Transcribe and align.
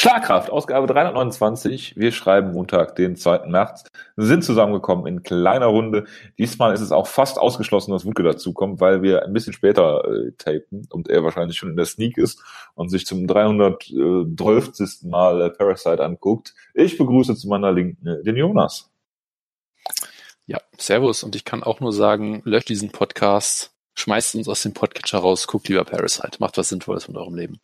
Schlagkraft, 0.00 0.48
Ausgabe 0.48 0.86
329. 0.86 1.94
Wir 1.94 2.10
schreiben 2.10 2.52
Montag, 2.52 2.96
den 2.96 3.16
2. 3.16 3.48
März. 3.48 3.84
Sind 4.16 4.42
zusammengekommen 4.42 5.06
in 5.06 5.22
kleiner 5.22 5.66
Runde. 5.66 6.06
Diesmal 6.38 6.72
ist 6.72 6.80
es 6.80 6.90
auch 6.90 7.06
fast 7.06 7.38
ausgeschlossen, 7.38 7.90
dass 7.90 8.06
Wutke 8.06 8.22
dazukommt, 8.22 8.80
weil 8.80 9.02
wir 9.02 9.26
ein 9.26 9.34
bisschen 9.34 9.52
später 9.52 10.02
äh, 10.06 10.32
tapen 10.38 10.88
und 10.90 11.10
er 11.10 11.22
wahrscheinlich 11.22 11.58
schon 11.58 11.68
in 11.68 11.76
der 11.76 11.84
Sneak 11.84 12.16
ist 12.16 12.42
und 12.74 12.88
sich 12.88 13.04
zum 13.04 13.26
312. 13.26 15.02
Mal 15.02 15.42
äh, 15.42 15.50
Parasite 15.50 16.02
anguckt. 16.02 16.54
Ich 16.72 16.96
begrüße 16.96 17.36
zu 17.36 17.48
meiner 17.48 17.70
Linken 17.70 18.06
äh, 18.06 18.22
den 18.22 18.36
Jonas. 18.36 18.90
Ja, 20.46 20.62
Servus. 20.78 21.24
Und 21.24 21.36
ich 21.36 21.44
kann 21.44 21.62
auch 21.62 21.80
nur 21.80 21.92
sagen, 21.92 22.40
löscht 22.46 22.70
diesen 22.70 22.90
Podcast, 22.90 23.74
schmeißt 23.96 24.36
uns 24.36 24.48
aus 24.48 24.62
dem 24.62 24.72
Podcatcher 24.72 25.18
raus, 25.18 25.46
guckt 25.46 25.68
lieber 25.68 25.84
Parasite, 25.84 26.38
macht 26.38 26.56
was 26.56 26.70
Sinnvolles 26.70 27.06
mit 27.06 27.18
eurem 27.18 27.34
Leben. 27.34 27.60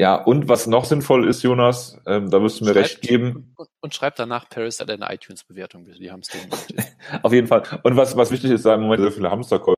Ja, 0.00 0.14
und 0.14 0.48
was 0.48 0.68
noch 0.68 0.84
sinnvoll 0.84 1.28
ist, 1.28 1.42
Jonas, 1.42 2.00
ähm, 2.06 2.30
da 2.30 2.40
wirst 2.40 2.60
du 2.60 2.64
mir 2.64 2.72
schreibt, 2.72 2.84
recht 2.84 3.00
geben. 3.00 3.52
Und, 3.56 3.68
und 3.80 3.94
schreib 3.94 4.14
danach 4.14 4.48
Parasite 4.48 4.92
eine 4.92 5.12
iTunes-Bewertung, 5.12 5.84
die 5.86 6.10
Hamster. 6.10 6.38
Auf 7.22 7.32
jeden 7.32 7.48
Fall. 7.48 7.64
Und 7.82 7.96
was, 7.96 8.16
was 8.16 8.30
wichtig 8.30 8.52
ist, 8.52 8.64
da 8.64 8.76
im 8.76 8.82
Moment 8.82 9.02
so 9.02 9.10
viele 9.10 9.28
Hamsterkäufe, 9.28 9.74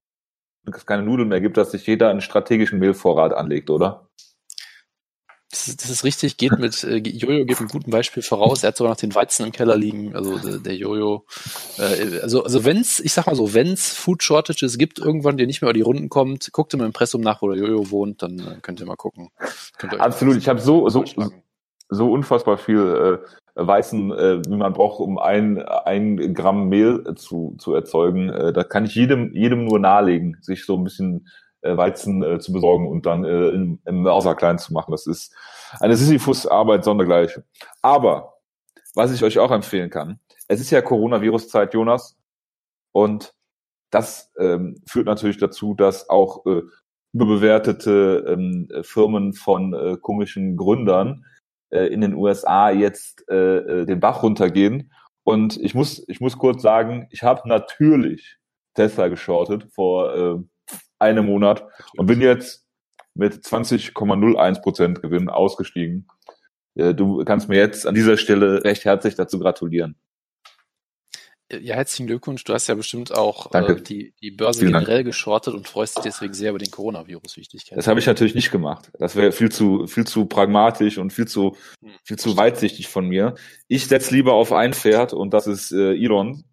es 0.77 0.84
keine 0.84 1.02
Nudeln 1.02 1.29
mehr 1.29 1.41
gibt, 1.41 1.56
dass 1.56 1.70
sich 1.70 1.87
jeder 1.87 2.10
einen 2.10 2.20
strategischen 2.20 2.79
Mehlvorrat 2.79 3.33
anlegt, 3.33 3.70
oder? 3.70 4.09
Das 5.50 5.66
ist, 5.66 5.82
das 5.82 5.90
ist 5.90 6.04
richtig, 6.04 6.36
geht 6.36 6.56
mit, 6.59 6.84
äh, 6.84 6.98
Jojo 6.98 7.45
geht 7.45 7.60
mit 7.60 7.72
gutem 7.72 7.90
Beispiel 7.90 8.22
voraus. 8.22 8.62
Er 8.62 8.68
hat 8.68 8.77
sogar 8.77 8.92
noch 8.92 9.00
den 9.00 9.14
Weizen 9.14 9.46
im 9.46 9.52
Keller 9.52 9.76
liegen. 9.76 10.14
Also 10.14 10.38
der, 10.38 10.59
der 10.59 10.76
Jojo. 10.76 11.24
Äh, 11.76 12.20
also, 12.20 12.45
also 12.45 12.64
wenn's, 12.64 13.00
ich 13.00 13.12
sag 13.12 13.26
mal 13.26 13.34
so, 13.34 13.52
wenn's 13.52 13.92
Food 13.92 14.23
Shortages 14.23 14.78
gibt, 14.78 15.00
irgendwann, 15.00 15.36
der 15.36 15.48
nicht 15.48 15.60
mehr 15.60 15.70
über 15.70 15.74
die 15.74 15.80
Runden 15.80 16.09
kommt, 16.09 16.52
guckt 16.52 16.73
im 16.74 16.82
Impressum 16.82 17.20
nach, 17.20 17.42
wo 17.42 17.50
der 17.50 17.59
Jojo 17.59 17.90
wohnt, 17.90 18.23
dann 18.23 18.38
äh, 18.38 18.60
könnt 18.62 18.78
ihr 18.78 18.86
mal 18.86 18.95
gucken. 18.95 19.30
Absolut, 19.98 20.36
ich 20.36 20.48
habe 20.48 20.60
so, 20.60 20.88
so, 20.88 21.04
so 21.88 22.12
unfassbar 22.12 22.56
viel 22.56 22.78
äh, 23.56 23.66
Weizen, 23.66 24.12
äh, 24.12 24.40
wie 24.46 24.56
man 24.56 24.73
braucht, 24.73 25.01
um 25.01 25.18
ein, 25.18 25.60
ein 25.60 26.32
Gramm 26.35 26.68
Mehl 26.68 27.14
zu, 27.16 27.57
zu 27.59 27.74
erzeugen. 27.74 28.29
Äh, 28.29 28.52
da 28.52 28.62
kann 28.62 28.85
ich 28.85 28.95
jedem, 28.95 29.35
jedem 29.35 29.64
nur 29.64 29.80
nahelegen, 29.80 30.37
sich 30.40 30.64
so 30.64 30.76
ein 30.76 30.85
bisschen 30.85 31.26
äh, 31.63 31.77
Weizen 31.77 32.23
äh, 32.23 32.39
zu 32.39 32.53
besorgen 32.53 32.89
und 32.89 33.07
dann 33.07 33.25
äh, 33.25 33.49
im, 33.49 33.80
im 33.85 34.03
Mörser 34.03 34.35
klein 34.35 34.59
zu 34.59 34.73
machen. 34.73 34.93
Das 34.93 35.07
ist 35.07 35.35
eine 35.79 35.97
Sisyphus-Arbeit 35.97 36.85
sondergleiche. 36.85 37.45
Aber 37.83 38.35
was 38.95 39.13
ich 39.13 39.23
euch 39.23 39.39
auch 39.39 39.51
empfehlen 39.51 39.91
kann, 39.91 40.21
es 40.49 40.61
ist 40.61 40.71
ja 40.71 40.83
Coronavirus-Zeit, 40.83 41.75
Jonas, 41.75 42.16
und 42.93 43.35
das 43.91 44.33
ähm, 44.38 44.83
führt 44.87 45.07
natürlich 45.07 45.38
dazu, 45.38 45.75
dass 45.75 46.09
auch 46.09 46.47
äh, 46.47 46.63
überbewertete 47.13 48.25
ähm, 48.29 48.69
Firmen 48.83 49.33
von 49.33 49.75
äh, 49.75 49.97
komischen 50.01 50.57
Gründern 50.57 51.25
äh, 51.71 51.87
in 51.87 52.01
den 52.01 52.15
USA 52.15 52.71
jetzt 52.71 53.29
äh, 53.29 53.57
äh, 53.59 53.87
den 53.87 54.01
Bach 54.01 54.23
runtergehen. 54.23 54.93
Und 55.25 55.57
ich 55.61 55.75
muss, 55.75 56.05
ich 56.09 56.21
muss 56.21 56.38
kurz 56.38 56.63
sagen, 56.63 57.09
ich 57.11 57.23
habe 57.23 57.49
natürlich 57.49 58.38
Tesla 58.75 59.09
geschortet 59.09 59.69
vor 59.73 60.15
äh, 60.15 60.38
einem 61.01 61.26
Monat 61.26 61.65
und 61.96 62.06
bin 62.06 62.20
jetzt 62.20 62.66
mit 63.15 63.34
20,01 63.34 64.62
Prozent 64.62 65.03
Gewinn 65.03 65.28
ausgestiegen. 65.28 66.09
Äh, 66.75 66.94
du 66.94 67.25
kannst 67.25 67.48
mir 67.48 67.56
jetzt 67.56 67.87
an 67.87 67.94
dieser 67.94 68.16
Stelle 68.16 68.65
recht 68.65 68.84
herzlich 68.84 69.15
dazu 69.15 69.38
gratulieren. 69.38 69.97
Ja, 71.53 71.75
herzlichen 71.75 72.06
Glückwunsch. 72.06 72.44
Du 72.44 72.54
hast 72.54 72.69
ja 72.69 72.76
bestimmt 72.76 73.12
auch 73.12 73.53
äh, 73.53 73.82
die, 73.82 74.15
die 74.22 74.31
Börse 74.31 74.60
Vielen 74.60 74.72
generell 74.72 74.98
Dank. 74.98 75.06
geschortet 75.06 75.53
und 75.53 75.66
freust 75.66 75.97
dich 75.97 76.04
deswegen 76.04 76.32
sehr 76.32 76.50
über 76.50 76.60
den 76.60 76.70
Coronavirus, 76.70 77.37
wie 77.37 77.41
ich 77.41 77.48
dich 77.48 77.66
kenne. 77.66 77.76
Das 77.76 77.88
habe 77.88 77.98
ich 77.98 78.06
natürlich 78.06 78.37
nicht 78.37 78.53
gemacht. 78.53 78.92
Das 79.00 79.16
wäre 79.16 79.32
viel 79.32 79.50
zu, 79.50 79.88
viel 79.88 80.06
zu 80.06 80.26
pragmatisch 80.26 80.98
und 80.98 81.12
viel 81.12 81.26
zu, 81.26 81.56
hm. 81.82 81.91
viel 82.04 82.19
zu 82.19 82.37
weitsichtig 82.37 82.87
von 82.87 83.06
mir. 83.06 83.34
Ich 83.66 83.88
setze 83.88 84.14
lieber 84.14 84.34
auf 84.34 84.53
ein 84.53 84.75
Pferd 84.75 85.12
und 85.12 85.34
das 85.34 85.48
ist 85.48 85.72
äh, 85.72 85.94
Elon, 85.94 86.44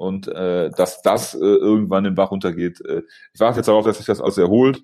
und 0.00 0.28
äh, 0.28 0.70
dass 0.70 1.02
das 1.02 1.34
äh, 1.34 1.38
irgendwann 1.38 2.04
den 2.04 2.14
Bach 2.14 2.30
runtergeht. 2.30 2.80
Äh, 2.80 3.02
ich 3.34 3.40
warte 3.40 3.58
jetzt 3.58 3.66
darauf, 3.66 3.84
dass 3.84 3.98
sich 3.98 4.06
das 4.06 4.22
alles 4.22 4.38
erholt 4.38 4.82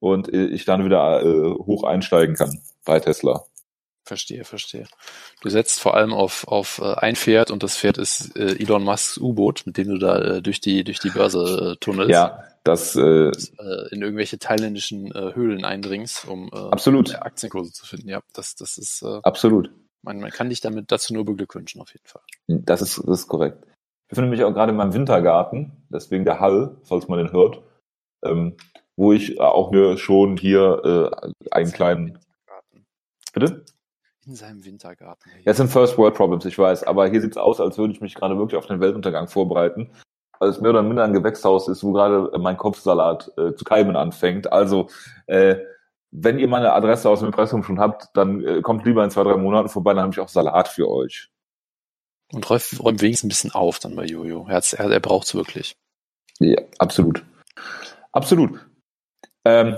und 0.00 0.32
äh, 0.34 0.46
ich 0.46 0.64
dann 0.64 0.84
wieder 0.84 1.22
äh, 1.22 1.54
hoch 1.54 1.84
einsteigen 1.84 2.34
kann 2.34 2.60
bei 2.84 2.98
Tesla. 2.98 3.44
Verstehe, 4.04 4.44
verstehe. 4.44 4.88
Du 5.42 5.48
setzt 5.48 5.78
vor 5.78 5.94
allem 5.94 6.12
auf, 6.12 6.48
auf 6.48 6.80
äh, 6.82 6.94
ein 6.94 7.14
Pferd 7.14 7.52
und 7.52 7.62
das 7.62 7.76
Pferd 7.76 7.98
ist 7.98 8.36
äh, 8.36 8.56
Elon 8.58 8.82
Musks 8.82 9.16
U-Boot, 9.18 9.62
mit 9.64 9.76
dem 9.76 9.90
du 9.90 9.98
da 9.98 10.18
äh, 10.18 10.42
durch 10.42 10.60
die 10.60 10.82
durch 10.82 10.98
die 10.98 11.10
Börse 11.10 11.74
äh, 11.74 11.76
tunnelst. 11.78 12.10
Ja, 12.10 12.42
das 12.64 12.96
äh, 12.96 13.00
äh, 13.00 13.88
in 13.92 14.02
irgendwelche 14.02 14.40
thailändischen 14.40 15.12
äh, 15.14 15.34
Höhlen 15.36 15.64
eindringst, 15.64 16.26
um 16.26 16.50
äh, 16.52 16.56
absolut. 16.56 17.14
Aktienkurse 17.14 17.72
zu 17.72 17.86
finden. 17.86 18.08
Ja, 18.08 18.22
das 18.32 18.56
das 18.56 18.76
ist 18.76 19.02
äh, 19.02 19.20
absolut. 19.22 19.70
Man, 20.02 20.18
man 20.18 20.30
kann 20.30 20.48
dich 20.48 20.60
damit 20.60 20.90
dazu 20.90 21.14
nur 21.14 21.24
beglückwünschen 21.24 21.80
auf 21.80 21.92
jeden 21.92 22.06
Fall. 22.06 22.22
Das 22.48 22.82
ist 22.82 22.98
das 23.06 23.20
ist 23.20 23.28
korrekt. 23.28 23.64
Ich 24.08 24.16
befinde 24.16 24.30
mich 24.30 24.42
auch 24.42 24.54
gerade 24.54 24.70
in 24.70 24.78
meinem 24.78 24.94
Wintergarten, 24.94 25.70
deswegen 25.90 26.24
der 26.24 26.40
Hall, 26.40 26.78
falls 26.82 27.08
man 27.08 27.18
den 27.18 27.30
hört, 27.30 27.60
ähm, 28.24 28.56
wo 28.96 29.12
ich 29.12 29.38
auch 29.38 29.70
mir 29.70 29.98
schon 29.98 30.38
hier 30.38 31.12
äh, 31.20 31.50
einen 31.50 31.72
kleinen. 31.72 32.18
Bitte? 33.34 33.66
In 34.24 34.34
seinem 34.34 34.64
Wintergarten. 34.64 35.30
Ja, 35.44 35.50
es 35.50 35.58
sind 35.58 35.68
First 35.68 35.98
World 35.98 36.14
Problems, 36.14 36.46
ich 36.46 36.58
weiß, 36.58 36.84
aber 36.84 37.06
hier 37.08 37.20
sieht's 37.20 37.36
aus, 37.36 37.60
als 37.60 37.76
würde 37.76 37.92
ich 37.92 38.00
mich 38.00 38.14
gerade 38.14 38.38
wirklich 38.38 38.56
auf 38.56 38.66
den 38.66 38.80
Weltuntergang 38.80 39.28
vorbereiten. 39.28 39.90
Weil 40.38 40.48
es 40.48 40.60
mehr 40.62 40.70
oder 40.70 40.82
minder 40.82 41.04
ein 41.04 41.12
Gewächshaus 41.12 41.68
ist, 41.68 41.84
wo 41.84 41.92
gerade 41.92 42.30
mein 42.38 42.56
Kopfsalat 42.56 43.30
äh, 43.36 43.52
zu 43.56 43.64
keimen 43.66 43.94
anfängt. 43.94 44.50
Also, 44.50 44.88
äh, 45.26 45.56
wenn 46.12 46.38
ihr 46.38 46.48
meine 46.48 46.72
Adresse 46.72 47.10
aus 47.10 47.18
dem 47.18 47.26
Impressum 47.26 47.62
schon 47.62 47.78
habt, 47.78 48.08
dann 48.14 48.42
äh, 48.42 48.62
kommt 48.62 48.86
lieber 48.86 49.04
in 49.04 49.10
zwei, 49.10 49.24
drei 49.24 49.36
Monaten 49.36 49.68
vorbei, 49.68 49.92
dann 49.92 50.04
habe 50.04 50.12
ich 50.12 50.20
auch 50.20 50.28
Salat 50.28 50.68
für 50.68 50.88
euch. 50.88 51.30
Und 52.32 52.48
räumt, 52.48 52.80
räumt 52.80 53.00
wenigstens 53.00 53.26
ein 53.26 53.28
bisschen 53.28 53.52
auf 53.52 53.78
dann 53.78 53.96
bei 53.96 54.04
Jojo. 54.04 54.46
Er, 54.48 54.62
er, 54.72 54.90
er 54.90 55.00
braucht 55.00 55.26
es 55.26 55.34
wirklich. 55.34 55.76
Ja, 56.40 56.60
absolut. 56.78 57.24
Absolut. 58.12 58.60
Ähm, 59.44 59.76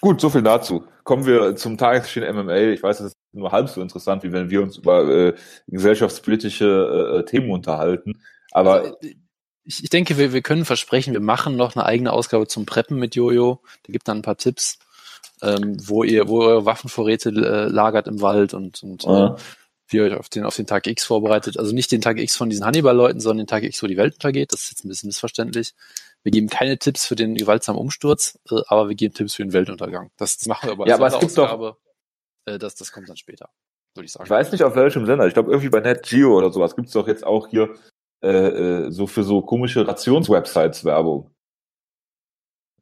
gut, 0.00 0.20
so 0.20 0.30
viel 0.30 0.42
dazu. 0.42 0.84
Kommen 1.04 1.26
wir 1.26 1.56
zum 1.56 1.78
Tagesgeschehen 1.78 2.36
MMA. 2.36 2.56
Ich 2.56 2.82
weiß, 2.82 3.00
es 3.00 3.06
ist 3.06 3.16
nur 3.32 3.52
halb 3.52 3.68
so 3.68 3.80
interessant, 3.80 4.22
wie 4.22 4.32
wenn 4.32 4.50
wir 4.50 4.62
uns 4.62 4.76
über 4.76 5.08
äh, 5.08 5.34
gesellschaftspolitische 5.66 7.20
äh, 7.20 7.24
Themen 7.24 7.50
unterhalten. 7.50 8.22
Aber 8.52 8.82
also, 8.82 8.96
ich, 9.64 9.84
ich 9.84 9.90
denke, 9.90 10.18
wir, 10.18 10.32
wir 10.32 10.42
können 10.42 10.64
versprechen, 10.64 11.12
wir 11.12 11.20
machen 11.20 11.56
noch 11.56 11.74
eine 11.74 11.86
eigene 11.86 12.12
Ausgabe 12.12 12.46
zum 12.46 12.66
Preppen 12.66 12.98
mit 12.98 13.14
Jojo. 13.14 13.62
Der 13.86 13.92
gibt 13.92 14.08
dann 14.08 14.18
ein 14.18 14.22
paar 14.22 14.36
Tipps, 14.36 14.78
ähm, 15.40 15.76
wo 15.80 16.04
ihr, 16.04 16.28
wo 16.28 16.42
ihr 16.42 16.64
Waffenvorräte 16.66 17.30
äh, 17.30 17.68
lagert 17.68 18.06
im 18.08 18.20
Wald 18.20 18.54
und, 18.54 18.82
und 18.82 19.04
ja. 19.04 19.34
äh, 19.34 19.36
wie 19.88 19.98
ihr 19.98 20.04
euch 20.04 20.14
auf 20.14 20.28
den, 20.28 20.44
auf 20.44 20.56
den 20.56 20.66
Tag 20.66 20.86
X 20.86 21.04
vorbereitet. 21.04 21.58
Also 21.58 21.74
nicht 21.74 21.92
den 21.92 22.00
Tag 22.00 22.18
X 22.18 22.36
von 22.36 22.50
diesen 22.50 22.64
Hannibal-Leuten, 22.64 23.20
sondern 23.20 23.44
den 23.44 23.46
Tag 23.48 23.62
X, 23.62 23.82
wo 23.82 23.86
die 23.86 23.96
Welt 23.96 24.14
untergeht. 24.14 24.52
Das 24.52 24.62
ist 24.62 24.70
jetzt 24.70 24.84
ein 24.84 24.88
bisschen 24.88 25.08
missverständlich. 25.08 25.74
Wir 26.22 26.32
geben 26.32 26.48
keine 26.48 26.78
Tipps 26.78 27.06
für 27.06 27.16
den 27.16 27.34
gewaltsamen 27.34 27.80
Umsturz, 27.80 28.38
äh, 28.50 28.60
aber 28.68 28.88
wir 28.88 28.94
geben 28.94 29.14
Tipps 29.14 29.34
für 29.34 29.42
den 29.42 29.52
Weltuntergang. 29.52 30.10
Das 30.16 30.46
machen 30.46 30.68
wir 30.68 30.72
aber 30.72 30.86
ja, 30.86 30.94
aber 30.94 31.08
es 31.08 31.14
gibt 31.14 31.24
Ausgabe. 31.38 31.76
Doch, 32.46 32.52
äh, 32.52 32.58
das, 32.58 32.74
das 32.76 32.92
kommt 32.92 33.08
dann 33.08 33.16
später, 33.16 33.50
würde 33.94 34.06
ich 34.06 34.12
sagen. 34.12 34.24
Ich 34.24 34.30
weiß 34.30 34.52
nicht, 34.52 34.62
auf 34.62 34.76
welchem 34.76 35.06
Sender. 35.06 35.26
Ich 35.26 35.34
glaube, 35.34 35.50
irgendwie 35.50 35.70
bei 35.70 35.80
Net 35.80 36.02
Geo 36.04 36.36
oder 36.36 36.52
sowas 36.52 36.76
gibt 36.76 36.88
es 36.88 36.94
doch 36.94 37.08
jetzt 37.08 37.26
auch 37.26 37.48
hier 37.48 37.74
äh, 38.22 38.28
äh, 38.28 38.90
so 38.90 39.06
für 39.06 39.24
so 39.24 39.42
komische 39.42 39.86
Rationswebsites 39.86 40.84
Werbung. 40.84 41.30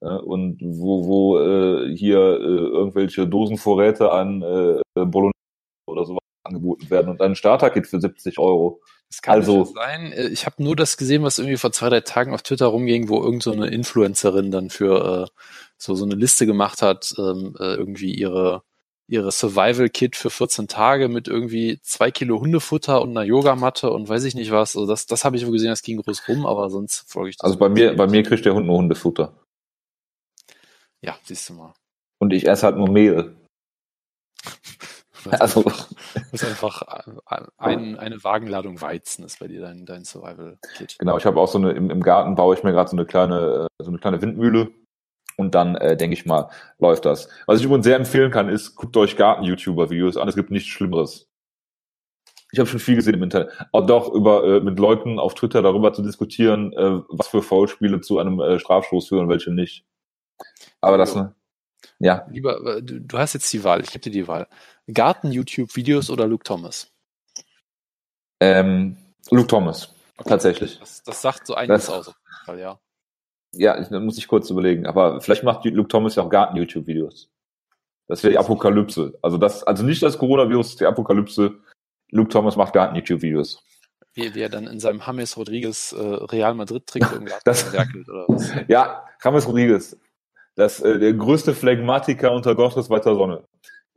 Ja, 0.02 0.16
und 0.16 0.58
wo, 0.62 1.06
wo 1.06 1.38
äh, 1.38 1.94
hier 1.94 2.18
äh, 2.18 2.42
irgendwelche 2.42 3.26
Dosenvorräte 3.26 4.10
an 4.12 4.42
äh, 4.42 4.80
Bolognese 4.94 5.32
sowas 5.34 5.39
angeboten 6.50 6.90
werden 6.90 7.08
und 7.08 7.20
ein 7.20 7.34
Starter-Kit 7.34 7.86
für 7.86 8.00
70 8.00 8.38
Euro. 8.38 8.82
Das 9.08 9.22
kann 9.22 9.34
also, 9.34 9.64
sein. 9.64 10.12
Äh, 10.12 10.28
ich 10.28 10.46
habe 10.46 10.62
nur 10.62 10.76
das 10.76 10.96
gesehen, 10.96 11.22
was 11.22 11.38
irgendwie 11.38 11.56
vor 11.56 11.72
zwei, 11.72 11.88
drei 11.88 12.00
Tagen 12.00 12.34
auf 12.34 12.42
Twitter 12.42 12.66
rumging, 12.66 13.08
wo 13.08 13.22
irgendeine 13.22 13.66
so 13.66 13.72
Influencerin 13.72 14.50
dann 14.50 14.70
für 14.70 15.24
äh, 15.24 15.40
so, 15.76 15.94
so 15.94 16.04
eine 16.04 16.14
Liste 16.14 16.46
gemacht 16.46 16.82
hat, 16.82 17.14
ähm, 17.18 17.56
äh, 17.58 17.74
irgendwie 17.74 18.14
ihre 18.14 18.62
ihre 19.10 19.32
Survival-Kit 19.32 20.14
für 20.14 20.30
14 20.30 20.68
Tage 20.68 21.08
mit 21.08 21.26
irgendwie 21.26 21.80
zwei 21.82 22.12
Kilo 22.12 22.40
Hundefutter 22.40 23.02
und 23.02 23.10
einer 23.10 23.24
Yogamatte 23.24 23.90
und 23.90 24.08
weiß 24.08 24.22
ich 24.22 24.36
nicht 24.36 24.52
was. 24.52 24.76
Also 24.76 24.86
das, 24.86 25.06
das 25.06 25.24
habe 25.24 25.36
ich 25.36 25.44
wohl 25.44 25.52
gesehen, 25.52 25.70
das 25.70 25.82
ging 25.82 26.00
groß 26.00 26.28
rum, 26.28 26.46
aber 26.46 26.70
sonst 26.70 27.10
folge 27.10 27.30
ich 27.30 27.36
das. 27.36 27.44
Also 27.44 27.58
bei 27.58 27.68
mir, 27.68 27.96
bei 27.96 28.06
mir 28.06 28.22
kriegt 28.22 28.44
der 28.44 28.54
Hund 28.54 28.66
nur 28.66 28.78
Hundefutter. 28.78 29.34
Ja, 31.02 31.18
siehst 31.24 31.48
du 31.48 31.54
mal. 31.54 31.74
Und 32.20 32.32
ich 32.32 32.46
esse 32.46 32.66
halt 32.66 32.76
nur 32.76 32.88
Mehl. 32.88 33.34
Also, 35.30 35.62
du 35.62 35.70
ist 36.32 36.44
einfach 36.44 36.82
ein, 37.56 37.98
eine 37.98 38.24
Wagenladung 38.24 38.80
Weizen 38.80 39.24
ist 39.24 39.40
bei 39.40 39.48
dir 39.48 39.60
dein, 39.60 39.86
dein 39.86 40.04
Survival-Kit. 40.04 40.96
Genau, 40.98 41.18
ich 41.18 41.26
habe 41.26 41.40
auch 41.40 41.48
so 41.48 41.58
eine, 41.58 41.72
im, 41.72 41.90
im 41.90 42.02
Garten 42.02 42.34
baue 42.34 42.54
ich 42.54 42.62
mir 42.62 42.72
gerade 42.72 42.90
so 42.90 42.96
eine 42.96 43.06
kleine, 43.06 43.68
äh, 43.78 43.82
so 43.82 43.90
eine 43.90 43.98
kleine 43.98 44.22
Windmühle 44.22 44.70
und 45.36 45.54
dann 45.54 45.74
äh, 45.76 45.96
denke 45.96 46.14
ich 46.14 46.26
mal, 46.26 46.50
läuft 46.78 47.04
das. 47.04 47.28
Was 47.46 47.58
ich 47.58 47.64
übrigens 47.64 47.84
sehr 47.84 47.96
empfehlen 47.96 48.30
kann, 48.30 48.48
ist, 48.48 48.76
guckt 48.76 48.96
euch 48.96 49.16
Garten-YouTuber-Videos 49.16 50.16
an, 50.16 50.28
es 50.28 50.36
gibt 50.36 50.50
nichts 50.50 50.68
Schlimmeres. 50.68 51.28
Ich 52.52 52.58
habe 52.58 52.68
schon 52.68 52.80
viel 52.80 52.96
gesehen 52.96 53.14
im 53.14 53.22
Internet. 53.22 53.50
Auch 53.72 53.86
doch 53.86 54.12
über 54.12 54.44
äh, 54.44 54.60
mit 54.60 54.78
Leuten 54.78 55.18
auf 55.18 55.34
Twitter 55.34 55.62
darüber 55.62 55.92
zu 55.92 56.02
diskutieren, 56.02 56.72
äh, 56.72 57.00
was 57.08 57.28
für 57.28 57.42
Foulspiele 57.42 58.00
zu 58.00 58.18
einem 58.18 58.40
äh, 58.40 58.58
Strafstoß 58.58 59.08
führen, 59.08 59.28
welche 59.28 59.52
nicht. 59.52 59.84
Aber 60.80 60.98
das, 60.98 61.14
ne? 61.14 61.34
Ja. 61.98 62.26
Lieber, 62.30 62.76
äh, 62.76 62.82
du, 62.82 63.00
du 63.00 63.18
hast 63.18 63.34
jetzt 63.34 63.52
die 63.52 63.64
Wahl, 63.64 63.80
ich 63.82 63.90
gebe 63.90 64.00
dir 64.00 64.10
die 64.10 64.28
Wahl. 64.28 64.48
Garten-YouTube-Videos 64.92 66.10
oder 66.10 66.26
Luke 66.26 66.44
Thomas? 66.44 66.92
Ähm, 68.40 68.96
Luke 69.30 69.48
Thomas, 69.48 69.94
okay. 70.16 70.30
tatsächlich. 70.30 70.78
Das, 70.78 71.02
das, 71.02 71.22
sagt 71.22 71.46
so 71.46 71.54
einiges 71.54 71.86
das, 71.86 71.94
aus, 71.94 72.08
auf 72.08 72.16
jeden 72.16 72.44
Fall, 72.46 72.58
ja. 72.58 72.80
Ja, 73.52 73.80
da 73.80 74.00
muss 74.00 74.18
ich 74.18 74.28
kurz 74.28 74.48
überlegen. 74.50 74.86
Aber 74.86 75.20
vielleicht 75.20 75.42
macht 75.42 75.64
Luke 75.64 75.88
Thomas 75.88 76.14
ja 76.14 76.22
auch 76.22 76.30
Garten-YouTube-Videos. 76.30 77.30
Das 78.06 78.22
wäre 78.22 78.32
die 78.32 78.38
Apokalypse. 78.38 79.18
Also 79.22 79.38
das, 79.38 79.62
also 79.64 79.84
nicht 79.84 80.02
das 80.02 80.18
Coronavirus, 80.18 80.76
die 80.76 80.86
Apokalypse. 80.86 81.58
Luke 82.10 82.28
Thomas 82.28 82.56
macht 82.56 82.72
Garten-YouTube-Videos. 82.72 83.62
Wie, 84.14 84.34
wie 84.34 84.40
er 84.40 84.48
dann 84.48 84.66
in 84.66 84.80
seinem 84.80 85.00
James 85.04 85.36
Rodriguez 85.36 85.92
äh, 85.92 86.00
Real 86.00 86.54
Madrid 86.54 86.86
trinkt 86.86 87.12
und 87.12 87.30
das, 87.44 87.72
oder 87.72 88.24
was? 88.26 88.52
Ja, 88.68 89.04
James 89.22 89.46
Rodriguez. 89.46 89.96
Das, 90.60 90.78
äh, 90.80 90.98
der 90.98 91.14
größte 91.14 91.54
Phlegmatiker 91.54 92.32
unter 92.32 92.54
Gottes 92.54 92.90
weiter 92.90 93.14
Sonne. 93.14 93.44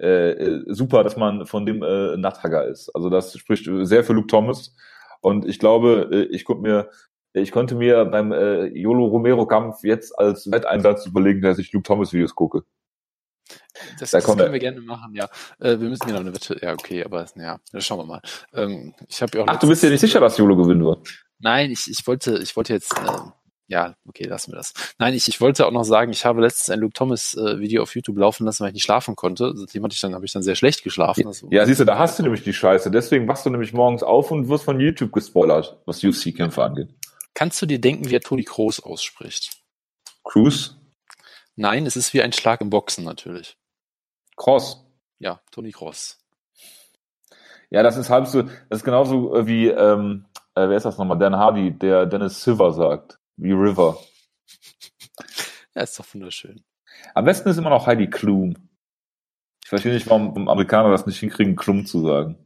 Äh, 0.01 0.31
äh, 0.31 0.63
super, 0.67 1.03
dass 1.03 1.17
man 1.17 1.45
von 1.45 1.65
dem 1.65 1.83
äh, 1.83 2.15
Nachthager 2.15 2.65
ist. 2.65 2.89
Also 2.95 3.09
das 3.09 3.37
spricht 3.37 3.69
sehr 3.81 4.05
für 4.05 4.13
Luke 4.13 4.27
Thomas. 4.27 4.73
Und 5.19 5.45
ich 5.45 5.59
glaube, 5.59 6.09
äh, 6.09 6.23
ich 6.33 6.45
konnte 6.45 6.61
mir, 6.61 6.89
ich 7.33 7.51
konnte 7.51 7.75
mir 7.75 8.05
beim 8.05 8.31
äh, 8.31 8.67
Yolo 8.67 9.07
Romero 9.07 9.45
Kampf 9.45 9.83
jetzt 9.83 10.17
als 10.17 10.49
Wetteinsatz 10.49 11.05
überlegen, 11.05 11.41
dass 11.41 11.59
ich 11.59 11.73
Luke 11.73 11.83
Thomas 11.83 12.13
Videos 12.13 12.33
gucke. 12.33 12.63
Das, 13.99 14.11
da 14.11 14.19
das 14.19 14.25
können 14.25 14.53
wir 14.53 14.59
gerne 14.59 14.79
machen, 14.79 15.13
ja. 15.15 15.25
Äh, 15.59 15.81
wir 15.81 15.89
müssen 15.89 16.07
genau 16.07 16.21
eine 16.21 16.33
Wette. 16.33 16.57
Ja, 16.61 16.71
okay, 16.71 17.03
aber 17.03 17.25
ja, 17.35 17.59
schauen 17.79 17.99
wir 17.99 18.05
mal. 18.05 18.21
Ähm, 18.53 18.93
ich 19.09 19.21
habe 19.21 19.37
ja 19.37 19.43
auch 19.43 19.47
Ach, 19.49 19.59
du 19.59 19.67
bist 19.67 19.83
ja 19.83 19.89
nicht 19.89 19.99
sicher, 19.99 20.21
dass 20.21 20.37
Yolo 20.37 20.55
gewinnen 20.55 20.85
wird. 20.85 21.25
Nein, 21.39 21.71
ich, 21.71 21.89
ich 21.89 22.07
wollte, 22.07 22.37
ich 22.37 22.55
wollte 22.55 22.71
jetzt. 22.71 22.93
Äh, 22.97 23.42
ja, 23.73 23.95
okay, 24.07 24.25
lassen 24.25 24.51
wir 24.51 24.57
das. 24.57 24.73
Nein, 24.99 25.15
ich, 25.15 25.27
ich 25.27 25.41
wollte 25.41 25.65
auch 25.65 25.71
noch 25.71 25.83
sagen, 25.83 26.11
ich 26.11 26.25
habe 26.25 26.41
letztens 26.41 26.69
ein 26.69 26.79
Luke 26.79 26.93
Thomas 26.93 27.33
äh, 27.33 27.59
Video 27.59 27.81
auf 27.81 27.95
YouTube 27.95 28.19
laufen 28.19 28.45
lassen, 28.45 28.61
weil 28.61 28.69
ich 28.69 28.75
nicht 28.75 28.83
schlafen 28.83 29.15
konnte. 29.15 29.51
Seitdem 29.55 29.83
hatte 29.83 29.95
ich 29.95 29.99
dann, 29.99 30.13
habe 30.13 30.25
ich 30.25 30.31
dann 30.31 30.43
sehr 30.43 30.53
schlecht 30.53 30.83
geschlafen. 30.83 31.25
Also, 31.25 31.47
ja, 31.49 31.65
siehst 31.65 31.79
du, 31.79 31.85
da 31.85 31.97
hast 31.97 32.19
du 32.19 32.23
nämlich 32.23 32.43
die 32.43 32.53
Scheiße. 32.53 32.91
Deswegen 32.91 33.27
wachst 33.27 33.47
du 33.47 33.49
nämlich 33.49 33.73
morgens 33.73 34.03
auf 34.03 34.29
und 34.29 34.47
wirst 34.47 34.63
von 34.63 34.79
YouTube 34.79 35.11
gespoilert, 35.11 35.75
was 35.87 36.03
UFC-Kämpfe 36.03 36.63
angeht. 36.63 36.89
Kannst 37.33 37.59
du 37.63 37.65
dir 37.65 37.81
denken, 37.81 38.11
wie 38.11 38.15
er 38.15 38.21
Toni 38.21 38.43
Kroos 38.43 38.79
ausspricht? 38.79 39.57
Cruz? 40.23 40.77
Nein, 41.55 41.87
es 41.87 41.95
ist 41.95 42.13
wie 42.13 42.21
ein 42.21 42.31
Schlag 42.31 42.61
im 42.61 42.69
Boxen 42.69 43.03
natürlich. 43.03 43.57
Cross. 44.37 44.85
Ja, 45.17 45.41
Toni 45.49 45.71
Cross. 45.71 46.19
Ja, 47.71 47.81
das 47.81 47.97
ist 47.97 48.11
halb 48.11 48.27
so, 48.27 48.43
das 48.43 48.53
ist 48.69 48.83
genauso 48.83 49.35
äh, 49.35 49.47
wie, 49.47 49.67
ähm, 49.67 50.25
äh, 50.53 50.69
wer 50.69 50.77
ist 50.77 50.85
das 50.85 50.99
nochmal? 50.99 51.17
Dan 51.17 51.35
Hardy, 51.35 51.71
der 51.71 52.05
Dennis 52.05 52.43
Silver 52.43 52.71
sagt. 52.71 53.17
Wie 53.37 53.51
River. 53.51 53.99
Ja, 55.75 55.83
ist 55.83 55.99
doch 55.99 56.05
wunderschön. 56.13 56.63
Am 57.15 57.25
besten 57.25 57.49
ist 57.49 57.57
immer 57.57 57.69
noch 57.69 57.87
Heidi 57.87 58.09
Klum. 58.09 58.55
Ich 59.63 59.69
verstehe 59.69 59.93
nicht, 59.93 60.07
warum 60.07 60.47
Amerikaner 60.47 60.91
das 60.91 61.05
nicht 61.05 61.19
hinkriegen, 61.19 61.55
Klum 61.55 61.85
zu 61.85 62.01
sagen. 62.05 62.45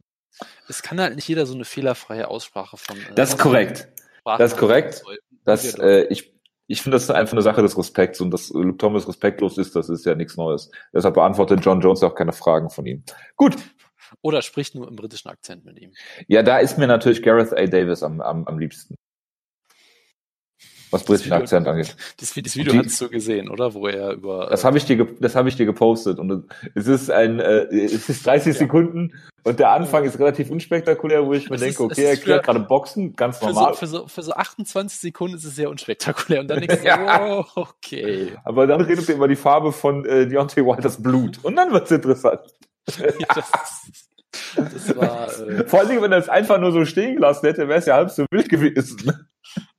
Es 0.68 0.82
kann 0.82 1.00
halt 1.00 1.16
nicht 1.16 1.28
jeder 1.28 1.46
so 1.46 1.54
eine 1.54 1.64
fehlerfreie 1.64 2.28
Aussprache 2.28 2.76
von. 2.76 2.96
Äh, 2.96 3.14
das 3.14 3.30
ist 3.30 3.38
korrekt. 3.38 3.88
Sprachen 4.20 4.38
das 4.38 4.52
ist 4.52 4.58
korrekt. 4.58 5.02
Das, 5.44 5.74
äh, 5.78 6.04
ich, 6.10 6.32
ich 6.66 6.82
finde, 6.82 6.96
das 6.96 7.04
ist 7.04 7.10
einfach 7.10 7.32
eine 7.32 7.42
Sache 7.42 7.62
des 7.62 7.76
Respekts 7.76 8.20
und 8.20 8.30
dass 8.30 8.50
Luke 8.50 8.78
Thomas 8.78 9.08
respektlos 9.08 9.58
ist, 9.58 9.74
das 9.74 9.88
ist 9.88 10.06
ja 10.06 10.14
nichts 10.14 10.36
Neues. 10.36 10.70
Deshalb 10.92 11.14
beantwortet 11.14 11.60
John 11.64 11.80
Jones 11.80 12.02
auch 12.02 12.14
keine 12.14 12.32
Fragen 12.32 12.70
von 12.70 12.86
ihm. 12.86 13.02
Gut. 13.36 13.56
Oder 14.22 14.40
spricht 14.42 14.74
nur 14.74 14.88
im 14.88 14.96
britischen 14.96 15.28
Akzent 15.28 15.64
mit 15.64 15.78
ihm. 15.78 15.92
Ja, 16.28 16.42
da 16.42 16.58
ist 16.58 16.78
mir 16.78 16.86
natürlich 16.86 17.22
Gareth 17.22 17.52
A. 17.52 17.66
Davis 17.66 18.02
am, 18.02 18.20
am, 18.20 18.46
am 18.46 18.58
liebsten 18.58 18.94
was 20.90 21.04
britischen 21.04 21.32
Akzent 21.32 21.66
angeht. 21.66 21.96
Das, 22.18 22.34
das 22.34 22.56
Video 22.56 22.72
die, 22.72 22.78
hast 22.78 23.00
du 23.00 23.08
gesehen, 23.08 23.48
oder? 23.48 23.74
Wo 23.74 23.86
er 23.86 24.12
über. 24.12 24.48
Das 24.50 24.64
habe 24.64 24.78
ich 24.78 24.84
dir, 24.84 25.06
das 25.20 25.34
habe 25.34 25.48
ich 25.48 25.56
dir 25.56 25.66
gepostet 25.66 26.18
und 26.18 26.48
es 26.74 26.86
ist 26.86 27.10
ein, 27.10 27.40
äh, 27.40 27.64
es 27.64 28.08
ist 28.08 28.26
30 28.26 28.54
ja. 28.54 28.58
Sekunden 28.58 29.12
und 29.44 29.58
der 29.58 29.70
Anfang 29.70 30.04
ist 30.04 30.18
relativ 30.18 30.50
unspektakulär, 30.50 31.24
wo 31.24 31.32
ich 31.32 31.48
mir 31.48 31.56
denke, 31.56 31.82
okay, 31.82 32.04
er 32.04 32.10
erklärt 32.10 32.44
gerade 32.44 32.60
Boxen, 32.60 33.14
ganz 33.14 33.40
normal. 33.40 33.74
Für 33.74 33.86
so, 33.86 34.00
für, 34.00 34.02
so, 34.02 34.06
für 34.08 34.22
so 34.22 34.32
28 34.32 34.98
Sekunden 34.98 35.36
ist 35.36 35.44
es 35.44 35.56
sehr 35.56 35.70
unspektakulär 35.70 36.40
und 36.40 36.48
dann 36.48 36.60
denkst 36.60 36.82
du, 36.82 36.86
ja. 36.86 37.38
oh, 37.38 37.44
okay. 37.54 38.32
Aber 38.44 38.66
dann 38.66 38.80
redet 38.80 39.08
er 39.08 39.14
über 39.14 39.28
die 39.28 39.36
Farbe 39.36 39.72
von 39.72 40.04
äh, 40.04 40.26
Deontay 40.26 40.64
Wilder's 40.64 41.02
Blut 41.02 41.38
und 41.42 41.56
dann 41.56 41.72
wird's 41.72 41.90
interessant. 41.90 42.40
ja, 42.98 43.26
das, 43.34 43.50
das 44.56 44.96
war, 44.96 45.28
äh, 45.40 45.64
Vor 45.66 45.80
allen 45.80 45.88
Dingen, 45.88 46.02
wenn 46.02 46.12
er 46.12 46.18
es 46.18 46.28
einfach 46.28 46.58
nur 46.58 46.72
so 46.72 46.84
stehen 46.84 47.16
gelassen 47.16 47.46
hätte, 47.46 47.68
wäre 47.68 47.78
es 47.78 47.86
ja 47.86 47.94
halb 47.94 48.10
so 48.10 48.26
wild 48.30 48.48
gewesen. 48.48 49.12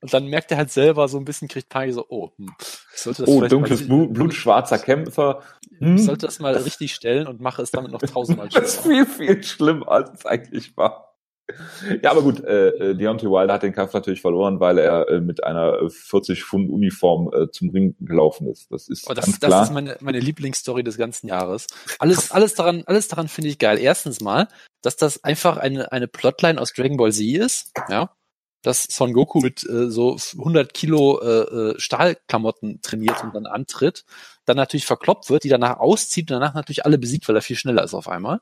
Und 0.01 0.13
dann 0.13 0.27
merkt 0.27 0.51
er 0.51 0.57
halt 0.57 0.71
selber 0.71 1.07
so 1.07 1.17
ein 1.17 1.25
bisschen, 1.25 1.47
kriegt 1.47 1.69
Panik 1.69 1.93
so, 1.93 2.05
oh, 2.09 2.31
hm, 2.37 2.51
ich 2.93 3.01
sollte 3.01 3.23
das 3.23 3.29
oh 3.29 3.45
dunkles 3.45 3.85
Blut, 3.85 4.13
blutschwarzer 4.13 4.79
Kämpfer. 4.79 5.43
Hm. 5.77 5.95
Ich 5.95 6.05
sollte 6.05 6.25
das 6.25 6.39
mal 6.39 6.55
richtig 6.55 6.93
stellen 6.93 7.27
und 7.27 7.39
mache 7.39 7.61
es 7.61 7.71
damit 7.71 7.91
noch 7.91 8.01
tausendmal 8.13 8.49
schlimmer. 8.49 8.65
Das 8.65 8.75
ist 8.75 8.83
viel, 8.83 9.05
viel 9.05 9.43
schlimmer, 9.43 9.87
als 9.89 10.11
es 10.11 10.25
eigentlich 10.25 10.75
war. 10.75 11.08
Ja, 12.03 12.11
aber 12.11 12.21
gut, 12.21 12.43
äh, 12.43 12.69
äh, 12.69 12.95
Deontay 12.95 13.27
Wilder 13.27 13.53
hat 13.53 13.63
den 13.63 13.73
Kampf 13.73 13.93
natürlich 13.93 14.21
verloren, 14.21 14.59
weil 14.59 14.77
er 14.77 15.07
äh, 15.09 15.19
mit 15.19 15.43
einer 15.43 15.89
40 15.89 16.43
Pfund 16.43 16.69
Uniform 16.69 17.29
äh, 17.33 17.49
zum 17.51 17.69
Ring 17.69 17.95
gelaufen 17.99 18.47
ist. 18.47 18.71
Das 18.71 18.87
ist 18.87 19.09
oh, 19.09 19.13
das, 19.13 19.25
ganz 19.25 19.39
klar. 19.39 19.51
Das 19.51 19.69
ist 19.69 19.73
meine, 19.73 19.97
meine 20.01 20.19
Lieblingsstory 20.19 20.83
des 20.83 20.97
ganzen 20.97 21.27
Jahres. 21.27 21.67
Alles, 21.99 22.31
alles 22.31 22.53
daran, 22.53 22.83
alles 22.85 23.07
daran 23.07 23.27
finde 23.27 23.49
ich 23.49 23.59
geil. 23.59 23.79
Erstens 23.79 24.21
mal, 24.21 24.47
dass 24.81 24.95
das 24.95 25.23
einfach 25.23 25.57
eine, 25.57 25.91
eine 25.91 26.07
Plotline 26.07 26.59
aus 26.59 26.73
Dragon 26.73 26.97
Ball 26.97 27.11
Z 27.11 27.25
ist, 27.25 27.71
ja 27.89 28.11
dass 28.61 28.83
Son 28.83 29.13
Goku 29.13 29.39
mit 29.39 29.63
äh, 29.63 29.89
so 29.89 30.17
100 30.37 30.73
Kilo 30.73 31.19
äh, 31.21 31.71
äh, 31.71 31.79
Stahlklamotten 31.79 32.81
trainiert 32.81 33.23
und 33.23 33.33
dann 33.33 33.45
antritt, 33.45 34.05
dann 34.45 34.57
natürlich 34.57 34.85
verkloppt 34.85 35.29
wird, 35.29 35.43
die 35.43 35.49
danach 35.49 35.79
auszieht 35.79 36.29
und 36.29 36.39
danach 36.39 36.53
natürlich 36.53 36.85
alle 36.85 36.97
besiegt, 36.97 37.27
weil 37.27 37.35
er 37.35 37.41
viel 37.41 37.55
schneller 37.55 37.83
ist 37.83 37.93
auf 37.93 38.09
einmal. 38.09 38.41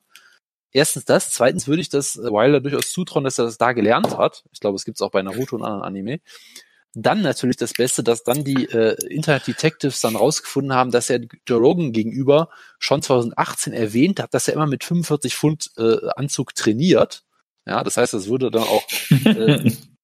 Erstens 0.72 1.06
das. 1.06 1.32
Zweitens 1.32 1.68
würde 1.68 1.82
ich 1.82 1.90
das 1.90 2.18
äh, 2.18 2.24
Wilder 2.24 2.60
durchaus 2.60 2.92
zutrauen, 2.92 3.24
dass 3.24 3.40
er 3.40 3.46
das 3.46 3.58
da 3.58 3.74
gelernt 3.74 4.18
hat. 4.18 4.44
Ich 4.52 4.60
glaube, 4.60 4.76
es 4.76 4.86
gibt 4.86 4.98
es 4.98 5.02
auch 5.02 5.12
bei 5.12 5.22
Naruto 5.22 5.56
und 5.56 5.64
anderen 5.64 5.84
Anime. 5.84 6.20
Dann 6.94 7.22
natürlich 7.22 7.58
das 7.58 7.74
Beste, 7.74 8.04
dass 8.04 8.24
dann 8.24 8.44
die 8.44 8.66
äh, 8.66 8.96
Internet 9.08 9.48
Detectives 9.48 10.02
dann 10.02 10.16
rausgefunden 10.16 10.74
haben, 10.74 10.92
dass 10.92 11.10
er 11.10 11.22
Joe 11.48 11.60
Rogan 11.60 11.92
gegenüber 11.92 12.50
schon 12.80 13.02
2018 13.02 13.74
erwähnt 13.74 14.20
hat, 14.20 14.34
dass 14.34 14.48
er 14.48 14.56
immer 14.56 14.68
mit 14.68 14.84
45 14.84 15.36
Pfund 15.36 15.72
äh, 15.78 15.98
Anzug 16.16 16.56
trainiert. 16.56 17.24
Ja, 17.66 17.84
das 17.84 17.98
heißt, 17.98 18.14
das 18.14 18.28
würde 18.28 18.50
dann 18.50 18.64
auch 18.64 18.84
äh, 19.26 19.72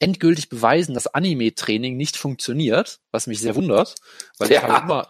endgültig 0.00 0.48
beweisen, 0.48 0.94
dass 0.94 1.06
Anime-Training 1.06 1.96
nicht 1.96 2.16
funktioniert, 2.16 3.00
was 3.10 3.26
mich 3.26 3.40
sehr 3.40 3.54
wundert, 3.54 3.94
weil 4.38 4.50
ja. 4.50 4.58
ich 4.58 4.68
halt 4.68 4.82
immer, 4.84 5.08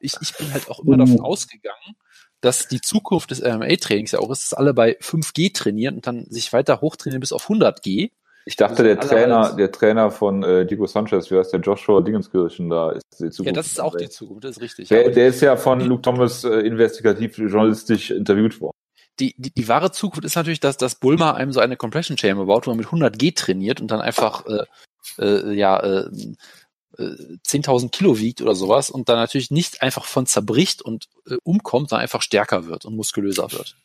ich, 0.00 0.14
ich 0.20 0.34
bin 0.36 0.52
halt 0.52 0.68
auch 0.68 0.80
immer 0.80 0.96
davon 0.96 1.16
mhm. 1.16 1.24
ausgegangen, 1.24 1.96
dass 2.44 2.68
die 2.68 2.80
Zukunft 2.80 3.30
des 3.30 3.40
MMA-Trainings 3.42 4.12
ja 4.12 4.18
auch 4.18 4.30
ist, 4.30 4.44
dass 4.44 4.54
alle 4.54 4.74
bei 4.74 4.98
5G 4.98 5.54
trainieren 5.54 5.96
und 5.96 6.06
dann 6.06 6.26
sich 6.28 6.52
weiter 6.52 6.80
hochtrainieren 6.80 7.20
bis 7.20 7.32
auf 7.32 7.48
100G. 7.48 8.10
Ich 8.46 8.56
dachte, 8.56 8.82
der 8.82 9.00
Trainer, 9.00 9.54
der 9.56 9.72
Trainer 9.72 10.10
von 10.10 10.42
äh, 10.42 10.66
Diego 10.66 10.86
Sanchez, 10.86 11.30
wie 11.30 11.38
heißt 11.38 11.54
der 11.54 11.60
Joshua 11.60 12.02
Dingenskirchen 12.02 12.68
da, 12.68 12.90
ist 12.90 13.04
die 13.18 13.30
Zukunft. 13.30 13.46
Ja, 13.46 13.52
das 13.52 13.66
ist 13.68 13.80
auch 13.80 13.96
die 13.96 14.10
Zukunft, 14.10 14.44
das 14.44 14.56
ist 14.58 14.62
richtig. 14.62 14.88
Der, 14.88 15.08
der 15.08 15.28
ist 15.28 15.40
ja 15.40 15.56
von 15.56 15.80
Luke 15.80 16.02
Thomas 16.02 16.44
äh, 16.44 16.58
investigativ 16.60 17.38
journalistisch 17.38 18.10
interviewt 18.10 18.60
worden 18.60 18.76
die, 19.20 19.34
die, 19.38 19.52
die 19.54 19.68
wahre 19.68 19.92
Zukunft 19.92 20.24
ist 20.24 20.36
natürlich, 20.36 20.60
dass 20.60 20.76
das 20.76 20.96
Bulma 20.96 21.32
einem 21.32 21.52
so 21.52 21.60
eine 21.60 21.76
Compression 21.76 22.18
Chamber 22.18 22.46
baut, 22.46 22.66
wo 22.66 22.70
man 22.70 22.78
mit 22.78 22.86
100 22.86 23.18
G 23.18 23.30
trainiert 23.32 23.80
und 23.80 23.90
dann 23.90 24.00
einfach 24.00 24.44
äh, 24.46 24.64
äh, 25.18 25.52
ja 25.54 25.78
äh, 25.80 26.10
äh, 26.98 27.38
10.000 27.46 27.90
Kilo 27.90 28.18
wiegt 28.18 28.40
oder 28.40 28.54
sowas 28.54 28.90
und 28.90 29.08
dann 29.08 29.16
natürlich 29.16 29.50
nicht 29.50 29.82
einfach 29.82 30.04
von 30.04 30.26
zerbricht 30.26 30.82
und 30.82 31.08
äh, 31.26 31.36
umkommt, 31.42 31.90
sondern 31.90 32.02
einfach 32.02 32.22
stärker 32.22 32.66
wird 32.66 32.84
und 32.84 32.96
muskulöser 32.96 33.52
wird. 33.52 33.76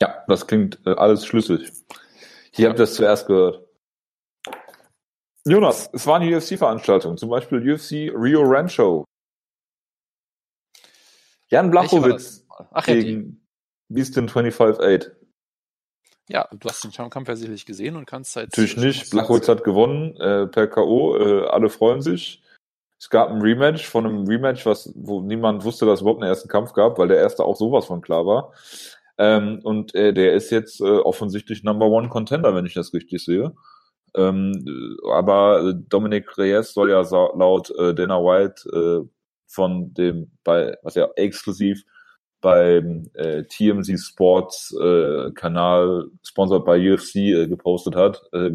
Ja, 0.00 0.24
das 0.28 0.46
klingt 0.46 0.80
äh, 0.86 0.90
alles 0.90 1.26
schlüssig. 1.26 1.72
Hier 2.52 2.68
habt 2.68 2.78
ihr 2.78 2.84
es 2.84 2.94
zuerst 2.94 3.26
gehört. 3.26 3.64
Jonas, 5.44 5.88
es 5.92 6.06
war 6.06 6.16
eine 6.16 6.36
UFC-Veranstaltung, 6.36 7.16
zum 7.16 7.30
Beispiel 7.30 7.72
UFC 7.72 8.12
Rio 8.12 8.42
Rancho. 8.42 9.04
Jan 11.48 11.70
Blachowitz 11.70 12.44
Ach, 12.72 12.86
ja, 12.88 12.94
gegen 12.94 13.46
Beastin 13.88 14.28
25-8. 14.28 15.12
Ja, 16.28 16.48
du 16.52 16.68
hast 16.68 16.82
den 16.82 16.90
Kampf 17.10 17.28
ja 17.28 17.36
sicherlich 17.36 17.66
gesehen 17.66 17.94
und 17.94 18.06
kannst 18.06 18.32
seit. 18.32 18.48
Natürlich 18.48 18.76
nicht. 18.76 19.10
Blachowitz 19.10 19.48
hat 19.48 19.62
gewonnen 19.62 20.16
äh, 20.16 20.46
per 20.48 20.66
K.O. 20.66 21.16
Äh, 21.16 21.46
alle 21.46 21.68
freuen 21.68 22.02
sich. 22.02 22.42
Es 22.98 23.10
gab 23.10 23.30
ein 23.30 23.42
Rematch 23.42 23.86
von 23.86 24.06
einem 24.06 24.26
Rematch, 24.26 24.64
was, 24.64 24.92
wo 24.96 25.20
niemand 25.20 25.64
wusste, 25.64 25.84
dass 25.84 25.96
es 25.96 26.00
überhaupt 26.00 26.22
einen 26.22 26.30
ersten 26.30 26.48
Kampf 26.48 26.72
gab, 26.72 26.98
weil 26.98 27.08
der 27.08 27.18
erste 27.18 27.44
auch 27.44 27.56
sowas 27.56 27.86
von 27.86 28.00
klar 28.00 28.26
war. 28.26 28.52
Ähm, 29.18 29.60
und 29.62 29.94
äh, 29.94 30.12
der 30.12 30.34
ist 30.34 30.50
jetzt 30.50 30.80
äh, 30.80 30.84
offensichtlich 30.84 31.62
Number 31.62 31.86
One 31.86 32.08
Contender, 32.08 32.54
wenn 32.54 32.66
ich 32.66 32.74
das 32.74 32.92
richtig 32.92 33.24
sehe. 33.24 33.54
Ähm, 34.14 34.96
aber 35.12 35.74
Dominic 35.74 36.38
Reyes 36.38 36.72
soll 36.72 36.90
ja 36.90 37.00
laut 37.34 37.70
äh, 37.78 37.94
Dana 37.94 38.18
White 38.18 39.04
äh, 39.04 39.08
von 39.46 39.92
dem 39.94 40.30
bei 40.42 40.76
was 40.82 40.94
ja 40.94 41.08
exklusiv 41.16 41.82
beim 42.40 43.10
äh, 43.14 43.44
TMZ 43.44 43.98
Sports 44.00 44.74
äh, 44.80 45.30
Kanal, 45.32 46.06
sponsored 46.22 46.64
by 46.64 46.92
UFC, 46.92 47.16
äh, 47.16 47.46
gepostet 47.48 47.96
hat, 47.96 48.22
äh, 48.32 48.50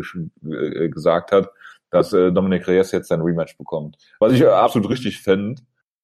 äh, 0.49 0.89
gesagt 0.89 1.31
hat, 1.31 1.49
dass 1.91 2.13
äh, 2.13 2.31
Dominic 2.31 2.67
Reyes 2.67 2.91
jetzt 2.91 3.09
sein 3.09 3.21
Rematch 3.21 3.57
bekommt. 3.57 3.97
Was 4.19 4.33
ich 4.33 4.41
äh, 4.41 4.47
absolut 4.47 4.89
richtig 4.89 5.21
fände, 5.21 5.61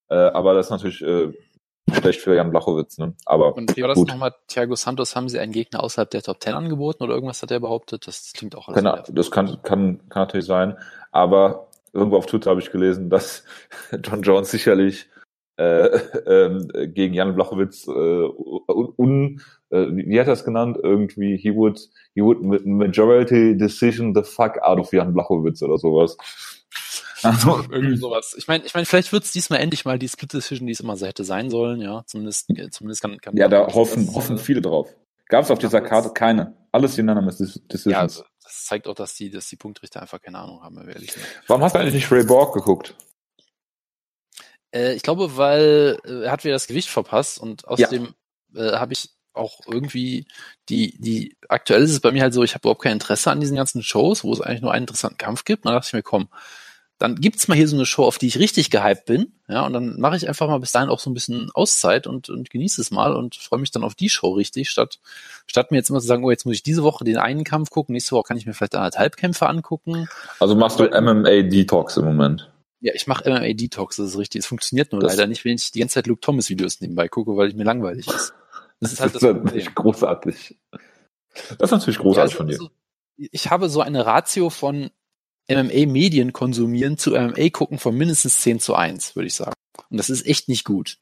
äh, 0.09 0.15
aber 0.15 0.53
das 0.53 0.67
ist 0.67 0.71
natürlich 0.71 1.01
äh, 1.01 1.33
schlecht 1.91 2.21
für 2.21 2.35
Jan 2.35 2.51
Blachowitz, 2.51 2.97
ne? 2.97 3.13
Aber 3.25 3.55
Und 3.55 3.75
wie 3.75 3.81
war 3.81 3.89
das 3.89 3.99
nochmal? 3.99 4.35
Thiago 4.47 4.75
Santos, 4.75 5.15
haben 5.15 5.29
sie 5.29 5.39
einen 5.39 5.51
Gegner 5.51 5.83
außerhalb 5.83 6.09
der 6.09 6.21
Top 6.21 6.39
Ten 6.39 6.53
angeboten 6.53 7.03
oder 7.03 7.13
irgendwas 7.13 7.41
hat 7.41 7.51
er 7.51 7.59
behauptet? 7.59 8.07
Das 8.07 8.33
klingt 8.33 8.55
auch 8.55 8.67
alles 8.67 8.83
kann, 8.83 9.03
das 9.15 9.31
kann, 9.31 9.61
kann, 9.63 10.09
kann 10.09 10.23
natürlich 10.23 10.45
sein. 10.45 10.77
Aber 11.11 11.67
irgendwo 11.93 12.17
auf 12.17 12.25
Twitter 12.25 12.49
habe 12.51 12.61
ich 12.61 12.71
gelesen, 12.71 13.09
dass 13.09 13.43
John 14.03 14.21
Jones 14.21 14.51
sicherlich 14.51 15.09
äh, 15.57 15.87
äh, 15.87 16.87
gegen 16.87 17.13
Jan 17.13 17.35
Blachowitz 17.35 17.87
äh, 17.87 17.91
un, 17.91 19.41
äh, 19.69 19.87
wie 19.89 20.19
hat 20.19 20.27
er 20.27 20.33
es 20.33 20.45
genannt? 20.45 20.77
Irgendwie, 20.81 21.37
he 21.37 21.53
would, 21.53 21.79
he 22.13 22.21
would 22.21 22.41
majority 22.41 23.57
decision 23.57 24.13
the 24.15 24.23
fuck 24.23 24.57
out 24.61 24.79
of 24.79 24.91
Jan 24.91 25.13
Blachowitz 25.13 25.61
oder 25.61 25.77
sowas. 25.77 26.17
Also, 27.23 27.63
irgendwie 27.71 27.97
sowas. 27.97 28.35
Ich 28.37 28.47
meine, 28.47 28.65
ich 28.65 28.73
meine, 28.73 28.85
vielleicht 28.85 29.11
wird 29.11 29.23
es 29.23 29.31
diesmal 29.31 29.59
endlich 29.59 29.85
mal 29.85 29.97
die 29.97 30.07
Split 30.07 30.33
Decision, 30.33 30.67
die 30.67 30.73
es 30.73 30.79
immer 30.79 30.97
so 30.97 31.07
hätte 31.07 31.23
sein 31.23 31.49
sollen, 31.49 31.81
ja. 31.81 32.03
Zumindest, 32.05 32.47
zumindest 32.71 33.01
kann, 33.01 33.17
kann 33.19 33.35
Ja, 33.35 33.47
da 33.47 33.73
hoffen, 33.73 34.05
das, 34.05 34.15
hoffen 34.15 34.37
viele 34.37 34.61
drauf. 34.61 34.95
Gab 35.27 35.43
es 35.43 35.51
auf 35.51 35.59
dieser 35.59 35.81
Karte 35.81 36.11
keine. 36.13 36.55
Alles 36.71 36.97
unanimous 36.97 37.37
Decisions. 37.37 37.85
Ja, 37.85 37.99
also, 38.01 38.23
das 38.43 38.65
zeigt 38.65 38.87
auch, 38.87 38.95
dass 38.95 39.15
die, 39.15 39.29
dass 39.29 39.49
die 39.49 39.55
Punktrichter 39.55 40.01
einfach 40.01 40.21
keine 40.21 40.37
Ahnung 40.39 40.61
haben, 40.61 40.77
wenn 40.77 40.87
wir 40.87 40.93
ehrlich 40.93 41.11
sind. 41.11 41.25
Warum 41.47 41.63
hast 41.63 41.75
du 41.75 41.79
eigentlich 41.79 41.95
nicht 41.95 42.11
Ray 42.11 42.23
Borg 42.23 42.53
geguckt? 42.53 42.95
Äh, 44.71 44.93
ich 44.93 45.01
glaube, 45.01 45.37
weil 45.37 45.99
äh, 46.05 46.23
er 46.23 46.31
hat 46.31 46.43
wieder 46.43 46.53
das 46.53 46.67
Gewicht 46.67 46.89
verpasst 46.89 47.39
und 47.39 47.67
außerdem 47.67 48.13
ja. 48.53 48.61
äh, 48.61 48.77
habe 48.77 48.93
ich 48.93 49.09
auch 49.37 49.61
irgendwie 49.67 50.27
die, 50.69 50.99
die, 50.99 51.37
aktuell 51.49 51.83
ist 51.83 51.91
es 51.91 51.99
bei 51.99 52.11
mir 52.11 52.23
halt 52.23 52.33
so, 52.33 52.43
ich 52.43 52.53
habe 52.53 52.63
überhaupt 52.63 52.83
kein 52.83 52.93
Interesse 52.93 53.31
an 53.31 53.39
diesen 53.39 53.57
ganzen 53.57 53.83
Shows, 53.83 54.23
wo 54.23 54.33
es 54.33 54.41
eigentlich 54.41 54.61
nur 54.61 54.71
einen 54.71 54.83
interessanten 54.83 55.17
Kampf 55.17 55.45
gibt. 55.45 55.65
Und 55.65 55.69
dann 55.69 55.75
dachte 55.75 55.87
ich 55.87 55.93
mir, 55.93 56.03
komm, 56.03 56.29
dann 56.99 57.15
gibt's 57.15 57.47
mal 57.47 57.55
hier 57.55 57.67
so 57.67 57.75
eine 57.75 57.85
Show, 57.85 58.05
auf 58.05 58.17
die 58.17 58.27
ich 58.27 58.39
richtig 58.39 58.71
gehypt 58.71 59.05
bin, 59.05 59.33
ja, 59.47 59.65
und 59.65 59.73
dann 59.73 59.99
mache 59.99 60.15
ich 60.15 60.27
einfach 60.27 60.47
mal 60.47 60.59
bis 60.59 60.71
dahin 60.71 60.89
auch 60.89 60.99
so 60.99 61.09
ein 61.09 61.13
bisschen 61.13 61.51
Auszeit 61.53 62.07
und, 62.07 62.29
und 62.29 62.49
genieße 62.49 62.81
es 62.81 62.89
mal 62.89 63.15
und 63.15 63.35
freue 63.35 63.59
mich 63.59 63.71
dann 63.71 63.83
auf 63.83 63.93
die 63.93 64.09
Show 64.09 64.31
richtig, 64.31 64.69
statt, 64.69 64.99
statt 65.45 65.71
mir 65.71 65.77
jetzt 65.77 65.89
immer 65.89 65.99
zu 65.99 66.07
sagen, 66.07 66.23
oh, 66.23 66.31
jetzt 66.31 66.45
muss 66.45 66.55
ich 66.55 66.63
diese 66.63 66.83
Woche 66.83 67.05
den 67.05 67.17
einen 67.17 67.43
Kampf 67.43 67.69
gucken, 67.69 67.93
nächste 67.93 68.15
Woche 68.15 68.23
kann 68.27 68.37
ich 68.37 68.47
mir 68.47 68.53
vielleicht 68.53 68.75
anderthalb 68.75 69.15
Kämpfe 69.15 69.47
angucken. 69.47 70.07
Also 70.39 70.55
machst 70.55 70.79
du 70.79 70.85
MMA-Detox 70.85 71.97
im 71.97 72.05
Moment? 72.05 72.49
Ja, 72.79 72.93
ich 72.95 73.05
mache 73.05 73.29
MMA-Detox, 73.29 73.97
das 73.97 74.09
ist 74.09 74.17
richtig. 74.17 74.39
Es 74.39 74.47
funktioniert 74.47 74.91
nur 74.91 75.01
das 75.01 75.13
leider 75.13 75.27
nicht, 75.27 75.45
wenn 75.45 75.55
ich 75.55 75.71
die 75.71 75.79
ganze 75.79 75.95
Zeit 75.95 76.07
Luke 76.07 76.21
Thomas-Videos 76.21 76.81
nebenbei 76.81 77.07
gucke, 77.07 77.37
weil 77.37 77.49
ich 77.49 77.55
mir 77.55 77.63
langweilig 77.63 78.07
ist. 78.07 78.33
Das 78.79 78.93
ist 78.93 78.99
halt 78.99 79.15
das, 79.15 79.21
das 79.21 79.31
ist 79.31 79.43
natürlich 79.43 79.75
großartig. 79.75 80.57
Das 81.33 81.69
ist 81.69 81.71
natürlich 81.71 81.99
großartig 81.99 82.33
ja, 82.33 82.39
also, 82.45 82.57
von 82.57 82.69
dir. 83.17 83.29
Ich 83.31 83.49
habe 83.49 83.69
so 83.69 83.81
eine 83.81 84.05
Ratio 84.05 84.49
von 84.49 84.91
MMA-Medien 85.49 86.33
konsumieren 86.33 86.97
zu 86.97 87.11
MMA 87.11 87.49
gucken 87.49 87.79
von 87.79 87.95
mindestens 87.95 88.39
10 88.39 88.59
zu 88.59 88.75
1, 88.75 89.15
würde 89.15 89.27
ich 89.27 89.35
sagen. 89.35 89.53
Und 89.89 89.97
das 89.97 90.09
ist 90.09 90.25
echt 90.25 90.49
nicht 90.49 90.65
gut. 90.65 90.97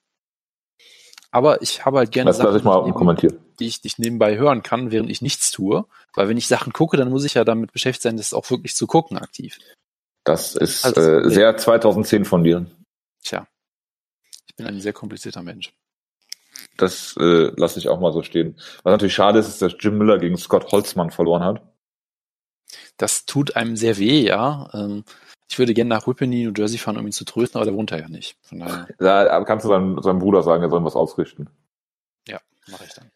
Aber 1.32 1.62
ich 1.62 1.84
habe 1.84 1.98
halt 1.98 2.12
gerne 2.12 2.30
das 2.30 2.38
Sachen, 2.38 2.56
ich 2.56 2.64
mal 2.64 2.90
kommentieren. 2.94 3.38
die 3.60 3.68
ich, 3.68 3.82
die 3.82 3.88
ich 3.88 3.98
nebenbei 3.98 4.38
hören 4.38 4.64
kann, 4.64 4.92
während 4.92 5.10
ich 5.10 5.22
nichts 5.22 5.52
tue. 5.52 5.86
Weil 6.14 6.30
wenn 6.30 6.38
ich 6.38 6.48
Sachen 6.48 6.72
gucke, 6.72 6.96
dann 6.96 7.10
muss 7.10 7.26
ich 7.26 7.34
ja 7.34 7.44
damit 7.44 7.74
beschäftigt 7.74 8.04
sein, 8.04 8.16
das 8.16 8.34
auch 8.34 8.50
wirklich 8.50 8.76
zu 8.76 8.88
gucken 8.88 9.18
aktiv. 9.18 9.58
Das 10.24 10.56
ist 10.56 10.86
also, 10.86 11.02
äh, 11.02 11.30
sehr 11.30 11.58
2010 11.58 12.24
von 12.24 12.44
dir. 12.44 12.66
Tja, 13.22 13.48
ich 14.48 14.56
bin 14.56 14.66
ein 14.66 14.80
sehr 14.80 14.94
komplizierter 14.94 15.44
Mensch. 15.44 15.74
Das 16.78 17.16
äh, 17.18 17.52
lasse 17.56 17.80
ich 17.80 17.90
auch 17.90 18.00
mal 18.00 18.12
so 18.12 18.22
stehen. 18.22 18.56
Was 18.84 18.92
natürlich 18.92 19.16
schade 19.16 19.40
ist, 19.40 19.48
ist, 19.48 19.62
dass 19.62 19.76
Jim 19.80 19.98
Miller 19.98 20.18
gegen 20.18 20.38
Scott 20.38 20.72
Holzmann 20.72 21.12
verloren 21.12 21.44
hat. 21.44 21.62
Das 22.98 23.26
tut 23.26 23.56
einem 23.56 23.76
sehr 23.76 23.98
weh, 23.98 24.26
ja. 24.26 24.70
Ähm, 24.74 25.04
ich 25.50 25.60
würde 25.60 25.74
gerne 25.74 25.90
nach 25.90 26.08
Whippany, 26.08 26.46
New 26.46 26.54
Jersey 26.56 26.78
fahren, 26.78 26.98
um 26.98 27.06
ihn 27.06 27.12
zu 27.12 27.24
trösten, 27.26 27.60
aber 27.60 27.66
der 27.66 27.76
wohnt 27.76 27.92
da 27.92 27.98
ja 27.98 28.10
nicht. 28.10 28.38
Von 28.42 28.60
daher. 28.60 29.32
Aber 29.32 29.46
kannst 29.46 29.66
du 29.66 29.70
seinem, 29.70 30.02
seinem 30.02 30.20
Bruder 30.20 30.44
sagen, 30.44 30.64
er 30.64 30.70
soll 30.70 30.84
was 30.84 30.96
ausrichten. 30.96 31.48
Ja, 32.28 32.40
mache 32.68 32.86
ich 32.86 32.94
dann. 32.94 33.12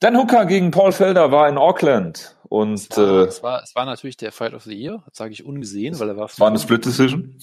Dan 0.00 0.16
Hooker 0.16 0.46
gegen 0.46 0.70
Paul 0.70 0.92
Felder 0.92 1.32
war 1.32 1.48
in 1.48 1.58
Auckland. 1.58 2.36
Und 2.48 2.74
es 2.74 2.96
war, 2.96 3.22
äh, 3.22 3.24
es 3.24 3.42
war, 3.42 3.62
es 3.62 3.74
war 3.74 3.84
natürlich 3.84 4.16
der 4.16 4.32
Fight 4.32 4.54
of 4.54 4.62
the 4.62 4.74
Year, 4.74 5.02
das 5.06 5.18
sage 5.18 5.32
ich 5.32 5.44
ungesehen, 5.44 5.98
weil 5.98 6.08
er 6.08 6.16
war. 6.16 6.30
War 6.38 6.48
eine 6.48 6.58
Split 6.58 6.84
Decision. 6.84 7.36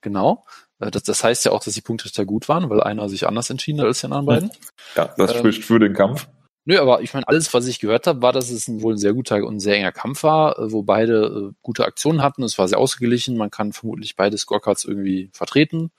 Genau. 0.00 0.44
Äh, 0.80 0.90
das, 0.90 1.02
das 1.04 1.22
heißt 1.22 1.44
ja 1.44 1.52
auch, 1.52 1.62
dass 1.62 1.74
die 1.74 1.80
Punktrichter 1.80 2.24
gut 2.24 2.48
waren, 2.48 2.68
weil 2.70 2.82
einer 2.82 3.08
sich 3.08 3.26
anders 3.26 3.50
entschieden 3.50 3.80
hat 3.80 3.86
als 3.86 4.00
die 4.00 4.06
anderen 4.06 4.26
beiden. 4.26 4.50
Ja, 4.96 5.14
das 5.16 5.32
ähm, 5.32 5.38
spricht 5.38 5.64
für 5.64 5.78
den 5.78 5.94
Kampf. 5.94 6.26
Nö, 6.66 6.78
aber 6.78 7.00
ich 7.00 7.14
meine, 7.14 7.26
alles, 7.26 7.52
was 7.54 7.66
ich 7.66 7.80
gehört 7.80 8.06
habe, 8.06 8.22
war, 8.22 8.32
dass 8.32 8.50
es 8.50 8.68
ein, 8.68 8.82
wohl 8.82 8.94
ein 8.94 8.98
sehr 8.98 9.14
guter 9.14 9.42
und 9.44 9.60
sehr 9.60 9.76
enger 9.76 9.92
Kampf 9.92 10.22
war, 10.22 10.58
äh, 10.58 10.72
wo 10.72 10.82
beide 10.82 11.50
äh, 11.50 11.54
gute 11.62 11.84
Aktionen 11.84 12.22
hatten. 12.22 12.42
Es 12.42 12.58
war 12.58 12.68
sehr 12.68 12.78
ausgeglichen. 12.78 13.36
Man 13.36 13.50
kann 13.50 13.72
vermutlich 13.72 14.16
beide 14.16 14.36
Scorecards 14.36 14.84
irgendwie 14.84 15.30
vertreten. 15.32 15.90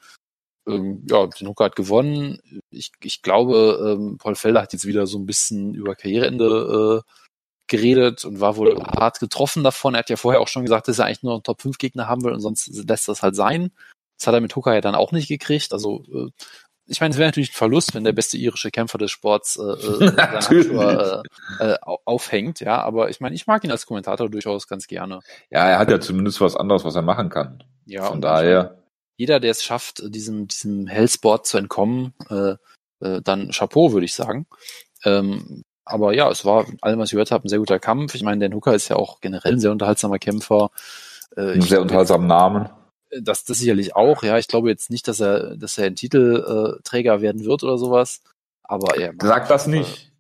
Ähm, 0.68 1.06
ja, 1.10 1.26
den 1.26 1.48
Hooker 1.48 1.66
hat 1.66 1.76
gewonnen. 1.76 2.40
Ich, 2.70 2.92
ich 3.02 3.24
glaube, 3.24 3.98
ähm, 4.00 4.18
Paul 4.20 4.36
Felder 4.36 4.62
hat 4.62 4.74
jetzt 4.74 4.86
wieder 4.86 5.08
so 5.08 5.18
ein 5.18 5.26
bisschen 5.26 5.74
über 5.74 5.96
Karriereende 5.96 7.02
äh, 7.04 7.12
geredet 7.68 8.26
und 8.26 8.40
war 8.40 8.58
wohl 8.58 8.80
hart 8.84 9.20
getroffen 9.20 9.64
davon. 9.64 9.96
Er 9.96 10.00
hat 10.00 10.10
ja 10.10 10.18
vorher 10.18 10.42
auch 10.42 10.48
schon 10.48 10.64
gesagt, 10.64 10.88
dass 10.88 11.00
er 11.00 11.06
eigentlich 11.06 11.24
nur 11.24 11.34
einen 11.34 11.44
Top-5-Gegner 11.44 12.08
haben 12.08 12.24
will 12.24 12.34
und 12.34 12.42
sonst 12.42 12.68
lässt 12.88 13.08
das 13.08 13.24
halt 13.24 13.36
sein. 13.36 13.72
Das 14.22 14.28
hat 14.28 14.36
er 14.36 14.42
mit 14.42 14.56
Hooker 14.56 14.76
ja 14.76 14.82
dann 14.82 14.94
auch 14.94 15.12
nicht 15.12 15.28
gekriegt. 15.28 15.74
Also 15.74 16.04
äh, 16.14 16.30
ich 16.86 17.02
meine, 17.02 17.12
es 17.12 17.18
wäre 17.18 17.28
natürlich 17.28 17.50
ein 17.50 17.56
Verlust, 17.56 17.96
wenn 17.96 18.04
der 18.04 18.12
beste 18.12 18.38
irische 18.38 18.70
Kämpfer 18.70 19.00
des 19.00 19.10
Sports 19.10 19.58
äh, 19.58 19.64
äh, 19.64 20.12
Handschuhe, 20.18 21.24
äh, 21.60 21.72
äh, 21.72 21.78
aufhängt, 21.82 22.60
ja, 22.60 22.80
aber 22.82 23.10
ich 23.10 23.20
meine, 23.20 23.34
ich 23.34 23.48
mag 23.48 23.64
ihn 23.64 23.72
als 23.72 23.88
Kommentator 23.88 24.30
durchaus 24.30 24.68
ganz 24.68 24.86
gerne. 24.86 25.22
Ja, 25.50 25.68
er 25.68 25.80
hat 25.80 25.90
ja 25.90 26.00
zumindest 26.00 26.40
was 26.40 26.56
anderes, 26.56 26.86
was 26.86 26.96
er 26.96 27.02
machen 27.02 27.30
kann. 27.30 27.64
Ja, 27.86 28.06
von 28.06 28.22
daher. 28.22 28.78
Jeder, 29.18 29.40
der 29.40 29.52
es 29.52 29.64
schafft, 29.64 30.04
diesem, 30.14 30.48
diesem 30.48 30.86
Hellsport 30.86 31.48
zu 31.48 31.58
entkommen, 31.58 32.14
äh, 32.30 32.56
äh, 33.04 33.22
dann 33.24 33.50
Chapeau, 33.50 33.92
würde 33.92 34.06
ich 34.06 34.14
sagen. 34.14 34.46
Ähm, 35.04 35.64
aber 35.84 36.14
ja, 36.14 36.30
es 36.30 36.46
war, 36.46 36.68
allem, 36.82 37.00
was 37.00 37.10
ich 37.10 37.14
gehört 37.14 37.32
habe, 37.32 37.48
ein 37.48 37.50
sehr 37.50 37.60
guter 37.60 37.80
Kampf. 37.80 38.14
Ich 38.14 38.22
meine, 38.22 38.40
Dan 38.40 38.56
Hooker 38.56 38.76
ist 38.76 38.90
ja 38.90 38.98
auch 38.98 39.20
generell 39.20 39.54
ein 39.54 39.60
sehr 39.60 39.72
unterhaltsamer 39.72 40.20
Kämpfer. 40.20 40.70
Äh, 41.36 41.54
ein 41.54 41.62
sehr 41.62 41.82
unterhaltsamen 41.82 42.28
Namen 42.28 42.70
das, 43.20 43.44
das 43.44 43.60
sicherlich 43.60 43.96
auch, 43.96 44.24
ja. 44.24 44.38
Ich 44.38 44.48
glaube 44.48 44.70
jetzt 44.70 44.90
nicht, 44.90 45.08
dass 45.08 45.20
er, 45.20 45.58
dass 45.58 45.78
er 45.78 45.88
ein 45.88 45.96
Titelträger 45.96 47.22
werden 47.22 47.46
wird 47.46 47.64
oder 47.64 47.78
sowas. 47.78 48.22
Aber 48.64 48.98
er 48.98 49.14
Sag 49.22 49.48
das 49.48 49.68
nicht. 49.68 50.12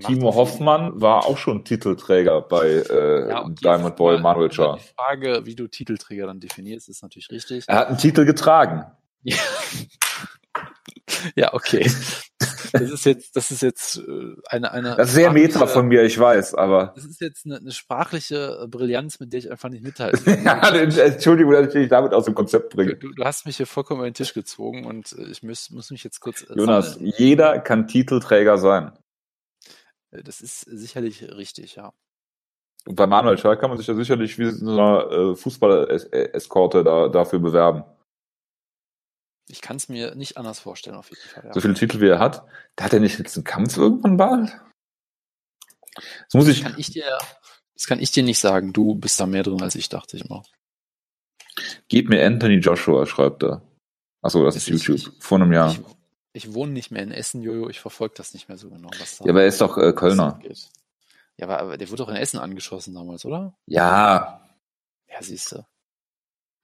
Timo 0.00 0.34
Hoffmann 0.34 1.00
war 1.00 1.24
auch 1.24 1.38
schon 1.38 1.64
Titelträger 1.64 2.42
bei 2.42 2.66
äh, 2.66 3.30
ja, 3.30 3.48
Diamond 3.48 3.96
Boy 3.96 4.20
Manuel 4.20 4.52
Schah. 4.52 4.76
Die 4.76 4.94
Frage, 4.94 5.46
wie 5.46 5.54
du 5.54 5.66
Titelträger 5.66 6.26
dann 6.26 6.40
definierst, 6.40 6.90
ist 6.90 7.02
natürlich 7.02 7.30
richtig. 7.30 7.64
Er 7.66 7.76
hat 7.76 7.88
einen 7.88 7.96
Titel 7.96 8.26
getragen. 8.26 8.84
Ja 11.34 11.52
okay. 11.54 11.90
Das 12.72 12.90
ist 12.90 13.04
jetzt, 13.04 13.36
das 13.36 13.50
ist 13.50 13.62
jetzt 13.62 13.98
äh, 13.98 14.34
eine, 14.48 14.72
eine. 14.72 14.96
Das 14.96 15.08
ist 15.08 15.14
sehr 15.14 15.32
meta 15.32 15.66
von 15.66 15.86
mir, 15.88 16.02
ich 16.02 16.18
weiß, 16.18 16.54
aber. 16.54 16.92
Das 16.94 17.04
ist 17.04 17.20
jetzt 17.20 17.46
eine, 17.46 17.56
eine 17.56 17.72
sprachliche 17.72 18.66
Brillanz, 18.68 19.20
mit 19.20 19.32
der 19.32 19.38
ich 19.38 19.50
einfach 19.50 19.68
nicht 19.68 19.84
mithalten 19.84 20.24
kann. 20.44 20.90
ja, 20.90 21.04
Entschuldigung, 21.04 21.52
dass 21.52 21.68
ich 21.68 21.72
dich 21.72 21.88
damit 21.88 22.12
aus 22.12 22.24
dem 22.24 22.34
Konzept 22.34 22.74
bringe. 22.74 22.96
Du, 22.96 23.12
du, 23.12 23.24
hast 23.24 23.46
mich 23.46 23.56
hier 23.56 23.66
vollkommen 23.66 24.00
über 24.00 24.10
den 24.10 24.14
Tisch 24.14 24.34
gezogen 24.34 24.86
und 24.86 25.12
äh, 25.18 25.30
ich 25.30 25.42
muss, 25.42 25.70
muss 25.70 25.90
mich 25.90 26.04
jetzt 26.04 26.20
kurz. 26.20 26.42
Äh, 26.42 26.54
Jonas, 26.56 26.94
sammeln. 26.94 27.12
jeder 27.16 27.58
kann 27.60 27.86
Titelträger 27.86 28.58
sein. 28.58 28.92
Das 30.10 30.40
ist 30.40 30.60
sicherlich 30.60 31.22
richtig, 31.22 31.76
ja. 31.76 31.92
Und 32.86 32.96
bei 32.96 33.06
Manuel 33.06 33.36
Schall 33.36 33.58
kann 33.58 33.68
man 33.68 33.78
sich 33.78 33.86
ja 33.86 33.94
sicherlich 33.94 34.38
wie 34.38 34.50
so 34.50 34.70
eine 34.70 35.36
Fußball-Eskorte 35.36 36.84
da, 36.84 37.08
dafür 37.08 37.38
bewerben. 37.38 37.84
Ich 39.48 39.60
kann 39.60 39.76
es 39.76 39.88
mir 39.88 40.14
nicht 40.14 40.36
anders 40.36 40.60
vorstellen, 40.60 40.96
auf 40.96 41.10
jeden 41.10 41.22
Fall. 41.22 41.44
Ja. 41.46 41.54
So 41.54 41.60
viele 41.60 41.74
Titel, 41.74 42.00
wie 42.00 42.08
er 42.08 42.18
hat. 42.18 42.44
Da 42.76 42.84
hat 42.84 42.92
er 42.92 43.00
nicht 43.00 43.18
jetzt 43.18 43.36
einen 43.36 43.44
Kampf 43.44 43.76
irgendwann 43.76 44.16
bald? 44.16 44.50
Das 45.94 46.34
muss 46.34 46.48
ich. 46.48 46.62
Das 46.62 46.70
kann 46.70 46.80
ich 46.80 46.90
dir, 46.90 47.18
das 47.74 47.86
kann 47.86 48.00
ich 48.00 48.10
dir 48.10 48.22
nicht 48.22 48.38
sagen. 48.38 48.72
Du 48.72 48.94
bist 48.94 49.18
da 49.18 49.26
mehr 49.26 49.42
drin, 49.42 49.62
als 49.62 49.74
ich 49.74 49.88
dachte 49.88 50.16
ich 50.16 50.28
mal. 50.28 50.42
Gib 51.88 52.08
mir 52.08 52.24
Anthony 52.24 52.56
Joshua, 52.56 53.06
schreibt 53.06 53.42
er. 53.42 53.62
Achso, 54.20 54.44
das, 54.44 54.54
das 54.54 54.64
ist 54.64 54.86
YouTube. 54.86 54.96
Ich, 54.96 55.22
Vor 55.24 55.40
einem 55.40 55.52
Jahr. 55.52 55.72
Ich, 55.72 55.80
ich, 56.32 56.54
wohne 56.54 56.72
nicht 56.72 56.90
mehr 56.90 57.02
in 57.02 57.12
Essen, 57.12 57.42
Jojo. 57.42 57.68
Ich 57.68 57.80
verfolge 57.80 58.14
das 58.16 58.34
nicht 58.34 58.48
mehr 58.48 58.58
so 58.58 58.68
genau. 58.68 58.90
Was 58.98 59.18
da 59.18 59.24
ja, 59.24 59.30
aber 59.30 59.42
er 59.42 59.48
ist 59.48 59.60
doch 59.60 59.78
äh, 59.78 59.92
Kölner. 59.92 60.40
Ja, 61.36 61.46
aber, 61.46 61.58
aber 61.60 61.78
der 61.78 61.88
wurde 61.88 62.04
doch 62.04 62.10
in 62.10 62.16
Essen 62.16 62.38
angeschossen 62.38 62.94
damals, 62.94 63.24
oder? 63.24 63.56
Ja. 63.66 64.44
Ja, 65.08 65.22
siehst 65.22 65.52
du. 65.52 65.64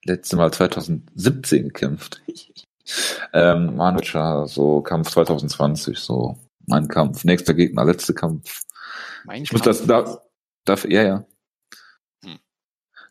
Letzte 0.05 0.37
Mal 0.37 0.53
2017 0.53 1.64
gekämpft. 1.64 2.23
Ähm, 3.33 3.76
Manager, 3.76 4.47
so 4.47 4.83
Kampf 4.83 5.11
2020, 5.11 5.99
so 5.99 6.37
mein 6.67 6.88
Kampf, 6.88 7.25
nächster 7.25 7.55
Gegner, 7.55 7.85
letzter 7.85 8.14
Kampf. 8.14 8.62
Mein 9.25 9.43
ich 9.43 9.50
Kampf 9.50 9.67
muss 9.67 9.79
das 9.79 9.87
da, 9.87 10.23
darf, 10.64 10.85
ja, 10.85 11.03
ja. 11.03 11.26
Hm. 12.25 12.38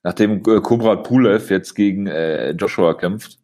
Nachdem 0.04 0.38
äh, 0.40 0.62
Cobra 0.62 0.98
Pulev 0.98 1.50
jetzt 1.50 1.76
gegen 1.76 2.08
äh, 2.08 2.52
Joshua 2.52 2.94
kämpft. 2.94 3.40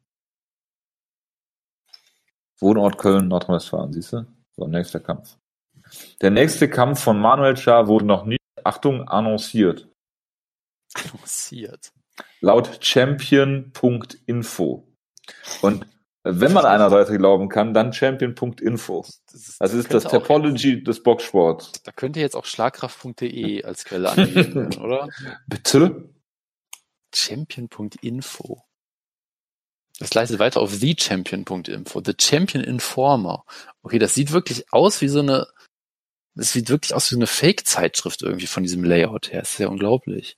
Wohnort 2.59 2.97
Köln, 2.97 3.29
Nordrhein-Westfalen, 3.29 3.93
siehst 3.93 4.13
du? 4.13 4.25
So, 4.51 4.67
nächster 4.67 4.99
Kampf. 4.99 5.37
Der 6.21 6.29
nächste 6.29 6.69
Kampf 6.69 7.01
von 7.01 7.19
Manuel 7.19 7.57
Schar 7.57 7.87
wurde 7.87 8.05
noch 8.05 8.25
nicht, 8.25 8.41
Achtung, 8.63 9.07
annonciert. 9.07 9.87
Annonciert. 10.93 11.91
Laut 12.41 12.83
champion.info. 12.83 14.87
Und 15.61 15.85
Wenn 16.23 16.51
man 16.51 16.65
einer 16.65 16.89
Seite 16.89 17.17
glauben 17.17 17.47
kann, 17.47 17.73
dann 17.73 17.93
champion.info. 17.93 19.05
Das 19.31 19.47
ist 19.47 19.61
das, 19.61 19.73
ist 19.73 19.93
das 19.93 20.03
Topology 20.03 20.83
des 20.83 21.01
Boxsports. 21.01 21.71
Da 21.83 21.91
könnte 21.93 22.19
jetzt 22.19 22.35
auch 22.35 22.45
schlagkraft.de 22.45 23.63
als 23.63 23.85
Quelle 23.85 24.09
angegeben 24.09 24.55
werden, 24.55 24.77
oder? 24.83 25.07
Bitte? 25.47 26.09
Champion.info. 27.15 28.63
Das 29.99 30.13
leitet 30.13 30.39
weiter 30.39 30.61
auf 30.61 30.79
thechampion.info. 30.79 32.01
The 32.03 32.13
Champion 32.19 32.63
Informer. 32.63 33.45
Okay, 33.81 33.99
das 33.99 34.13
sieht 34.13 34.31
wirklich 34.31 34.71
aus 34.73 35.01
wie 35.01 35.09
so 35.09 35.19
eine, 35.19 35.47
das 36.35 36.51
sieht 36.51 36.69
wirklich 36.69 36.93
aus 36.93 37.09
wie 37.09 37.15
so 37.15 37.19
eine 37.19 37.27
Fake-Zeitschrift 37.27 38.21
irgendwie 38.21 38.47
von 38.47 38.63
diesem 38.63 38.83
Layout 38.83 39.31
her. 39.31 39.41
Das 39.41 39.51
ist 39.51 39.59
ja 39.59 39.67
unglaublich. 39.67 40.37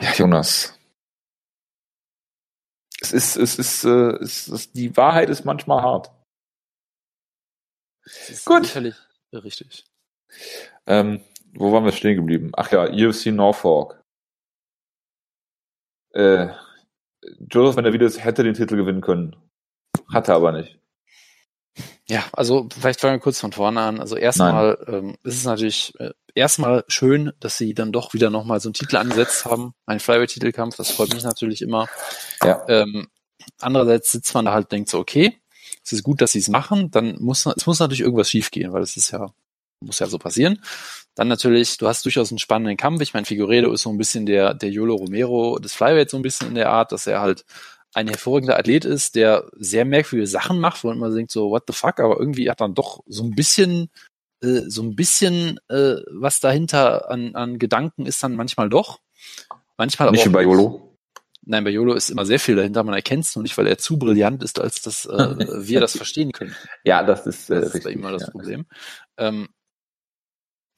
Ja, 0.00 0.12
Jonas. 0.14 0.79
Es 3.00 3.12
ist, 3.12 3.36
es 3.36 3.58
ist, 3.58 3.84
äh, 3.84 4.16
es 4.22 4.48
ist, 4.48 4.74
die 4.74 4.96
Wahrheit 4.96 5.30
ist 5.30 5.44
manchmal 5.44 5.82
hart. 5.82 6.12
Ist 8.04 8.44
Gut. 8.44 8.66
Sicherlich 8.66 8.96
richtig. 9.32 9.84
Ähm, 10.86 11.22
wo 11.54 11.72
waren 11.72 11.84
wir 11.84 11.92
stehen 11.92 12.16
geblieben? 12.16 12.52
Ach 12.54 12.70
ja, 12.70 12.84
UFC 12.84 13.26
Norfolk. 13.26 14.02
Äh, 16.12 16.48
Joseph 17.50 17.76
Benavides 17.76 18.22
hätte 18.22 18.42
den 18.42 18.54
Titel 18.54 18.76
gewinnen 18.76 19.00
können. 19.00 19.36
Hatte 20.12 20.34
aber 20.34 20.52
nicht. 20.52 20.79
Ja, 22.10 22.24
also 22.32 22.68
vielleicht 22.76 23.00
fangen 23.00 23.14
wir 23.14 23.20
kurz 23.20 23.38
von 23.38 23.52
vorne 23.52 23.80
an. 23.80 24.00
Also 24.00 24.16
erstmal 24.16 24.84
ähm, 24.88 25.16
ist 25.22 25.36
es 25.36 25.44
natürlich 25.44 25.94
äh, 26.00 26.10
erstmal 26.34 26.84
schön, 26.88 27.32
dass 27.38 27.56
sie 27.56 27.72
dann 27.72 27.92
doch 27.92 28.14
wieder 28.14 28.30
nochmal 28.30 28.58
so 28.58 28.68
einen 28.68 28.74
Titel 28.74 28.96
angesetzt 28.96 29.44
haben, 29.44 29.74
einen 29.86 30.00
Flyweight-Titelkampf. 30.00 30.74
Das 30.74 30.90
freut 30.90 31.14
mich 31.14 31.22
natürlich 31.22 31.62
immer. 31.62 31.88
Ja. 32.42 32.64
Ähm, 32.66 33.06
andererseits 33.60 34.10
sitzt 34.10 34.34
man 34.34 34.46
da 34.46 34.52
halt 34.52 34.72
denkt 34.72 34.88
so, 34.88 34.98
okay, 34.98 35.38
es 35.84 35.92
ist 35.92 36.02
gut, 36.02 36.20
dass 36.20 36.32
sie 36.32 36.40
es 36.40 36.48
machen. 36.48 36.90
Dann 36.90 37.16
muss 37.20 37.46
es 37.46 37.66
muss 37.66 37.78
natürlich 37.78 38.00
irgendwas 38.00 38.28
schiefgehen, 38.28 38.72
weil 38.72 38.82
es 38.82 38.96
ist 38.96 39.12
ja 39.12 39.32
muss 39.78 40.00
ja 40.00 40.06
so 40.08 40.18
passieren. 40.18 40.60
Dann 41.14 41.28
natürlich, 41.28 41.78
du 41.78 41.86
hast 41.86 42.04
durchaus 42.04 42.32
einen 42.32 42.40
spannenden 42.40 42.76
Kampf. 42.76 43.02
Ich 43.02 43.14
meine, 43.14 43.24
Figueredo 43.24 43.72
ist 43.72 43.82
so 43.82 43.90
ein 43.90 43.98
bisschen 43.98 44.26
der 44.26 44.52
der 44.52 44.70
Yolo 44.70 44.96
Romero 44.96 45.60
des 45.60 45.74
Flyweight 45.74 46.10
so 46.10 46.16
ein 46.16 46.22
bisschen 46.22 46.48
in 46.48 46.56
der 46.56 46.70
Art, 46.70 46.90
dass 46.90 47.06
er 47.06 47.20
halt 47.20 47.44
ein 47.94 48.08
hervorragender 48.08 48.58
Athlet 48.58 48.84
ist, 48.84 49.14
der 49.14 49.50
sehr 49.56 49.84
merkwürdige 49.84 50.28
Sachen 50.28 50.60
macht, 50.60 50.84
wo 50.84 50.88
man 50.88 50.96
immer 50.96 51.10
denkt 51.10 51.32
so, 51.32 51.50
what 51.50 51.64
the 51.66 51.72
fuck, 51.72 52.00
aber 52.00 52.18
irgendwie 52.18 52.50
hat 52.50 52.60
dann 52.60 52.74
doch 52.74 53.02
so 53.06 53.24
ein 53.24 53.34
bisschen, 53.34 53.90
äh, 54.42 54.62
so 54.68 54.82
ein 54.82 54.94
bisschen, 54.94 55.58
äh, 55.68 55.96
was 56.10 56.40
dahinter 56.40 57.10
an, 57.10 57.34
an 57.34 57.58
Gedanken 57.58 58.06
ist 58.06 58.22
dann 58.22 58.36
manchmal 58.36 58.68
doch. 58.68 59.00
Manchmal 59.76 60.08
aber 60.08 60.16
Nicht 60.16 60.26
wie 60.26 60.30
bei 60.30 60.42
YOLO. 60.42 60.96
Nein, 61.42 61.64
bei 61.64 61.70
YOLO 61.70 61.94
ist 61.94 62.10
immer 62.10 62.26
sehr 62.26 62.38
viel 62.38 62.54
dahinter, 62.54 62.84
man 62.84 62.94
erkennt 62.94 63.24
es 63.24 63.34
nur 63.34 63.42
nicht, 63.42 63.56
weil 63.58 63.66
er 63.66 63.78
zu 63.78 63.98
brillant 63.98 64.42
ist, 64.42 64.60
als 64.60 64.82
dass 64.82 65.06
äh, 65.06 65.08
wir 65.66 65.80
das 65.80 65.96
verstehen 65.96 66.32
können. 66.32 66.54
Ja, 66.84 67.02
das 67.02 67.26
ist, 67.26 67.50
äh, 67.50 67.56
das 67.56 67.68
ist 67.68 67.74
richtig, 67.74 67.84
bei 67.84 67.90
ihm 67.90 68.00
immer 68.00 68.12
das 68.12 68.22
ja. 68.22 68.30
Problem. 68.30 68.66
Ähm, 69.16 69.48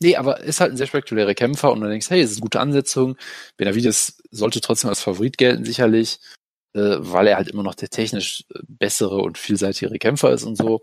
Nee, 0.02 0.16
aber 0.16 0.40
ist 0.40 0.60
halt 0.60 0.72
ein 0.72 0.76
sehr 0.76 0.88
spektakulärer 0.88 1.34
Kämpfer 1.34 1.70
und 1.70 1.80
du 1.80 1.86
denkst, 1.86 2.10
hey, 2.10 2.20
es 2.20 2.32
ist 2.32 2.38
eine 2.38 2.42
gute 2.42 2.58
Ansetzung. 2.58 3.16
Benavides 3.56 4.20
sollte 4.32 4.60
trotzdem 4.60 4.90
als 4.90 5.00
Favorit 5.00 5.38
gelten, 5.38 5.64
sicherlich 5.64 6.18
äh, 6.74 6.96
weil 6.98 7.26
er 7.26 7.36
halt 7.36 7.48
immer 7.48 7.62
noch 7.62 7.74
der 7.74 7.88
technisch 7.88 8.44
äh, 8.54 8.60
bessere 8.66 9.18
und 9.18 9.38
vielseitigere 9.38 9.98
Kämpfer 9.98 10.32
ist 10.32 10.44
und 10.44 10.56
so. 10.56 10.80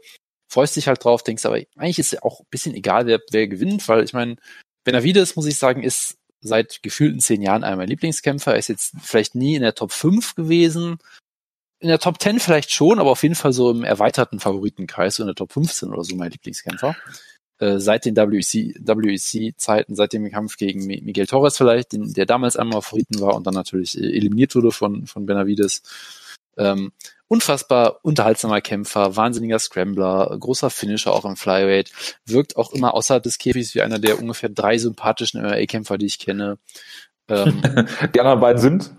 Freust 0.52 0.76
dich 0.76 0.88
halt 0.88 1.04
drauf, 1.04 1.24
denkst 1.24 1.46
aber, 1.46 1.60
eigentlich 1.78 2.00
ist 2.00 2.12
ja 2.12 2.24
auch 2.24 2.40
ein 2.40 2.48
bisschen 2.50 2.74
egal, 2.74 3.06
wer, 3.06 3.20
wer 3.32 3.48
gewinnt, 3.48 3.88
weil 3.88 4.04
ich 4.04 4.14
meine, 4.14 4.36
Benavides, 4.84 5.36
muss 5.36 5.46
ich 5.46 5.58
sagen, 5.58 5.84
ist 5.84 6.18
seit 6.42 6.82
gefühlten 6.82 7.20
zehn 7.20 7.42
Jahren 7.42 7.62
meiner 7.62 7.86
Lieblingskämpfer. 7.86 8.54
Er 8.54 8.60
ist 8.60 8.70
jetzt 8.70 8.94
vielleicht 9.02 9.36
nie 9.36 9.56
in 9.56 9.62
der 9.62 9.76
Top 9.76 9.92
5 9.92 10.36
gewesen. 10.36 10.98
In 11.80 11.90
der 11.90 12.00
Top 12.00 12.22
10 12.22 12.40
vielleicht 12.40 12.72
schon, 12.72 13.00
aber 13.00 13.12
auf 13.12 13.24
jeden 13.24 13.36
Fall 13.36 13.54
so 13.54 13.72
im 13.72 13.84
erweiterten 13.84 14.40
Favoritenkreis, 14.40 15.16
so 15.16 15.24
in 15.24 15.28
der 15.28 15.36
Top 15.36 15.54
15 15.54 15.90
oder 15.90 16.04
so 16.04 16.16
mein 16.16 16.32
Lieblingskämpfer. 16.32 16.96
Äh, 17.60 17.80
seit 17.80 18.06
den 18.06 18.16
WEC-Zeiten, 18.16 19.94
seit 19.94 20.14
dem 20.14 20.32
Kampf 20.32 20.56
gegen 20.56 20.86
Miguel 20.86 21.28
Torres 21.28 21.58
vielleicht, 21.58 21.92
den, 21.92 22.14
der 22.14 22.26
damals 22.26 22.56
einmal 22.56 22.82
Favoriten 22.82 23.20
war 23.20 23.36
und 23.36 23.46
dann 23.46 23.54
natürlich 23.54 23.98
äh, 23.98 24.16
eliminiert 24.16 24.56
wurde 24.56 24.72
von, 24.72 25.08
von 25.08 25.26
Benavides. 25.26 25.84
Ähm, 26.58 26.94
unfassbar 27.28 28.00
unterhaltsamer 28.04 28.62
Kämpfer, 28.62 29.18
wahnsinniger 29.18 29.60
Scrambler, 29.60 30.36
großer 30.40 30.70
Finisher 30.70 31.14
auch 31.14 31.26
im 31.26 31.36
Flyweight, 31.36 31.92
wirkt 32.26 32.56
auch 32.56 32.72
immer 32.72 32.94
außerhalb 32.94 33.24
des 33.24 33.38
Käfigs 33.38 33.76
wie 33.76 33.82
einer 33.82 34.00
der 34.00 34.20
ungefähr 34.20 34.50
drei 34.50 34.78
sympathischen 34.78 35.42
MMA-Kämpfer, 35.42 35.98
die 35.98 36.06
ich 36.06 36.20
kenne. 36.20 36.60
Ähm, 37.28 37.62
die 38.16 38.20
anderen 38.22 38.40
beiden 38.40 38.62
sind? 38.62 38.94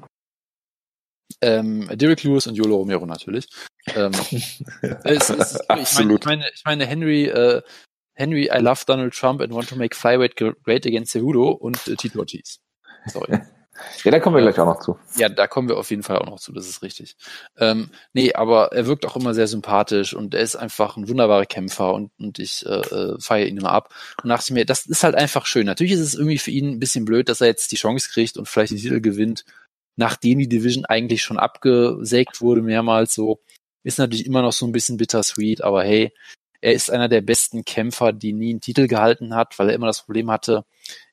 Ähm, 1.41 1.89
Derek 1.95 2.23
Lewis 2.23 2.47
und 2.47 2.57
Yolo 2.57 2.77
Romero 2.77 3.07
natürlich. 3.07 3.49
Ähm, 3.95 4.13
es, 5.05 5.31
es, 5.31 5.57
Absolut. 5.69 6.21
Ich 6.21 6.27
meine, 6.27 6.45
ich 6.55 6.63
meine, 6.67 6.87
Henry 6.87 7.25
äh, 7.25 7.63
Henry, 8.21 8.51
I 8.53 8.59
love 8.59 8.85
Donald 8.85 9.15
Trump 9.15 9.41
and 9.41 9.55
want 9.55 9.69
to 9.71 9.77
make 9.77 9.97
flyweight 9.97 10.37
great 10.37 10.85
against 10.85 11.13
Cejudo 11.13 11.53
und 11.53 11.89
äh, 11.89 11.97
Tito 11.97 12.19
Ortiz. 12.19 12.61
Sorry. 13.07 13.41
Ja, 14.05 14.11
da 14.11 14.21
kommen 14.21 14.37
wir 14.37 14.43
gleich 14.43 14.59
auch 14.59 14.67
noch 14.67 14.81
zu. 14.81 14.99
Ja, 15.17 15.31
da 15.31 15.47
kommen 15.47 15.71
wir 15.71 15.79
auf 15.79 15.89
jeden 15.89 16.03
Fall 16.03 16.19
auch 16.19 16.27
noch 16.27 16.39
zu, 16.39 16.53
das 16.53 16.69
ist 16.69 16.83
richtig. 16.83 17.17
Ähm, 17.57 17.89
nee, 18.13 18.35
aber 18.35 18.73
er 18.73 18.87
wirkt 18.87 19.07
auch 19.07 19.17
immer 19.17 19.33
sehr 19.33 19.47
sympathisch 19.47 20.13
und 20.13 20.35
er 20.35 20.43
ist 20.43 20.55
einfach 20.55 20.99
ein 20.99 21.09
wunderbarer 21.09 21.47
Kämpfer 21.47 21.95
und, 21.95 22.11
und 22.19 22.39
ich 22.39 22.67
äh, 22.67 22.81
äh 22.81 23.17
feiere 23.19 23.47
ihn 23.47 23.57
immer 23.57 23.73
ab. 23.73 23.95
Und 24.23 24.29
dachte 24.29 24.53
mir, 24.53 24.67
das 24.67 24.85
ist 24.85 25.03
halt 25.03 25.15
einfach 25.15 25.47
schön. 25.47 25.65
Natürlich 25.65 25.93
ist 25.93 26.01
es 26.01 26.15
irgendwie 26.15 26.37
für 26.37 26.51
ihn 26.51 26.73
ein 26.73 26.79
bisschen 26.79 27.07
blöd, 27.07 27.31
dass 27.31 27.41
er 27.41 27.47
jetzt 27.47 27.73
die 27.73 27.77
Chance 27.77 28.11
kriegt 28.13 28.37
und 28.37 28.47
vielleicht 28.49 28.73
die 28.73 28.83
Titel 28.83 29.01
gewinnt, 29.01 29.47
nachdem 29.97 30.41
die 30.41 30.49
Division 30.49 30.85
eigentlich 30.85 31.23
schon 31.23 31.39
abgesägt 31.39 32.43
wurde 32.43 32.61
mehrmals 32.61 33.15
so. 33.15 33.41
Ist 33.83 33.99
natürlich 33.99 34.27
immer 34.27 34.43
noch 34.43 34.53
so 34.53 34.67
ein 34.67 34.73
bisschen 34.73 34.99
bittersweet, 34.99 35.63
aber 35.63 35.85
hey, 35.85 36.13
er 36.61 36.73
ist 36.73 36.91
einer 36.91 37.09
der 37.09 37.21
besten 37.21 37.65
Kämpfer, 37.65 38.13
die 38.13 38.33
nie 38.33 38.51
einen 38.51 38.61
Titel 38.61 38.87
gehalten 38.87 39.35
hat, 39.35 39.59
weil 39.59 39.71
er 39.71 39.75
immer 39.75 39.87
das 39.87 40.03
Problem 40.03 40.31
hatte, 40.31 40.65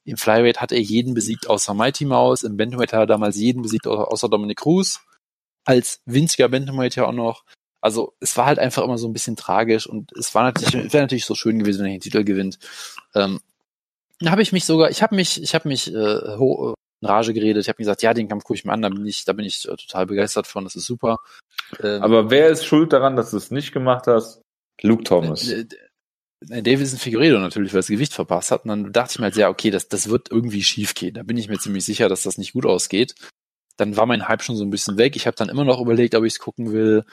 im 0.03 0.17
Flyweight 0.17 0.61
hat 0.61 0.71
er 0.71 0.79
jeden 0.79 1.13
besiegt 1.13 1.49
außer 1.49 1.73
Mighty 1.73 2.05
Mouse, 2.05 2.43
im 2.43 2.57
Bantamweight 2.57 2.93
hat 2.93 3.01
er 3.01 3.07
damals 3.07 3.37
jeden 3.37 3.61
besiegt 3.61 3.87
außer 3.87 4.29
Dominic 4.29 4.59
Cruz, 4.59 5.01
als 5.65 6.01
winziger 6.05 6.49
Bantamweight 6.49 6.95
ja 6.95 7.05
auch 7.05 7.13
noch. 7.13 7.43
Also 7.81 8.13
es 8.19 8.35
war 8.37 8.45
halt 8.45 8.59
einfach 8.59 8.83
immer 8.83 8.97
so 8.97 9.07
ein 9.07 9.13
bisschen 9.13 9.35
tragisch 9.35 9.87
und 9.87 10.11
es 10.13 10.33
war 10.33 10.43
natürlich, 10.43 10.93
wäre 10.93 11.03
natürlich 11.03 11.25
so 11.25 11.35
schön 11.35 11.59
gewesen, 11.59 11.79
wenn 11.79 11.91
er 11.91 11.97
den 11.97 12.01
Titel 12.01 12.23
gewinnt. 12.23 12.59
Ähm, 13.15 13.39
da 14.19 14.31
habe 14.31 14.41
ich 14.41 14.51
mich 14.51 14.65
sogar, 14.65 14.89
ich 14.89 15.03
habe 15.03 15.15
mich, 15.15 15.41
ich 15.41 15.53
habe 15.53 15.67
mich 15.67 15.93
äh, 15.93 16.37
ho 16.37 16.73
in 17.01 17.07
Rage 17.07 17.33
geredet. 17.33 17.61
Ich 17.61 17.69
habe 17.69 17.77
gesagt, 17.77 18.01
ja, 18.01 18.13
den 18.13 18.27
Kampf 18.27 18.43
gucke 18.43 18.57
ich 18.57 18.65
mir 18.65 18.73
an, 18.73 18.81
da 18.81 18.89
bin 18.89 19.05
ich, 19.05 19.25
da 19.25 19.33
bin 19.33 19.45
ich 19.45 19.67
äh, 19.67 19.75
total 19.75 20.07
begeistert 20.07 20.47
von, 20.47 20.63
das 20.63 20.75
ist 20.75 20.85
super. 20.85 21.19
Ähm, 21.81 22.01
Aber 22.01 22.29
wer 22.29 22.49
ist 22.49 22.65
schuld 22.65 22.93
daran, 22.93 23.15
dass 23.15 23.31
du 23.31 23.37
es 23.37 23.51
nicht 23.51 23.71
gemacht 23.71 24.07
hast? 24.07 24.41
Luke 24.81 25.03
Thomas. 25.03 25.47
Äh, 25.47 25.65
äh, 26.49 26.61
Davison 26.61 26.99
Figueredo 26.99 27.39
natürlich, 27.39 27.73
weil 27.73 27.79
das 27.79 27.87
Gewicht 27.87 28.13
verpasst 28.13 28.51
hat. 28.51 28.63
Und 28.63 28.69
dann 28.69 28.93
dachte 28.93 29.13
ich 29.13 29.19
mir 29.19 29.25
halt, 29.25 29.35
ja, 29.35 29.49
okay, 29.49 29.71
das, 29.71 29.87
das 29.87 30.09
wird 30.09 30.31
irgendwie 30.31 30.63
schief 30.63 30.93
gehen. 30.93 31.15
Da 31.15 31.23
bin 31.23 31.37
ich 31.37 31.49
mir 31.49 31.57
ziemlich 31.57 31.85
sicher, 31.85 32.09
dass 32.09 32.23
das 32.23 32.37
nicht 32.37 32.53
gut 32.53 32.65
ausgeht. 32.65 33.15
Dann 33.77 33.95
war 33.95 34.05
mein 34.05 34.27
Hype 34.27 34.43
schon 34.43 34.55
so 34.55 34.63
ein 34.63 34.69
bisschen 34.69 34.97
weg. 34.97 35.15
Ich 35.15 35.27
habe 35.27 35.35
dann 35.35 35.49
immer 35.49 35.63
noch 35.63 35.81
überlegt, 35.81 36.15
ob 36.15 36.23
ich 36.23 36.33
es 36.33 36.39
gucken 36.39 36.71
will. 36.71 37.05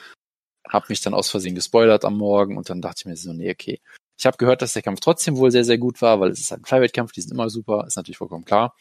Hab 0.67 0.89
mich 0.89 1.01
dann 1.01 1.13
aus 1.13 1.29
Versehen 1.29 1.55
gespoilert 1.55 2.05
am 2.05 2.17
Morgen 2.17 2.57
und 2.57 2.69
dann 2.69 2.81
dachte 2.81 3.01
ich 3.01 3.05
mir 3.05 3.15
so, 3.15 3.33
nee, 3.33 3.51
okay. 3.51 3.79
Ich 4.17 4.25
habe 4.25 4.37
gehört, 4.37 4.61
dass 4.61 4.73
der 4.73 4.81
Kampf 4.81 4.99
trotzdem 4.99 5.37
wohl 5.37 5.51
sehr, 5.51 5.65
sehr 5.65 5.77
gut 5.77 6.01
war, 6.01 6.19
weil 6.19 6.31
es 6.31 6.39
ist 6.39 6.51
halt 6.51 6.61
ein 6.61 6.65
Flyweight-Kampf, 6.65 7.11
die 7.11 7.21
sind 7.21 7.31
immer 7.31 7.49
super, 7.49 7.85
ist 7.85 7.97
natürlich 7.97 8.17
vollkommen 8.17 8.45
klar. 8.45 8.75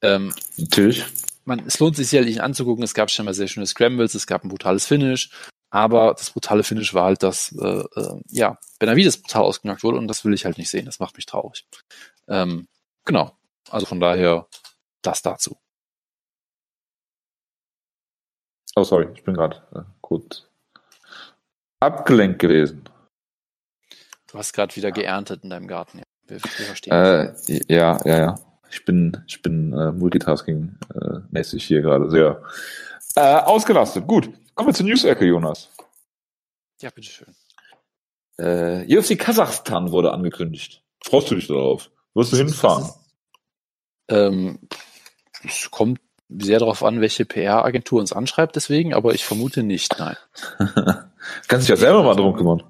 Ähm, 0.00 0.32
natürlich. 0.56 1.04
Man, 1.44 1.66
es 1.66 1.78
lohnt 1.80 1.96
sich 1.96 2.08
sicherlich 2.08 2.42
anzugucken. 2.42 2.84
Es 2.84 2.94
gab 2.94 3.10
schon 3.10 3.24
mal 3.24 3.34
sehr 3.34 3.48
schöne 3.48 3.66
Scrambles, 3.66 4.14
es 4.14 4.26
gab 4.26 4.44
ein 4.44 4.48
brutales 4.48 4.86
Finish. 4.86 5.30
Aber 5.70 6.14
das 6.14 6.30
brutale 6.30 6.62
Finish 6.62 6.94
war 6.94 7.04
halt, 7.04 7.22
dass 7.22 7.52
äh, 7.52 7.84
äh, 7.96 8.20
ja, 8.28 8.58
Benavides 8.78 9.20
brutal 9.20 9.42
ausgenockt 9.42 9.82
wurde 9.82 9.98
und 9.98 10.08
das 10.08 10.24
will 10.24 10.32
ich 10.32 10.44
halt 10.44 10.58
nicht 10.58 10.70
sehen. 10.70 10.86
Das 10.86 10.98
macht 10.98 11.16
mich 11.16 11.26
traurig. 11.26 11.66
Ähm, 12.26 12.68
genau. 13.04 13.36
Also 13.70 13.86
von 13.86 14.00
daher 14.00 14.46
das 15.02 15.22
dazu. 15.22 15.58
Oh, 18.76 18.84
sorry, 18.84 19.08
ich 19.14 19.24
bin 19.24 19.34
gerade 19.34 19.62
äh, 19.74 19.82
gut 20.00 20.48
abgelenkt 21.80 22.38
gewesen. 22.38 22.84
Du 24.30 24.38
hast 24.38 24.52
gerade 24.52 24.74
wieder 24.76 24.92
geerntet 24.92 25.44
in 25.44 25.50
deinem 25.50 25.66
Garten. 25.66 25.98
Ja. 25.98 26.04
Wir, 26.26 26.42
wir 26.42 26.66
verstehen. 26.66 26.92
Äh, 26.92 27.34
ja, 27.68 27.98
ja, 28.04 28.18
ja. 28.18 28.34
Ich 28.70 28.84
bin, 28.84 29.24
ich 29.26 29.40
bin 29.40 29.72
äh, 29.72 29.92
Multitasking-mäßig 29.92 31.62
äh, 31.62 31.66
hier 31.66 31.80
gerade 31.80 32.10
sehr 32.10 32.42
äh, 33.16 33.36
ausgelastet. 33.36 34.06
Gut. 34.06 34.30
Kommen 34.58 34.70
wir 34.70 34.74
zur 34.74 34.86
News-Ecke, 34.86 35.24
Jonas. 35.24 35.70
Ja, 36.82 36.90
bitteschön. 36.90 37.32
Äh, 38.38 38.92
UFC 38.92 39.16
Kasachstan 39.16 39.92
wurde 39.92 40.12
angekündigt. 40.12 40.82
Freust 41.00 41.30
du 41.30 41.36
dich 41.36 41.46
darauf? 41.46 41.92
Wirst 42.14 42.32
du 42.32 42.38
hinfahren? 42.38 42.90
Ähm, 44.08 44.58
es 45.44 45.70
kommt 45.70 46.00
sehr 46.28 46.58
darauf 46.58 46.82
an, 46.82 47.00
welche 47.00 47.24
PR-Agentur 47.24 48.00
uns 48.00 48.12
anschreibt, 48.12 48.56
deswegen, 48.56 48.94
aber 48.94 49.14
ich 49.14 49.24
vermute 49.24 49.62
nicht, 49.62 49.96
nein. 50.00 50.16
Kannst 51.46 51.68
dich 51.68 51.68
ja 51.68 51.76
selber 51.76 52.02
mal 52.02 52.16
drum 52.16 52.34
kümmern. 52.34 52.64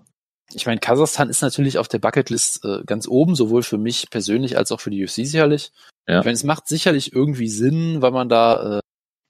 Ich 0.53 0.67
meine, 0.67 0.81
Kasachstan 0.81 1.31
ist 1.31 1.41
natürlich 1.41 1.79
auf 1.79 1.89
der 1.89 2.01
Bucketlist 2.01 2.67
äh, 2.67 2.83
ganz 2.85 3.09
oben, 3.09 3.35
sowohl 3.35 3.63
für 3.63 3.79
mich 3.79 4.11
persönlich 4.11 4.59
als 4.59 4.73
auch 4.73 4.81
für 4.81 4.91
die 4.91 5.03
UFC 5.03 5.25
sicherlich. 5.25 5.73
Ja. 6.07 6.19
Ich 6.19 6.27
meine, 6.27 6.35
es 6.35 6.45
macht 6.45 6.69
sicherlich 6.69 7.15
irgendwie 7.15 7.49
Sinn, 7.49 8.03
weil 8.03 8.11
man 8.11 8.29
da 8.29 8.77
äh, 8.77 8.81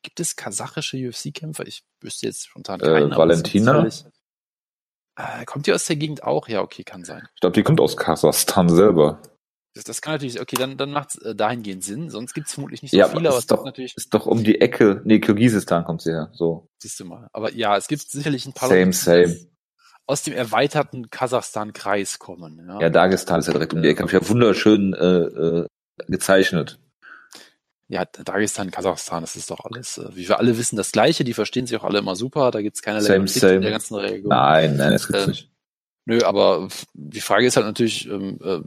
gibt 0.09 0.21
es 0.21 0.37
kasachische 0.37 0.97
UFC-Kämpfer? 0.97 1.66
Ich 1.66 1.83
wüsste 2.01 2.27
jetzt 2.27 2.47
spontan 2.47 2.81
keinen. 2.81 3.12
Äh, 3.12 3.16
Valentina? 3.16 3.87
Äh, 5.16 5.44
kommt 5.44 5.66
die 5.66 5.73
aus 5.73 5.85
der 5.85 5.97
Gegend 5.97 6.23
auch? 6.23 6.49
Ja, 6.49 6.62
okay, 6.62 6.83
kann 6.83 7.05
sein. 7.05 7.29
Ich 7.35 7.40
glaube, 7.40 7.53
die 7.53 7.62
kommt 7.62 7.79
aus 7.79 7.97
Kasachstan 7.97 8.71
selber. 8.71 9.21
Das, 9.75 9.85
das 9.85 10.01
kann 10.01 10.14
natürlich, 10.14 10.40
okay, 10.40 10.57
dann, 10.59 10.79
dann 10.79 10.92
macht 10.92 11.11
es 11.11 11.23
äh, 11.23 11.35
dahingehend 11.35 11.85
Sinn. 11.85 12.09
Sonst 12.09 12.33
gibt 12.33 12.47
es 12.47 12.55
vermutlich 12.55 12.81
nicht 12.81 12.92
so 12.92 12.97
ja, 12.97 13.09
viele, 13.09 13.29
aber 13.29 13.38
ist 13.38 13.51
doch, 13.51 13.64
natürlich. 13.66 13.94
Ist 13.99 14.14
doch 14.14 14.25
um 14.25 14.42
die 14.42 14.62
Ecke. 14.62 15.03
Nee, 15.05 15.21
Kirgisistan 15.21 15.85
kommt 15.85 16.01
sie 16.01 16.12
her. 16.12 16.31
So. 16.33 16.71
Siehst 16.83 16.99
du 17.01 17.05
mal. 17.05 17.29
Aber 17.35 17.53
ja, 17.53 17.77
es 17.77 17.87
gibt 17.87 18.01
sicherlich 18.01 18.47
ein 18.47 18.55
paar 18.55 18.71
same, 18.71 18.87
Leute, 18.87 18.97
same. 18.97 19.37
aus 20.07 20.23
dem 20.23 20.33
erweiterten 20.33 21.11
Kasachstan-Kreis 21.11 22.18
kommen. 22.18 22.66
Ja? 22.66 22.81
ja, 22.81 22.88
Dagestan 22.88 23.40
ist 23.40 23.47
ja 23.47 23.53
direkt 23.53 23.75
um 23.75 23.83
die 23.83 23.88
Ecke. 23.88 24.05
Habe 24.05 24.11
ich 24.11 24.18
ja 24.23 24.27
wunderschön 24.27 24.94
äh, 24.94 25.05
äh, 25.05 25.66
gezeichnet. 26.07 26.79
Ja, 27.90 28.05
Dagestan, 28.05 28.70
Kasachstan, 28.70 29.22
das 29.22 29.35
ist 29.35 29.51
doch 29.51 29.64
alles, 29.64 29.96
äh, 29.96 30.14
wie 30.14 30.29
wir 30.29 30.38
alle 30.38 30.59
wissen, 30.59 30.77
das 30.77 30.92
Gleiche. 30.92 31.24
Die 31.24 31.33
verstehen 31.33 31.66
sich 31.66 31.77
auch 31.79 31.85
alle 31.85 32.01
immer 32.01 32.16
super. 32.16 32.51
Da 32.51 32.61
gibt's 32.61 32.83
keine 32.83 33.01
same, 33.01 33.27
same. 33.29 33.55
in 33.55 33.62
der 33.62 33.70
ganzen 33.70 33.94
Regelung. 33.94 34.29
Nein, 34.29 34.77
nein, 34.77 34.92
das 34.92 35.07
gibt's 35.07 35.24
äh, 35.24 35.29
nicht. 35.29 35.51
Nö, 36.05 36.22
aber 36.22 36.68
die 36.92 37.20
Frage 37.20 37.46
ist 37.46 37.57
halt 37.57 37.66
natürlich, 37.66 38.09
ähm, 38.09 38.38
äh, 38.42 38.61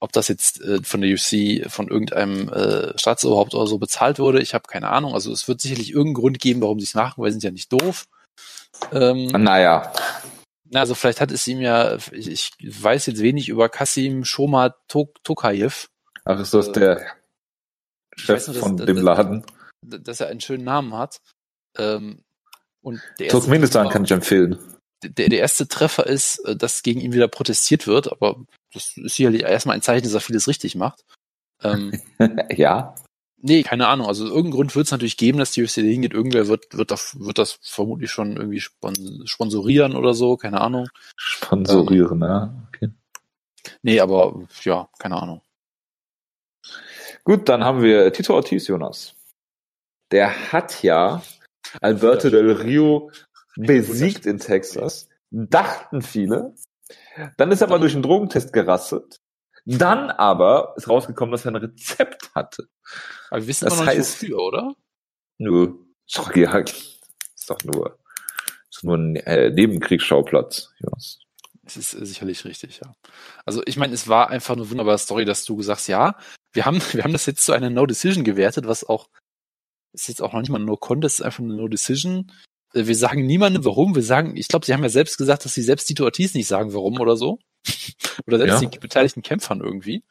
ob 0.00 0.12
das 0.12 0.26
jetzt 0.26 0.60
äh, 0.62 0.80
von 0.82 1.00
der 1.00 1.12
UC 1.12 1.70
von 1.70 1.88
irgendeinem 1.88 2.48
äh, 2.48 2.98
Staatsoberhaupt 2.98 3.54
oder 3.54 3.68
so 3.68 3.78
bezahlt 3.78 4.18
wurde. 4.18 4.42
Ich 4.42 4.52
habe 4.52 4.64
keine 4.66 4.88
Ahnung. 4.88 5.14
Also 5.14 5.30
es 5.30 5.46
wird 5.46 5.60
sicherlich 5.60 5.90
irgendeinen 5.90 6.14
Grund 6.14 6.40
geben, 6.40 6.60
warum 6.60 6.80
sie 6.80 6.86
es 6.86 6.94
machen, 6.94 7.22
weil 7.22 7.30
sie 7.30 7.34
sind 7.34 7.44
ja 7.44 7.50
nicht 7.52 7.72
doof. 7.72 8.06
Ähm, 8.92 9.28
naja. 9.28 9.92
Also 10.74 10.96
vielleicht 10.96 11.20
hat 11.20 11.30
es 11.30 11.46
ihm 11.46 11.60
ja, 11.60 11.98
ich, 12.10 12.28
ich 12.28 12.52
weiß 12.60 13.06
jetzt 13.06 13.22
wenig 13.22 13.48
über 13.48 13.68
Kasim 13.68 14.24
Shoma 14.24 14.74
Tok 14.88 15.22
Tokayev. 15.22 15.88
Ach, 16.24 16.40
ist 16.40 16.54
das 16.54 16.68
äh, 16.68 16.72
der 16.72 17.06
Chef 18.16 18.46
nur, 18.46 18.54
dass, 18.54 18.62
von 18.62 18.76
dem 18.76 18.96
Laden? 18.98 19.44
Dass 19.82 20.20
er 20.20 20.28
einen 20.28 20.40
schönen 20.40 20.64
Namen 20.64 20.94
hat. 20.94 21.20
Ähm, 21.76 22.22
und 22.82 23.00
der 23.18 23.28
Turkmenistan 23.28 23.88
kann 23.88 24.04
ich 24.04 24.10
empfehlen. 24.10 24.58
Der, 25.02 25.28
der 25.28 25.38
erste 25.38 25.66
Treffer 25.68 26.06
ist, 26.06 26.38
äh, 26.40 26.56
dass 26.56 26.82
gegen 26.82 27.00
ihn 27.00 27.12
wieder 27.12 27.28
protestiert 27.28 27.86
wird, 27.86 28.10
aber 28.10 28.44
das 28.72 28.96
ist 28.96 29.16
sicherlich 29.16 29.42
erstmal 29.42 29.76
ein 29.76 29.82
Zeichen, 29.82 30.04
dass 30.04 30.14
er 30.14 30.20
vieles 30.20 30.48
richtig 30.48 30.74
macht. 30.74 31.04
Ähm, 31.62 31.92
ja. 32.50 32.94
Nee, 33.44 33.64
keine 33.64 33.88
Ahnung. 33.88 34.06
Also 34.06 34.24
irgendeinen 34.24 34.52
Grund 34.52 34.76
wird 34.76 34.86
es 34.86 34.92
natürlich 34.92 35.16
geben, 35.16 35.38
dass 35.38 35.50
die 35.50 35.62
UFC 35.62 35.74
hingeht. 35.74 36.14
Irgendwer 36.14 36.46
wird, 36.46 36.76
wird, 36.76 36.92
das, 36.92 37.18
wird 37.18 37.38
das 37.38 37.58
vermutlich 37.60 38.10
schon 38.10 38.36
irgendwie 38.36 38.60
sponsorieren 38.60 39.96
oder 39.96 40.14
so, 40.14 40.36
keine 40.36 40.60
Ahnung. 40.60 40.88
Sponsorieren, 41.16 42.22
ähm, 42.22 42.28
ja. 42.28 42.68
Okay. 42.68 42.90
Nee, 43.82 43.98
aber 43.98 44.46
ja, 44.62 44.88
keine 44.98 45.20
Ahnung. 45.20 45.42
Gut, 47.24 47.48
dann 47.48 47.64
haben 47.64 47.82
wir 47.82 48.12
Tito 48.12 48.34
Ortiz, 48.34 48.66
Jonas. 48.66 49.14
Der 50.10 50.52
hat 50.52 50.82
ja 50.82 51.22
Alberto 51.80 52.30
del 52.30 52.50
Rio 52.52 53.10
besiegt 53.56 54.26
in 54.26 54.38
Texas. 54.38 55.08
Dachten 55.30 56.02
viele. 56.02 56.54
Dann 57.36 57.52
ist 57.52 57.60
er 57.60 57.68
mal 57.68 57.78
durch 57.78 57.94
einen 57.94 58.02
Drogentest 58.02 58.52
gerastet. 58.52 59.20
Dann 59.64 60.10
aber 60.10 60.74
ist 60.76 60.88
rausgekommen, 60.88 61.32
dass 61.32 61.44
er 61.44 61.52
ein 61.52 61.56
Rezept 61.56 62.34
hatte. 62.34 62.68
Aber 63.30 63.40
wir 63.40 63.46
wissen 63.46 63.66
das 63.66 63.78
noch 63.78 63.86
heißt, 63.86 64.22
nicht 64.22 64.32
wofür, 64.32 64.42
oder? 64.42 64.74
Nö. 65.38 65.74
Sorry, 66.06 66.42
ja, 66.42 66.58
ist 66.58 67.00
doch 67.46 67.62
nur, 67.64 67.98
ist 68.70 68.82
nur 68.82 68.96
ein 68.96 69.16
äh, 69.16 69.50
Nebenkriegsschauplatz. 69.50 70.72
Jonas. 70.78 71.20
Es 71.64 71.76
ist 71.76 71.94
äh, 71.94 72.04
sicherlich 72.04 72.44
richtig, 72.44 72.80
ja. 72.84 72.92
Also 73.46 73.62
ich 73.64 73.76
meine, 73.76 73.94
es 73.94 74.08
war 74.08 74.30
einfach 74.30 74.56
eine 74.56 74.68
wunderbare 74.68 74.98
Story, 74.98 75.24
dass 75.24 75.44
du 75.44 75.56
gesagt 75.56 75.80
hast, 75.80 75.86
ja, 75.86 76.16
wir 76.52 76.66
haben, 76.66 76.80
wir 76.92 77.04
haben 77.04 77.12
das 77.12 77.26
jetzt 77.26 77.44
zu 77.44 77.52
einer 77.52 77.70
No-Decision 77.70 78.24
gewertet, 78.24 78.66
was 78.66 78.84
auch, 78.84 79.08
ist 79.92 80.08
jetzt 80.08 80.22
auch 80.22 80.32
noch 80.32 80.40
nicht 80.40 80.50
mal 80.50 80.58
ein 80.58 80.64
No-Contest, 80.64 81.20
ist 81.20 81.24
einfach 81.24 81.42
eine 81.42 81.54
No-Decision. 81.54 82.30
Äh, 82.74 82.86
wir 82.86 82.96
sagen 82.96 83.26
niemandem 83.26 83.64
warum, 83.64 83.94
wir 83.94 84.02
sagen, 84.02 84.36
ich 84.36 84.48
glaube, 84.48 84.66
sie 84.66 84.72
haben 84.72 84.82
ja 84.82 84.88
selbst 84.88 85.18
gesagt, 85.18 85.44
dass 85.44 85.54
sie 85.54 85.62
selbst 85.62 85.86
Tito 85.86 86.04
Ortiz 86.04 86.34
nicht 86.34 86.46
sagen 86.46 86.72
warum 86.72 87.00
oder 87.00 87.16
so. 87.16 87.38
oder 88.26 88.38
selbst 88.38 88.62
ja. 88.62 88.68
die 88.68 88.78
beteiligten 88.78 89.22
Kämpfern 89.22 89.60
irgendwie. 89.60 90.02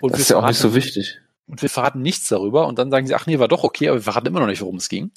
Und 0.00 0.12
das 0.12 0.20
ist 0.20 0.30
ja 0.30 0.38
auch 0.38 0.46
nicht 0.46 0.58
so 0.58 0.74
wichtig. 0.74 1.20
Und 1.46 1.60
wir 1.60 1.68
verraten 1.68 2.00
nichts 2.00 2.28
darüber 2.28 2.66
und 2.66 2.78
dann 2.78 2.90
sagen 2.90 3.06
sie, 3.06 3.14
ach 3.14 3.26
nee, 3.26 3.38
war 3.38 3.48
doch 3.48 3.64
okay, 3.64 3.88
aber 3.88 3.98
wir 3.98 4.02
verraten 4.02 4.26
immer 4.26 4.40
noch 4.40 4.46
nicht, 4.46 4.62
worum 4.62 4.76
es 4.76 4.88
ging. 4.88 5.12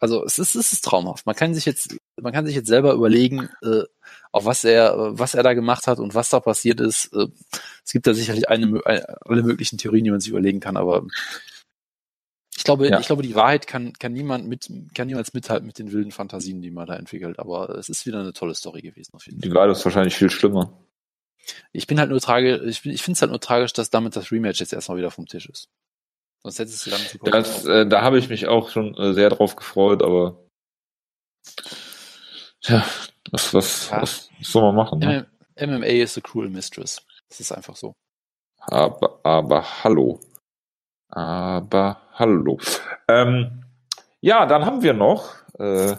Also 0.00 0.24
es 0.24 0.38
ist, 0.38 0.54
es 0.54 0.72
ist 0.72 0.84
traumhaft. 0.84 1.26
Man 1.26 1.34
kann 1.34 1.54
sich 1.54 1.64
jetzt, 1.64 1.96
man 2.20 2.32
kann 2.32 2.46
sich 2.46 2.54
jetzt 2.54 2.68
selber 2.68 2.92
überlegen, 2.92 3.48
äh, 3.62 3.82
auf 4.30 4.44
was 4.44 4.64
er, 4.64 5.18
was 5.18 5.34
er 5.34 5.42
da 5.42 5.54
gemacht 5.54 5.86
hat 5.86 5.98
und 5.98 6.14
was 6.14 6.30
da 6.30 6.40
passiert 6.40 6.80
ist. 6.80 7.12
Äh, 7.12 7.26
es 7.84 7.92
gibt 7.92 8.06
da 8.06 8.14
sicherlich 8.14 8.48
eine, 8.48 8.80
alle 8.86 9.42
möglichen 9.42 9.78
Theorien, 9.78 10.04
die 10.04 10.10
man 10.10 10.20
sich 10.20 10.30
überlegen 10.30 10.60
kann, 10.60 10.76
aber 10.76 11.04
ich 12.56 12.64
glaube, 12.64 12.88
ja. 12.88 12.98
ich 12.98 13.06
glaube, 13.06 13.22
die 13.22 13.36
Wahrheit 13.36 13.68
kann, 13.68 13.92
kann 13.92 14.12
niemand 14.12 14.48
mit, 14.48 14.68
kann 14.92 15.06
niemals 15.06 15.32
mithalten 15.32 15.66
mit 15.66 15.78
den 15.78 15.92
wilden 15.92 16.10
Fantasien, 16.10 16.60
die 16.60 16.72
man 16.72 16.86
da 16.86 16.96
entwickelt. 16.96 17.38
Aber 17.38 17.70
es 17.70 17.88
ist 17.88 18.04
wieder 18.04 18.18
eine 18.18 18.32
tolle 18.32 18.54
Story 18.56 18.82
gewesen, 18.82 19.14
auf 19.14 19.26
jeden 19.26 19.40
Fall. 19.40 19.48
Die 19.48 19.54
Wahrheit 19.54 19.70
ist 19.70 19.84
wahrscheinlich 19.84 20.16
viel 20.16 20.28
schlimmer. 20.28 20.72
Ich 21.72 21.86
bin 21.86 22.00
halt 22.00 22.10
nur 22.10 22.20
tragisch, 22.20 22.60
ich, 22.66 22.84
ich 22.84 23.02
finde 23.02 23.16
es 23.16 23.22
halt 23.22 23.30
nur 23.30 23.40
tragisch, 23.40 23.72
dass 23.72 23.90
damit 23.90 24.16
das 24.16 24.32
Rematch 24.32 24.58
jetzt 24.58 24.72
erstmal 24.72 24.98
wieder 24.98 25.12
vom 25.12 25.26
Tisch 25.26 25.48
ist. 25.48 25.68
Sonst 26.48 26.60
hättest 26.60 26.86
du 26.86 26.90
damit. 26.90 27.34
Das, 27.34 27.64
äh, 27.66 27.86
da 27.86 28.00
habe 28.00 28.18
ich 28.18 28.30
mich 28.30 28.46
auch 28.46 28.70
schon 28.70 28.94
äh, 28.94 29.12
sehr 29.12 29.28
drauf 29.28 29.54
gefreut, 29.54 30.02
aber 30.02 30.42
ja, 32.62 32.86
was, 33.30 33.52
was, 33.52 33.90
ja. 33.90 34.00
was 34.00 34.30
soll 34.40 34.62
man 34.62 34.74
machen? 34.74 34.98
Ne? 34.98 35.26
MMA 35.60 35.86
is 35.86 36.16
a 36.16 36.22
cruel 36.22 36.48
mistress. 36.48 37.02
Das 37.28 37.40
ist 37.40 37.52
einfach 37.52 37.76
so. 37.76 37.92
Aber, 38.60 39.20
aber 39.24 39.84
hallo. 39.84 40.20
Aber 41.10 42.00
hallo. 42.14 42.58
Ähm, 43.08 43.64
ja, 44.22 44.46
dann 44.46 44.64
haben 44.64 44.82
wir 44.82 44.94
noch, 44.94 45.34
äh, 45.58 45.92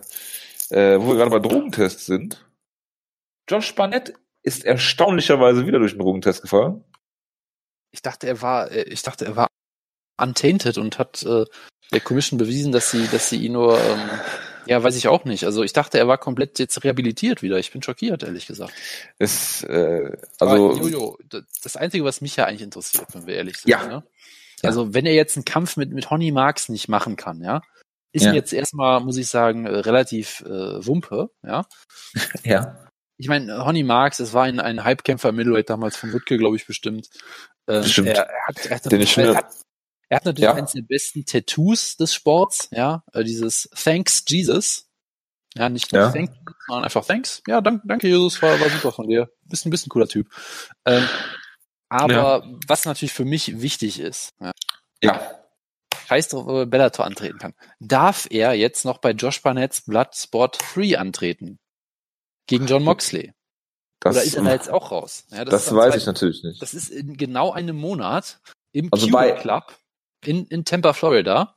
äh, 0.72 1.00
wo 1.00 1.10
wir 1.10 1.16
gerade 1.16 1.30
bei 1.30 1.40
Drogentests 1.40 2.08
sind. 2.08 2.44
Josh 3.48 3.76
Barnett 3.76 4.16
ist 4.42 4.66
erstaunlicherweise 4.66 5.68
wieder 5.68 5.78
durch 5.78 5.92
den 5.92 6.02
Drogentest 6.02 6.42
gefallen. 6.42 6.84
Ich 7.92 8.02
dachte, 8.02 8.26
er 8.26 8.42
war, 8.42 8.72
äh, 8.72 8.84
ich 8.84 9.04
dachte, 9.04 9.26
er 9.26 9.36
war 9.36 9.48
untainted 10.22 10.78
und 10.78 11.00
hat 11.00 11.24
äh, 11.24 11.46
der 11.92 12.02
Commission 12.02 12.38
bewiesen, 12.38 12.72
dass 12.72 12.92
sie, 12.92 13.08
dass 13.08 13.30
sie 13.30 13.38
ihn 13.38 13.54
nur, 13.54 13.80
ähm, 13.80 14.10
ja, 14.66 14.84
weiß 14.84 14.96
ich 14.96 15.08
auch 15.08 15.26
nicht. 15.26 15.46
Also 15.46 15.64
ich 15.64 15.74
dachte, 15.74 15.98
er 15.98 16.08
war 16.08 16.18
komplett 16.18 16.60
jetzt 16.60 16.84
rehabilitiert 16.84 17.42
wieder. 17.42 17.58
Ich 17.58 17.72
bin 17.72 17.82
schockiert, 17.82 18.24
ehrlich 18.24 18.46
gesagt. 18.46 18.74
Es, 19.18 19.64
äh, 19.64 20.16
also, 20.40 20.72
Aber, 20.72 20.78
Jojo, 20.78 21.18
das 21.64 21.76
Einzige, 21.76 22.04
was 22.04 22.22
mich 22.22 22.36
ja 22.36 22.46
eigentlich 22.46 22.62
interessiert, 22.62 23.08
wenn 23.14 23.26
wir 23.26 23.36
ehrlich 23.36 23.58
sind, 23.58 23.70
ja. 23.70 23.88
Ne? 23.88 24.04
Also 24.62 24.94
wenn 24.94 25.06
er 25.06 25.14
jetzt 25.14 25.38
einen 25.38 25.46
Kampf 25.46 25.78
mit, 25.78 25.92
mit 25.92 26.10
Honey 26.10 26.32
Marks 26.32 26.70
nicht 26.70 26.90
machen 26.90 27.16
kann, 27.16 27.42
ja, 27.42 27.62
ist 28.12 28.26
ja. 28.26 28.32
mir 28.32 28.38
jetzt 28.38 28.54
erstmal, 28.54 29.00
muss 29.02 29.18
ich 29.18 29.28
sagen, 29.28 29.66
äh, 29.66 29.70
relativ 29.70 30.42
äh, 30.42 30.86
Wumpe, 30.86 31.32
ja. 31.44 31.66
Ja. 32.44 32.86
Ich 33.22 33.28
meine, 33.28 33.66
Honey 33.66 33.84
Marks, 33.84 34.20
es 34.20 34.34
war 34.34 34.46
ein, 34.46 34.62
ein 34.62 34.86
Hypekämpfer 34.86 35.34
Middleweight 35.34 35.70
damals 35.70 35.98
von 35.98 36.14
Wutke, 36.14 36.38
glaube 36.38 36.56
ich, 36.56 36.66
bestimmt. 36.66 37.10
Ähm, 37.68 37.82
bestimmt. 37.82 38.08
Er, 38.08 38.30
hat, 38.48 38.66
er, 38.66 38.76
hat, 38.78 38.92
Den 38.92 39.02
ich 39.02 39.18
er, 39.18 39.36
hat, 39.36 39.46
er 40.10 40.18
hat 40.18 40.26
natürlich 40.26 40.50
ja. 40.50 40.56
eines 40.56 40.74
der 40.74 40.82
besten 40.82 41.26
Tattoos 41.26 41.96
des 41.96 42.14
Sports, 42.14 42.68
ja, 42.72 43.04
äh, 43.14 43.24
dieses 43.24 43.70
Thanks 43.76 44.24
Jesus. 44.28 44.88
Ja, 45.56 45.70
nicht 45.70 45.92
nur 45.92 46.02
ja. 46.02 46.12
Thank, 46.12 46.32
sondern 46.68 46.84
einfach 46.84 47.06
Thanks. 47.06 47.42
Ja, 47.48 47.62
danke, 47.62 47.88
danke 47.88 48.08
Jesus, 48.08 48.42
war, 48.42 48.60
war 48.60 48.70
super 48.70 48.92
von 48.92 49.08
dir. 49.08 49.30
Bist 49.46 49.66
ein 49.66 49.70
bisschen 49.70 49.90
cooler 49.90 50.08
Typ. 50.08 50.28
Ähm, 50.86 51.08
aber 51.90 52.14
ja. 52.14 52.44
was 52.68 52.86
natürlich 52.86 53.14
für 53.14 53.26
mich 53.26 53.62
wichtig 53.62 54.00
ist, 54.00 54.34
ja, 54.40 54.52
ja. 55.02 55.40
Scheiß 56.08 56.30
drauf, 56.30 56.48
ob 56.48 56.56
er 56.56 56.66
Bellator 56.66 57.06
antreten 57.06 57.38
kann. 57.38 57.54
Darf 57.80 58.28
er 58.32 58.54
jetzt 58.54 58.86
noch 58.86 58.98
bei 58.98 59.12
Josh 59.12 59.42
Barnett's 59.42 59.82
Bloodsport 59.82 60.60
3 60.74 60.98
antreten? 60.98 61.60
Gegen 62.48 62.66
John 62.66 62.84
Moxley? 62.84 63.34
Das, 64.00 64.16
Oder 64.16 64.24
ist 64.24 64.36
er 64.36 64.44
da 64.44 64.52
jetzt 64.54 64.70
auch 64.72 64.92
raus? 64.92 65.26
Ja, 65.30 65.46
das, 65.46 65.66
das 65.66 65.76
weiß 65.76 65.92
zwei, 65.92 65.98
ich 65.98 66.06
natürlich 66.08 66.44
nicht. 66.44 66.62
Das 66.62 66.74
ist 66.74 66.90
in 66.90 67.16
genau 67.16 67.52
einem 67.52 67.76
Monat 67.76 68.40
im 68.72 68.90
also 68.92 69.08
bei, 69.10 69.34
Club 69.34 69.78
in, 70.26 70.46
in 70.48 70.66
Tampa, 70.66 70.94
Florida. 70.94 71.56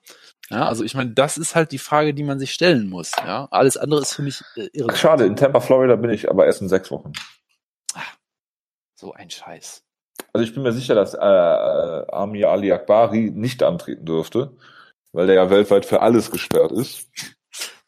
Ja, 0.50 0.66
also 0.66 0.84
ich 0.84 0.94
meine, 0.94 1.10
das 1.10 1.38
ist 1.38 1.54
halt 1.54 1.72
die 1.72 1.78
Frage, 1.78 2.14
die 2.14 2.24
man 2.24 2.38
sich 2.38 2.52
stellen 2.52 2.88
muss. 2.88 3.12
Ja, 3.16 3.48
alles 3.50 3.76
andere 3.76 4.02
ist 4.02 4.12
für 4.12 4.22
mich 4.22 4.42
äh, 4.56 4.68
irre. 4.72 4.94
Schade, 4.96 5.24
in 5.24 5.36
Tampa, 5.36 5.60
Florida 5.60 5.96
bin 5.96 6.10
ich 6.10 6.28
aber 6.28 6.46
erst 6.46 6.60
in 6.60 6.68
sechs 6.68 6.90
Wochen. 6.90 7.12
Ach, 7.94 8.16
so 8.94 9.12
ein 9.12 9.30
Scheiß. 9.30 9.82
Also 10.32 10.44
ich 10.44 10.54
bin 10.54 10.62
mir 10.62 10.72
sicher, 10.72 10.94
dass 10.94 11.14
äh, 11.14 11.18
äh, 11.18 12.06
Amir 12.12 12.50
Ali 12.50 12.72
Akbari 12.72 13.30
nicht 13.34 13.62
antreten 13.62 14.04
dürfte, 14.04 14.56
weil 15.12 15.26
der 15.26 15.36
ja 15.36 15.50
weltweit 15.50 15.86
für 15.86 16.00
alles 16.00 16.30
gesperrt 16.30 16.72
ist. 16.72 17.08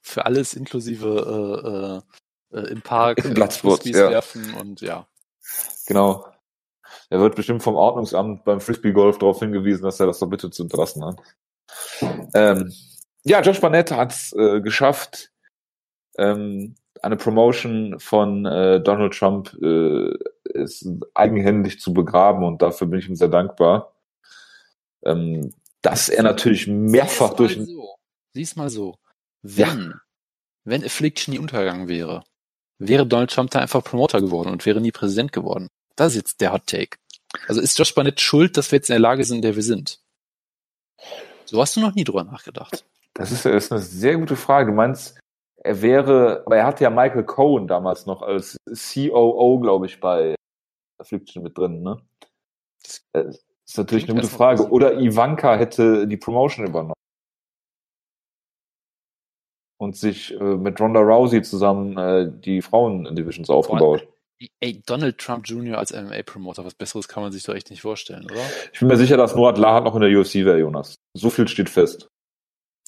Für 0.00 0.26
alles 0.26 0.54
inklusive 0.54 2.02
äh, 2.52 2.58
äh, 2.58 2.70
im 2.70 2.82
Park 2.82 3.24
Im 3.24 3.34
Platzsport, 3.34 3.84
ja. 3.84 4.10
werfen 4.10 4.54
und 4.54 4.80
ja. 4.80 5.06
Genau. 5.86 6.26
Er 7.10 7.20
wird 7.20 7.36
bestimmt 7.36 7.62
vom 7.62 7.74
Ordnungsamt 7.74 8.44
beim 8.44 8.60
Frisbee-Golf 8.60 9.18
darauf 9.18 9.38
hingewiesen, 9.38 9.84
dass 9.84 10.00
er 10.00 10.06
das 10.06 10.18
doch 10.18 10.28
bitte 10.28 10.50
zu 10.50 10.62
unterlassen 10.64 11.04
hat. 11.04 11.20
Ähm, 12.34 12.72
ja, 13.24 13.40
Josh 13.40 13.60
Barnett 13.60 13.90
hat 13.90 14.12
es 14.12 14.32
äh, 14.32 14.60
geschafft, 14.60 15.30
ähm, 16.18 16.76
eine 17.02 17.16
Promotion 17.16 17.98
von 17.98 18.46
äh, 18.46 18.80
Donald 18.80 19.14
Trump 19.14 19.52
äh, 19.62 20.10
ist 20.44 20.88
eigenhändig 21.14 21.80
zu 21.80 21.92
begraben 21.92 22.44
und 22.44 22.62
dafür 22.62 22.86
bin 22.86 22.98
ich 22.98 23.08
ihm 23.08 23.16
sehr 23.16 23.28
dankbar. 23.28 23.94
Ähm, 25.04 25.52
dass 25.82 26.08
er 26.08 26.22
natürlich 26.22 26.66
mehrfach 26.66 27.34
durch 27.34 27.56
so. 27.56 27.96
sieh's 28.32 28.56
mal 28.56 28.70
so. 28.70 28.96
Wenn, 29.42 29.90
ja. 29.90 30.00
wenn 30.64 30.84
Affliction 30.84 31.34
nie 31.34 31.40
untergegangen 31.40 31.88
wäre, 31.88 32.24
wäre 32.78 33.06
Donald 33.06 33.30
Trump 33.30 33.50
da 33.50 33.58
einfach 33.58 33.84
Promoter 33.84 34.20
geworden 34.22 34.48
und 34.50 34.64
wäre 34.64 34.80
nie 34.80 34.92
Präsident 34.92 35.32
geworden. 35.32 35.68
Da 35.96 36.10
sitzt 36.10 36.40
der 36.40 36.52
Hot 36.52 36.66
Take. 36.66 36.98
Also 37.48 37.60
ist 37.60 37.78
Josh 37.78 37.94
Barnett 37.94 38.20
schuld, 38.20 38.56
dass 38.56 38.70
wir 38.70 38.76
jetzt 38.78 38.90
in 38.90 38.94
der 38.94 39.00
Lage 39.00 39.24
sind, 39.24 39.36
in 39.36 39.42
der 39.42 39.56
wir 39.56 39.62
sind? 39.62 40.00
So 41.44 41.60
hast 41.60 41.76
du 41.76 41.80
noch 41.80 41.94
nie 41.94 42.04
drüber 42.04 42.24
nachgedacht. 42.24 42.84
Das 43.14 43.30
ist, 43.30 43.46
ist 43.46 43.72
eine 43.72 43.80
sehr 43.80 44.16
gute 44.16 44.36
Frage. 44.36 44.70
Du 44.70 44.76
meinst, 44.76 45.18
er 45.56 45.82
wäre, 45.82 46.42
aber 46.46 46.56
er 46.56 46.66
hatte 46.66 46.84
ja 46.84 46.90
Michael 46.90 47.24
Cohen 47.24 47.66
damals 47.66 48.06
noch 48.06 48.22
als 48.22 48.56
COO, 48.66 49.60
glaube 49.60 49.86
ich, 49.86 50.00
bei 50.00 50.34
Affliction 50.98 51.42
mit 51.42 51.56
drin, 51.56 51.82
ne? 51.82 52.00
Das 52.82 53.04
äh, 53.12 53.28
ist 53.28 53.78
natürlich 53.78 54.08
eine 54.08 54.20
gute 54.20 54.32
Frage. 54.32 54.68
Oder 54.68 54.98
Ivanka 54.98 55.56
hätte 55.56 56.06
die 56.06 56.16
Promotion 56.16 56.66
übernommen. 56.66 56.94
Und 59.78 59.96
sich 59.96 60.32
äh, 60.32 60.56
mit 60.56 60.80
Ronda 60.80 61.00
Rousey 61.00 61.42
zusammen 61.42 61.96
äh, 61.98 62.30
die 62.30 62.62
Frauen-Divisions 62.62 63.50
aufgebaut. 63.50 64.06
Ey, 64.60 64.82
Donald 64.86 65.18
Trump 65.18 65.46
Jr. 65.46 65.78
als 65.78 65.92
MMA-Promoter, 65.92 66.64
was 66.64 66.74
Besseres 66.74 67.08
kann 67.08 67.22
man 67.22 67.32
sich 67.32 67.42
doch 67.44 67.54
echt 67.54 67.70
nicht 67.70 67.82
vorstellen, 67.82 68.24
oder? 68.24 68.42
Ich 68.72 68.80
bin 68.80 68.88
mir 68.88 68.96
sicher, 68.96 69.16
dass 69.16 69.34
Noah 69.34 69.56
Lahart 69.56 69.84
noch 69.84 69.94
in 69.94 70.00
der 70.00 70.10
UFC 70.10 70.36
wäre, 70.36 70.58
Jonas. 70.58 70.96
So 71.14 71.30
viel 71.30 71.48
steht 71.48 71.70
fest. 71.70 72.08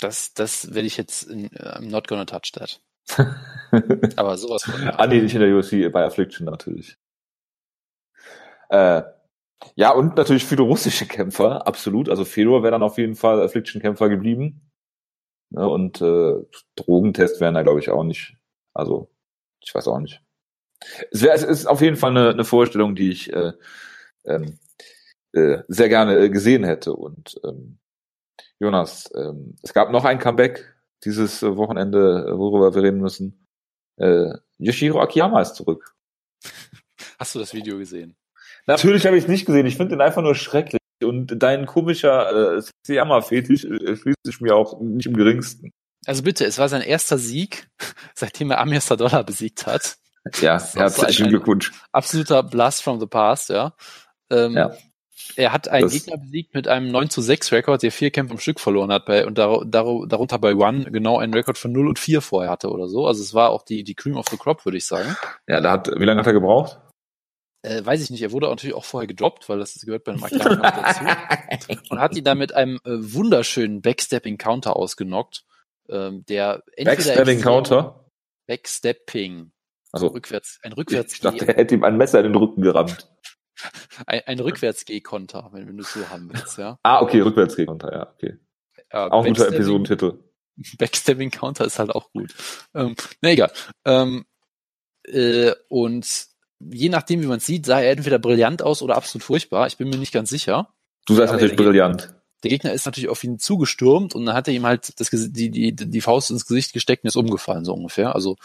Das, 0.01 0.35
das 0.35 0.75
werde 0.75 0.87
ich 0.87 0.97
jetzt, 0.97 1.25
in, 1.25 1.47
uh, 1.47 1.79
I'm 1.79 1.91
not 1.91 2.09
gonna 2.09 2.25
touch 2.25 2.53
that. 2.53 2.81
Aber 4.17 4.37
sowas 4.37 4.65
von. 4.65 4.89
Ah, 4.89 5.07
nee, 5.07 5.21
nicht 5.21 5.35
in 5.35 5.41
der 5.41 5.57
UFC, 5.57 5.91
bei 5.93 6.05
Affliction 6.05 6.45
natürlich. 6.45 6.97
Äh, 8.69 9.03
ja, 9.75 9.93
und 9.93 10.17
natürlich 10.17 10.45
viele 10.45 10.63
russische 10.63 11.07
Kämpfer, 11.07 11.67
absolut. 11.67 12.09
Also 12.09 12.25
Fedor 12.25 12.63
wäre 12.63 12.73
dann 12.73 12.83
auf 12.83 12.99
jeden 12.99 13.15
Fall 13.15 13.41
Affliction-Kämpfer 13.43 14.09
geblieben. 14.09 14.71
Ja, 15.51 15.65
und 15.65 16.01
äh, 16.01 16.35
Drogentest 16.75 17.41
wären 17.41 17.55
da, 17.55 17.63
glaube 17.63 17.81
ich, 17.81 17.91
auch 17.91 18.03
nicht. 18.03 18.37
Also, 18.75 19.11
ich 19.63 19.75
weiß 19.75 19.89
auch 19.89 20.01
nicht. 20.01 20.21
Es, 21.11 21.23
wär, 21.23 21.35
es 21.35 21.43
ist 21.43 21.67
auf 21.67 21.81
jeden 21.81 21.97
Fall 21.97 22.11
eine, 22.11 22.31
eine 22.31 22.45
Vorstellung, 22.45 22.95
die 22.95 23.11
ich 23.11 23.33
äh, 23.33 23.53
ähm, 24.25 24.59
äh, 25.33 25.63
sehr 25.69 25.89
gerne 25.89 26.19
äh, 26.19 26.31
gesehen 26.31 26.65
hätte. 26.65 26.95
Und 26.95 27.41
ähm, 27.45 27.79
Jonas, 28.59 29.11
ähm, 29.15 29.57
es 29.63 29.73
gab 29.75 29.91
noch 29.91 30.05
ein 30.05 30.19
Comeback 30.19 30.77
dieses 31.05 31.43
äh, 31.43 31.57
Wochenende, 31.57 32.27
äh, 32.29 32.39
worüber 32.39 32.75
wir 32.75 32.83
reden 32.83 33.01
müssen. 33.01 33.47
Äh, 33.99 34.33
Yoshiro 34.59 35.01
Akiyama 35.01 35.41
ist 35.41 35.55
zurück. 35.55 35.95
Hast 37.19 37.35
du 37.35 37.39
das 37.39 37.55
Video 37.55 37.79
gesehen? 37.79 38.17
Natürlich 38.67 39.07
habe 39.07 39.17
ich 39.17 39.25
es 39.25 39.29
nicht 39.29 39.47
gesehen. 39.47 39.67
Ich 39.67 39.77
finde 39.77 39.95
ihn 39.95 40.01
einfach 40.01 40.23
nur 40.23 40.35
schrecklich. 40.35 40.81
Und 41.03 41.43
dein 41.43 41.67
komischer 41.67 42.57
äh, 42.57 42.63
Siyama-Fetisch 42.87 43.65
äh, 43.65 43.97
schließt 43.97 44.19
sich 44.25 44.41
mir 44.41 44.57
auch 44.57 44.81
nicht 44.81 45.07
im 45.07 45.17
geringsten. 45.17 45.71
Also 46.07 46.23
bitte, 46.23 46.45
es 46.45 46.59
war 46.59 46.69
sein 46.69 46.83
erster 46.83 47.19
Sieg, 47.19 47.69
seitdem 48.15 48.51
er 48.51 48.61
Amir 48.61 48.81
Sadolla 48.81 49.23
besiegt 49.23 49.67
hat. 49.67 49.99
Ja, 50.41 50.61
herzlichen 50.75 51.29
Glückwunsch. 51.29 51.73
Absoluter 51.93 52.43
Blast 52.43 52.83
from 52.83 53.01
the 53.01 53.07
past, 53.07 53.51
ja. 53.51 53.75
Ähm, 54.31 54.55
ja. 54.55 54.73
Er 55.35 55.53
hat 55.53 55.69
einen 55.69 55.83
das 55.83 55.93
Gegner 55.93 56.19
besiegt 56.19 56.55
mit 56.55 56.69
einem 56.69 56.91
9 56.91 57.11
zu 57.11 57.21
6 57.21 57.53
Rekord, 57.53 57.83
der 57.83 57.91
vier 57.91 58.11
Kämpfe 58.11 58.35
am 58.35 58.39
Stück 58.39 58.61
verloren 58.61 58.93
hat 58.93 59.07
bei, 59.07 59.27
und 59.27 59.39
dar, 59.39 59.65
dar, 59.65 59.85
darunter 60.07 60.39
bei 60.39 60.55
One 60.55 60.91
genau 60.91 61.19
einen 61.19 61.35
Rekord 61.35 61.59
von 61.59 61.73
0 61.73 61.89
und 61.89 61.99
4 61.99 62.21
vorher 62.21 62.51
hatte 62.51 62.71
oder 62.71 62.89
so. 62.89 63.07
Also 63.07 63.23
es 63.23 63.35
war 63.35 63.51
auch 63.51 63.63
die, 63.63 63.83
die 63.83 63.95
Cream 63.95 64.17
of 64.17 64.29
the 64.29 64.37
Crop, 64.37 64.65
würde 64.65 64.79
ich 64.79 64.87
sagen. 64.87 65.17
Ja, 65.49 65.61
da 65.61 65.73
hat, 65.73 65.89
wie 65.89 66.05
lange 66.05 66.21
hat 66.21 66.27
er 66.27 66.33
gebraucht? 66.33 66.79
Äh, 67.63 67.85
weiß 67.85 68.03
ich 68.03 68.11
nicht, 68.11 68.23
er 68.23 68.33
wurde 68.33 68.49
natürlich 68.49 68.77
auch 68.77 68.85
vorher 68.85 69.07
gedroppt, 69.09 69.49
weil 69.49 69.59
das 69.59 69.75
gehört 69.81 70.05
bei 70.05 70.13
einem 70.13 70.21
McLaren 70.21 70.63
dazu. 70.63 71.05
Und 71.91 71.99
hat 71.99 72.17
ihn 72.17 72.25
da 72.25 72.35
mit 72.35 72.55
einem 72.55 72.79
äh, 72.85 72.91
wunderschönen 72.91 73.83
Backstepping-Counter 73.83 74.77
ausgenockt. 74.77 75.45
Ähm, 75.89 76.25
der 76.27 76.63
Backstepping-Counter? 76.77 78.05
Backstepping. 78.47 79.51
Also 79.93 80.09
rückwärts, 80.09 80.59
ein 80.63 80.73
rückwärts 80.73 81.15
Ich 81.15 81.21
dachte, 81.21 81.47
er 81.47 81.55
hätte 81.55 81.75
ihm 81.75 81.85
ein 81.85 81.97
Messer 81.97 82.19
in 82.19 82.33
den 82.33 82.35
Rücken 82.35 82.63
gerammt. 82.63 83.09
ein, 84.07 84.21
ein 84.27 84.41
Rückwärts-G-Konter, 84.41 85.51
wenn, 85.53 85.67
wenn 85.67 85.77
du 85.77 85.83
es 85.83 85.93
so 85.93 86.09
haben 86.09 86.31
willst, 86.33 86.59
ja. 86.59 86.79
Ah, 86.83 87.01
okay, 87.01 87.21
Rückwärts-G-Konter, 87.21 87.93
ja, 87.93 88.13
okay. 88.13 88.39
Äh, 88.91 88.99
auch 88.99 89.25
ein 89.25 89.35
guter 89.35 89.49
Episodentitel. 89.49 90.19
Backstabbing-Counter 90.79 91.65
ist 91.65 91.79
halt 91.79 91.91
auch 91.91 92.11
gut. 92.13 92.35
Ähm, 92.75 92.95
na 93.21 93.31
egal. 93.31 93.53
Ähm, 93.85 94.27
äh, 95.05 95.53
und 95.69 96.27
je 96.61 96.89
nachdem, 96.89 97.23
wie 97.23 97.27
man 97.27 97.41
sieht, 97.41 97.67
sah 97.67 97.81
er 97.81 97.93
entweder 97.93 98.19
brillant 98.19 98.63
aus 98.63 98.83
oder 98.83 98.97
absolut 98.97 99.25
furchtbar. 99.25 99.67
Ich 99.67 99.77
bin 99.77 99.89
mir 99.89 99.99
nicht 99.99 100.13
ganz 100.13 100.31
sicher. 100.31 100.73
Du 101.07 101.15
sagst 101.15 101.33
Aber 101.33 101.41
natürlich 101.41 101.57
brillant. 101.57 102.15
Der 102.43 102.51
Gegner 102.51 102.73
ist 102.73 102.87
natürlich 102.87 103.09
auf 103.09 103.25
ihn 103.25 103.39
zugestürmt 103.39 104.15
und 104.15 104.27
dann 104.27 104.35
hat 104.35 104.49
er 104.49 104.55
ihm 104.55 104.67
halt 104.67 105.01
das, 105.01 105.11
die, 105.11 105.51
die, 105.51 105.75
die 105.75 106.01
Faust 106.01 106.31
ins 106.31 106.47
Gesicht 106.47 106.73
gesteckt 106.73 107.05
und 107.05 107.09
ist 107.09 107.17
umgefallen, 107.17 107.65
so 107.65 107.75
ungefähr. 107.75 108.15
Also, 108.15 108.37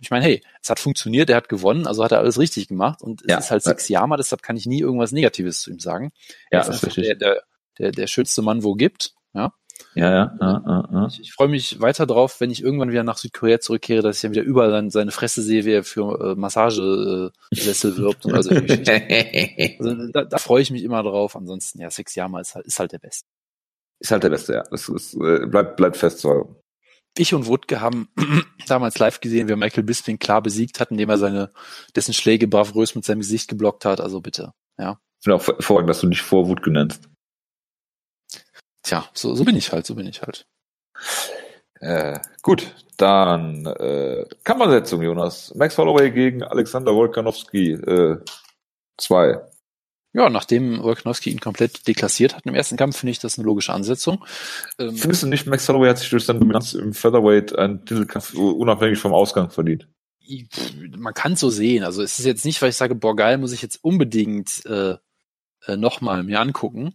ich 0.00 0.10
meine, 0.10 0.24
hey, 0.24 0.42
es 0.62 0.70
hat 0.70 0.78
funktioniert, 0.80 1.30
er 1.30 1.36
hat 1.36 1.48
gewonnen, 1.48 1.86
also 1.86 2.04
hat 2.04 2.12
er 2.12 2.18
alles 2.18 2.38
richtig 2.38 2.68
gemacht 2.68 3.02
und 3.02 3.22
es 3.22 3.28
ja. 3.28 3.38
ist 3.38 3.50
halt 3.50 3.62
sechs 3.62 3.88
Jahre, 3.88 4.16
deshalb 4.16 4.42
kann 4.42 4.56
ich 4.56 4.66
nie 4.66 4.80
irgendwas 4.80 5.12
Negatives 5.12 5.60
zu 5.60 5.70
ihm 5.70 5.80
sagen. 5.80 6.12
Ja, 6.50 6.58
das 6.58 6.68
ist 6.68 6.86
richtig. 6.86 7.04
Der, 7.04 7.14
der, 7.16 7.42
der, 7.78 7.92
der 7.92 8.06
schönste 8.06 8.42
Mann, 8.42 8.62
wo 8.62 8.74
gibt, 8.74 9.14
ja. 9.34 9.52
Ja, 9.94 10.10
ja, 10.10 10.36
ja, 10.40 10.62
ja, 10.66 10.88
ja. 10.92 11.06
Ich, 11.06 11.20
ich 11.20 11.32
freue 11.32 11.48
mich 11.48 11.80
weiter 11.80 12.06
drauf, 12.06 12.40
wenn 12.40 12.50
ich 12.50 12.62
irgendwann 12.62 12.90
wieder 12.90 13.04
nach 13.04 13.16
Südkorea 13.16 13.60
zurückkehre, 13.60 14.02
dass 14.02 14.16
ich 14.16 14.22
dann 14.22 14.32
wieder 14.32 14.42
überall 14.42 14.70
dann 14.70 14.90
seine 14.90 15.10
Fresse 15.10 15.42
sehe, 15.42 15.64
wie 15.64 15.72
er 15.72 15.84
für 15.84 16.32
äh, 16.32 16.34
Massagesessel 16.34 17.96
wirbt. 17.96 18.26
Und 18.26 18.34
also, 18.34 18.50
also 19.78 20.08
da, 20.12 20.24
da 20.24 20.38
freue 20.38 20.62
ich 20.62 20.70
mich 20.70 20.82
immer 20.82 21.02
drauf. 21.02 21.36
Ansonsten, 21.36 21.80
ja, 21.80 21.90
Six 21.90 22.14
Yama 22.14 22.40
ist 22.40 22.54
halt, 22.54 22.66
ist 22.66 22.78
halt 22.78 22.92
der 22.92 22.98
Beste. 22.98 23.26
Ist 24.00 24.10
halt 24.10 24.22
der 24.22 24.30
Beste, 24.30 24.54
ja. 24.54 24.64
Das 24.70 24.88
ist, 24.88 25.14
äh, 25.14 25.46
bleibt, 25.46 25.76
bleibt 25.76 25.96
fest 25.96 26.20
so. 26.20 26.62
Ich 27.18 27.34
und 27.34 27.46
Wutke 27.46 27.80
haben 27.80 28.08
damals 28.68 28.98
live 28.98 29.20
gesehen, 29.20 29.48
wie 29.48 29.56
Michael 29.56 29.82
Bisping 29.82 30.18
klar 30.18 30.40
besiegt 30.40 30.78
hat, 30.78 30.90
indem 30.90 31.10
er 31.10 31.18
seine, 31.18 31.50
dessen 31.96 32.14
Schläge 32.14 32.46
bravurös 32.46 32.94
mit 32.94 33.04
seinem 33.04 33.20
Gesicht 33.20 33.48
geblockt 33.48 33.84
hat. 33.84 34.00
Also 34.00 34.20
bitte, 34.20 34.52
ja. 34.78 35.00
Ich 35.18 35.24
finde 35.24 35.36
auch 35.36 35.46
hervorragend, 35.46 35.90
dass 35.90 36.00
du 36.00 36.06
dich 36.06 36.22
vor 36.22 36.48
Wutke 36.48 36.70
nennst. 36.70 37.08
Tja, 38.82 39.08
so, 39.12 39.34
so 39.34 39.44
bin 39.44 39.56
ich 39.56 39.72
halt, 39.72 39.84
so 39.84 39.96
bin 39.96 40.06
ich 40.06 40.22
halt. 40.22 40.46
Äh, 41.80 42.20
gut, 42.42 42.72
dann 42.96 43.66
äh, 43.66 44.24
Kammersetzung, 44.44 45.02
Jonas. 45.02 45.52
Max 45.56 45.76
Holloway 45.76 46.10
gegen 46.10 46.42
Alexander 46.42 46.94
Wolkanowski 46.94 47.78
2. 48.96 49.28
Äh, 49.28 49.40
ja, 50.12 50.30
nachdem 50.30 50.82
Wolkanowski 50.82 51.30
ihn 51.30 51.40
komplett 51.40 51.86
deklassiert 51.86 52.34
hat 52.34 52.46
im 52.46 52.54
ersten 52.54 52.76
Kampf, 52.76 52.96
finde 52.96 53.12
ich 53.12 53.18
das 53.18 53.38
eine 53.38 53.46
logische 53.46 53.72
Ansetzung. 53.72 54.24
Ähm, 54.78 54.96
Findest 54.96 55.22
du 55.22 55.26
nicht, 55.26 55.46
Max 55.46 55.68
Holloway 55.68 55.88
hat 55.88 55.98
sich 55.98 56.10
durch 56.10 56.24
seine 56.24 56.38
Dominanz 56.38 56.72
im 56.72 56.94
Featherweight 56.94 57.56
einen 57.56 57.84
Titelkampf 57.84 58.34
unabhängig 58.34 58.98
vom 58.98 59.12
Ausgang 59.12 59.50
verdient? 59.50 59.88
Man 60.96 61.14
kann 61.14 61.32
es 61.32 61.40
so 61.40 61.50
sehen. 61.50 61.84
Also 61.84 62.02
es 62.02 62.18
ist 62.18 62.26
jetzt 62.26 62.44
nicht, 62.44 62.60
weil 62.60 62.70
ich 62.70 62.76
sage, 62.76 62.94
boah, 62.94 63.16
geil, 63.16 63.38
muss 63.38 63.52
ich 63.52 63.62
jetzt 63.62 63.82
unbedingt 63.82 64.64
äh, 64.66 64.96
äh, 65.66 65.76
nochmal 65.76 66.22
mir 66.22 66.40
angucken. 66.40 66.94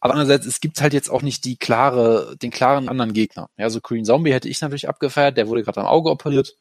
Aber 0.00 0.14
andererseits, 0.14 0.46
es 0.46 0.60
gibt 0.60 0.80
halt 0.80 0.92
jetzt 0.92 1.10
auch 1.10 1.22
nicht 1.22 1.44
die 1.44 1.56
klare, 1.56 2.36
den 2.40 2.50
klaren 2.50 2.88
anderen 2.88 3.12
Gegner. 3.12 3.50
Ja, 3.56 3.70
so 3.70 3.80
Green 3.80 4.04
Zombie 4.04 4.32
hätte 4.32 4.48
ich 4.48 4.60
natürlich 4.60 4.88
abgefeiert, 4.88 5.36
der 5.36 5.48
wurde 5.48 5.62
gerade 5.62 5.80
am 5.80 5.86
Auge 5.86 6.10
operiert, 6.10 6.56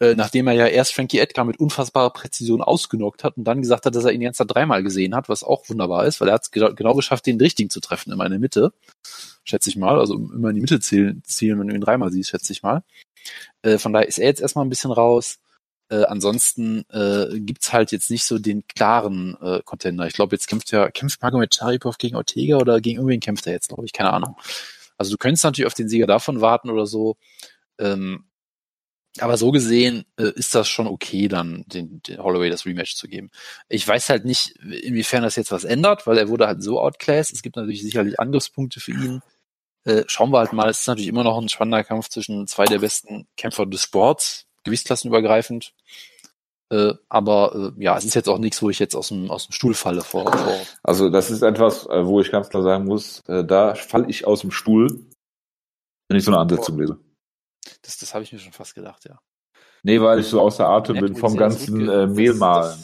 äh, 0.00 0.14
nachdem 0.14 0.46
er 0.46 0.54
ja 0.54 0.66
erst 0.66 0.94
Frankie 0.94 1.18
Edgar 1.18 1.44
mit 1.44 1.60
unfassbarer 1.60 2.10
Präzision 2.10 2.62
ausgenockt 2.62 3.22
hat 3.22 3.36
und 3.36 3.44
dann 3.44 3.60
gesagt 3.60 3.84
hat, 3.84 3.94
dass 3.94 4.04
er 4.04 4.12
ihn 4.12 4.22
jetzt 4.22 4.38
dreimal 4.38 4.82
gesehen 4.82 5.14
hat, 5.14 5.28
was 5.28 5.44
auch 5.44 5.68
wunderbar 5.68 6.06
ist, 6.06 6.20
weil 6.20 6.28
er 6.28 6.34
hat 6.34 6.42
es 6.42 6.50
genau 6.50 6.94
geschafft, 6.94 7.26
den 7.26 7.38
richtigen 7.38 7.68
zu 7.68 7.80
treffen, 7.80 8.10
immer 8.10 8.24
in 8.24 8.30
der 8.30 8.40
Mitte, 8.40 8.72
schätze 9.44 9.68
ich 9.68 9.76
mal. 9.76 9.98
Also 9.98 10.14
immer 10.14 10.48
in 10.48 10.54
die 10.54 10.62
Mitte 10.62 10.80
zielen, 10.80 11.22
zielen 11.26 11.60
wenn 11.60 11.68
du 11.68 11.74
ihn 11.74 11.82
dreimal 11.82 12.10
siehst, 12.10 12.30
schätze 12.30 12.52
ich 12.52 12.62
mal. 12.62 12.82
Äh, 13.62 13.78
von 13.78 13.92
daher 13.92 14.08
ist 14.08 14.18
er 14.18 14.26
jetzt 14.26 14.40
erstmal 14.40 14.64
ein 14.64 14.70
bisschen 14.70 14.90
raus. 14.90 15.38
Äh, 15.90 16.04
ansonsten 16.04 16.84
äh, 16.90 17.38
gibt's 17.40 17.72
halt 17.72 17.92
jetzt 17.92 18.10
nicht 18.10 18.24
so 18.24 18.38
den 18.38 18.66
klaren 18.68 19.36
äh, 19.42 19.60
Contender. 19.64 20.06
Ich 20.06 20.14
glaube, 20.14 20.34
jetzt 20.34 20.46
kämpft 20.46 20.70
ja, 20.70 20.90
kämpft 20.90 21.20
Magomed 21.20 21.54
Charipov 21.54 21.98
gegen 21.98 22.16
Ortega 22.16 22.56
oder 22.56 22.80
gegen 22.80 22.98
irgendwen 22.98 23.20
kämpft 23.20 23.46
er 23.46 23.52
jetzt, 23.52 23.68
glaube 23.68 23.84
ich, 23.84 23.92
keine 23.92 24.12
Ahnung. 24.12 24.36
Also 24.96 25.12
du 25.12 25.18
könntest 25.18 25.44
natürlich 25.44 25.66
auf 25.66 25.74
den 25.74 25.88
Sieger 25.88 26.06
davon 26.06 26.40
warten 26.40 26.70
oder 26.70 26.86
so. 26.86 27.16
Ähm, 27.78 28.24
aber 29.18 29.36
so 29.36 29.50
gesehen 29.50 30.04
äh, 30.18 30.30
ist 30.34 30.54
das 30.54 30.68
schon 30.68 30.86
okay, 30.86 31.26
dann 31.28 31.64
den, 31.66 32.00
den 32.02 32.22
Holloway 32.22 32.48
das 32.48 32.64
Rematch 32.64 32.94
zu 32.94 33.08
geben. 33.08 33.30
Ich 33.68 33.86
weiß 33.86 34.08
halt 34.08 34.24
nicht, 34.24 34.50
inwiefern 34.58 35.22
das 35.22 35.36
jetzt 35.36 35.50
was 35.50 35.64
ändert, 35.64 36.06
weil 36.06 36.16
er 36.16 36.28
wurde 36.28 36.46
halt 36.46 36.62
so 36.62 36.80
outclassed. 36.80 37.34
Es 37.34 37.42
gibt 37.42 37.56
natürlich 37.56 37.82
sicherlich 37.82 38.20
Angriffspunkte 38.20 38.78
für 38.78 38.92
ihn. 38.92 39.20
Äh, 39.84 40.04
schauen 40.06 40.30
wir 40.30 40.38
halt 40.38 40.52
mal. 40.52 40.68
Es 40.68 40.80
ist 40.80 40.86
natürlich 40.86 41.08
immer 41.08 41.24
noch 41.24 41.38
ein 41.38 41.48
spannender 41.48 41.82
Kampf 41.82 42.08
zwischen 42.08 42.46
zwei 42.46 42.66
der 42.66 42.78
besten 42.78 43.26
Kämpfer 43.36 43.66
des 43.66 43.82
Sports, 43.82 44.46
gewichtsklassenübergreifend. 44.64 45.74
Äh, 46.70 46.94
aber 47.08 47.72
äh, 47.76 47.82
ja, 47.82 47.98
es 47.98 48.04
ist 48.04 48.14
jetzt 48.14 48.28
auch 48.28 48.38
nichts, 48.38 48.62
wo 48.62 48.70
ich 48.70 48.78
jetzt 48.78 48.94
aus 48.94 49.08
dem, 49.08 49.28
aus 49.28 49.48
dem 49.48 49.52
Stuhl 49.52 49.74
falle 49.74 50.02
vor, 50.02 50.30
vor. 50.32 50.60
Also 50.84 51.10
das 51.10 51.30
ist 51.30 51.42
etwas, 51.42 51.86
äh, 51.86 52.06
wo 52.06 52.20
ich 52.20 52.30
ganz 52.30 52.48
klar 52.48 52.62
sagen 52.62 52.84
muss, 52.84 53.22
äh, 53.26 53.44
da 53.44 53.74
falle 53.74 54.08
ich 54.08 54.24
aus 54.24 54.42
dem 54.42 54.52
Stuhl, 54.52 55.04
wenn 56.08 56.16
ich 56.16 56.24
so 56.24 56.30
eine 56.30 56.40
Ansetzung 56.40 56.78
lese. 56.78 56.98
Das, 57.82 57.98
das 57.98 58.14
habe 58.14 58.24
ich 58.24 58.32
mir 58.32 58.38
schon 58.38 58.52
fast 58.52 58.74
gedacht, 58.74 59.04
ja. 59.08 59.18
Nee, 59.82 60.00
weil 60.00 60.20
ich 60.20 60.26
so 60.26 60.40
außer 60.40 60.68
Atem 60.68 60.98
bin 60.98 61.16
vom 61.16 61.36
ganzen 61.36 61.88
äh, 61.88 62.06
Mehlmalen. 62.06 62.78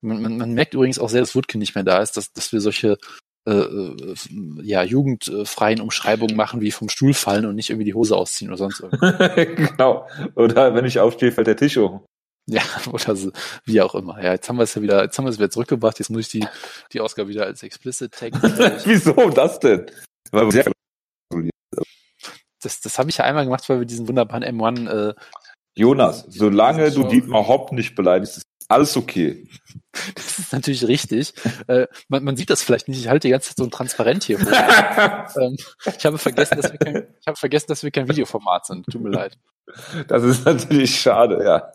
Man, 0.00 0.22
man, 0.22 0.36
man 0.36 0.52
merkt 0.52 0.74
übrigens 0.74 0.98
auch 0.98 1.08
sehr, 1.08 1.20
dass 1.20 1.34
Woodkin 1.34 1.58
nicht 1.58 1.74
mehr 1.74 1.84
da 1.84 2.00
ist, 2.00 2.16
dass, 2.16 2.32
dass 2.32 2.52
wir 2.52 2.60
solche 2.60 2.98
äh, 3.46 3.52
äh, 3.52 4.14
ja, 4.62 4.82
jugendfreien 4.82 5.80
Umschreibungen 5.80 6.36
machen, 6.36 6.60
wie 6.60 6.70
vom 6.70 6.88
Stuhl 6.88 7.12
fallen 7.12 7.44
und 7.44 7.56
nicht 7.56 7.68
irgendwie 7.68 7.84
die 7.84 7.94
Hose 7.94 8.16
ausziehen 8.16 8.50
oder 8.50 8.58
sonst 8.58 8.80
irgendwas. 8.80 9.34
genau. 9.34 10.06
Oder 10.34 10.74
wenn 10.74 10.86
ich 10.86 10.98
aufstehe, 10.98 11.32
fällt 11.32 11.48
der 11.48 11.56
Tisch 11.56 11.76
hoch. 11.76 12.00
Ja, 12.46 12.62
oder 12.92 13.16
so, 13.16 13.32
wie 13.64 13.82
auch 13.82 13.94
immer. 13.94 14.22
Ja, 14.22 14.32
jetzt 14.32 14.48
haben 14.48 14.56
wir 14.56 14.62
es 14.62 14.74
ja 14.74 14.82
wieder, 14.82 15.02
jetzt 15.02 15.18
haben 15.18 15.26
wir 15.26 15.30
es 15.30 15.38
wieder 15.38 15.50
zurückgebracht, 15.50 15.98
jetzt 15.98 16.10
muss 16.10 16.22
ich 16.22 16.28
die, 16.28 16.46
die 16.92 17.00
Ausgabe 17.00 17.28
wieder 17.28 17.44
als 17.44 17.62
explicit 17.62 18.12
Tag. 18.12 18.32
Wieso 18.84 19.12
das 19.30 19.58
denn? 19.60 19.86
Das, 22.64 22.80
das 22.80 22.98
habe 22.98 23.10
ich 23.10 23.18
ja 23.18 23.24
einmal 23.24 23.44
gemacht, 23.44 23.68
weil 23.68 23.80
wir 23.80 23.86
diesen 23.86 24.08
wunderbaren 24.08 24.44
M1 24.44 24.88
äh, 24.88 25.14
Jonas, 25.76 26.24
solange 26.28 26.90
du 26.90 27.04
Dietmar 27.04 27.48
Hopp 27.48 27.72
nicht 27.72 27.94
beleidigst, 27.96 28.38
ist 28.38 28.46
alles 28.68 28.96
okay. 28.96 29.48
Das 30.16 30.40
ist 30.40 30.52
natürlich 30.52 30.88
richtig. 30.88 31.32
äh, 31.68 31.86
man, 32.08 32.24
man 32.24 32.36
sieht 32.36 32.50
das 32.50 32.62
vielleicht 32.62 32.88
nicht. 32.88 32.98
Ich 32.98 33.08
halte 33.08 33.28
die 33.28 33.30
ganze 33.30 33.50
Zeit 33.50 33.58
so 33.58 33.64
ein 33.64 33.70
Transparent 33.70 34.24
hier 34.24 34.40
ähm, 35.40 35.56
ich 35.96 36.04
habe 36.04 36.18
vergessen, 36.18 36.60
dass 36.60 36.72
wir 36.72 36.78
kein, 36.78 37.06
ich 37.20 37.26
habe 37.28 37.36
vergessen, 37.36 37.66
dass 37.68 37.84
wir 37.84 37.92
kein 37.92 38.08
Videoformat 38.08 38.66
sind. 38.66 38.86
Tut 38.86 39.00
mir 39.00 39.10
leid. 39.10 39.38
Das 40.08 40.24
ist 40.24 40.44
natürlich 40.44 40.98
schade, 40.98 41.44
ja. 41.44 41.70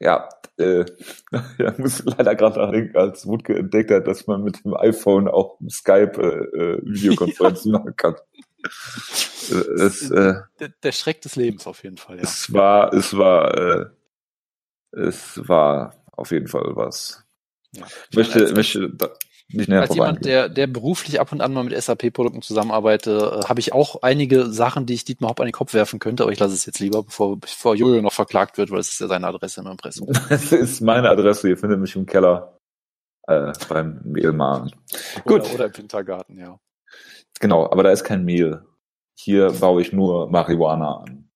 Ja, 0.00 0.28
äh, 0.58 0.84
ja, 1.58 1.74
muss 1.78 2.04
leider 2.04 2.34
gerade 2.34 2.58
nachdenken, 2.60 2.96
als 2.96 3.26
Wutke 3.26 3.56
entdeckt 3.56 3.90
hat, 3.90 4.06
dass 4.06 4.26
man 4.26 4.42
mit 4.42 4.62
dem 4.64 4.76
iPhone 4.76 5.28
auch 5.28 5.58
Skype 5.70 6.20
äh, 6.20 6.58
äh 6.58 6.80
Videokonferenzen 6.84 7.72
machen 7.72 7.94
kann. 7.96 8.16
Es, 8.60 10.10
äh, 10.10 10.34
der, 10.60 10.68
der, 10.82 10.92
Schreck 10.92 11.22
des 11.22 11.36
Lebens 11.36 11.66
auf 11.66 11.82
jeden 11.84 11.96
Fall, 11.96 12.16
ja. 12.16 12.22
Es 12.22 12.52
war, 12.52 12.92
es 12.92 13.16
war, 13.16 13.56
äh, 13.56 13.86
es 14.92 15.48
war 15.48 15.94
auf 16.12 16.30
jeden 16.30 16.48
Fall 16.48 16.74
was. 16.74 17.24
Ja. 17.72 17.86
Ich 18.10 18.16
möchte, 18.16 18.40
als, 18.40 18.52
möchte 18.52 18.90
da 18.90 19.10
nicht 19.50 19.68
näher 19.68 19.80
Als 19.80 19.94
jemand, 19.94 20.24
der, 20.26 20.48
der 20.50 20.66
beruflich 20.66 21.20
ab 21.20 21.32
und 21.32 21.40
an 21.40 21.54
mal 21.54 21.64
mit 21.64 21.80
SAP-Produkten 21.80 22.42
zusammenarbeitet, 22.42 23.22
äh, 23.22 23.44
habe 23.48 23.60
ich 23.60 23.72
auch 23.72 24.02
einige 24.02 24.46
Sachen, 24.46 24.84
die 24.84 24.94
ich 24.94 25.04
Dietmar 25.04 25.30
Hopp 25.30 25.40
an 25.40 25.46
den 25.46 25.52
Kopf 25.52 25.72
werfen 25.72 25.98
könnte, 25.98 26.22
aber 26.22 26.32
ich 26.32 26.38
lasse 26.38 26.54
es 26.54 26.66
jetzt 26.66 26.80
lieber, 26.80 27.02
bevor, 27.02 27.38
bevor 27.38 27.74
Jojo 27.74 28.02
noch 28.02 28.12
verklagt 28.12 28.58
wird, 28.58 28.70
weil 28.70 28.80
es 28.80 28.90
ist 28.90 29.00
ja 29.00 29.06
seine 29.06 29.26
Adresse 29.26 29.60
im 29.60 29.68
Impressum. 29.68 30.08
Das 30.28 30.52
ist 30.52 30.82
meine 30.82 31.08
Adresse, 31.08 31.48
ihr 31.48 31.56
findet 31.56 31.80
mich 31.80 31.96
im 31.96 32.04
Keller 32.04 32.58
äh, 33.26 33.52
beim 33.68 34.00
Mehlmachen. 34.04 34.72
Gut. 35.24 35.42
Oder, 35.42 35.54
oder 35.54 35.66
im 35.66 35.76
Wintergarten, 35.78 36.38
ja. 36.38 36.58
Genau, 37.40 37.64
aber 37.70 37.82
da 37.82 37.90
ist 37.90 38.04
kein 38.04 38.24
Mehl. 38.24 38.64
Hier 39.14 39.50
baue 39.52 39.82
ich 39.82 39.92
nur 39.92 40.30
Marihuana 40.30 40.98
an. 40.98 41.28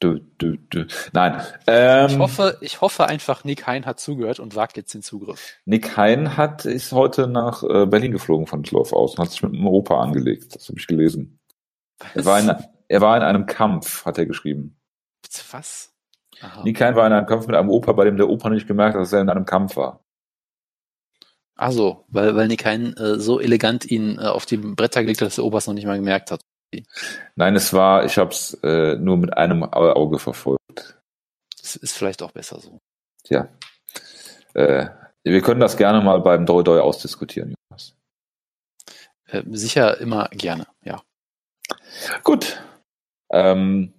Du, 0.00 0.18
du, 0.38 0.56
du. 0.68 0.86
Nein. 1.12 1.40
Ähm, 1.66 2.10
ich, 2.10 2.18
hoffe, 2.18 2.58
ich 2.60 2.80
hoffe 2.80 3.06
einfach, 3.06 3.44
Nick 3.44 3.66
Hein 3.66 3.86
hat 3.86 4.00
zugehört 4.00 4.38
und 4.38 4.54
wagt 4.54 4.76
jetzt 4.76 4.92
den 4.92 5.02
Zugriff. 5.02 5.54
Nick 5.64 5.96
Hein 5.96 6.36
hat, 6.36 6.66
ist 6.66 6.92
heute 6.92 7.26
nach 7.26 7.62
äh, 7.62 7.86
Berlin 7.86 8.12
geflogen 8.12 8.46
von 8.46 8.62
Düsseldorf 8.62 8.92
aus 8.92 9.12
und 9.12 9.24
hat 9.24 9.30
sich 9.30 9.42
mit 9.42 9.52
dem 9.52 9.66
Europa 9.66 9.98
angelegt. 10.00 10.54
Das 10.54 10.68
habe 10.68 10.78
ich 10.78 10.86
gelesen. 10.86 11.38
Er 12.14 12.24
war, 12.26 12.38
in, 12.38 12.54
er 12.88 13.00
war 13.00 13.16
in 13.16 13.22
einem 13.22 13.46
Kampf, 13.46 14.04
hat 14.04 14.18
er 14.18 14.26
geschrieben. 14.26 14.76
Was? 15.50 15.94
Aha. 16.42 16.62
Nick 16.64 16.80
Hein 16.82 16.96
war 16.96 17.06
in 17.06 17.12
einem 17.12 17.26
Kampf 17.26 17.46
mit 17.46 17.56
einem 17.56 17.70
Opa, 17.70 17.92
bei 17.92 18.04
dem 18.04 18.18
der 18.18 18.28
Opa 18.28 18.50
nicht 18.50 18.66
gemerkt 18.66 18.96
hat, 18.96 19.00
dass 19.00 19.12
er 19.12 19.22
in 19.22 19.30
einem 19.30 19.46
Kampf 19.46 19.76
war. 19.76 20.03
Ach 21.56 21.70
so, 21.70 22.04
weil, 22.08 22.34
weil 22.34 22.48
Nick 22.48 22.64
Hein 22.64 22.96
äh, 22.96 23.18
so 23.18 23.40
elegant 23.40 23.84
ihn 23.84 24.18
äh, 24.18 24.22
auf 24.22 24.44
die 24.46 24.56
Bretter 24.56 25.02
gelegt 25.02 25.20
hat, 25.20 25.28
dass 25.28 25.36
der 25.36 25.44
es 25.44 25.66
noch 25.66 25.74
nicht 25.74 25.86
mal 25.86 25.96
gemerkt 25.96 26.30
hat. 26.30 26.40
Nein, 27.36 27.54
es 27.54 27.72
war, 27.72 28.04
ich 28.04 28.18
habe 28.18 28.30
es 28.30 28.54
äh, 28.64 28.96
nur 28.96 29.16
mit 29.16 29.36
einem 29.36 29.62
Auge 29.62 30.18
verfolgt. 30.18 30.98
Das 31.60 31.76
ist 31.76 31.96
vielleicht 31.96 32.22
auch 32.22 32.32
besser 32.32 32.60
so. 32.60 32.80
Ja. 33.28 33.48
Äh, 34.54 34.88
wir 35.22 35.40
können 35.40 35.60
das 35.60 35.76
gerne 35.76 36.00
mal 36.00 36.20
beim 36.20 36.46
Doi 36.46 36.62
Doi 36.62 36.80
ausdiskutieren, 36.80 37.54
Jonas. 37.70 37.94
Äh, 39.26 39.42
sicher 39.52 39.98
immer 40.00 40.28
gerne, 40.30 40.66
ja. 40.82 41.02
Gut. 42.22 42.62
Ähm, 43.30 43.94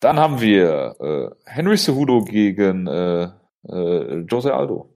dann 0.00 0.18
haben 0.18 0.40
wir 0.40 0.96
äh, 1.00 1.50
Henry 1.50 1.78
Cejudo 1.78 2.24
gegen 2.24 2.86
äh, 2.86 3.30
äh, 3.68 4.18
Jose 4.28 4.52
Aldo. 4.52 4.93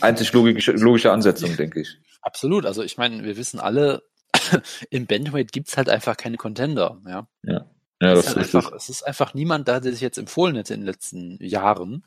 Einzig 0.00 0.32
logische, 0.32 0.72
logische 0.72 1.12
Ansetzung, 1.12 1.56
denke 1.56 1.80
ich. 1.80 1.98
Absolut. 2.22 2.66
Also 2.66 2.82
ich 2.82 2.96
meine, 2.98 3.24
wir 3.24 3.36
wissen 3.36 3.60
alle, 3.60 4.02
im 4.90 5.06
Bandweight 5.06 5.52
gibt's 5.52 5.76
halt 5.76 5.88
einfach 5.88 6.16
keine 6.16 6.36
Contender. 6.36 7.00
Ja, 7.06 7.28
ja. 7.42 7.66
ja 8.00 8.14
das 8.14 8.26
ist, 8.26 8.36
halt 8.36 8.54
einfach, 8.54 8.72
es 8.72 8.88
ist 8.88 9.02
einfach 9.06 9.34
niemand 9.34 9.68
da, 9.68 9.80
der 9.80 9.92
sich 9.92 10.00
jetzt 10.00 10.18
empfohlen 10.18 10.56
hätte 10.56 10.74
in 10.74 10.80
den 10.80 10.86
letzten 10.86 11.38
Jahren. 11.42 12.04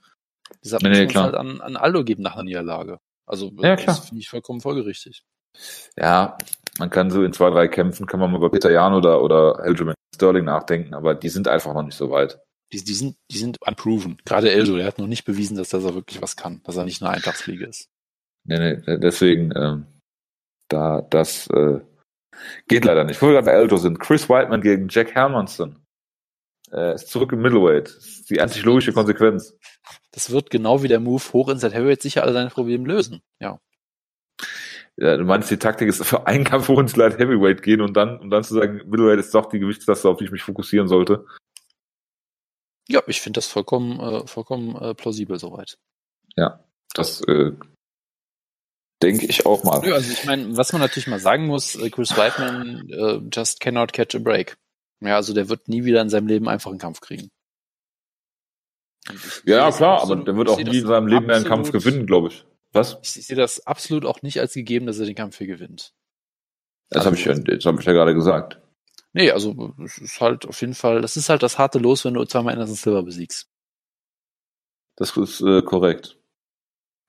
Deshalb 0.63 0.83
nee, 0.83 0.89
muss 0.89 0.97
nee, 0.97 1.13
man 1.13 1.23
halt 1.23 1.35
an, 1.35 1.61
an 1.61 1.77
Aldo 1.77 2.03
geben 2.03 2.23
nach 2.23 2.33
einer 2.33 2.43
Niederlage. 2.43 2.99
Also 3.25 3.51
ja, 3.57 3.75
das 3.75 3.99
finde 4.07 4.21
ich 4.21 4.29
vollkommen 4.29 4.61
folgerichtig. 4.61 5.23
Ja, 5.97 6.37
man 6.79 6.89
kann 6.89 7.11
so 7.11 7.23
in 7.23 7.33
zwei, 7.33 7.49
drei 7.49 7.67
Kämpfen, 7.67 8.05
kann 8.05 8.19
man 8.19 8.31
mal 8.31 8.37
über 8.37 8.49
Peter 8.49 8.71
Jan 8.71 8.93
oder, 8.93 9.21
oder 9.21 9.59
Aljamain 9.59 9.95
Sterling 10.15 10.45
nachdenken, 10.45 10.93
aber 10.93 11.15
die 11.15 11.29
sind 11.29 11.47
einfach 11.47 11.73
noch 11.73 11.83
nicht 11.83 11.97
so 11.97 12.09
weit. 12.09 12.39
Die, 12.73 12.83
die, 12.83 12.93
sind, 12.93 13.15
die 13.31 13.37
sind 13.37 13.61
unproven. 13.61 14.17
Gerade 14.25 14.51
Eldo, 14.51 14.75
der 14.75 14.87
hat 14.87 14.97
noch 14.97 15.07
nicht 15.07 15.25
bewiesen, 15.25 15.55
dass, 15.55 15.69
dass 15.69 15.83
er 15.83 15.93
wirklich 15.93 16.21
was 16.23 16.35
kann, 16.35 16.61
dass 16.63 16.75
er 16.75 16.85
nicht 16.85 17.03
eine 17.03 17.11
Eintagsfliege 17.11 17.67
ist. 17.67 17.87
Nee, 18.45 18.57
nee, 18.57 18.97
deswegen, 18.97 19.53
ähm, 19.55 19.85
da, 20.69 21.01
das 21.01 21.47
äh, 21.47 21.79
geht 22.67 22.83
leider 22.83 23.03
nicht. 23.03 23.21
Wo 23.21 23.27
wir 23.27 23.33
gerade 23.33 23.45
bei 23.45 23.51
Eldo 23.51 23.77
sind, 23.77 23.99
Chris 23.99 24.27
Whiteman 24.27 24.61
gegen 24.61 24.87
Jack 24.89 25.13
Hermanson. 25.13 25.85
Äh, 26.71 26.95
ist 26.95 27.09
zurück 27.09 27.31
im 27.31 27.43
Middleweight. 27.43 27.87
Das 27.95 28.05
ist 28.05 28.29
die 28.31 28.41
einzig 28.41 28.63
logische 28.63 28.91
Konsequenz. 28.91 29.55
Das 30.11 30.31
wird 30.31 30.49
genau 30.49 30.81
wie 30.81 30.87
der 30.87 30.99
Move 30.99 31.21
hoch 31.31 31.49
ins 31.49 31.63
Heavyweight 31.63 32.01
sicher 32.01 32.23
alle 32.23 32.33
seine 32.33 32.49
Probleme 32.49 32.87
lösen. 32.87 33.21
Ja. 33.39 33.59
Ja, 34.97 35.17
du 35.17 35.23
meinst, 35.23 35.51
die 35.51 35.57
Taktik 35.57 35.89
ist 35.89 36.03
für 36.05 36.25
einen 36.25 36.43
Kampf 36.43 36.67
hoch 36.69 36.79
ins 36.79 36.95
Light 36.95 37.19
Heavyweight 37.19 37.61
gehen 37.61 37.81
und 37.81 37.95
dann, 37.95 38.19
um 38.19 38.31
dann 38.31 38.43
zu 38.43 38.55
sagen, 38.55 38.81
Middleweight 38.89 39.19
ist 39.19 39.33
doch 39.35 39.45
die 39.45 39.59
Gewichtsklasse, 39.59 40.09
auf 40.09 40.17
die 40.17 40.25
ich 40.25 40.31
mich 40.31 40.41
fokussieren 40.41 40.87
sollte. 40.87 41.25
Ja, 42.87 43.01
ich 43.07 43.21
finde 43.21 43.37
das 43.37 43.47
vollkommen, 43.47 43.99
äh, 43.99 44.27
vollkommen 44.27 44.75
äh, 44.75 44.93
plausibel 44.93 45.39
soweit. 45.39 45.77
Ja, 46.35 46.63
das 46.93 47.21
äh, 47.21 47.51
denke 49.01 49.25
ich 49.25 49.45
auch 49.45 49.63
mal. 49.63 49.85
Ja, 49.87 49.95
also 49.95 50.11
ich 50.11 50.25
meine, 50.25 50.55
was 50.57 50.73
man 50.73 50.81
natürlich 50.81 51.07
mal 51.07 51.19
sagen 51.19 51.45
muss, 51.45 51.75
äh, 51.75 51.89
Chris 51.89 52.17
Weidman 52.17 52.89
äh, 52.89 53.21
just 53.31 53.59
cannot 53.59 53.93
catch 53.93 54.15
a 54.15 54.19
break. 54.19 54.57
Ja, 54.99 55.15
also 55.15 55.33
der 55.33 55.49
wird 55.49 55.67
nie 55.67 55.85
wieder 55.85 56.01
in 56.01 56.09
seinem 56.09 56.27
Leben 56.27 56.47
einfach 56.47 56.71
einen 56.71 56.79
Kampf 56.79 57.01
kriegen. 57.01 57.29
Ja, 59.45 59.69
klar, 59.71 60.01
absolut, 60.01 60.01
aber 60.01 60.25
der 60.25 60.37
wird 60.37 60.49
auch 60.49 60.57
nie 60.57 60.77
in 60.77 60.87
seinem 60.87 61.07
Leben 61.07 61.25
mehr 61.25 61.35
einen 61.35 61.45
Kampf 61.45 61.71
gewinnen, 61.71 62.05
glaube 62.05 62.29
ich. 62.29 62.45
Was? 62.71 62.97
Ich, 63.03 63.17
ich 63.17 63.27
sehe 63.27 63.35
das 63.35 63.67
absolut 63.67 64.05
auch 64.05 64.21
nicht 64.21 64.39
als 64.39 64.53
gegeben, 64.53 64.85
dass 64.85 64.97
er 64.99 65.05
den 65.05 65.15
Kampf 65.15 65.37
hier 65.37 65.47
gewinnt. 65.47 65.93
Das 66.89 67.05
also, 67.05 67.07
habe 67.07 67.17
ich, 67.17 67.25
ja, 67.25 67.33
das 67.33 67.65
hab 67.65 67.79
ich 67.79 67.85
ja 67.85 67.93
gerade 67.93 68.13
gesagt. 68.13 68.62
Nee, 69.13 69.31
also 69.31 69.73
es 69.83 69.99
ist 69.99 70.21
halt 70.21 70.47
auf 70.47 70.59
jeden 70.61 70.73
Fall, 70.73 71.01
das 71.01 71.17
ist 71.17 71.29
halt 71.29 71.43
das 71.43 71.59
harte 71.59 71.77
Los, 71.79 72.03
wenn 72.03 72.15
du 72.15 72.25
zweimal 72.25 72.53
Anderson 72.53 72.75
Silver 72.75 73.03
besiegst. 73.03 73.47
Das 74.95 75.15
ist 75.15 75.41
äh, 75.41 75.61
korrekt. 75.61 76.17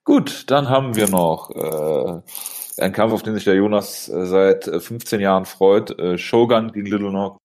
Gut, 0.04 0.50
dann 0.50 0.68
haben 0.68 0.96
wir 0.96 1.08
noch 1.08 1.50
äh, 1.50 2.82
einen 2.82 2.92
Kampf, 2.92 3.14
auf 3.14 3.22
den 3.22 3.34
sich 3.34 3.44
der 3.44 3.54
Jonas 3.54 4.08
äh, 4.08 4.26
seit 4.26 4.64
15 4.64 5.18
äh, 5.18 5.22
Jahren 5.22 5.46
freut. 5.46 5.98
Äh, 5.98 6.18
Shogun 6.18 6.72
gegen 6.72 6.86
Little 6.86 7.10
Nog. 7.10 7.38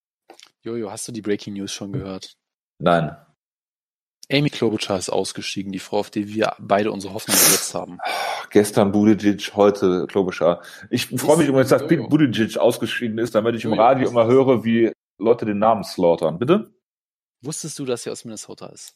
Jojo, 0.62 0.92
hast 0.92 1.08
du 1.08 1.14
die 1.14 1.22
Breaking 1.22 1.54
News 1.54 1.72
schon 1.72 1.94
gehört? 1.94 2.34
Nein. 2.80 3.16
Amy 4.32 4.52
Klobuchar 4.52 5.00
ist 5.00 5.10
ausgestiegen, 5.10 5.72
die 5.72 5.80
Frau, 5.80 5.98
auf 5.98 6.12
die 6.12 6.28
wir 6.28 6.54
beide 6.60 6.92
unsere 6.92 7.16
Hoffnung 7.16 7.36
gesetzt 7.36 7.74
haben. 7.74 7.98
Gestern 8.52 8.92
Buttigieg, 8.92 9.56
heute 9.56 10.06
Klobuchar. 10.08 10.62
Ich 10.92 11.08
freue 11.08 11.38
mich 11.38 11.48
übrigens, 11.48 11.70
dass 11.70 11.88
Pete 11.88 12.04
Buttigieg 12.04 12.58
ausgeschieden 12.58 13.18
ist, 13.18 13.34
damit 13.34 13.56
ich 13.56 13.66
im 13.66 13.74
Radio 13.74 14.08
immer 14.08 14.28
höre, 14.28 14.64
wie 14.64 14.92
Leute 15.18 15.46
den 15.46 15.58
Namen 15.58 15.84
slaughtern. 15.84 16.38
Bitte? 16.38 16.72
Wusstest 17.42 17.80
du, 17.80 17.86
dass 17.86 18.04
sie 18.04 18.12
aus 18.12 18.24
Minnesota 18.24 18.68
ist? 18.68 18.94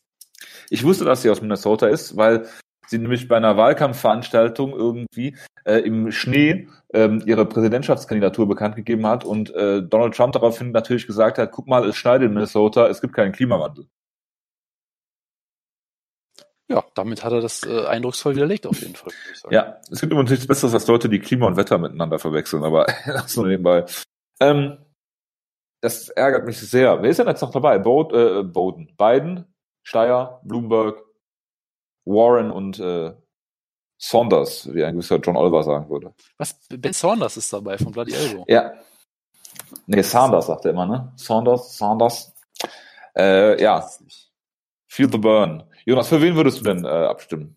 Ich 0.70 0.84
wusste, 0.84 1.04
dass 1.04 1.24
sie 1.24 1.32
aus 1.32 1.42
Minnesota 1.42 1.88
ist, 1.88 2.16
weil 2.16 2.48
sie 2.86 3.00
nämlich 3.00 3.28
bei 3.28 3.38
einer 3.38 3.58
Wahlkampfveranstaltung 3.58 4.74
irgendwie 4.74 5.36
äh, 5.66 5.78
im 5.78 6.12
Schnee 6.12 6.68
ähm, 6.94 7.24
ihre 7.26 7.48
Präsidentschaftskandidatur 7.48 8.48
bekannt 8.48 8.76
gegeben 8.76 9.08
hat 9.08 9.26
und 9.26 9.50
äh, 9.56 9.82
Donald 9.82 10.16
Trump 10.16 10.34
daraufhin 10.34 10.72
natürlich 10.72 11.08
gesagt 11.08 11.40
hat, 11.40 11.52
guck 11.52 11.68
mal, 11.68 11.88
es 11.90 11.96
schneidet 11.96 12.28
in 12.28 12.36
Minnesota, 12.36 12.88
es 12.88 13.02
gibt 13.02 13.16
keinen 13.16 13.32
Klimawandel. 13.32 13.88
Ja, 16.70 16.84
damit 16.96 17.24
hat 17.24 17.34
er 17.34 17.42
das 17.42 17.64
äh, 17.64 17.86
eindrucksvoll 17.86 18.36
widerlegt, 18.36 18.66
auf 18.66 18.82
jeden 18.82 18.96
Fall. 18.96 19.12
Ja, 19.50 19.80
es 19.92 20.00
gibt 20.00 20.14
übrigens 20.14 20.32
nichts 20.32 20.48
Besseres 20.48 20.74
als 20.74 20.88
Leute, 20.88 21.10
die 21.10 21.20
Klima 21.20 21.46
und 21.48 21.58
Wetter 21.58 21.78
miteinander 21.78 22.20
verwechseln, 22.20 22.64
aber 22.64 22.86
das 23.06 23.36
nur 23.36 23.48
nebenbei. 23.48 23.86
Ähm, 24.40 24.78
das 25.82 26.10
ärgert 26.10 26.46
mich 26.46 26.60
sehr. 26.60 27.02
Wer 27.02 27.10
ist 27.10 27.20
denn 27.20 27.28
jetzt 27.28 27.42
noch 27.42 27.52
dabei? 27.52 27.78
Bod, 27.78 28.14
äh, 28.14 28.44
Bowden, 28.44 28.96
Biden, 28.98 29.46
Steyer, 29.84 30.40
Bloomberg, 30.44 31.04
Warren 32.06 32.52
und 32.52 32.80
äh, 32.80 33.14
Saunders, 33.98 34.74
wie 34.74 34.84
ein 34.84 34.96
gewisser 34.96 35.18
John 35.18 35.38
Oliver 35.38 35.64
sagen 35.64 35.90
würde. 35.90 36.14
Was? 36.38 36.58
Ben 36.70 36.94
Saunders 36.94 37.38
ist 37.38 37.52
dabei 37.52 37.78
von 37.78 37.92
Bloody 37.92 38.14
Elbow. 38.14 38.46
Ja. 38.48 38.74
Nee, 39.86 40.02
Sanders 40.02 40.48
sagt 40.48 40.66
er 40.66 40.72
immer, 40.72 40.86
ne? 40.86 41.12
Saunders, 41.16 41.78
Sanders. 41.78 42.34
Äh, 43.16 43.62
ja. 43.62 43.88
Feel 44.88 45.12
the 45.12 45.18
burn. 45.18 45.64
Jonas, 45.86 46.10
für 46.10 46.22
wen 46.22 46.36
würdest 46.36 46.60
du 46.60 46.64
denn 46.64 46.86
äh, 46.86 46.88
abstimmen? 46.88 47.56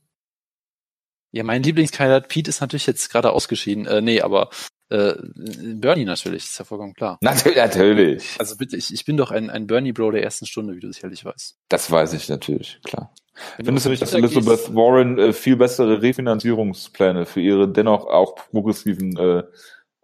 Ja, 1.33 1.45
mein 1.45 1.62
Lieblingskandidat 1.62 2.29
Pete 2.29 2.49
ist 2.49 2.61
natürlich 2.61 2.87
jetzt 2.87 3.11
gerade 3.11 3.31
ausgeschieden. 3.33 3.87
Äh, 3.87 4.01
nee, 4.01 4.20
aber 4.20 4.49
äh, 4.89 5.14
Bernie 5.18 6.05
natürlich, 6.05 6.45
ist 6.45 6.59
ja 6.59 6.64
vollkommen 6.64 6.95
klar. 6.95 7.18
Natürlich, 7.22 7.57
natürlich. 7.57 8.37
Also 8.39 8.57
bitte, 8.57 8.77
ich, 8.77 8.93
ich 8.95 9.05
bin 9.05 9.16
doch 9.16 9.33
ein, 9.33 9.51
ein 9.51 9.66
Bernie-Bro 9.66 10.12
der 10.12 10.22
ersten 10.22 10.47
Stunde, 10.47 10.77
wie 10.77 10.81
du 10.81 10.93
sicherlich 10.93 11.24
weißt. 11.24 11.59
Das 11.68 11.91
weiß 11.91 12.12
ich 12.12 12.29
natürlich, 12.29 12.81
klar. 12.85 13.12
Wenn 13.57 13.66
Findest 13.66 13.87
du 13.87 13.91
nicht, 13.91 14.01
dass 14.01 14.14
Elizabeth 14.14 14.74
Warren 14.74 15.18
äh, 15.18 15.33
viel 15.33 15.57
bessere 15.57 16.01
Refinanzierungspläne 16.01 17.27
für 17.27 17.41
ihre 17.41 17.68
dennoch 17.68 18.07
auch 18.07 18.37
progressiven 18.37 19.16
äh, 19.16 19.43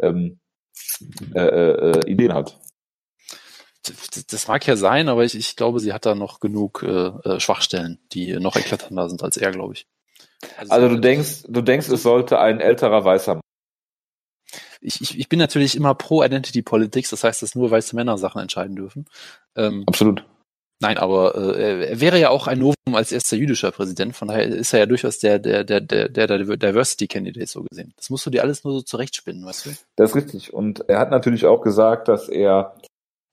ähm, 0.00 0.40
äh, 1.34 1.40
äh, 1.40 2.10
Ideen 2.10 2.34
hat? 2.34 2.58
Das 4.30 4.48
mag 4.48 4.66
ja 4.66 4.76
sein, 4.76 5.08
aber 5.08 5.24
ich, 5.24 5.34
ich 5.34 5.56
glaube, 5.56 5.80
sie 5.80 5.92
hat 5.92 6.06
da 6.06 6.14
noch 6.14 6.40
genug 6.40 6.82
äh, 6.82 7.08
äh 7.24 7.40
Schwachstellen, 7.40 7.98
die 8.12 8.32
noch 8.38 8.56
eklatanter 8.56 9.08
sind 9.08 9.22
als 9.22 9.36
er, 9.36 9.50
glaube 9.50 9.74
ich. 9.74 9.86
Also, 10.56 10.72
also 10.72 10.88
du 10.88 11.00
denkst, 11.00 11.44
du 11.48 11.62
denkst, 11.62 11.88
es 11.88 12.02
sollte 12.02 12.38
ein 12.38 12.60
älterer 12.60 13.04
Weißer 13.04 13.40
ich, 14.82 15.00
ich, 15.00 15.18
ich 15.18 15.28
bin 15.28 15.38
natürlich 15.38 15.76
immer 15.76 15.94
pro 15.94 16.22
Identity 16.22 16.62
Politics, 16.62 17.10
das 17.10 17.24
heißt, 17.24 17.42
dass 17.42 17.54
nur 17.54 17.70
weiße 17.70 17.94
Männer 17.96 18.18
Sachen 18.18 18.42
entscheiden 18.42 18.76
dürfen. 18.76 19.06
Ähm, 19.56 19.84
Absolut. 19.86 20.24
Nein, 20.80 20.98
aber 20.98 21.36
äh, 21.36 21.90
er 21.90 22.00
wäre 22.00 22.18
ja 22.18 22.30
auch 22.30 22.48
ein 22.48 22.58
Novum 22.58 22.94
als 22.94 23.12
erster 23.12 23.36
jüdischer 23.36 23.70
Präsident, 23.70 24.16
von 24.16 24.26
daher 24.26 24.46
ist 24.46 24.72
er 24.72 24.80
ja 24.80 24.86
durchaus 24.86 25.20
der, 25.20 25.38
der, 25.38 25.62
der, 25.62 25.80
der, 25.80 26.08
der 26.08 26.26
Diversity 26.26 27.06
Candidate 27.06 27.46
so 27.46 27.62
gesehen. 27.62 27.94
Das 27.96 28.10
musst 28.10 28.26
du 28.26 28.30
dir 28.30 28.42
alles 28.42 28.64
nur 28.64 28.74
so 28.74 28.82
zurechtspinnen, 28.82 29.44
weißt 29.46 29.66
du? 29.66 29.70
Das 29.94 30.10
ist 30.10 30.16
richtig. 30.16 30.52
Und 30.52 30.88
er 30.88 30.98
hat 30.98 31.12
natürlich 31.12 31.46
auch 31.46 31.62
gesagt, 31.62 32.08
dass 32.08 32.28
er. 32.28 32.74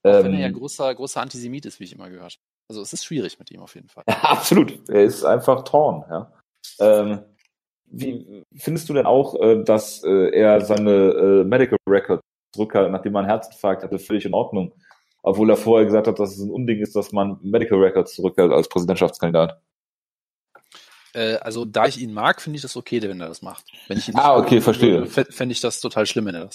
Auch 0.03 0.23
wenn 0.23 0.33
er 0.33 0.39
ja 0.39 0.47
ähm, 0.47 0.53
großer, 0.53 0.93
großer 0.95 1.21
Antisemit 1.21 1.65
ist, 1.65 1.79
wie 1.79 1.83
ich 1.83 1.93
immer 1.93 2.09
gehört 2.09 2.33
habe. 2.33 2.43
Also 2.69 2.81
es 2.81 2.93
ist 2.93 3.03
schwierig 3.03 3.39
mit 3.39 3.51
ihm 3.51 3.61
auf 3.61 3.75
jeden 3.75 3.89
Fall. 3.89 4.03
Ja, 4.07 4.15
absolut. 4.21 4.87
Er 4.89 5.03
ist 5.03 5.23
einfach 5.23 5.63
torn, 5.63 6.05
ja. 6.09 6.31
Ähm, 6.79 7.19
wie 7.91 8.45
findest 8.55 8.87
du 8.89 8.93
denn 8.93 9.05
auch, 9.05 9.35
äh, 9.41 9.63
dass 9.63 10.03
äh, 10.03 10.29
er 10.31 10.61
seine 10.61 10.91
äh, 10.91 11.43
Medical 11.43 11.77
Records 11.87 12.21
zurückhält, 12.53 12.91
nachdem 12.91 13.15
er 13.15 13.19
einen 13.19 13.29
Herzinfarkt 13.29 13.83
hatte, 13.83 13.99
völlig 13.99 14.25
in 14.25 14.33
Ordnung? 14.33 14.73
Obwohl 15.23 15.49
er 15.49 15.57
vorher 15.57 15.85
gesagt 15.85 16.07
hat, 16.07 16.19
dass 16.19 16.37
es 16.37 16.39
ein 16.39 16.51
Unding 16.51 16.79
ist, 16.79 16.95
dass 16.95 17.11
man 17.11 17.39
Medical 17.41 17.79
Records 17.79 18.15
zurückhält 18.15 18.51
als 18.51 18.69
Präsidentschaftskandidat. 18.69 19.61
Also 21.13 21.65
da 21.65 21.87
ich 21.87 21.99
ihn 21.99 22.13
mag, 22.13 22.39
finde 22.39 22.55
ich 22.55 22.61
das 22.61 22.77
okay, 22.77 23.01
wenn 23.01 23.19
er 23.19 23.27
das 23.27 23.41
macht. 23.41 23.65
Wenn 23.87 23.97
ich 23.97 24.07
ihn 24.07 24.15
ah, 24.15 24.37
okay, 24.37 24.61
verstehe. 24.61 25.07
Fände 25.07 25.51
ich 25.51 25.59
das 25.59 25.81
total 25.81 26.05
schlimm, 26.05 26.27
wenn 26.27 26.35
er 26.35 26.45
das. 26.45 26.53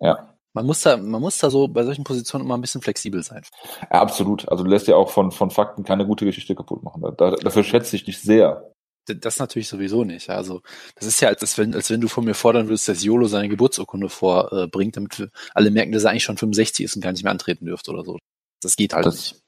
Ja. 0.00 0.33
Man 0.54 0.66
muss 0.66 0.82
da, 0.82 0.96
man 0.96 1.20
muss 1.20 1.38
da 1.38 1.50
so 1.50 1.68
bei 1.68 1.82
solchen 1.82 2.04
Positionen 2.04 2.44
immer 2.44 2.56
ein 2.56 2.60
bisschen 2.60 2.80
flexibel 2.80 3.22
sein. 3.22 3.42
Ja, 3.82 4.00
absolut. 4.00 4.48
Also 4.48 4.64
du 4.64 4.70
lässt 4.70 4.86
ja 4.86 4.96
auch 4.96 5.10
von, 5.10 5.32
von 5.32 5.50
Fakten 5.50 5.82
keine 5.82 6.06
gute 6.06 6.24
Geschichte 6.24 6.54
kaputt 6.54 6.82
machen. 6.82 7.02
Da, 7.16 7.32
dafür 7.32 7.64
schätze 7.64 7.96
ich 7.96 8.04
dich 8.04 8.20
sehr 8.20 8.70
das 9.06 9.38
natürlich 9.38 9.68
sowieso 9.68 10.04
nicht. 10.04 10.30
Also 10.30 10.62
das 10.94 11.06
ist 11.06 11.20
ja, 11.20 11.28
als 11.28 11.58
wenn, 11.58 11.74
als 11.74 11.90
wenn 11.90 12.00
du 12.00 12.08
von 12.08 12.24
mir 12.24 12.34
fordern 12.34 12.68
würdest, 12.68 12.88
dass 12.88 13.04
YOLO 13.04 13.26
seine 13.26 13.48
Geburtsurkunde 13.48 14.08
vorbringt, 14.08 14.96
damit 14.96 15.28
alle 15.52 15.70
merken, 15.70 15.92
dass 15.92 16.04
er 16.04 16.10
eigentlich 16.10 16.24
schon 16.24 16.38
65 16.38 16.84
ist 16.84 16.96
und 16.96 17.02
gar 17.02 17.12
nicht 17.12 17.22
mehr 17.22 17.32
antreten 17.32 17.66
dürfte 17.66 17.90
oder 17.90 18.04
so. 18.04 18.18
Das 18.62 18.76
geht 18.76 18.94
halt 18.94 19.04
das, 19.04 19.14
nicht. 19.32 19.42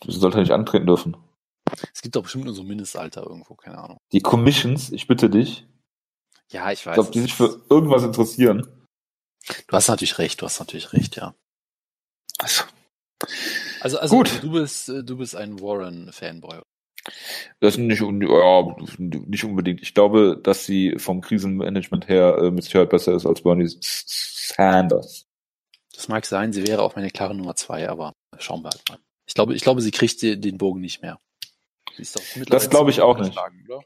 Du 0.00 0.10
solltest 0.10 0.40
nicht 0.40 0.50
antreten 0.50 0.86
dürfen. 0.86 1.16
Es 1.92 2.02
gibt 2.02 2.16
doch 2.16 2.22
bestimmt 2.22 2.44
nur 2.44 2.54
so 2.54 2.62
ein 2.62 2.68
Mindestalter 2.68 3.22
irgendwo, 3.22 3.54
keine 3.54 3.78
Ahnung. 3.78 3.98
Die 4.12 4.20
Commissions, 4.20 4.90
ich 4.92 5.06
bitte 5.06 5.30
dich. 5.30 5.66
Ja, 6.50 6.70
ich 6.70 6.86
weiß. 6.86 6.92
Ich 6.92 6.94
glaube, 6.94 7.10
die 7.12 7.20
sich 7.20 7.34
für 7.34 7.60
irgendwas 7.68 8.04
interessieren. 8.04 8.68
Du 9.66 9.76
hast 9.76 9.88
natürlich 9.88 10.18
recht, 10.18 10.40
du 10.40 10.46
hast 10.46 10.58
natürlich 10.58 10.92
recht, 10.92 11.16
ja. 11.16 11.34
Also, 12.38 12.64
also, 13.80 13.98
also 13.98 14.16
Gut. 14.16 14.42
du 14.42 14.52
bist, 14.52 14.88
du 14.88 15.16
bist 15.16 15.36
ein 15.36 15.60
Warren-Fanboy. 15.60 16.60
Das 17.60 17.76
nicht, 17.78 18.00
ja, 18.00 18.76
nicht 19.08 19.44
unbedingt. 19.44 19.80
Ich 19.80 19.94
glaube, 19.94 20.40
dass 20.42 20.64
sie 20.64 20.98
vom 20.98 21.20
Krisenmanagement 21.20 22.08
her 22.08 22.36
äh, 22.38 22.50
mit 22.50 22.64
Sicherheit 22.64 22.90
besser 22.90 23.14
ist 23.14 23.26
als 23.26 23.42
Bernie 23.42 23.68
Sanders. 23.68 25.26
Das 25.94 26.08
mag 26.08 26.26
sein, 26.26 26.52
sie 26.52 26.66
wäre 26.66 26.82
auch 26.82 26.96
meine 26.96 27.10
klare 27.10 27.34
Nummer 27.34 27.54
zwei, 27.54 27.88
aber 27.88 28.12
schauen 28.38 28.62
wir 28.62 28.70
halt 28.70 28.82
mal. 28.88 28.98
Ich 29.26 29.34
glaube, 29.34 29.54
ich 29.54 29.62
glaube, 29.62 29.80
sie 29.80 29.90
kriegt 29.90 30.20
den 30.22 30.58
Bogen 30.58 30.80
nicht 30.80 31.00
mehr. 31.00 31.18
das 32.48 32.70
glaube 32.70 32.90
ich 32.90 33.00
auch 33.00 33.18
nicht. 33.18 33.38
Oder? 33.68 33.80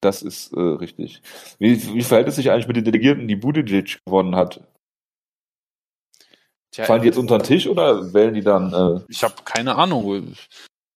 Das 0.00 0.22
ist 0.22 0.52
äh, 0.52 0.60
richtig. 0.60 1.22
Wie, 1.58 1.94
wie 1.94 2.02
verhält 2.02 2.28
es 2.28 2.36
sich 2.36 2.50
eigentlich 2.50 2.66
mit 2.66 2.76
den 2.76 2.84
Delegierten, 2.84 3.26
die 3.26 3.36
Buttigieg 3.36 4.04
gewonnen 4.04 4.36
hat? 4.36 4.60
Tja, 6.74 6.86
Fallen 6.86 7.02
die 7.02 7.06
jetzt 7.06 7.18
unter 7.18 7.38
den 7.38 7.44
Tisch 7.44 7.68
oder 7.68 8.12
wählen 8.12 8.34
die 8.34 8.42
dann? 8.42 8.72
Äh 8.72 9.00
ich 9.08 9.22
habe 9.22 9.34
keine 9.44 9.76
Ahnung 9.76 10.34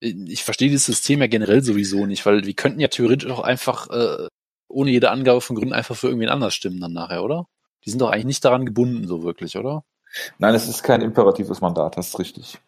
ich 0.00 0.44
verstehe 0.44 0.68
dieses 0.68 0.86
System 0.86 1.20
ja 1.20 1.26
generell 1.26 1.62
sowieso 1.62 2.06
nicht, 2.06 2.24
weil 2.26 2.44
wir 2.44 2.54
könnten 2.54 2.80
ja 2.80 2.88
theoretisch 2.88 3.30
auch 3.30 3.40
einfach 3.40 3.88
äh, 3.90 4.28
ohne 4.68 4.90
jede 4.90 5.10
Angabe 5.10 5.40
von 5.40 5.56
Gründen 5.56 5.74
einfach 5.74 5.96
für 5.96 6.08
irgendwen 6.08 6.28
anders 6.28 6.54
stimmen 6.54 6.80
dann 6.80 6.92
nachher, 6.92 7.24
oder? 7.24 7.46
Die 7.84 7.90
sind 7.90 8.00
doch 8.00 8.10
eigentlich 8.10 8.26
nicht 8.26 8.44
daran 8.44 8.66
gebunden, 8.66 9.06
so 9.06 9.22
wirklich, 9.22 9.56
oder? 9.56 9.84
Nein, 10.38 10.54
es 10.54 10.68
ist 10.68 10.82
kein 10.82 11.00
imperatives 11.00 11.60
Mandat, 11.60 11.96
das 11.96 12.08
ist 12.08 12.18
richtig. 12.18 12.58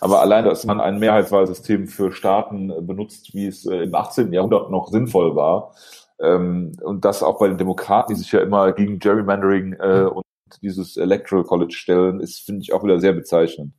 Aber 0.00 0.20
allein, 0.20 0.44
dass 0.44 0.64
man 0.64 0.80
ein 0.80 0.98
Mehrheitswahlsystem 0.98 1.88
für 1.88 2.12
Staaten 2.12 2.70
äh, 2.70 2.80
benutzt, 2.80 3.34
wie 3.34 3.46
es 3.46 3.66
äh, 3.66 3.82
im 3.82 3.94
18. 3.94 4.32
Jahrhundert 4.32 4.70
noch 4.70 4.88
sinnvoll 4.88 5.34
war, 5.36 5.74
ähm, 6.18 6.72
und 6.82 7.04
das 7.04 7.22
auch 7.22 7.38
bei 7.38 7.48
den 7.48 7.58
Demokraten, 7.58 8.14
die 8.14 8.18
sich 8.18 8.32
ja 8.32 8.40
immer 8.40 8.72
gegen 8.72 8.98
Gerrymandering 8.98 9.74
äh, 9.74 10.04
und 10.04 10.25
dieses 10.62 10.96
Electoral 10.96 11.44
College 11.44 11.74
stellen, 11.74 12.20
ist, 12.20 12.40
finde 12.40 12.62
ich, 12.62 12.72
auch 12.72 12.84
wieder 12.84 13.00
sehr 13.00 13.12
bezeichnend. 13.12 13.72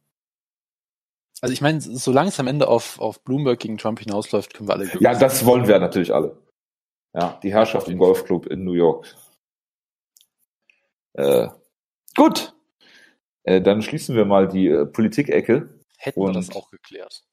Also 1.41 1.53
ich 1.53 1.61
meine, 1.61 1.79
solange 1.81 2.29
es 2.29 2.39
am 2.39 2.47
Ende 2.47 2.67
auf, 2.67 2.99
auf 2.99 3.23
Bloomberg 3.23 3.59
gegen 3.59 3.77
Trump 3.77 3.99
hinausläuft, 3.99 4.53
können 4.53 4.67
wir 4.69 4.73
alle 4.73 4.85
glücklich 4.85 5.03
Ja, 5.03 5.17
das 5.17 5.45
wollen 5.45 5.67
wir 5.67 5.79
natürlich 5.79 6.13
alle. 6.13 6.37
Ja, 7.13 7.39
die 7.43 7.51
Herrschaft 7.51 7.87
im 7.87 7.97
Golfclub 7.97 8.47
in 8.47 8.63
New 8.63 8.73
York. 8.73 9.15
Äh, 11.13 11.47
gut. 12.15 12.53
Äh, 13.43 13.61
dann 13.61 13.81
schließen 13.81 14.15
wir 14.15 14.25
mal 14.25 14.47
die 14.47 14.67
äh, 14.67 14.85
Politik-Ecke. 14.85 15.69
Hätten 15.97 16.21
wir 16.21 16.31
das 16.31 16.55
auch 16.55 16.69
geklärt. 16.69 17.23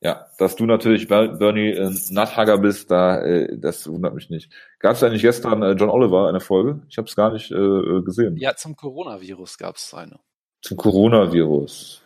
Ja, 0.00 0.28
dass 0.38 0.54
du 0.54 0.64
natürlich 0.64 1.08
Bernie 1.08 1.70
äh, 1.70 1.90
Nuthager 2.10 2.58
bist, 2.58 2.90
da 2.90 3.20
äh, 3.20 3.58
das 3.58 3.88
wundert 3.88 4.14
mich 4.14 4.30
nicht. 4.30 4.52
Gab 4.78 4.94
es 4.94 5.02
eigentlich 5.02 5.22
gestern 5.22 5.62
äh, 5.62 5.72
John 5.72 5.90
Oliver 5.90 6.28
eine 6.28 6.38
Folge? 6.38 6.82
Ich 6.88 6.98
habe 6.98 7.08
es 7.08 7.16
gar 7.16 7.32
nicht 7.32 7.50
äh, 7.50 7.56
äh, 7.56 8.02
gesehen. 8.02 8.36
Ja, 8.36 8.54
zum 8.54 8.76
Coronavirus 8.76 9.58
gab 9.58 9.74
es 9.76 9.92
eine. 9.94 10.20
Zum 10.62 10.76
Coronavirus. 10.76 12.02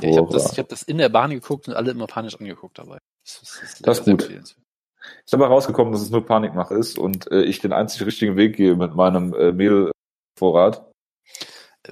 Ja, 0.00 0.08
ich 0.08 0.16
habe 0.16 0.32
das, 0.32 0.58
hab 0.58 0.68
das 0.68 0.82
in 0.82 0.98
der 0.98 1.08
Bahn 1.08 1.30
geguckt 1.30 1.68
und 1.68 1.74
alle 1.74 1.92
immer 1.92 2.08
panisch 2.08 2.34
angeguckt 2.36 2.78
dabei. 2.78 2.98
Das, 3.24 3.40
das, 3.40 3.78
das 3.80 3.98
ist 4.00 4.04
gut. 4.04 4.28
Ist 5.24 5.34
aber 5.34 5.46
rausgekommen, 5.46 5.92
dass 5.92 6.02
es 6.02 6.10
nur 6.10 6.26
Panikmache 6.26 6.74
ist 6.74 6.98
und 6.98 7.30
äh, 7.30 7.42
ich 7.42 7.60
den 7.60 7.72
einzig 7.72 8.04
richtigen 8.04 8.36
Weg 8.36 8.56
gehe 8.56 8.74
mit 8.74 8.96
meinem 8.96 9.32
äh, 9.34 9.52
Mehlvorrat. 9.52 10.90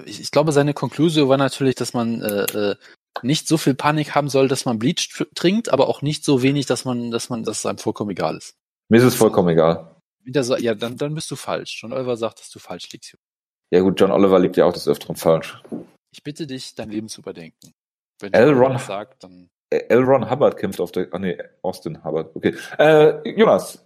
Ich, 0.05 0.19
ich 0.19 0.31
glaube, 0.31 0.51
seine 0.51 0.73
Konklusion 0.73 1.29
war 1.29 1.37
natürlich, 1.37 1.75
dass 1.75 1.93
man 1.93 2.21
äh, 2.21 2.43
äh, 2.43 2.75
nicht 3.21 3.47
so 3.47 3.57
viel 3.57 3.75
Panik 3.75 4.15
haben 4.15 4.29
soll, 4.29 4.47
dass 4.47 4.65
man 4.65 4.79
Bleach 4.79 5.25
trinkt, 5.35 5.69
aber 5.69 5.87
auch 5.87 6.01
nicht 6.01 6.25
so 6.25 6.41
wenig, 6.41 6.65
dass 6.65 6.85
man, 6.85 7.11
dass 7.11 7.29
man, 7.29 7.43
dass 7.43 7.59
es 7.59 7.65
einem 7.65 7.77
vollkommen 7.77 8.11
egal 8.11 8.37
ist. 8.37 8.55
Mir 8.89 8.97
ist 8.97 9.03
es 9.03 9.15
vollkommen 9.15 9.49
egal. 9.49 9.95
Wieder 10.23 10.43
so, 10.43 10.57
ja, 10.57 10.73
dann, 10.75 10.97
dann 10.97 11.13
bist 11.13 11.29
du 11.31 11.35
falsch. 11.35 11.79
John 11.81 11.93
Oliver 11.93 12.17
sagt, 12.17 12.39
dass 12.39 12.49
du 12.49 12.59
falsch 12.59 12.91
liegst. 12.91 13.15
Ja 13.71 13.81
gut, 13.81 13.99
John 13.99 14.11
Oliver 14.11 14.39
liegt 14.39 14.57
ja 14.57 14.65
auch 14.65 14.73
des 14.73 14.87
Öfteren 14.87 15.15
falsch. 15.15 15.61
Ich 16.11 16.23
bitte 16.23 16.47
dich, 16.47 16.75
dein 16.75 16.89
Leben 16.89 17.09
zu 17.09 17.21
überdenken. 17.21 17.73
Wenn 18.19 18.33
L. 18.33 18.53
Ron 18.53 18.77
sagt, 18.77 19.23
dann. 19.23 19.49
L. 19.69 20.03
Ron 20.03 20.29
Hubbard 20.29 20.57
kämpft 20.57 20.79
auf 20.79 20.91
der. 20.91 21.09
Ah 21.11 21.19
nee, 21.19 21.37
Austin 21.61 22.03
Hubbard. 22.03 22.35
Okay. 22.35 22.55
Äh, 22.77 23.29
Jonas. 23.29 23.85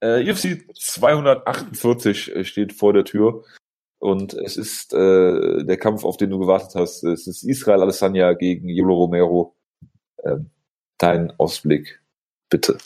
Äh, 0.00 0.30
UFC 0.30 0.66
248 0.74 2.46
steht 2.46 2.72
vor 2.74 2.92
der 2.92 3.04
Tür. 3.04 3.44
Und 4.04 4.34
es 4.34 4.58
ist 4.58 4.92
äh, 4.92 5.64
der 5.64 5.78
Kampf, 5.78 6.04
auf 6.04 6.18
den 6.18 6.28
du 6.28 6.38
gewartet 6.38 6.74
hast. 6.74 7.04
Es 7.04 7.26
ist 7.26 7.42
Israel 7.42 7.80
Alessandria 7.80 8.34
gegen 8.34 8.68
Yolo 8.68 8.96
Romero. 8.96 9.56
Ähm, 10.22 10.50
dein 10.98 11.30
Ausblick, 11.38 12.02
bitte. 12.50 12.76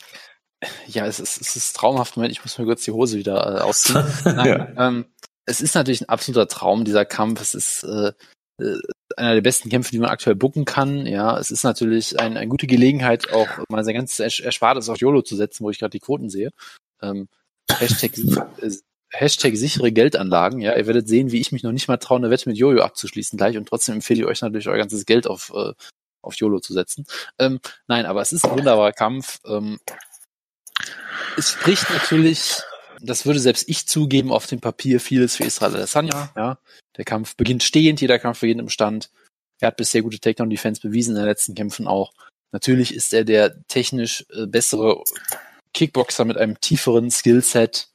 Ja, 0.87 1.07
es 1.07 1.19
ist, 1.19 1.41
es 1.41 1.57
ist 1.57 1.75
traumhaft. 1.75 2.15
Moment, 2.15 2.31
ich 2.31 2.41
muss 2.41 2.57
mir 2.57 2.63
kurz 2.63 2.85
die 2.85 2.91
Hose 2.91 3.17
wieder 3.17 3.57
äh, 3.57 3.59
ausziehen. 3.59 4.05
Nein, 4.23 4.47
ja. 4.47 4.87
ähm, 4.87 5.07
es 5.45 5.59
ist 5.59 5.75
natürlich 5.75 5.99
ein 5.99 6.07
absoluter 6.07 6.47
Traum, 6.47 6.85
dieser 6.85 7.03
Kampf. 7.03 7.41
Es 7.41 7.53
ist 7.53 7.83
äh, 7.83 8.13
äh, 8.61 8.77
einer 9.17 9.33
der 9.33 9.41
besten 9.41 9.67
Kämpfe, 9.67 9.91
die 9.91 9.99
man 9.99 10.11
aktuell 10.11 10.37
bucken 10.37 10.63
kann. 10.63 11.05
Ja, 11.05 11.37
es 11.37 11.51
ist 11.51 11.63
natürlich 11.63 12.17
ein, 12.17 12.37
eine 12.37 12.47
gute 12.47 12.65
Gelegenheit, 12.65 13.33
auch 13.33 13.49
mal 13.67 13.83
sein 13.83 13.95
ganzes 13.95 14.39
Erspartes 14.39 14.87
auf 14.87 14.99
YOLO 14.99 15.21
zu 15.23 15.35
setzen, 15.35 15.65
wo 15.65 15.69
ich 15.69 15.79
gerade 15.79 15.91
die 15.91 15.99
Quoten 15.99 16.29
sehe. 16.29 16.51
Ähm, 17.01 17.27
Hashtag, 17.69 18.17
äh, 18.61 18.71
Hashtag 19.11 19.55
sichere 19.55 19.91
Geldanlagen. 19.91 20.61
Ja, 20.61 20.75
ihr 20.75 20.87
werdet 20.87 21.07
sehen, 21.07 21.31
wie 21.31 21.41
ich 21.41 21.51
mich 21.51 21.63
noch 21.63 21.71
nicht 21.71 21.87
mal 21.87 21.97
traue, 21.97 22.17
eine 22.17 22.29
Wette 22.29 22.49
mit 22.49 22.57
Jojo 22.57 22.81
abzuschließen 22.81 23.37
gleich. 23.37 23.57
Und 23.57 23.67
trotzdem 23.67 23.95
empfehle 23.95 24.21
ich 24.21 24.25
euch 24.25 24.41
natürlich, 24.41 24.67
euer 24.67 24.77
ganzes 24.77 25.05
Geld 25.05 25.27
auf, 25.27 25.51
äh, 25.55 25.73
auf 26.21 26.35
YOLO 26.35 26.59
zu 26.59 26.73
setzen. 26.73 27.05
Ähm, 27.39 27.59
nein, 27.87 28.05
aber 28.05 28.21
es 28.21 28.33
ist 28.33 28.45
ein 28.45 28.51
wunderbarer 28.51 28.93
Kampf. 28.93 29.39
Ähm, 29.45 29.79
es 31.37 31.51
spricht 31.51 31.89
natürlich 31.89 32.61
das 33.01 33.25
würde 33.25 33.39
selbst 33.39 33.69
ich 33.69 33.87
zugeben, 33.87 34.31
auf 34.31 34.47
dem 34.47 34.59
Papier 34.59 34.99
vieles 34.99 35.35
für 35.35 35.43
Israel 35.43 35.75
Adesanya. 35.75 36.31
Ja, 36.35 36.59
der 36.97 37.05
Kampf 37.05 37.35
beginnt 37.35 37.63
stehend, 37.63 38.01
jeder 38.01 38.19
Kampf 38.19 38.41
beginnt 38.41 38.61
im 38.61 38.69
Stand. 38.69 39.09
Er 39.59 39.67
hat 39.67 39.77
bisher 39.77 40.01
gute 40.01 40.19
Takedown-Defense 40.19 40.81
bewiesen 40.81 41.11
in 41.11 41.21
den 41.21 41.25
letzten 41.27 41.55
Kämpfen 41.55 41.87
auch. 41.87 42.13
Natürlich 42.51 42.93
ist 42.93 43.13
er 43.13 43.23
der 43.23 43.65
technisch 43.67 44.25
äh, 44.33 44.47
bessere 44.47 45.03
Kickboxer 45.73 46.25
mit 46.25 46.37
einem 46.37 46.59
tieferen 46.59 47.11
Skillset. 47.11 47.89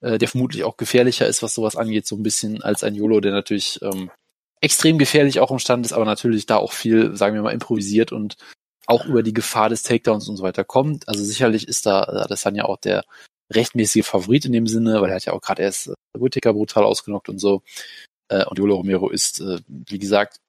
Äh, 0.00 0.18
der 0.18 0.28
vermutlich 0.28 0.64
auch 0.64 0.76
gefährlicher 0.76 1.26
ist, 1.26 1.42
was 1.42 1.54
sowas 1.54 1.76
angeht, 1.76 2.06
so 2.06 2.16
ein 2.16 2.22
bisschen 2.22 2.62
als 2.62 2.84
ein 2.84 2.94
YOLO, 2.94 3.20
der 3.20 3.32
natürlich 3.32 3.80
ähm, 3.82 4.10
extrem 4.60 4.98
gefährlich 4.98 5.40
auch 5.40 5.50
im 5.50 5.58
Stand 5.58 5.86
ist, 5.86 5.92
aber 5.92 6.04
natürlich 6.04 6.46
da 6.46 6.56
auch 6.56 6.72
viel, 6.72 7.16
sagen 7.16 7.34
wir 7.34 7.42
mal, 7.42 7.52
improvisiert 7.52 8.12
und 8.12 8.36
auch 8.86 9.04
über 9.06 9.22
die 9.22 9.34
Gefahr 9.34 9.68
des 9.68 9.82
Takedowns 9.82 10.28
und 10.28 10.36
so 10.36 10.42
weiter 10.42 10.64
kommt. 10.64 11.08
Also 11.08 11.24
sicherlich 11.24 11.68
ist 11.68 11.86
da 11.86 12.26
äh, 12.28 12.52
ja 12.54 12.64
auch 12.64 12.78
der 12.78 13.04
rechtmäßige 13.52 14.04
Favorit 14.04 14.44
in 14.44 14.52
dem 14.52 14.66
Sinne, 14.66 15.00
weil 15.00 15.10
er 15.10 15.16
hat 15.16 15.24
ja 15.24 15.32
auch 15.32 15.40
gerade 15.40 15.62
erst 15.62 15.88
äh, 15.88 15.94
Whittaker 16.14 16.52
brutal 16.52 16.84
ausgenockt 16.84 17.28
und 17.28 17.38
so. 17.38 17.62
Äh, 18.28 18.44
und 18.44 18.58
Yolo 18.58 18.76
Romero 18.76 19.08
ist, 19.08 19.40
äh, 19.40 19.58
wie 19.68 19.98
gesagt, 19.98 20.40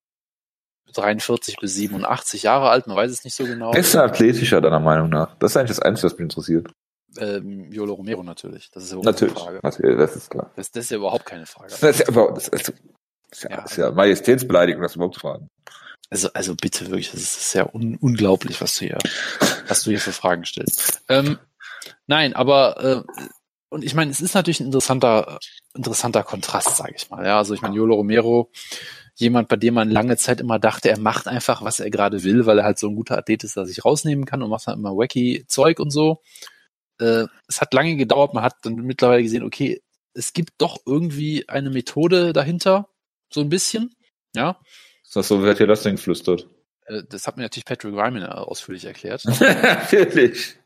43 0.93 1.58
bis 1.58 1.76
87 1.76 2.43
Jahre 2.43 2.70
alt, 2.70 2.88
man 2.88 2.95
weiß 2.95 3.12
es 3.12 3.24
nicht 3.24 3.36
so 3.36 3.43
genau. 3.43 3.74
Ist 3.74 3.93
er 3.93 4.04
athletischer 4.04 4.62
deiner 4.62 4.80
Meinung 4.80 5.10
nach? 5.10 5.36
Das 5.38 5.52
ist 5.52 5.58
eigentlich 5.58 5.76
das 5.76 5.80
Einzige, 5.80 6.06
was 6.06 6.14
mich 6.14 6.22
interessiert. 6.22 6.72
Ähm, 7.20 7.72
Yolo 7.72 7.93
Romero 7.93 8.24
natürlich. 8.24 8.70
Das 8.72 8.84
ist 8.84 8.91
ja 8.91 8.99
natürlich, 8.99 9.34
keine 9.34 9.45
Frage. 9.45 9.59
Natürlich, 9.63 9.97
das 9.97 10.15
ist 10.15 10.30
klar. 10.30 10.51
Das, 10.55 10.72
das 10.72 10.86
ist 10.86 10.91
ja 10.91 10.97
überhaupt 10.97 11.26
keine 11.26 11.45
Frage. 11.45 11.70
Das 11.70 11.84
ist 11.84 12.07
ja, 12.07 12.28
das 12.30 12.47
ist, 12.47 12.53
das 12.53 12.74
ist 13.32 13.43
ja, 13.43 13.49
ja, 13.51 13.63
ist 13.63 13.78
ja 13.78 13.91
Majestätsbeleidigung, 13.91 14.82
das 14.82 14.95
überhaupt 14.95 15.15
zu 15.15 15.22
fragen. 15.22 15.49
Also, 16.09 16.30
also 16.34 16.55
bitte 16.55 16.86
wirklich, 16.89 17.11
das 17.11 17.22
ist 17.22 17.51
sehr 17.51 17.76
un 17.76 17.97
unglaublich, 17.99 18.61
was 18.61 18.76
du 18.78 18.86
hier, 18.86 18.97
was 19.68 19.84
du 19.84 19.89
hier 19.89 19.99
für 19.99 20.13
Fragen 20.13 20.45
stellst. 20.45 21.01
Ähm, 21.09 21.38
nein, 22.07 22.34
aber 22.34 23.05
äh, 23.07 23.24
und 23.70 23.84
ich 23.84 23.93
meine, 23.93 24.11
es 24.11 24.22
ist 24.22 24.34
natürlich 24.34 24.61
ein 24.61 24.68
interessanter, 24.68 25.39
interessanter 25.76 26.24
Kontrast, 26.24 26.78
sage 26.78 26.93
ich 26.95 27.09
mal. 27.09 27.26
Ja, 27.26 27.38
also 27.38 27.53
ich 27.53 27.61
meine, 27.61 27.76
Yolo 27.76 27.95
Romero, 27.95 28.49
jemand, 29.15 29.49
bei 29.49 29.57
dem 29.57 29.74
man 29.74 29.89
lange 29.89 30.15
Zeit 30.15 30.39
immer 30.39 30.59
dachte, 30.59 30.89
er 30.89 30.99
macht 30.99 31.28
einfach, 31.28 31.61
was 31.63 31.80
er 31.80 31.89
gerade 31.89 32.24
will, 32.24 32.45
weil 32.45 32.59
er 32.59 32.65
halt 32.65 32.80
so 32.80 32.88
ein 32.88 32.95
guter 32.95 33.18
Athlet 33.18 33.43
ist, 33.43 33.57
dass 33.57 33.63
er 33.63 33.68
sich 33.68 33.84
rausnehmen 33.84 34.26
kann 34.26 34.41
und 34.41 34.49
macht 34.49 34.68
dann 34.68 34.80
immer 34.80 34.95
wacky 34.95 35.43
Zeug 35.47 35.80
und 35.80 35.91
so. 35.91 36.22
Äh, 37.00 37.26
es 37.48 37.62
hat 37.62 37.74
lange 37.74 37.95
gedauert, 37.95 38.34
man 38.34 38.43
hat 38.43 38.56
dann 38.64 38.76
mittlerweile 38.76 39.24
gesehen, 39.24 39.43
okay, 39.43 39.82
es 40.14 40.34
gibt 40.34 40.54
doch 40.58 40.78
irgendwie 40.86 41.48
eine 41.48 41.70
Methode 41.70 42.34
dahinter, 42.34 42.89
so 43.32 43.41
ein 43.41 43.50
bisschen, 43.50 43.95
ja. 44.36 44.60
Das 45.14 45.28
so, 45.28 45.41
wer 45.41 45.52
hat 45.52 45.60
dir 45.60 45.68
das 45.68 45.84
denn 45.84 45.95
geflüstert? 45.95 46.48
Äh, 46.86 47.04
das 47.10 47.28
hat 47.28 47.38
mir 47.38 47.43
natürlich 47.43 47.66
Patrick 47.66 47.93
Ryman 47.93 48.24
ausführlich 48.24 48.86
erklärt. 48.86 49.24
Natürlich. 49.39 50.58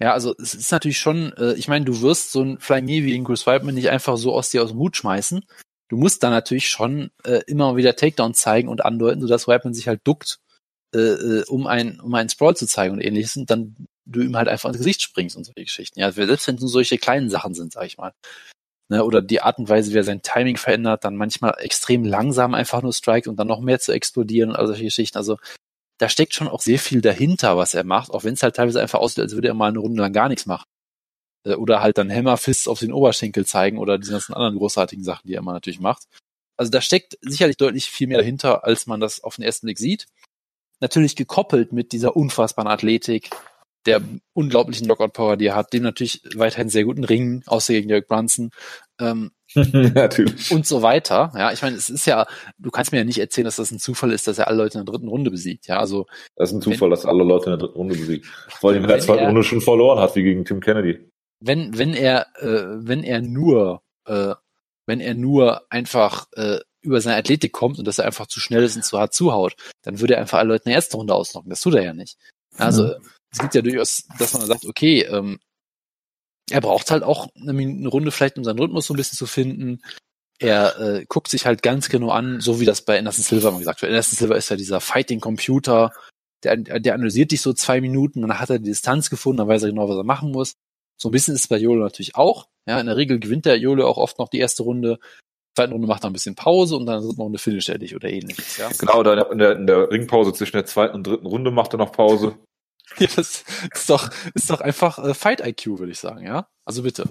Ja, 0.00 0.12
also 0.12 0.34
es 0.38 0.54
ist 0.54 0.72
natürlich 0.72 0.98
schon, 0.98 1.32
äh, 1.34 1.54
ich 1.54 1.68
meine, 1.68 1.84
du 1.84 2.00
wirst 2.00 2.32
so 2.32 2.42
ein 2.42 2.58
Flying 2.58 2.84
Knee 2.84 3.04
wie 3.04 3.12
den 3.12 3.24
Chris 3.24 3.46
Weidman 3.46 3.76
nicht 3.76 3.90
einfach 3.90 4.16
so 4.16 4.34
aus 4.34 4.50
dir 4.50 4.62
aus 4.62 4.70
dem 4.70 4.78
Hut 4.78 4.96
schmeißen. 4.96 5.44
Du 5.88 5.96
musst 5.96 6.22
da 6.22 6.30
natürlich 6.30 6.68
schon 6.68 7.10
äh, 7.24 7.42
immer 7.46 7.76
wieder 7.76 7.94
Takedown 7.94 8.34
zeigen 8.34 8.68
und 8.68 8.84
andeuten, 8.84 9.20
sodass 9.20 9.46
Weidman 9.46 9.72
sich 9.72 9.86
halt 9.86 10.00
duckt, 10.04 10.40
äh, 10.94 10.98
äh, 10.98 11.44
um 11.46 11.68
ein 11.68 12.00
um 12.00 12.12
einen 12.14 12.28
Sprawl 12.28 12.56
zu 12.56 12.66
zeigen 12.66 12.94
und 12.94 13.00
ähnliches 13.00 13.36
und 13.36 13.50
dann 13.50 13.86
du 14.06 14.20
ihm 14.20 14.36
halt 14.36 14.48
einfach 14.48 14.68
ins 14.68 14.78
Gesicht 14.78 15.02
springst 15.02 15.36
und 15.36 15.44
solche 15.44 15.64
Geschichten. 15.64 16.00
Ja, 16.00 16.12
selbst 16.12 16.46
wenn 16.46 16.56
es 16.56 16.60
nur 16.60 16.70
solche 16.70 16.98
kleinen 16.98 17.30
Sachen 17.30 17.54
sind, 17.54 17.72
sag 17.72 17.86
ich 17.86 17.98
mal. 17.98 18.12
Ne, 18.90 19.02
oder 19.02 19.22
die 19.22 19.40
Art 19.40 19.58
und 19.58 19.68
Weise, 19.68 19.92
wie 19.92 19.96
er 19.96 20.04
sein 20.04 20.20
Timing 20.20 20.58
verändert, 20.58 21.04
dann 21.04 21.16
manchmal 21.16 21.54
extrem 21.58 22.04
langsam 22.04 22.52
einfach 22.52 22.82
nur 22.82 22.92
strikt 22.92 23.26
und 23.28 23.36
dann 23.36 23.48
noch 23.48 23.60
mehr 23.60 23.80
zu 23.80 23.92
explodieren 23.92 24.50
und 24.50 24.56
all 24.56 24.66
solche 24.66 24.84
Geschichten. 24.84 25.16
Also 25.16 25.38
da 25.98 26.08
steckt 26.10 26.34
schon 26.34 26.48
auch 26.48 26.60
sehr 26.60 26.78
viel 26.78 27.00
dahinter, 27.00 27.56
was 27.56 27.72
er 27.72 27.84
macht, 27.84 28.10
auch 28.10 28.24
wenn 28.24 28.34
es 28.34 28.42
halt 28.42 28.56
teilweise 28.56 28.82
einfach 28.82 28.98
aussieht, 28.98 29.20
als 29.20 29.34
würde 29.34 29.48
er 29.48 29.54
mal 29.54 29.68
eine 29.68 29.78
Runde 29.78 30.02
lang 30.02 30.12
gar 30.12 30.28
nichts 30.28 30.44
machen. 30.44 30.66
Äh, 31.46 31.54
oder 31.54 31.80
halt 31.80 31.98
dann 31.98 32.10
Hammerfists 32.10 32.68
auf 32.68 32.80
den 32.80 32.92
Oberschenkel 32.92 33.46
zeigen 33.46 33.78
oder 33.78 33.98
diese 33.98 34.12
ganzen 34.12 34.34
anderen 34.34 34.56
großartigen 34.56 35.04
Sachen, 35.04 35.28
die 35.28 35.34
er 35.34 35.40
immer 35.40 35.52
natürlich 35.52 35.80
macht. 35.80 36.04
Also 36.56 36.70
da 36.70 36.80
steckt 36.80 37.18
sicherlich 37.20 37.56
deutlich 37.56 37.86
viel 37.86 38.06
mehr 38.06 38.18
dahinter, 38.18 38.64
als 38.64 38.86
man 38.86 39.00
das 39.00 39.22
auf 39.24 39.36
den 39.36 39.44
ersten 39.44 39.66
Blick 39.66 39.78
sieht. 39.78 40.06
Natürlich 40.80 41.16
gekoppelt 41.16 41.72
mit 41.72 41.92
dieser 41.92 42.16
unfassbaren 42.16 42.70
Athletik, 42.70 43.30
der 43.86 44.02
unglaublichen 44.32 44.86
Knockout-Power, 44.86 45.36
die 45.36 45.46
er 45.46 45.54
hat, 45.54 45.72
dem 45.72 45.82
natürlich 45.82 46.22
weiterhin 46.34 46.68
sehr 46.68 46.84
guten 46.84 47.04
Ring, 47.04 47.42
außer 47.46 47.72
gegen 47.72 47.88
Derek 47.88 48.08
Brunson. 48.08 48.50
Ähm, 49.00 49.32
Natürlich. 49.54 50.50
Und 50.50 50.66
so 50.66 50.82
weiter. 50.82 51.32
Ja, 51.36 51.52
ich 51.52 51.62
meine, 51.62 51.76
es 51.76 51.88
ist 51.88 52.06
ja, 52.06 52.26
du 52.58 52.70
kannst 52.70 52.92
mir 52.92 52.98
ja 52.98 53.04
nicht 53.04 53.18
erzählen, 53.18 53.44
dass 53.44 53.56
das 53.56 53.70
ein 53.70 53.78
Zufall 53.78 54.12
ist, 54.12 54.26
dass 54.26 54.38
er 54.38 54.48
alle 54.48 54.56
Leute 54.56 54.78
in 54.78 54.84
der 54.84 54.92
dritten 54.92 55.08
Runde 55.08 55.30
besiegt. 55.30 55.66
Ja, 55.68 55.78
also. 55.78 56.06
Das 56.36 56.50
ist 56.50 56.56
ein 56.56 56.62
Zufall, 56.62 56.88
wenn, 56.88 56.90
dass 56.90 57.06
alle 57.06 57.24
Leute 57.24 57.46
in 57.46 57.50
der 57.52 57.58
dritten 57.58 57.78
Runde 57.78 57.94
besiegt. 57.94 58.26
Vor 58.48 58.70
allem, 58.70 58.82
wenn 58.82 58.90
er 58.90 58.94
in 58.94 58.98
der 58.98 59.06
zweiten 59.06 59.26
Runde 59.26 59.44
schon 59.44 59.60
verloren 59.60 60.00
hat, 60.00 60.16
wie 60.16 60.22
gegen 60.22 60.44
Tim 60.44 60.60
Kennedy. 60.60 61.08
Wenn, 61.40 61.76
wenn 61.78 61.94
er, 61.94 62.26
äh, 62.40 62.64
wenn 62.86 63.04
er 63.04 63.20
nur, 63.20 63.82
äh, 64.06 64.34
wenn 64.86 65.00
er 65.00 65.14
nur 65.14 65.62
einfach, 65.70 66.26
äh, 66.32 66.58
über 66.80 67.00
seine 67.00 67.16
Athletik 67.16 67.52
kommt 67.52 67.78
und 67.78 67.86
dass 67.86 67.98
er 67.98 68.04
einfach 68.04 68.26
zu 68.26 68.40
schnell 68.40 68.62
ist 68.62 68.76
und 68.76 68.84
zu 68.84 68.98
hart 68.98 69.14
zuhaut, 69.14 69.54
dann 69.82 70.00
würde 70.00 70.14
er 70.14 70.20
einfach 70.20 70.38
alle 70.38 70.50
Leute 70.50 70.64
in 70.64 70.70
der 70.70 70.76
ersten 70.76 70.96
Runde 70.96 71.14
ausnocken. 71.14 71.48
Das 71.48 71.60
tut 71.60 71.74
er 71.74 71.82
ja 71.82 71.94
nicht. 71.94 72.18
Also, 72.58 72.84
mhm. 72.84 72.94
Es 73.34 73.40
gibt 73.40 73.54
ja 73.54 73.62
durchaus, 73.62 74.04
dass 74.18 74.32
man 74.32 74.46
sagt, 74.46 74.64
okay, 74.64 75.02
ähm, 75.02 75.40
er 76.50 76.60
braucht 76.60 76.90
halt 76.90 77.02
auch 77.02 77.28
eine, 77.34 77.50
eine, 77.50 77.88
Runde 77.88 78.12
vielleicht, 78.12 78.38
um 78.38 78.44
seinen 78.44 78.60
Rhythmus 78.60 78.86
so 78.86 78.94
ein 78.94 78.96
bisschen 78.96 79.18
zu 79.18 79.26
finden. 79.26 79.82
Er 80.38 80.78
äh, 80.78 81.04
guckt 81.08 81.28
sich 81.28 81.46
halt 81.46 81.62
ganz 81.62 81.88
genau 81.88 82.10
an, 82.10 82.40
so 82.40 82.60
wie 82.60 82.64
das 82.64 82.82
bei 82.82 82.98
Anderson 82.98 83.24
Silver 83.24 83.50
mal 83.50 83.58
gesagt 83.58 83.82
wird. 83.82 83.90
Anderson 83.90 84.16
Silver 84.16 84.36
ist 84.36 84.50
ja 84.50 84.56
dieser 84.56 84.80
Fighting-Computer, 84.80 85.92
der, 86.44 86.56
der 86.56 86.94
analysiert 86.94 87.32
dich 87.32 87.40
so 87.40 87.52
zwei 87.52 87.80
Minuten, 87.80 88.20
dann 88.20 88.38
hat 88.38 88.50
er 88.50 88.58
die 88.58 88.66
Distanz 88.70 89.10
gefunden, 89.10 89.38
dann 89.38 89.48
weiß 89.48 89.62
er 89.62 89.70
genau, 89.70 89.88
was 89.88 89.96
er 89.96 90.04
machen 90.04 90.30
muss. 90.30 90.54
So 91.00 91.08
ein 91.08 91.12
bisschen 91.12 91.34
ist 91.34 91.42
es 91.42 91.48
bei 91.48 91.56
Jolo 91.56 91.82
natürlich 91.82 92.14
auch. 92.14 92.46
Ja, 92.68 92.78
in 92.78 92.86
der 92.86 92.96
Regel 92.96 93.18
gewinnt 93.18 93.46
der 93.46 93.58
Jolo 93.58 93.88
auch 93.88 93.96
oft 93.96 94.18
noch 94.18 94.28
die 94.28 94.38
erste 94.38 94.62
Runde. 94.62 94.98
Zweiten 95.56 95.72
Runde 95.72 95.88
macht 95.88 96.04
er 96.04 96.10
ein 96.10 96.12
bisschen 96.12 96.34
Pause 96.34 96.76
und 96.76 96.86
dann 96.86 97.02
ist 97.02 97.18
noch 97.18 97.26
eine 97.26 97.38
Finish 97.38 97.68
er 97.68 97.78
dich 97.78 97.94
oder 97.96 98.10
ähnliches. 98.10 98.58
Ja? 98.58 98.70
Genau, 98.78 99.02
da 99.02 99.22
in 99.22 99.38
der, 99.38 99.56
in 99.56 99.66
der 99.66 99.90
Ringpause 99.90 100.32
zwischen 100.32 100.56
der 100.56 100.66
zweiten 100.66 100.94
und 100.94 101.06
dritten 101.06 101.26
Runde 101.26 101.50
macht 101.50 101.74
er 101.74 101.78
noch 101.78 101.92
Pause. 101.92 102.36
Ja, 102.98 103.08
das 103.16 103.44
ist 103.74 103.90
doch, 103.90 104.10
ist 104.34 104.50
doch 104.50 104.60
einfach 104.60 104.98
äh, 104.98 105.14
Fight 105.14 105.44
IQ, 105.44 105.78
würde 105.78 105.92
ich 105.92 105.98
sagen, 105.98 106.24
ja? 106.24 106.48
Also 106.64 106.82
bitte. 106.82 107.10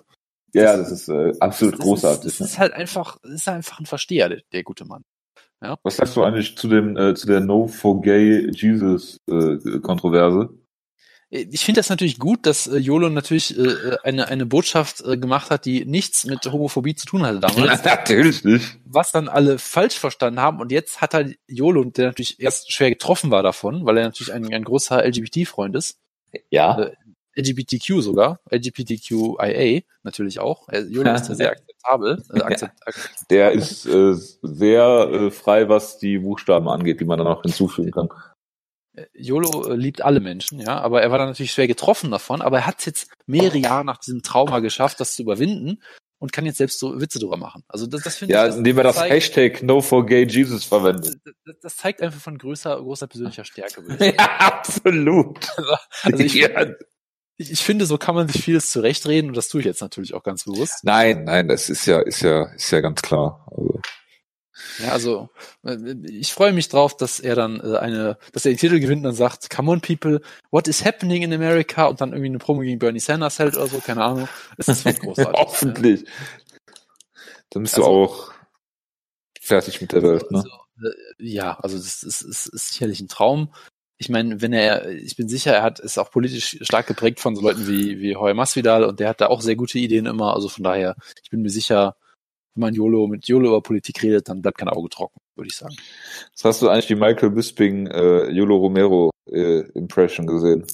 Ja, 0.53 0.77
das, 0.77 0.89
das 0.89 1.01
ist 1.01 1.09
äh, 1.09 1.33
absolut 1.39 1.75
das 1.75 1.81
großartig. 1.81 2.25
Ist, 2.25 2.41
das 2.41 2.49
ist 2.51 2.59
halt 2.59 2.73
einfach, 2.73 3.17
ist 3.23 3.47
einfach 3.49 3.79
ein 3.79 3.85
Versteher, 3.85 4.29
der, 4.29 4.41
der 4.51 4.63
gute 4.63 4.85
Mann. 4.85 5.03
Ja? 5.61 5.77
Was 5.83 5.97
sagst 5.97 6.15
du 6.15 6.23
eigentlich 6.23 6.57
zu 6.57 6.67
dem, 6.67 6.95
äh, 6.95 7.15
zu 7.15 7.25
der 7.25 7.39
No 7.39 7.67
for 7.67 8.01
Gay 8.01 8.49
Jesus 8.51 9.19
äh, 9.29 9.79
Kontroverse? 9.79 10.49
Ich 11.33 11.65
finde 11.65 11.79
das 11.79 11.89
natürlich 11.89 12.19
gut, 12.19 12.45
dass 12.45 12.67
äh, 12.67 12.77
Jolo 12.77 13.09
natürlich 13.09 13.57
äh, 13.57 13.61
äh, 13.61 13.97
eine, 14.03 14.27
eine 14.27 14.45
Botschaft 14.45 15.03
äh, 15.03 15.17
gemacht 15.17 15.49
hat, 15.49 15.65
die 15.65 15.83
nichts 15.83 16.25
mit 16.25 16.45
Homophobie 16.45 16.93
zu 16.93 17.07
tun 17.07 17.23
hatte 17.23 17.39
damals. 17.39 17.83
natürlich 17.83 18.43
nicht. 18.43 18.77
Was 18.85 19.11
dann 19.11 19.27
alle 19.27 19.57
falsch 19.57 19.97
verstanden 19.97 20.39
haben. 20.39 20.59
Und 20.59 20.71
jetzt 20.71 21.01
hat 21.01 21.15
halt 21.15 21.39
Jolo, 21.47 21.85
der 21.85 22.07
natürlich 22.07 22.39
erst 22.39 22.71
schwer 22.71 22.91
getroffen 22.91 23.31
war 23.31 23.41
davon, 23.41 23.83
weil 23.83 23.97
er 23.97 24.03
natürlich 24.03 24.31
ein, 24.31 24.53
ein 24.53 24.63
großer 24.63 25.03
LGBT-Freund 25.03 25.75
ist. 25.75 25.97
Ja. 26.51 26.79
Äh, 26.79 26.91
LGBTQ 27.35 28.01
sogar, 28.01 28.39
LGBTQIA 28.51 29.81
natürlich 30.03 30.39
auch. 30.39 30.67
Jolo 30.71 31.15
ist 31.15 31.29
ja 31.29 31.35
sehr 31.35 31.51
akzeptabel. 31.83 32.23
Äh, 32.31 32.41
akzept, 32.41 32.73
akzept 32.87 33.31
der 33.31 33.53
ist 33.53 33.87
äh, 33.87 34.13
sehr 34.13 35.09
äh, 35.11 35.31
frei, 35.31 35.67
was 35.67 35.97
die 35.97 36.19
Buchstaben 36.19 36.69
angeht, 36.69 36.99
die 36.99 37.05
man 37.05 37.17
dann 37.17 37.27
auch 37.27 37.41
hinzufügen 37.41 37.89
kann. 37.89 38.09
Jolo 39.13 39.69
äh, 39.69 39.75
liebt 39.75 40.01
alle 40.01 40.19
Menschen, 40.19 40.59
ja, 40.59 40.79
aber 40.79 41.01
er 41.01 41.11
war 41.11 41.17
dann 41.17 41.29
natürlich 41.29 41.51
schwer 41.51 41.67
getroffen 41.67 42.11
davon, 42.11 42.41
aber 42.41 42.59
er 42.59 42.67
hat 42.67 42.79
es 42.79 42.85
jetzt 42.85 43.11
mehrere 43.25 43.57
Jahre 43.57 43.85
nach 43.85 43.97
diesem 43.97 44.21
Trauma 44.21 44.59
geschafft, 44.59 44.99
das 44.99 45.15
zu 45.15 45.23
überwinden 45.23 45.81
und 46.19 46.31
kann 46.31 46.45
jetzt 46.45 46.57
selbst 46.57 46.79
so 46.79 47.01
Witze 47.01 47.19
drüber 47.19 47.37
machen. 47.37 47.63
Also 47.67 47.87
das, 47.87 48.03
das 48.03 48.17
finde 48.17 48.35
ja, 48.35 48.45
ich. 48.45 48.53
Ja, 48.53 48.57
indem 48.57 48.77
er 48.77 48.83
das 48.83 48.95
zeigt, 48.95 49.11
Hashtag 49.11 49.63
No 49.63 49.81
for 49.81 50.05
Gay 50.05 50.25
Jesus 50.25 50.63
verwendet. 50.63 51.17
Das, 51.43 51.55
das, 51.61 51.75
zeigt 51.75 52.01
einfach 52.01 52.21
von 52.21 52.37
größer, 52.37 52.77
großer 52.77 53.07
persönlicher 53.07 53.43
Stärke. 53.43 53.83
Ja, 53.99 54.29
absolut. 54.39 55.49
Also 56.03 56.23
ich, 56.23 56.33
ja. 56.35 56.65
ich, 57.35 57.51
ich 57.51 57.59
finde, 57.61 57.85
so 57.85 57.97
kann 57.97 58.15
man 58.15 58.27
sich 58.27 58.41
vieles 58.41 58.71
zurechtreden 58.71 59.31
und 59.31 59.37
das 59.37 59.49
tue 59.49 59.61
ich 59.61 59.65
jetzt 59.65 59.81
natürlich 59.81 60.13
auch 60.13 60.23
ganz 60.23 60.45
bewusst. 60.45 60.83
Nein, 60.83 61.25
nein, 61.25 61.47
das 61.47 61.69
ist 61.69 61.85
ja, 61.87 61.99
ist 61.99 62.21
ja, 62.21 62.45
ist 62.53 62.71
ja 62.71 62.79
ganz 62.79 63.01
klar. 63.01 63.45
Also. 63.51 63.81
Ja, 64.79 64.91
also 64.91 65.29
äh, 65.63 65.77
ich 66.05 66.33
freue 66.33 66.53
mich 66.53 66.69
drauf, 66.69 66.95
dass 66.95 67.19
er 67.19 67.35
dann 67.35 67.59
äh, 67.59 67.77
eine, 67.77 68.17
dass 68.31 68.45
er 68.45 68.51
den 68.51 68.57
Titel 68.57 68.79
gewinnt 68.79 68.99
und 68.99 69.03
dann 69.03 69.15
sagt, 69.15 69.49
come 69.49 69.71
on 69.71 69.81
people, 69.81 70.21
what 70.51 70.67
is 70.67 70.85
happening 70.85 71.23
in 71.23 71.33
America 71.33 71.85
und 71.85 72.01
dann 72.01 72.11
irgendwie 72.11 72.29
eine 72.29 72.37
Promo 72.37 72.61
gegen 72.61 72.79
Bernie 72.79 72.99
Sanders 72.99 73.39
hält 73.39 73.55
oder 73.55 73.67
so, 73.67 73.79
keine 73.79 74.03
Ahnung. 74.03 74.27
Das 74.57 74.67
ist 74.67 74.83
großartig. 75.01 75.39
Hoffentlich. 75.39 76.05
Dann 77.49 77.63
bist 77.63 77.75
also, 77.75 77.87
du 77.87 77.95
auch 77.95 78.31
fertig 79.41 79.81
mit 79.81 79.91
der 79.91 80.03
Welt, 80.03 80.31
ne? 80.31 80.39
Also, 80.39 80.49
äh, 80.83 80.93
ja, 81.17 81.57
also 81.59 81.77
das 81.77 82.03
ist, 82.03 82.21
ist, 82.21 82.47
ist 82.47 82.67
sicherlich 82.69 82.99
ein 83.01 83.07
Traum. 83.07 83.53
Ich 83.97 84.09
meine, 84.09 84.41
wenn 84.41 84.53
er, 84.53 84.89
ich 84.89 85.15
bin 85.15 85.29
sicher, 85.29 85.53
er 85.53 85.63
hat 85.63 85.79
ist 85.79 85.97
auch 85.97 86.11
politisch 86.11 86.57
stark 86.61 86.87
geprägt 86.87 87.19
von 87.19 87.35
so 87.35 87.41
Leuten 87.41 87.67
wie 87.67 87.99
wie 87.99 88.15
Heuer 88.15 88.33
Masvidal 88.33 88.83
und 88.83 88.99
der 88.99 89.09
hat 89.09 89.21
da 89.21 89.27
auch 89.27 89.41
sehr 89.41 89.55
gute 89.55 89.79
Ideen 89.79 90.05
immer. 90.05 90.33
Also 90.33 90.49
von 90.49 90.63
daher, 90.63 90.95
ich 91.23 91.29
bin 91.29 91.41
mir 91.41 91.49
sicher, 91.49 91.95
wenn 92.55 92.61
man 92.61 92.73
YOLO 92.73 93.07
mit 93.07 93.27
YOLO 93.27 93.49
über 93.49 93.61
Politik 93.61 94.03
redet, 94.03 94.29
dann 94.29 94.41
bleibt 94.41 94.57
kein 94.57 94.69
Auge 94.69 94.89
trocken, 94.89 95.19
würde 95.35 95.47
ich 95.49 95.55
sagen. 95.55 95.75
Was 96.33 96.43
hast 96.45 96.61
du 96.61 96.69
eigentlich 96.69 96.87
die 96.87 96.95
Michael 96.95 97.31
Bisping 97.31 97.87
äh, 97.87 98.29
YOLO 98.29 98.57
Romero 98.57 99.11
äh, 99.31 99.61
Impression 99.71 100.27
gesehen? 100.27 100.65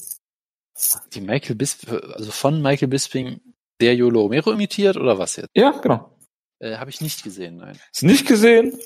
Die 1.14 1.22
Michael 1.22 1.56
Bisping, 1.56 2.00
also 2.14 2.32
von 2.32 2.62
Michael 2.62 2.88
Bisping 2.88 3.42
der 3.82 3.96
YOLO 3.96 4.22
Romero 4.22 4.52
imitiert 4.52 4.98
oder 4.98 5.18
was 5.18 5.36
jetzt? 5.36 5.50
Ja, 5.56 5.72
genau. 5.72 6.16
Äh, 6.60 6.78
Habe 6.78 6.90
ich 6.90 7.02
nicht 7.02 7.24
gesehen, 7.24 7.58
nein. 7.58 7.80
Du 8.00 8.06
nicht 8.06 8.28
gesehen? 8.28 8.78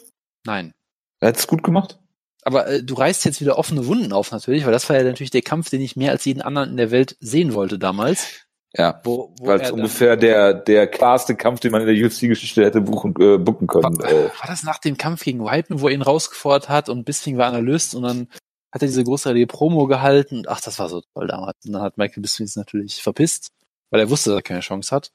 Nein. 0.45 0.73
Er 1.19 1.29
hat 1.29 1.37
es 1.37 1.47
gut 1.47 1.63
gemacht. 1.63 1.99
Aber 2.43 2.67
äh, 2.67 2.83
du 2.83 2.93
reißt 2.93 3.25
jetzt 3.25 3.41
wieder 3.41 3.57
offene 3.57 3.87
Wunden 3.87 4.11
auf 4.13 4.31
natürlich, 4.31 4.65
weil 4.65 4.73
das 4.73 4.89
war 4.89 4.97
ja 4.97 5.03
natürlich 5.03 5.31
der 5.31 5.41
Kampf, 5.41 5.69
den 5.69 5.81
ich 5.81 5.95
mehr 5.95 6.11
als 6.11 6.25
jeden 6.25 6.41
anderen 6.41 6.71
in 6.71 6.77
der 6.77 6.91
Welt 6.91 7.15
sehen 7.19 7.53
wollte 7.53 7.79
damals. 7.79 8.42
Ja, 8.75 8.99
wo, 9.03 9.31
wo 9.37 9.47
weil 9.47 9.61
es 9.61 9.71
ungefähr 9.71 10.17
der, 10.17 10.53
der 10.53 10.87
klarste 10.87 11.35
Kampf, 11.35 11.59
den 11.59 11.71
man 11.71 11.87
in 11.87 11.95
der 11.95 12.05
UFC-Geschichte 12.05 12.65
hätte 12.65 12.81
buchen, 12.81 13.13
äh, 13.19 13.37
bucken 13.37 13.67
können. 13.67 13.99
War, 13.99 14.09
äh. 14.09 14.23
war, 14.23 14.47
das 14.47 14.63
nach 14.63 14.79
dem 14.79 14.97
Kampf 14.97 15.23
gegen 15.23 15.45
Whiteman, 15.45 15.79
wo 15.79 15.87
er 15.87 15.93
ihn 15.93 16.01
rausgefordert 16.01 16.69
hat 16.69 16.89
und 16.89 17.05
Bisping 17.05 17.37
war 17.37 17.47
Analyst 17.47 17.93
und 17.93 18.03
dann 18.03 18.27
hat 18.71 18.81
er 18.81 18.87
diese 18.87 19.03
großartige 19.03 19.45
Promo 19.45 19.85
gehalten. 19.85 20.45
Ach, 20.47 20.59
das 20.59 20.79
war 20.79 20.89
so 20.89 21.01
toll 21.13 21.27
damals. 21.27 21.57
Und 21.65 21.73
dann 21.73 21.83
hat 21.83 21.99
Michael 21.99 22.23
Bisping 22.23 22.47
es 22.47 22.55
natürlich 22.55 23.03
verpisst, 23.03 23.49
weil 23.91 23.99
er 23.99 24.09
wusste, 24.09 24.31
dass 24.31 24.39
er 24.39 24.43
keine 24.43 24.61
Chance 24.61 24.95
hat. 24.95 25.11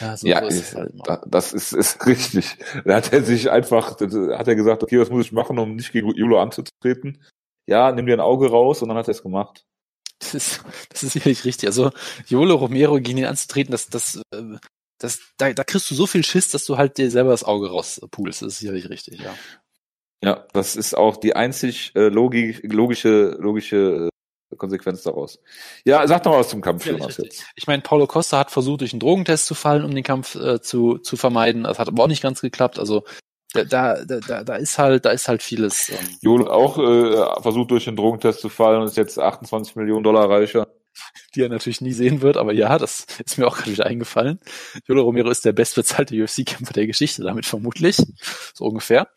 Ja, 0.00 0.16
so 0.16 0.28
ja 0.28 0.38
ist 0.38 0.76
halt 0.76 0.92
das 1.26 1.52
ist, 1.52 1.72
ist 1.72 2.06
richtig. 2.06 2.58
Da 2.84 2.94
hat 2.94 3.12
er 3.12 3.24
sich 3.24 3.50
einfach, 3.50 3.98
hat 4.00 4.48
er 4.48 4.54
gesagt, 4.54 4.84
okay, 4.84 5.00
was 5.00 5.10
muss 5.10 5.26
ich 5.26 5.32
machen, 5.32 5.58
um 5.58 5.74
nicht 5.74 5.90
gegen 5.90 6.14
Jolo 6.14 6.40
anzutreten? 6.40 7.24
Ja, 7.66 7.90
nimm 7.90 8.06
dir 8.06 8.14
ein 8.14 8.20
Auge 8.20 8.48
raus 8.48 8.82
und 8.82 8.88
dann 8.88 8.98
hat 8.98 9.08
er 9.08 9.12
es 9.12 9.24
gemacht. 9.24 9.64
Das 10.20 10.34
ist, 10.34 10.60
das 10.90 11.02
ist 11.02 11.12
sicherlich 11.14 11.44
richtig. 11.44 11.66
Also 11.66 11.90
Jolo 12.26 12.54
Romero 12.54 13.00
gegen 13.00 13.18
ihn 13.18 13.24
anzutreten, 13.24 13.72
das, 13.72 13.88
das, 13.88 14.22
äh, 14.32 14.58
das, 14.98 15.20
da, 15.38 15.52
da 15.52 15.64
kriegst 15.64 15.90
du 15.90 15.94
so 15.94 16.06
viel 16.06 16.24
Schiss, 16.24 16.50
dass 16.50 16.66
du 16.66 16.76
halt 16.76 16.98
dir 16.98 17.10
selber 17.10 17.30
das 17.30 17.42
Auge 17.42 17.70
rauspulst. 17.70 18.42
Das 18.42 18.52
ist 18.52 18.58
sicherlich 18.58 18.88
richtig, 18.88 19.20
ja. 19.20 19.34
Ja, 20.22 20.46
das 20.52 20.76
ist 20.76 20.94
auch 20.94 21.16
die 21.16 21.34
einzig 21.34 21.92
äh, 21.96 22.08
logisch, 22.08 22.60
logische, 22.62 23.36
logische 23.40 24.10
äh, 24.52 24.56
Konsequenz 24.56 25.02
daraus. 25.02 25.40
Ja, 25.86 26.06
sag 26.06 26.22
doch 26.22 26.32
mal 26.32 26.40
was 26.40 26.50
zum 26.50 26.60
Kampf, 26.60 26.84
ja, 26.84 26.92
Jonas, 26.92 27.16
jetzt. 27.16 27.44
Ich 27.54 27.66
meine, 27.66 27.80
Paulo 27.82 28.06
Costa 28.06 28.38
hat 28.38 28.50
versucht, 28.50 28.82
durch 28.82 28.92
einen 28.92 29.00
Drogentest 29.00 29.46
zu 29.46 29.54
fallen, 29.54 29.84
um 29.84 29.94
den 29.94 30.04
Kampf 30.04 30.34
äh, 30.34 30.60
zu, 30.60 30.98
zu 30.98 31.16
vermeiden. 31.16 31.64
Das 31.64 31.78
hat 31.78 31.88
aber 31.88 32.02
auch 32.02 32.08
nicht 32.08 32.22
ganz 32.22 32.42
geklappt. 32.42 32.78
Also 32.78 33.04
da, 33.52 33.64
da, 33.64 34.04
da, 34.04 34.44
da 34.44 34.56
ist 34.56 34.78
halt, 34.78 35.04
da 35.04 35.10
ist 35.10 35.28
halt 35.28 35.42
vieles. 35.42 35.88
Ähm, 35.90 35.96
Jolo 36.20 36.50
auch 36.50 36.78
äh, 36.78 37.42
versucht 37.42 37.70
durch 37.70 37.84
den 37.84 37.96
Drogentest 37.96 38.40
zu 38.40 38.48
fallen 38.48 38.80
und 38.80 38.86
ist 38.86 38.96
jetzt 38.96 39.18
28 39.18 39.76
Millionen 39.76 40.04
Dollar 40.04 40.28
reicher. 40.30 40.68
Die 41.34 41.42
er 41.42 41.48
natürlich 41.48 41.80
nie 41.80 41.92
sehen 41.92 42.20
wird, 42.20 42.36
aber 42.36 42.52
ja, 42.52 42.76
das 42.78 43.06
ist 43.24 43.38
mir 43.38 43.46
auch 43.46 43.56
gerade 43.56 43.72
wieder 43.72 43.86
eingefallen. 43.86 44.40
Jolo 44.86 45.02
Romero 45.02 45.30
ist 45.30 45.44
der 45.44 45.52
bestbezahlte 45.52 46.20
UFC-Kämpfer 46.20 46.72
der 46.72 46.86
Geschichte, 46.86 47.22
damit 47.22 47.46
vermutlich. 47.46 47.96
So 48.54 48.64
ungefähr. 48.64 49.08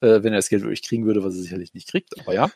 Äh, 0.00 0.22
wenn 0.22 0.32
er 0.32 0.38
das 0.38 0.48
Geld 0.48 0.62
wirklich 0.62 0.82
kriegen 0.82 1.06
würde, 1.06 1.24
was 1.24 1.34
er 1.34 1.42
sicherlich 1.42 1.74
nicht 1.74 1.88
kriegt, 1.88 2.18
aber 2.20 2.32
ja. 2.32 2.50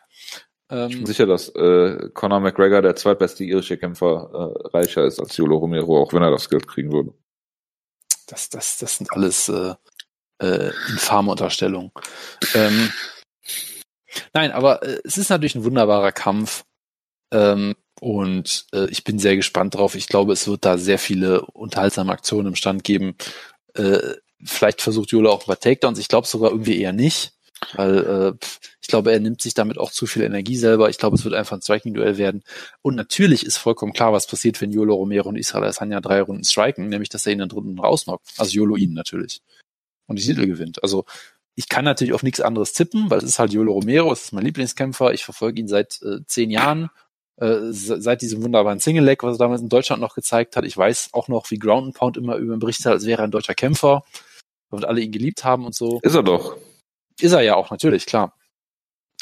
Ähm, 0.70 0.90
ich 0.90 0.96
bin 0.96 1.06
sicher, 1.06 1.26
dass 1.26 1.48
äh, 1.50 2.08
Conor 2.14 2.40
McGregor, 2.40 2.82
der 2.82 2.94
zweitbeste 2.94 3.44
irische 3.44 3.76
Kämpfer, 3.76 4.30
äh, 4.32 4.68
reicher 4.76 5.04
ist 5.04 5.18
als 5.18 5.36
Jolo 5.36 5.56
Romero, 5.56 6.00
auch 6.00 6.12
wenn 6.12 6.22
er 6.22 6.30
das 6.30 6.48
Geld 6.48 6.68
kriegen 6.68 6.92
würde. 6.92 7.12
Das, 8.28 8.48
das, 8.48 8.78
das 8.78 8.96
sind 8.96 9.12
alles 9.12 9.48
äh, 9.48 9.74
äh, 10.38 10.70
infame 10.90 11.30
Unterstellung. 11.30 11.92
Ähm, 12.54 12.92
nein, 14.32 14.52
aber 14.52 14.82
äh, 14.82 15.00
es 15.04 15.18
ist 15.18 15.30
natürlich 15.30 15.54
ein 15.54 15.64
wunderbarer 15.64 16.12
Kampf. 16.12 16.64
Ähm, 17.32 17.74
und 18.00 18.66
äh, 18.72 18.86
ich 18.90 19.04
bin 19.04 19.18
sehr 19.18 19.36
gespannt 19.36 19.74
drauf. 19.74 19.94
Ich 19.94 20.08
glaube, 20.08 20.32
es 20.32 20.48
wird 20.48 20.64
da 20.64 20.76
sehr 20.76 20.98
viele 20.98 21.42
unterhaltsame 21.42 22.12
Aktionen 22.12 22.48
im 22.48 22.56
Stand 22.56 22.84
geben. 22.84 23.16
Äh, 23.74 24.14
vielleicht 24.44 24.82
versucht 24.82 25.12
Jule 25.12 25.30
auch 25.30 25.46
paar 25.46 25.58
Takedowns. 25.58 25.98
Ich 25.98 26.08
glaube 26.08 26.26
sogar 26.26 26.50
irgendwie 26.50 26.80
eher 26.80 26.92
nicht. 26.92 27.32
Weil 27.74 27.98
äh, 27.98 28.46
ich 28.80 28.88
glaube, 28.88 29.12
er 29.12 29.20
nimmt 29.20 29.40
sich 29.40 29.54
damit 29.54 29.78
auch 29.78 29.92
zu 29.92 30.06
viel 30.06 30.22
Energie 30.22 30.56
selber. 30.56 30.90
Ich 30.90 30.98
glaube, 30.98 31.16
es 31.16 31.24
wird 31.24 31.34
einfach 31.34 31.56
ein 31.56 31.62
Striking-Duell 31.62 32.18
werden. 32.18 32.42
Und 32.82 32.96
natürlich 32.96 33.46
ist 33.46 33.56
vollkommen 33.56 33.92
klar, 33.92 34.12
was 34.12 34.26
passiert, 34.26 34.60
wenn 34.60 34.72
Jolo 34.72 34.94
Romero 34.94 35.28
und 35.28 35.36
Israel 35.36 35.64
Asanya 35.64 36.00
drei 36.00 36.22
Runden 36.22 36.44
striken, 36.44 36.88
nämlich 36.88 37.08
dass 37.08 37.26
er 37.26 37.32
ihn 37.32 37.40
in 37.40 37.48
dritten 37.48 37.78
rausnockt. 37.78 38.26
Also 38.38 38.52
Jolo 38.52 38.76
ihn 38.76 38.94
natürlich 38.94 39.42
und 40.06 40.18
die 40.18 40.24
Titel 40.24 40.46
gewinnt. 40.46 40.82
Also 40.82 41.04
ich 41.54 41.68
kann 41.68 41.84
natürlich 41.84 42.14
auf 42.14 42.22
nichts 42.22 42.40
anderes 42.40 42.72
tippen, 42.72 43.10
weil 43.10 43.18
es 43.18 43.24
ist 43.24 43.38
halt 43.38 43.52
Jolo 43.52 43.72
Romero, 43.72 44.12
es 44.12 44.24
ist 44.24 44.32
mein 44.32 44.44
Lieblingskämpfer, 44.44 45.12
ich 45.12 45.24
verfolge 45.24 45.60
ihn 45.60 45.68
seit 45.68 46.00
äh, 46.02 46.24
zehn 46.26 46.50
Jahren, 46.50 46.90
äh, 47.36 47.58
seit 47.70 48.22
diesem 48.22 48.42
wunderbaren 48.42 48.80
Single-Leg, 48.80 49.22
was 49.22 49.36
er 49.36 49.38
damals 49.38 49.60
in 49.60 49.68
Deutschland 49.68 50.00
noch 50.00 50.14
gezeigt 50.14 50.56
hat. 50.56 50.64
Ich 50.64 50.76
weiß 50.76 51.10
auch 51.12 51.28
noch, 51.28 51.50
wie 51.50 51.58
Ground 51.58 51.86
and 51.86 51.94
Pound 51.94 52.16
immer 52.16 52.36
über 52.36 52.54
ihn 52.54 52.60
berichtet 52.60 52.86
hat, 52.86 52.92
als 52.94 53.06
wäre 53.06 53.22
er 53.22 53.24
ein 53.24 53.30
deutscher 53.30 53.54
Kämpfer 53.54 54.04
und 54.70 54.86
alle 54.86 55.00
ihn 55.00 55.12
geliebt 55.12 55.44
haben 55.44 55.66
und 55.66 55.74
so. 55.74 56.00
Ist 56.02 56.14
er 56.14 56.22
doch. 56.22 56.56
Ist 57.20 57.32
er 57.32 57.42
ja 57.42 57.54
auch, 57.54 57.70
natürlich, 57.70 58.06
klar. 58.06 58.34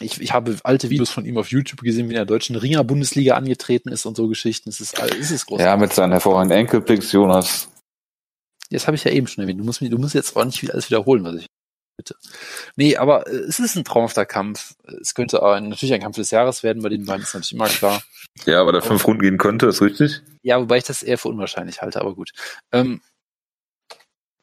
Ich, 0.00 0.20
ich 0.20 0.32
habe 0.32 0.56
alte 0.62 0.88
Videos 0.88 1.10
von 1.10 1.26
ihm 1.26 1.36
auf 1.36 1.50
YouTube 1.50 1.82
gesehen, 1.82 2.08
wie 2.08 2.14
er 2.14 2.22
in 2.22 2.26
der 2.26 2.36
deutschen 2.36 2.56
Ringer-Bundesliga 2.56 3.34
angetreten 3.34 3.90
ist 3.90 4.06
und 4.06 4.16
so 4.16 4.28
Geschichten. 4.28 4.70
Es 4.70 4.80
ist, 4.80 4.98
es 4.98 5.30
ist 5.30 5.46
groß. 5.46 5.60
Ja, 5.60 5.76
mit 5.76 5.92
seinen 5.92 6.12
hervorragenden 6.12 6.58
Enkelpicks, 6.58 7.12
Jonas. 7.12 7.68
Das 8.70 8.86
habe 8.86 8.96
ich 8.96 9.04
ja 9.04 9.10
eben 9.10 9.26
schon 9.26 9.42
erwähnt. 9.42 9.60
Du 9.60 9.64
musst, 9.64 9.80
du 9.80 9.98
musst 9.98 10.14
jetzt 10.14 10.36
auch 10.36 10.44
nicht 10.44 10.70
alles 10.70 10.90
wiederholen, 10.90 11.24
was 11.24 11.36
ich 11.36 11.46
bitte. 11.96 12.16
Nee, 12.76 12.96
aber 12.96 13.26
äh, 13.26 13.36
es 13.36 13.60
ist 13.60 13.76
ein 13.76 13.84
traumhafter 13.84 14.26
Kampf. 14.26 14.74
Es 15.00 15.14
könnte 15.14 15.42
auch 15.42 15.58
natürlich 15.60 15.92
ein 15.92 16.00
Kampf 16.00 16.16
des 16.16 16.30
Jahres 16.30 16.62
werden, 16.62 16.82
bei 16.82 16.88
den 16.88 17.04
beiden 17.04 17.22
ist 17.22 17.34
natürlich 17.34 17.52
immer 17.52 17.68
klar. 17.68 18.02
Ja, 18.46 18.60
aber 18.60 18.72
der 18.72 18.82
fünf 18.82 19.06
Runden 19.06 19.22
gehen 19.22 19.38
könnte, 19.38 19.66
ist 19.66 19.82
richtig? 19.82 20.22
Ja, 20.42 20.60
wobei 20.60 20.78
ich 20.78 20.84
das 20.84 21.02
eher 21.02 21.18
für 21.18 21.28
unwahrscheinlich 21.28 21.82
halte, 21.82 22.00
aber 22.00 22.14
gut. 22.14 22.30
Ähm, 22.72 23.02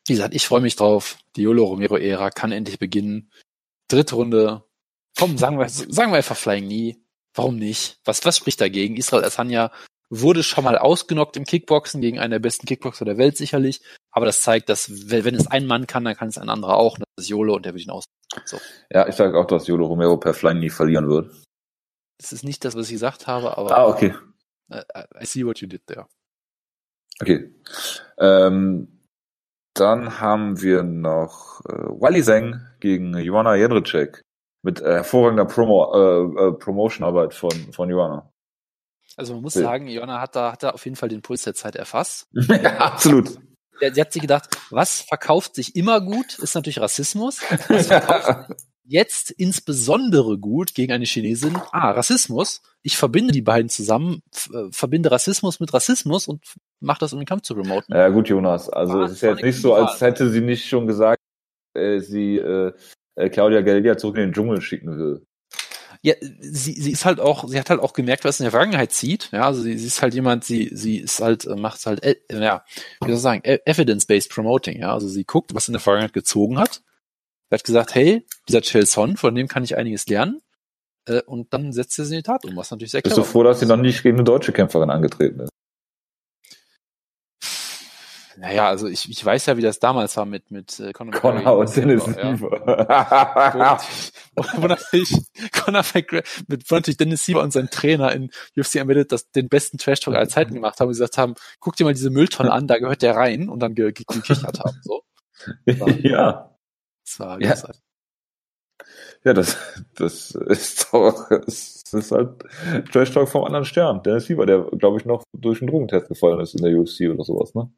wie 0.06 0.14
gesagt, 0.14 0.34
ich 0.34 0.48
freue 0.48 0.62
mich 0.62 0.76
drauf. 0.76 1.18
Die 1.36 1.42
Yolo 1.42 1.66
Romero-Ära 1.66 2.30
kann 2.30 2.52
endlich 2.52 2.80
beginnen. 2.80 3.32
Dritte 3.88 4.16
Runde. 4.16 4.64
Komm, 5.18 5.38
sagen 5.38 5.58
wir, 5.60 5.68
sagen 5.70 6.12
wir 6.12 6.18
einfach 6.18 6.38
Flying 6.38 6.68
Nie. 6.68 6.98
Warum 7.34 7.58
nicht? 7.58 8.00
Was, 8.06 8.24
was 8.26 8.38
spricht 8.38 8.62
dagegen? 8.62 8.96
Israel 8.96 9.26
Asanya 9.26 9.72
wurde 10.10 10.44
schon 10.44 10.64
mal 10.64 10.78
ausgenockt 10.78 11.38
im 11.38 11.44
Kickboxen 11.44 12.02
gegen 12.02 12.20
einen 12.20 12.32
der 12.32 12.40
besten 12.40 12.66
Kickboxer 12.66 13.06
der 13.06 13.18
Welt 13.18 13.38
sicherlich. 13.38 13.82
Aber 14.12 14.26
das 14.26 14.42
zeigt, 14.42 14.70
dass 14.70 15.10
wenn 15.10 15.36
es 15.36 15.48
ein 15.48 15.68
Mann 15.68 15.88
kann, 15.88 16.06
dann 16.06 16.16
kann 16.16 16.30
es 16.30 16.38
ein 16.38 16.50
anderer 16.50 16.78
auch. 16.78 16.98
Das 16.98 17.08
ist 17.18 17.30
Jolo 17.30 17.56
und 17.56 17.66
der 17.66 17.74
wird 17.74 17.84
ihn 17.84 17.92
aus. 17.92 18.06
So. 18.46 18.58
Ja, 18.90 19.08
ich 19.08 19.16
sage 19.16 19.38
auch, 19.38 19.46
dass 19.46 19.68
Jolo 19.68 19.86
Romero 19.86 20.18
per 20.18 20.34
Flying 20.34 20.60
nie 20.60 20.70
verlieren 20.70 21.08
wird. 21.08 21.32
Das 22.20 22.32
ist 22.32 22.44
nicht 22.44 22.66
das, 22.66 22.76
was 22.76 22.88
ich 22.88 22.94
gesagt 22.94 23.28
habe, 23.28 23.58
aber. 23.58 23.78
Ah, 23.78 23.88
okay. 23.88 24.16
I 24.72 25.26
see 25.26 25.46
what 25.46 25.60
you 25.60 25.68
did 25.68 25.86
there. 25.88 26.08
Okay. 27.22 27.54
Ähm, 28.18 29.02
dann 29.74 30.20
haben 30.20 30.62
wir 30.62 30.84
noch 30.84 31.62
äh, 31.66 31.74
Wally 31.74 32.24
Zeng 32.24 32.60
gegen 32.80 33.16
Joanna 33.18 33.56
Jedrzejczyk 33.56 34.22
mit 34.64 34.82
äh, 34.82 34.96
hervorragender 34.96 35.46
Promo, 35.46 35.94
äh, 35.94 36.48
äh, 36.48 36.52
Promotion-Arbeit 36.54 37.34
von, 37.34 37.52
von 37.72 37.90
Joanna. 37.90 38.30
Also 39.18 39.34
man 39.34 39.42
muss 39.42 39.56
ja. 39.56 39.64
sagen, 39.64 39.88
Jonna 39.88 40.22
hat 40.22 40.36
da, 40.36 40.52
hat 40.52 40.64
da 40.64 40.70
auf 40.70 40.86
jeden 40.86 40.96
Fall 40.96 41.10
den 41.10 41.24
Puls 41.24 41.44
der 41.44 41.56
Zeit 41.56 41.76
erfasst. 41.76 42.28
ja, 42.34 42.78
absolut. 42.78 43.40
Sie, 43.80 44.02
hat 44.02 44.14
sich 44.14 44.22
gedacht, 44.22 44.50
was 44.70 45.02
verkauft 45.02 45.56
sich 45.56 45.76
immer 45.76 46.02
gut, 46.02 46.38
ist 46.40 46.56
natürlich 46.56 46.80
Rassismus. 46.80 47.42
Was 47.68 47.88
verkauft 47.88 48.52
jetzt 48.84 49.32
insbesondere 49.32 50.38
gut 50.38 50.74
gegen 50.74 50.94
eine 50.94 51.06
Chinesin? 51.06 51.56
Ah, 51.72 51.92
Rassismus. 51.92 52.62
Ich 52.84 52.96
verbinde 52.96 53.34
die 53.34 53.42
beiden 53.42 53.70
zusammen, 53.70 54.22
äh, 54.54 54.72
verbinde 54.72 55.12
Rassismus 55.12 55.60
mit 55.60 55.74
Rassismus 55.74 56.28
und 56.28 56.44
mache 56.80 57.00
das, 57.00 57.14
um 57.14 57.20
den 57.20 57.26
Kampf 57.26 57.42
zu 57.42 57.56
promoten. 57.56 57.96
Ja 57.96 58.10
gut, 58.10 58.30
Jonas. 58.30 58.70
Also 58.70 59.02
es 59.02 59.14
ist 59.14 59.22
jetzt 59.22 59.44
nicht 59.44 59.62
so, 59.62 59.74
als 59.74 60.00
hätte 60.00 60.30
sie 60.30 60.42
nicht 60.42 60.68
schon 60.68 60.88
gesagt, 60.88 61.22
äh, 61.76 62.00
sie 62.00 62.38
äh, 62.38 62.72
äh 63.16 63.30
Claudia 63.30 63.62
Gallia 63.62 63.98
zurück 63.98 64.18
in 64.18 64.24
den 64.24 64.34
Dschungel 64.34 64.62
schicken 64.62 64.98
will 64.98 65.27
ja, 66.02 66.14
sie, 66.40 66.74
sie 66.74 66.92
ist 66.92 67.06
halt 67.06 67.20
auch, 67.20 67.48
sie 67.48 67.60
hat 67.60 67.70
halt 67.70 67.80
auch 67.80 67.94
gemerkt, 67.94 68.26
was 68.26 68.40
in 68.40 68.46
der 68.46 68.52
Vergangenheit 68.52 68.92
zieht. 68.92 69.30
Ja, 69.32 69.44
also 69.44 69.62
sie, 69.62 69.78
sie 69.78 69.88
ist 69.88 70.02
halt 70.02 70.14
jemand, 70.14 70.44
sie, 70.44 70.70
sie 70.74 70.98
ist 70.98 71.20
halt, 71.22 71.46
äh, 71.46 71.56
macht 71.56 71.86
halt, 71.86 72.04
äh, 72.04 72.16
ja, 72.30 72.64
wie 73.02 73.08
soll 73.08 73.16
ich 73.16 73.22
sagen, 73.22 73.42
e, 73.44 73.60
Evidence-Based 73.66 74.30
Promoting. 74.30 74.80
Ja, 74.80 74.94
also 74.94 75.08
sie 75.08 75.24
guckt, 75.24 75.54
was 75.54 75.68
in 75.68 75.74
der 75.74 75.82
Vergangenheit 75.82 76.14
gezogen 76.14 76.60
hat. 76.60 76.82
Sie 77.50 77.56
hat 77.56 77.64
gesagt, 77.64 77.96
hey, 77.96 78.26
dieser 78.48 78.86
Son, 78.86 79.18
von 79.18 79.34
dem 79.36 79.48
kann 79.48 79.64
ich 79.64 79.78
einiges 79.78 80.08
lernen. 80.08 80.42
Äh, 81.08 81.22
und 81.22 81.54
dann 81.54 81.72
setzt 81.72 81.94
sie 81.94 82.04
es 82.04 82.12
in 82.12 82.18
die 82.18 82.24
Tat 82.24 82.46
um, 82.46 82.56
was 82.56 82.72
natürlich 82.72 82.92
sehr 82.92 83.02
clever 83.02 83.16
Bist 83.16 83.28
du 83.28 83.32
froh, 83.32 83.44
dass 83.44 83.60
sie 83.60 83.66
noch 83.66 83.78
nicht 83.78 84.04
gegen 84.04 84.18
eine 84.18 84.24
deutsche 84.24 84.52
Kämpferin 84.52 84.90
angetreten 84.90 85.42
ist? 85.42 85.50
Naja, 88.40 88.68
also 88.68 88.88
ich, 88.88 89.10
ich 89.10 89.26
weiß 89.26 89.48
ja, 89.48 89.58
wie 89.58 89.64
das 89.64 89.80
damals 89.80 90.16
war 90.16 90.26
mit, 90.26 90.52
mit 90.52 90.80
äh, 90.80 90.94
Conor, 90.94 91.20
Conor 91.20 91.58
und 91.58 91.76
Dennis 91.76 92.06
Siever. 92.06 92.88
Ja. 93.58 93.80
wo, 94.36 94.68
natürlich 94.68 95.12
Conor 95.52 95.84
McGregor, 95.94 96.22
mit 96.48 96.70
natürlich 96.70 96.98
Dennis 96.98 97.26
Siever 97.26 97.42
und 97.42 97.52
sein 97.52 97.70
Trainer 97.72 98.12
in 98.12 98.30
UFC 98.56 98.76
Embedded 98.76 99.12
das, 99.12 99.32
den 99.32 99.50
besten 99.50 99.80
Trash-Talk 99.80 100.14
aller 100.16 100.30
Zeiten 100.30 100.54
gemacht 100.54 100.80
haben 100.80 100.88
und 100.88 100.94
gesagt 100.94 101.18
haben, 101.18 101.34
guck 101.60 101.78
dir 101.78 101.86
mal 101.86 101.94
diese 101.94 102.12
Mülltonne 102.12 102.52
an, 102.52 102.68
da 102.68 102.78
gehört 102.78 103.02
der 103.02 103.16
rein 103.16 103.50
und 103.50 103.60
dann 103.60 103.74
ge 103.74 103.92
ge 103.92 104.06
gekichert 104.08 104.60
haben. 104.60 104.80
So. 104.84 105.02
ja. 106.04 106.56
Das 107.06 107.20
war 107.20 107.42
ja. 107.42 107.56
Ja, 109.24 109.34
das, 109.34 109.58
das 109.96 110.32
ist 110.32 110.90
doch, 110.94 111.28
das 111.30 111.84
ist 111.92 112.12
halt 112.12 112.44
Trash 112.92 113.12
Talk 113.12 113.30
vom 113.30 113.46
anderen 113.46 113.66
Stern. 113.66 114.04
Dennis 114.04 114.26
Siever, 114.26 114.46
der, 114.46 114.62
glaube 114.78 115.00
ich, 115.00 115.06
noch 115.06 115.24
durch 115.34 115.62
einen 115.62 115.72
Drogentest 115.72 116.08
gefallen 116.08 116.40
ist 116.40 116.54
in 116.54 116.64
der 116.64 116.78
UFC 116.78 117.10
oder 117.12 117.24
sowas, 117.24 117.56
ne? 117.56 117.72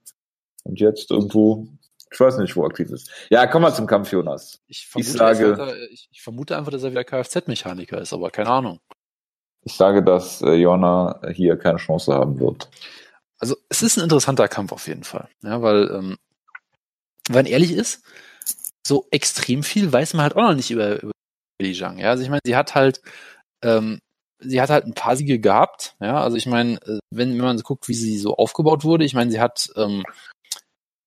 Und 0.69 0.79
jetzt 0.79 1.11
irgendwo, 1.11 1.67
ich 2.11 2.19
weiß 2.19 2.37
nicht, 2.37 2.55
wo 2.55 2.65
aktiv 2.65 2.89
ist. 2.91 3.11
Ja, 3.29 3.47
komm 3.47 3.61
mal 3.63 3.73
zum 3.73 3.87
Kampf, 3.87 4.11
Jonas. 4.11 4.61
Ich 4.67 4.87
vermute, 4.87 5.09
ich 5.09 5.17
sage, 5.17 5.55
er, 5.57 5.89
ich, 5.89 6.09
ich 6.11 6.21
vermute 6.21 6.57
einfach, 6.57 6.71
dass 6.71 6.83
er 6.83 6.91
wieder 6.91 7.03
Kfz-Mechaniker 7.03 7.99
ist, 7.99 8.13
aber 8.13 8.29
keine 8.31 8.49
Ahnung. 8.49 8.79
Ich 9.63 9.73
sage, 9.73 10.03
dass 10.03 10.41
äh, 10.41 10.53
Jona 10.53 11.21
hier 11.33 11.57
keine 11.57 11.77
Chance 11.77 12.13
haben 12.13 12.39
wird. 12.39 12.69
Also 13.39 13.55
es 13.69 13.81
ist 13.81 13.97
ein 13.97 14.03
interessanter 14.03 14.47
Kampf 14.47 14.71
auf 14.71 14.87
jeden 14.87 15.03
Fall, 15.03 15.29
ja, 15.43 15.61
weil 15.61 15.89
ähm, 15.91 16.17
wenn 17.29 17.45
ehrlich 17.45 17.71
ist, 17.71 18.03
so 18.85 19.05
extrem 19.11 19.63
viel 19.63 19.91
weiß 19.91 20.13
man 20.13 20.23
halt 20.23 20.35
auch 20.35 20.49
noch 20.49 20.55
nicht 20.55 20.71
über, 20.71 21.01
über 21.01 21.11
Li 21.61 21.73
Zhang. 21.73 21.99
Ja, 21.99 22.09
also 22.09 22.23
ich 22.23 22.29
meine, 22.29 22.41
sie 22.43 22.55
hat 22.55 22.75
halt 22.75 23.01
ähm, 23.61 23.99
sie 24.39 24.61
hat 24.61 24.69
halt 24.69 24.85
ein 24.85 24.93
paar 24.93 25.15
Siege 25.15 25.39
gehabt. 25.39 25.95
Ja, 25.99 26.21
also 26.21 26.37
ich 26.37 26.45
meine, 26.45 26.75
äh, 26.85 26.99
wenn, 27.11 27.31
wenn 27.31 27.45
man 27.45 27.57
so 27.57 27.63
guckt, 27.63 27.87
wie 27.87 27.93
sie 27.93 28.17
so 28.17 28.35
aufgebaut 28.35 28.83
wurde, 28.83 29.05
ich 29.05 29.13
meine, 29.13 29.31
sie 29.31 29.39
hat, 29.39 29.69
ähm, 29.75 30.03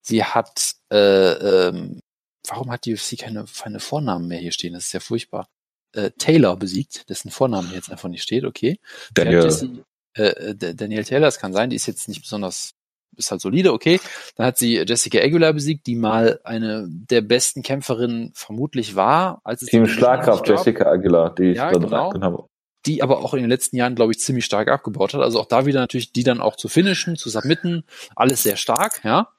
sie 0.03 0.23
hat, 0.23 0.75
äh, 0.91 1.67
ähm, 1.67 1.99
warum 2.47 2.71
hat 2.71 2.85
die 2.85 2.93
UFC 2.93 3.17
keine, 3.17 3.45
keine 3.61 3.79
Vornamen 3.79 4.27
mehr 4.27 4.39
hier 4.39 4.51
stehen? 4.51 4.73
Das 4.73 4.85
ist 4.85 4.93
ja 4.93 4.99
furchtbar. 4.99 5.49
Äh, 5.93 6.11
Taylor 6.17 6.55
besiegt, 6.57 7.09
dessen 7.09 7.31
Vornamen 7.31 7.71
jetzt 7.73 7.91
einfach 7.91 8.09
nicht 8.09 8.23
steht, 8.23 8.43
okay. 8.45 8.79
Daniel. 9.13 9.43
Jesse, 9.43 9.85
äh, 10.15 10.23
äh 10.23 10.75
Daniel 10.75 11.03
Taylor, 11.03 11.27
es 11.27 11.39
kann 11.39 11.53
sein, 11.53 11.69
die 11.69 11.75
ist 11.75 11.87
jetzt 11.87 12.07
nicht 12.07 12.21
besonders 12.21 12.75
ist 13.17 13.31
halt 13.31 13.41
solide, 13.41 13.73
okay. 13.73 13.99
Dann 14.35 14.47
hat 14.47 14.57
sie 14.57 14.77
Jessica 14.77 15.19
Aguilar 15.19 15.53
besiegt, 15.53 15.87
die 15.87 15.95
mal 15.95 16.39
eine 16.43 16.87
der 16.89 17.21
besten 17.21 17.61
Kämpferinnen 17.61 18.31
vermutlich 18.33 18.95
war. 18.95 19.41
Als 19.43 19.61
es 19.61 19.69
Team 19.69 19.87
Schlagkraft 19.87 20.47
Jessica 20.47 20.85
Aguilar, 20.85 21.33
die 21.35 21.51
ja, 21.53 21.71
ich 21.71 21.79
genau. 21.79 22.13
habe. 22.13 22.45
Die 22.85 23.01
aber 23.01 23.19
auch 23.19 23.33
in 23.33 23.41
den 23.41 23.49
letzten 23.49 23.77
Jahren, 23.77 23.95
glaube 23.95 24.11
ich, 24.11 24.19
ziemlich 24.19 24.43
stark 24.43 24.67
abgebaut 24.67 25.13
hat. 25.13 25.21
Also 25.21 25.39
auch 25.39 25.45
da 25.45 25.65
wieder 25.65 25.79
natürlich 25.79 26.11
die 26.11 26.23
dann 26.23 26.41
auch 26.41 26.57
zu 26.57 26.67
finishen, 26.67 27.15
zu 27.15 27.29
submitten. 27.29 27.85
Alles 28.15 28.43
sehr 28.43 28.57
stark, 28.57 29.01
ja. 29.03 29.29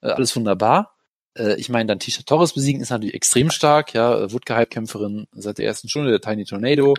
Äh, 0.00 0.10
alles 0.10 0.34
wunderbar. 0.36 0.96
Äh, 1.36 1.54
ich 1.56 1.68
meine, 1.68 1.86
dann 1.86 1.98
Tisha 1.98 2.22
Torres 2.22 2.52
besiegen 2.52 2.80
ist 2.80 2.90
natürlich 2.90 3.14
extrem 3.14 3.50
stark, 3.50 3.94
ja. 3.94 4.30
Woodgehype-Kämpferin 4.30 5.26
seit 5.32 5.58
der 5.58 5.66
ersten 5.66 5.88
Stunde, 5.88 6.10
der 6.10 6.20
Tiny 6.20 6.44
Tornado. 6.44 6.94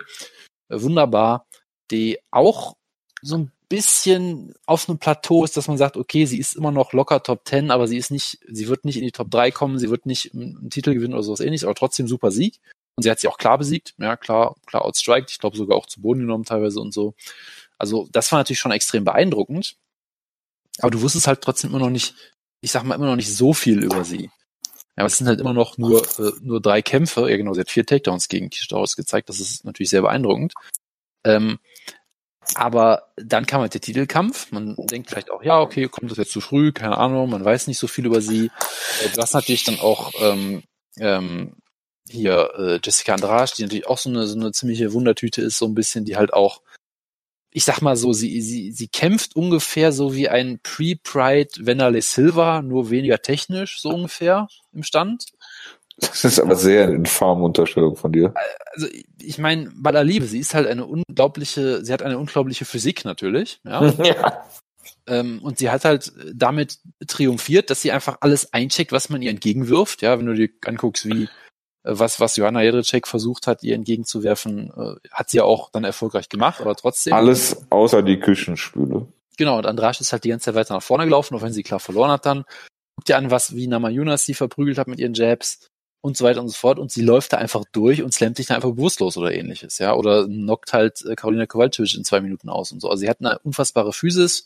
Äh, 0.69 0.81
wunderbar. 0.81 1.47
Die 1.91 2.19
auch 2.31 2.75
so 3.21 3.37
ein 3.37 3.51
bisschen 3.69 4.53
auf 4.65 4.89
einem 4.89 4.97
Plateau 4.97 5.43
ist, 5.43 5.55
dass 5.55 5.67
man 5.67 5.77
sagt, 5.77 5.95
okay, 5.95 6.25
sie 6.25 6.39
ist 6.39 6.55
immer 6.55 6.71
noch 6.71 6.93
locker 6.93 7.21
Top 7.21 7.47
10, 7.47 7.71
aber 7.71 7.87
sie 7.87 7.97
ist 7.97 8.11
nicht, 8.11 8.39
sie 8.47 8.67
wird 8.67 8.85
nicht 8.85 8.97
in 8.97 9.03
die 9.03 9.11
Top 9.11 9.29
3 9.29 9.51
kommen, 9.51 9.77
sie 9.77 9.89
wird 9.89 10.05
nicht 10.05 10.33
einen 10.33 10.69
Titel 10.71 10.93
gewinnen 10.93 11.13
oder 11.13 11.23
sowas 11.23 11.39
ähnliches, 11.39 11.65
aber 11.65 11.75
trotzdem 11.75 12.07
super 12.07 12.31
Sieg. 12.31 12.59
Und 12.95 13.03
sie 13.03 13.11
hat 13.11 13.19
sie 13.19 13.27
auch 13.27 13.37
klar 13.37 13.57
besiegt, 13.57 13.93
ja, 13.97 14.17
klar, 14.17 14.55
klar 14.65 14.83
outstriked, 14.83 15.31
ich 15.31 15.39
glaube 15.39 15.55
sogar 15.55 15.77
auch 15.77 15.85
zu 15.85 16.01
Boden 16.01 16.21
genommen 16.21 16.43
teilweise 16.45 16.81
und 16.81 16.93
so. 16.93 17.13
Also 17.77 18.09
das 18.11 18.31
war 18.31 18.39
natürlich 18.39 18.59
schon 18.59 18.71
extrem 18.71 19.05
beeindruckend. 19.05 19.77
Aber 20.79 20.91
du 20.91 21.01
wusstest 21.01 21.27
halt 21.27 21.41
trotzdem 21.41 21.69
immer 21.69 21.79
noch 21.79 21.89
nicht, 21.89 22.15
ich 22.61 22.71
sag 22.71 22.83
mal 22.83 22.95
immer 22.95 23.07
noch 23.07 23.15
nicht 23.15 23.33
so 23.33 23.53
viel 23.53 23.83
über 23.83 24.03
sie. 24.03 24.29
Ja, 24.95 25.03
aber 25.03 25.07
es 25.07 25.17
sind 25.17 25.27
halt 25.27 25.39
immer 25.39 25.53
noch 25.53 25.77
nur, 25.77 26.01
äh, 26.19 26.31
nur 26.41 26.61
drei 26.61 26.81
Kämpfe. 26.81 27.29
Ja, 27.29 27.37
genau, 27.37 27.53
sie 27.53 27.61
hat 27.61 27.71
vier 27.71 27.85
Takedowns 27.85 28.27
gegen 28.27 28.49
Kistaus 28.49 28.95
gezeigt. 28.95 29.29
Das 29.29 29.39
ist 29.39 29.63
natürlich 29.65 29.89
sehr 29.89 30.01
beeindruckend. 30.01 30.53
Ähm, 31.23 31.59
aber 32.55 33.11
dann 33.15 33.45
kam 33.45 33.61
halt 33.61 33.73
der 33.73 33.81
Titelkampf. 33.81 34.51
Man 34.51 34.75
denkt 34.77 35.09
vielleicht 35.09 35.31
auch, 35.31 35.43
ja, 35.43 35.59
okay, 35.59 35.87
kommt 35.87 36.11
das 36.11 36.17
jetzt 36.17 36.31
zu 36.31 36.41
früh, 36.41 36.71
keine 36.71 36.97
Ahnung, 36.97 37.29
man 37.29 37.45
weiß 37.45 37.67
nicht 37.67 37.77
so 37.77 37.87
viel 37.87 38.05
über 38.05 38.21
sie. 38.21 38.45
Äh, 39.03 39.09
du 39.13 39.21
hast 39.21 39.33
natürlich 39.33 39.63
dann 39.63 39.79
auch 39.79 40.11
ähm, 40.19 40.63
ähm, 40.97 41.53
hier 42.09 42.51
äh, 42.57 42.79
Jessica 42.83 43.13
Andrade, 43.13 43.51
die 43.57 43.61
natürlich 43.63 43.87
auch 43.87 43.97
so 43.97 44.09
eine, 44.09 44.25
so 44.27 44.37
eine 44.37 44.51
ziemliche 44.51 44.93
Wundertüte 44.93 45.41
ist, 45.41 45.57
so 45.57 45.65
ein 45.65 45.75
bisschen, 45.75 46.05
die 46.05 46.17
halt 46.17 46.33
auch, 46.33 46.61
ich 47.51 47.63
sag 47.63 47.81
mal 47.81 47.95
so, 47.95 48.13
sie, 48.13 48.41
sie, 48.41 48.71
sie 48.71 48.87
kämpft 48.87 49.35
ungefähr 49.35 49.91
so 49.91 50.13
wie 50.13 50.29
ein 50.29 50.59
Pre-Pride 50.61 51.65
Venale 51.65 52.01
Silva, 52.01 52.61
nur 52.61 52.89
weniger 52.89 53.21
technisch, 53.21 53.81
so 53.81 53.89
ungefähr 53.89 54.47
im 54.71 54.83
Stand. 54.83 55.25
Das 55.97 56.23
ist 56.23 56.39
aber 56.39 56.55
sehr 56.55 56.83
eine 56.83 56.95
infame 56.95 57.43
Unterstellung 57.43 57.95
von 57.95 58.11
dir. 58.11 58.33
Also 58.73 58.87
ich 59.21 59.37
meine, 59.37 59.69
bei 59.75 59.91
der 59.91 60.03
Liebe, 60.03 60.25
sie 60.25 60.39
ist 60.39 60.53
halt 60.53 60.67
eine 60.67 60.85
unglaubliche, 60.85 61.83
sie 61.83 61.91
hat 61.91 62.01
eine 62.01 62.17
unglaubliche 62.17 62.65
Physik 62.65 63.03
natürlich, 63.03 63.59
ja. 63.65 63.85
ja. 64.03 64.43
Ähm, 65.07 65.39
und 65.41 65.57
sie 65.57 65.69
hat 65.69 65.85
halt 65.85 66.13
damit 66.33 66.77
triumphiert, 67.07 67.69
dass 67.69 67.81
sie 67.81 67.91
einfach 67.91 68.17
alles 68.21 68.53
eincheckt, 68.53 68.91
was 68.91 69.09
man 69.09 69.21
ihr 69.21 69.31
entgegenwirft. 69.31 70.01
Ja, 70.01 70.17
wenn 70.17 70.27
du 70.27 70.35
dir 70.35 70.49
anguckst, 70.65 71.05
wie 71.05 71.27
was 71.83 72.19
was 72.19 72.35
Johanna 72.35 72.61
Jedrzejczyk 72.61 73.07
versucht 73.07 73.47
hat, 73.47 73.63
ihr 73.63 73.75
entgegenzuwerfen, 73.75 74.71
äh, 74.75 75.09
hat 75.11 75.29
sie 75.29 75.37
ja 75.37 75.43
auch 75.43 75.71
dann 75.71 75.83
erfolgreich 75.83 76.29
gemacht, 76.29 76.61
aber 76.61 76.75
trotzdem. 76.75 77.13
Alles 77.13 77.65
außer 77.69 78.03
die 78.03 78.19
Küchenspüle. 78.19 79.07
Genau, 79.37 79.57
und 79.57 79.65
Andrasch 79.65 80.01
ist 80.01 80.11
halt 80.11 80.25
die 80.25 80.29
ganze 80.29 80.45
Zeit 80.45 80.55
weiter 80.55 80.73
nach 80.73 80.83
vorne 80.83 81.05
gelaufen, 81.05 81.35
auch 81.35 81.41
wenn 81.41 81.53
sie 81.53 81.63
klar 81.63 81.79
verloren 81.79 82.11
hat 82.11 82.25
dann. 82.25 82.43
Guck 82.97 83.05
dir 83.05 83.17
an, 83.17 83.31
was 83.31 83.55
wie 83.55 83.67
Namajunas 83.67 84.25
sie 84.25 84.33
verprügelt 84.33 84.77
hat 84.77 84.87
mit 84.87 84.99
ihren 84.99 85.13
Jabs 85.13 85.69
und 86.01 86.17
so 86.17 86.25
weiter 86.25 86.41
und 86.41 86.49
so 86.49 86.55
fort 86.55 86.79
und 86.79 86.91
sie 86.91 87.01
läuft 87.01 87.33
da 87.33 87.37
einfach 87.37 87.63
durch 87.71 88.03
und 88.03 88.13
slammt 88.13 88.37
sich 88.37 88.47
da 88.47 88.55
einfach 88.55 88.71
bewusstlos 88.71 89.17
oder 89.17 89.33
ähnliches, 89.33 89.79
ja, 89.79 89.93
oder 89.93 90.25
knockt 90.25 90.73
halt 90.73 91.03
äh, 91.05 91.15
Karolina 91.15 91.45
Kowalczyk 91.45 91.93
in 91.95 92.03
zwei 92.03 92.19
Minuten 92.19 92.49
aus 92.49 92.71
und 92.71 92.81
so. 92.81 92.89
Also 92.89 93.01
sie 93.01 93.09
hat 93.09 93.19
eine 93.19 93.39
unfassbare 93.39 93.93
Physis. 93.93 94.45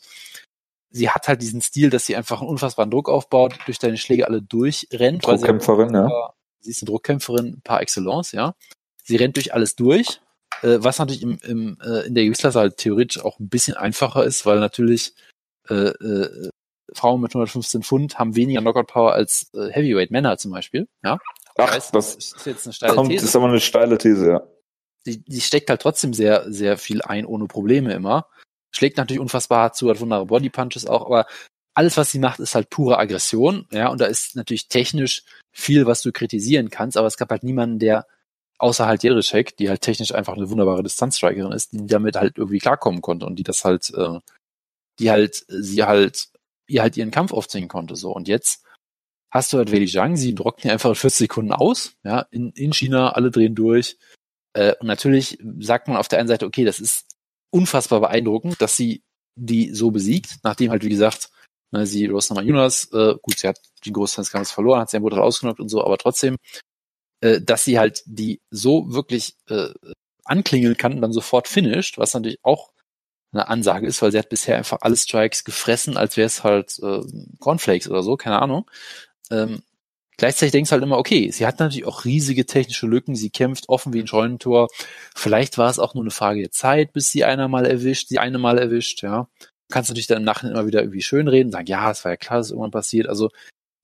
Sie 0.90 1.10
hat 1.10 1.26
halt 1.26 1.42
diesen 1.42 1.60
Stil, 1.60 1.90
dass 1.90 2.06
sie 2.06 2.14
einfach 2.14 2.40
einen 2.40 2.50
unfassbaren 2.50 2.90
Druck 2.90 3.08
aufbaut, 3.08 3.58
durch 3.66 3.80
deine 3.80 3.96
Schläge 3.96 4.28
alle 4.28 4.42
durchrennt. 4.42 5.26
Druckkämpferin, 5.26 5.92
ja. 5.92 6.32
Sie 6.64 6.70
ist 6.70 6.82
eine 6.82 6.86
Druckkämpferin 6.86 7.60
par 7.62 7.80
excellence, 7.82 8.32
ja. 8.32 8.54
Sie 9.02 9.16
rennt 9.16 9.36
durch 9.36 9.52
alles 9.52 9.76
durch, 9.76 10.20
äh, 10.62 10.78
was 10.80 10.98
natürlich 10.98 11.22
im, 11.22 11.38
im, 11.42 11.78
äh, 11.82 12.06
in 12.06 12.14
der 12.14 12.24
Gewichtsklasse 12.24 12.58
halt 12.58 12.78
theoretisch 12.78 13.22
auch 13.22 13.38
ein 13.38 13.48
bisschen 13.48 13.76
einfacher 13.76 14.24
ist, 14.24 14.46
weil 14.46 14.60
natürlich 14.60 15.14
äh, 15.68 15.74
äh, 15.74 16.50
Frauen 16.92 17.20
mit 17.20 17.32
115 17.32 17.82
Pfund 17.82 18.18
haben 18.18 18.34
weniger 18.34 18.60
Knockout 18.60 18.86
Power 18.86 19.12
als 19.12 19.50
äh, 19.54 19.70
Heavyweight 19.70 20.10
Männer 20.10 20.38
zum 20.38 20.52
Beispiel, 20.52 20.88
ja. 21.02 21.18
Ach, 21.56 21.74
weiß, 21.74 21.90
das, 21.92 22.14
ist 22.14 22.46
jetzt 22.46 22.66
eine 22.66 22.72
steile 22.72 22.94
kommt, 22.94 23.10
These. 23.10 23.24
ist 23.26 23.36
aber 23.36 23.48
eine 23.48 23.60
steile 23.60 23.98
These, 23.98 24.26
ja. 24.26 24.42
Die, 25.06 25.22
die 25.22 25.40
steckt 25.42 25.68
halt 25.68 25.82
trotzdem 25.82 26.14
sehr, 26.14 26.50
sehr 26.50 26.78
viel 26.78 27.02
ein, 27.02 27.26
ohne 27.26 27.46
Probleme 27.46 27.92
immer. 27.92 28.26
Schlägt 28.74 28.96
natürlich 28.96 29.20
unfassbar 29.20 29.60
hart 29.60 29.76
zu, 29.76 29.90
hat 29.90 30.00
wunderbare 30.00 30.26
Bodypunches 30.26 30.86
auch, 30.86 31.04
aber 31.04 31.26
alles, 31.74 31.96
was 31.96 32.10
sie 32.10 32.18
macht, 32.18 32.40
ist 32.40 32.54
halt 32.54 32.70
pure 32.70 32.98
Aggression, 32.98 33.66
ja, 33.72 33.88
und 33.88 34.00
da 34.00 34.06
ist 34.06 34.36
natürlich 34.36 34.68
technisch 34.68 35.24
viel, 35.52 35.86
was 35.86 36.02
du 36.02 36.12
kritisieren 36.12 36.70
kannst, 36.70 36.96
aber 36.96 37.06
es 37.06 37.16
gab 37.16 37.30
halt 37.30 37.42
niemanden, 37.42 37.78
der 37.78 38.06
außer 38.58 38.86
halt 38.86 39.02
Jerichek, 39.02 39.56
die 39.56 39.68
halt 39.68 39.82
technisch 39.82 40.14
einfach 40.14 40.34
eine 40.34 40.48
wunderbare 40.48 40.82
Distanzstrikerin 40.82 41.52
ist, 41.52 41.72
die 41.72 41.86
damit 41.86 42.16
halt 42.16 42.38
irgendwie 42.38 42.58
klarkommen 42.58 43.02
konnte 43.02 43.26
und 43.26 43.36
die 43.36 43.42
das 43.42 43.64
halt, 43.64 43.92
äh, 43.94 44.20
die 44.98 45.10
halt, 45.10 45.44
sie 45.48 45.84
halt, 45.84 46.28
ihr 46.68 46.82
halt 46.82 46.96
ihren 46.96 47.10
Kampf 47.10 47.32
aufziehen 47.32 47.68
konnte, 47.68 47.96
so. 47.96 48.12
Und 48.12 48.28
jetzt 48.28 48.64
hast 49.30 49.52
du 49.52 49.58
halt 49.58 49.72
Wei 49.72 49.84
Zhang, 49.86 50.16
sie 50.16 50.34
trocknen 50.34 50.72
einfach 50.72 50.90
in 50.90 50.94
40 50.94 51.18
Sekunden 51.18 51.52
aus, 51.52 51.96
ja, 52.04 52.20
in, 52.30 52.52
in 52.52 52.72
China, 52.72 53.10
alle 53.10 53.30
drehen 53.30 53.56
durch. 53.56 53.98
Äh, 54.54 54.74
und 54.80 54.86
natürlich 54.86 55.38
sagt 55.58 55.88
man 55.88 55.96
auf 55.96 56.08
der 56.08 56.20
einen 56.20 56.28
Seite, 56.28 56.46
okay, 56.46 56.64
das 56.64 56.78
ist 56.78 57.06
unfassbar 57.50 58.00
beeindruckend, 58.00 58.60
dass 58.62 58.76
sie 58.76 59.02
die 59.36 59.74
so 59.74 59.90
besiegt, 59.90 60.38
nachdem 60.44 60.70
halt, 60.70 60.84
wie 60.84 60.90
gesagt, 60.90 61.30
ne, 61.74 61.86
sie 61.86 62.06
Rosnama 62.06 62.42
Yunus, 62.42 62.90
äh, 62.92 63.14
gut, 63.20 63.38
sie 63.38 63.48
hat 63.48 63.58
den 63.84 63.92
Großteil 63.92 64.24
des 64.24 64.32
Kampfes 64.32 64.52
verloren, 64.52 64.80
hat 64.80 64.90
sie 64.90 65.00
brutal 65.00 65.20
ausgenockt 65.20 65.60
und 65.60 65.68
so, 65.68 65.84
aber 65.84 65.98
trotzdem, 65.98 66.36
äh, 67.20 67.40
dass 67.40 67.64
sie 67.64 67.78
halt 67.78 68.02
die 68.06 68.40
so 68.50 68.92
wirklich 68.92 69.36
äh, 69.48 69.70
anklingeln 70.24 70.76
kann 70.76 70.94
und 70.94 71.02
dann 71.02 71.12
sofort 71.12 71.48
finisht, 71.48 71.98
was 71.98 72.14
natürlich 72.14 72.38
auch 72.42 72.70
eine 73.32 73.48
Ansage 73.48 73.86
ist, 73.86 74.00
weil 74.00 74.12
sie 74.12 74.18
hat 74.18 74.28
bisher 74.28 74.56
einfach 74.56 74.78
alle 74.82 74.96
Strikes 74.96 75.44
gefressen, 75.44 75.96
als 75.96 76.16
wäre 76.16 76.26
es 76.26 76.44
halt 76.44 76.78
äh, 76.82 77.00
Cornflakes 77.40 77.88
oder 77.88 78.02
so, 78.02 78.16
keine 78.16 78.40
Ahnung. 78.40 78.70
Ähm, 79.30 79.62
gleichzeitig 80.16 80.52
denkst 80.52 80.70
du 80.70 80.74
halt 80.74 80.84
immer, 80.84 80.98
okay, 80.98 81.30
sie 81.32 81.46
hat 81.46 81.58
natürlich 81.58 81.86
auch 81.86 82.04
riesige 82.04 82.46
technische 82.46 82.86
Lücken, 82.86 83.16
sie 83.16 83.30
kämpft 83.30 83.68
offen 83.68 83.92
wie 83.92 84.00
ein 84.00 84.06
Scheunentor. 84.06 84.68
Vielleicht 85.16 85.58
war 85.58 85.68
es 85.68 85.80
auch 85.80 85.94
nur 85.94 86.04
eine 86.04 86.12
Frage 86.12 86.42
der 86.42 86.52
Zeit, 86.52 86.92
bis 86.92 87.10
sie 87.10 87.24
einer 87.24 87.48
mal 87.48 87.66
erwischt, 87.66 88.08
sie 88.08 88.20
eine 88.20 88.38
mal 88.38 88.58
erwischt, 88.58 89.02
ja. 89.02 89.28
Du 89.74 89.76
kannst 89.76 89.90
natürlich 89.90 90.06
dann 90.06 90.18
im 90.18 90.24
Nachhinein 90.24 90.54
immer 90.54 90.68
wieder 90.68 90.82
irgendwie 90.82 91.02
schön 91.02 91.26
reden, 91.26 91.50
sagen, 91.50 91.66
ja, 91.66 91.90
es 91.90 92.04
war 92.04 92.12
ja 92.12 92.16
klar, 92.16 92.38
dass 92.38 92.50
irgendwann 92.50 92.70
passiert. 92.70 93.08
Also 93.08 93.30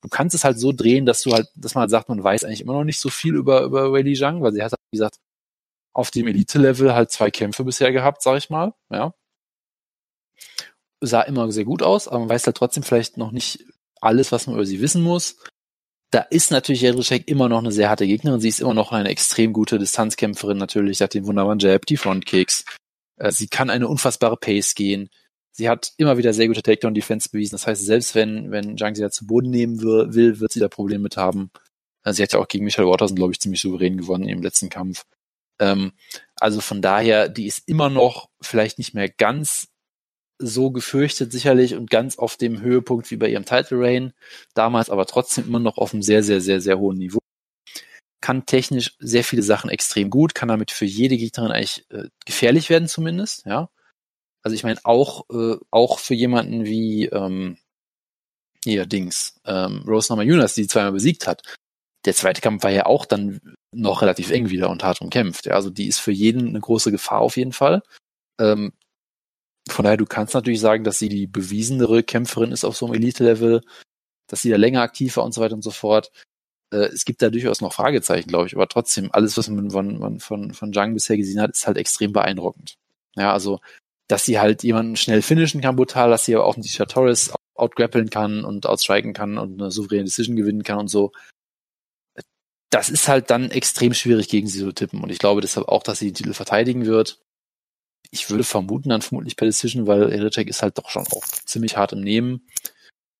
du 0.01 0.07
kannst 0.07 0.33
es 0.33 0.45
halt 0.45 0.57
so 0.57 0.71
drehen, 0.71 1.05
dass 1.05 1.21
du 1.21 1.33
halt, 1.33 1.49
dass 1.53 1.75
man 1.75 1.81
halt 1.81 1.91
sagt, 1.91 2.07
man 2.07 2.23
weiß 2.23 2.45
eigentlich 2.45 2.61
immer 2.61 2.71
noch 2.71 2.85
nicht 2.85 2.97
so 2.97 3.09
viel 3.09 3.35
über, 3.35 3.63
über 3.63 3.91
Wei 3.91 4.01
Zhang, 4.13 4.41
weil 4.41 4.53
sie 4.53 4.63
hat, 4.63 4.71
wie 4.71 4.97
gesagt, 4.97 5.17
auf 5.93 6.09
dem 6.09 6.27
Elite-Level 6.27 6.93
halt 6.93 7.11
zwei 7.11 7.29
Kämpfe 7.29 7.65
bisher 7.65 7.91
gehabt, 7.91 8.21
sag 8.21 8.37
ich 8.37 8.49
mal, 8.49 8.73
ja. 8.89 9.13
Sah 11.01 11.23
immer 11.23 11.51
sehr 11.51 11.65
gut 11.65 11.83
aus, 11.83 12.07
aber 12.07 12.19
man 12.19 12.29
weiß 12.29 12.45
halt 12.45 12.55
trotzdem 12.55 12.83
vielleicht 12.83 13.17
noch 13.17 13.33
nicht 13.33 13.65
alles, 13.99 14.31
was 14.31 14.47
man 14.47 14.55
über 14.55 14.65
sie 14.65 14.79
wissen 14.79 15.03
muss. 15.03 15.43
Da 16.11 16.21
ist 16.21 16.51
natürlich 16.51 16.83
Jedrzejczyk 16.83 17.27
immer 17.27 17.49
noch 17.49 17.59
eine 17.59 17.73
sehr 17.73 17.89
harte 17.89 18.07
Gegnerin. 18.07 18.39
Sie 18.39 18.47
ist 18.47 18.61
immer 18.61 18.73
noch 18.73 18.93
eine 18.93 19.09
extrem 19.09 19.51
gute 19.51 19.77
Distanzkämpferin 19.77 20.57
natürlich. 20.57 21.01
Hat 21.01 21.13
den 21.13 21.25
wunderbaren 21.25 21.59
Jab, 21.59 21.85
die 21.85 21.97
Frontkicks. 21.97 22.63
Äh, 23.17 23.33
sie 23.33 23.47
kann 23.47 23.69
eine 23.69 23.89
unfassbare 23.89 24.37
Pace 24.37 24.73
gehen. 24.73 25.09
Sie 25.51 25.69
hat 25.69 25.93
immer 25.97 26.17
wieder 26.17 26.33
sehr 26.33 26.47
gute 26.47 26.63
Takedown-Defense 26.63 27.29
bewiesen. 27.29 27.55
Das 27.55 27.67
heißt, 27.67 27.85
selbst 27.85 28.15
wenn, 28.15 28.51
wenn 28.51 28.77
Zhang 28.77 28.95
sie 28.95 29.01
da 29.01 29.11
zu 29.11 29.27
Boden 29.27 29.49
nehmen 29.49 29.81
will, 29.81 30.39
wird 30.39 30.51
sie 30.51 30.59
da 30.59 30.69
Probleme 30.69 31.03
mit 31.03 31.17
haben. 31.17 31.51
Äh, 32.03 32.13
sie 32.13 32.23
hat 32.23 32.33
ja 32.33 32.39
auch 32.39 32.47
gegen 32.47 32.65
Michelle 32.65 32.87
Watterson, 32.87 33.15
glaube 33.15 33.33
ich, 33.33 33.39
ziemlich 33.39 33.61
souverän 33.61 33.97
gewonnen 33.97 34.27
im 34.27 34.41
letzten 34.41 34.69
Kampf. 34.69 35.03
Ähm, 35.59 35.91
also 36.35 36.61
von 36.61 36.81
daher, 36.81 37.29
die 37.29 37.45
ist 37.47 37.67
immer 37.67 37.89
noch 37.89 38.29
vielleicht 38.41 38.77
nicht 38.77 38.93
mehr 38.93 39.09
ganz 39.09 39.67
so 40.39 40.71
gefürchtet 40.71 41.31
sicherlich 41.31 41.75
und 41.75 41.89
ganz 41.91 42.17
auf 42.17 42.35
dem 42.35 42.61
Höhepunkt 42.61 43.11
wie 43.11 43.17
bei 43.17 43.29
ihrem 43.29 43.45
Title 43.45 43.79
Reign 43.79 44.13
damals, 44.55 44.89
aber 44.89 45.05
trotzdem 45.05 45.45
immer 45.45 45.59
noch 45.59 45.77
auf 45.77 45.93
einem 45.93 46.01
sehr, 46.01 46.23
sehr, 46.23 46.41
sehr, 46.41 46.61
sehr 46.61 46.79
hohen 46.79 46.97
Niveau. 46.97 47.19
Kann 48.21 48.45
technisch 48.45 48.95
sehr 48.99 49.23
viele 49.23 49.43
Sachen 49.43 49.69
extrem 49.69 50.09
gut, 50.09 50.33
kann 50.33 50.47
damit 50.47 50.71
für 50.71 50.85
jede 50.85 51.17
Gegnerin 51.17 51.51
eigentlich 51.51 51.85
äh, 51.89 52.09
gefährlich 52.25 52.69
werden 52.69 52.87
zumindest, 52.87 53.45
ja. 53.45 53.69
Also 54.43 54.55
ich 54.55 54.63
meine 54.63 54.79
auch 54.83 55.29
äh, 55.29 55.57
auch 55.69 55.99
für 55.99 56.15
jemanden 56.15 56.65
wie 56.65 57.05
ähm, 57.05 57.57
hier 58.63 58.85
Dings 58.85 59.39
ähm, 59.45 59.83
Rose 59.87 60.11
Namajunas, 60.11 60.53
die 60.55 60.67
zweimal 60.67 60.93
besiegt 60.93 61.27
hat. 61.27 61.43
Der 62.05 62.15
zweite 62.15 62.41
Kampf 62.41 62.63
war 62.63 62.71
ja 62.71 62.85
auch 62.85 63.05
dann 63.05 63.55
noch 63.73 64.01
relativ 64.01 64.31
eng 64.31 64.49
wieder 64.49 64.69
und 64.69 64.83
hart 64.83 65.01
umkämpft. 65.01 65.45
Ja, 65.45 65.53
also 65.53 65.69
die 65.69 65.87
ist 65.87 65.99
für 65.99 66.11
jeden 66.11 66.49
eine 66.49 66.59
große 66.59 66.91
Gefahr 66.91 67.21
auf 67.21 67.37
jeden 67.37 67.53
Fall. 67.53 67.83
Ähm, 68.39 68.73
von 69.69 69.83
daher, 69.83 69.97
du 69.97 70.05
kannst 70.05 70.33
natürlich 70.33 70.59
sagen, 70.59 70.83
dass 70.83 70.99
sie 70.99 71.09
die 71.09 71.27
bewiesenere 71.27 72.03
Kämpferin 72.03 72.51
ist 72.51 72.65
auf 72.65 72.75
so 72.75 72.87
einem 72.87 72.95
Elite-Level, 72.95 73.61
dass 74.27 74.41
sie 74.41 74.49
da 74.49 74.57
länger 74.57 74.81
aktiv 74.81 75.17
war 75.17 75.23
und 75.23 75.33
so 75.33 75.41
weiter 75.41 75.55
und 75.55 75.63
so 75.63 75.71
fort. 75.71 76.11
Äh, 76.73 76.87
es 76.87 77.05
gibt 77.05 77.21
da 77.21 77.29
durchaus 77.29 77.61
noch 77.61 77.73
Fragezeichen, 77.73 78.27
glaube 78.27 78.47
ich, 78.47 78.55
aber 78.55 78.67
trotzdem, 78.67 79.11
alles, 79.11 79.37
was 79.37 79.47
man 79.49 79.69
von, 79.71 79.99
von, 79.99 80.19
von, 80.19 80.53
von 80.53 80.73
Zhang 80.73 80.93
bisher 80.93 81.17
gesehen 81.17 81.41
hat, 81.41 81.51
ist 81.51 81.67
halt 81.67 81.77
extrem 81.77 82.13
beeindruckend. 82.13 82.75
Ja, 83.15 83.33
also, 83.33 83.59
dass 84.11 84.25
sie 84.25 84.39
halt 84.39 84.63
jemanden 84.63 84.97
schnell 84.97 85.21
finishen 85.21 85.61
kann, 85.61 85.77
brutal, 85.77 86.09
dass 86.09 86.25
sie 86.25 86.35
aber 86.35 86.45
auch 86.45 86.55
einen 86.55 86.65
Torres 86.65 87.33
outgrappeln 87.55 88.09
kann 88.09 88.43
und 88.43 88.65
outstriken 88.65 89.13
kann 89.13 89.37
und 89.37 89.61
eine 89.61 89.71
souveräne 89.71 90.03
Decision 90.03 90.35
gewinnen 90.35 90.63
kann 90.63 90.79
und 90.79 90.89
so. 90.89 91.13
Das 92.69 92.89
ist 92.89 93.07
halt 93.07 93.29
dann 93.29 93.51
extrem 93.51 93.93
schwierig 93.93 94.27
gegen 94.27 94.47
sie 94.47 94.59
zu 94.59 94.73
tippen. 94.73 95.01
Und 95.01 95.11
ich 95.11 95.19
glaube 95.19 95.41
deshalb 95.41 95.67
auch, 95.67 95.83
dass 95.83 95.99
sie 95.99 96.07
den 96.07 96.15
Titel 96.15 96.33
verteidigen 96.33 96.85
wird. 96.85 97.21
Ich 98.09 98.29
würde 98.29 98.43
vermuten, 98.43 98.89
dann 98.89 99.01
vermutlich 99.01 99.37
per 99.37 99.45
Decision, 99.45 99.87
weil 99.87 100.11
Eritek 100.11 100.49
ist 100.49 100.61
halt 100.61 100.77
doch 100.77 100.89
schon 100.89 101.07
auch 101.07 101.25
ziemlich 101.45 101.77
hart 101.77 101.93
im 101.93 102.01
Nehmen. 102.01 102.45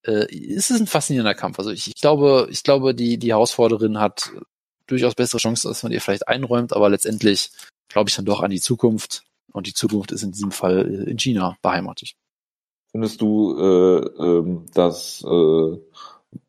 Äh, 0.03 0.25
es 0.33 0.71
ist 0.71 0.81
ein 0.81 0.87
faszinierender 0.87 1.35
Kampf. 1.35 1.59
Also 1.59 1.71
ich, 1.71 1.87
ich 1.87 2.01
glaube, 2.01 2.47
ich 2.51 2.63
glaube, 2.63 2.93
die, 2.93 3.17
die 3.17 3.31
Herausforderin 3.31 3.99
hat 3.99 4.31
durchaus 4.87 5.15
bessere 5.15 5.39
Chancen, 5.39 5.69
als 5.69 5.83
man 5.83 5.93
ihr 5.93 6.01
vielleicht 6.01 6.27
einräumt, 6.27 6.73
aber 6.73 6.89
letztendlich 6.89 7.51
glaube 7.87 8.09
ich 8.09 8.15
dann 8.15 8.25
doch 8.25 8.41
an 8.41 8.51
die 8.51 8.59
Zukunft. 8.61 9.23
Und 9.53 9.67
die 9.67 9.73
Zukunft 9.73 10.11
ist 10.11 10.23
in 10.23 10.31
diesem 10.31 10.51
Fall 10.51 10.85
in 11.07 11.17
China 11.17 11.57
beheimatet. 11.61 12.13
Findest 12.91 13.21
du, 13.21 13.57
äh, 13.57 13.99
äh, 13.99 14.59
dass 14.73 15.23
äh, 15.23 15.77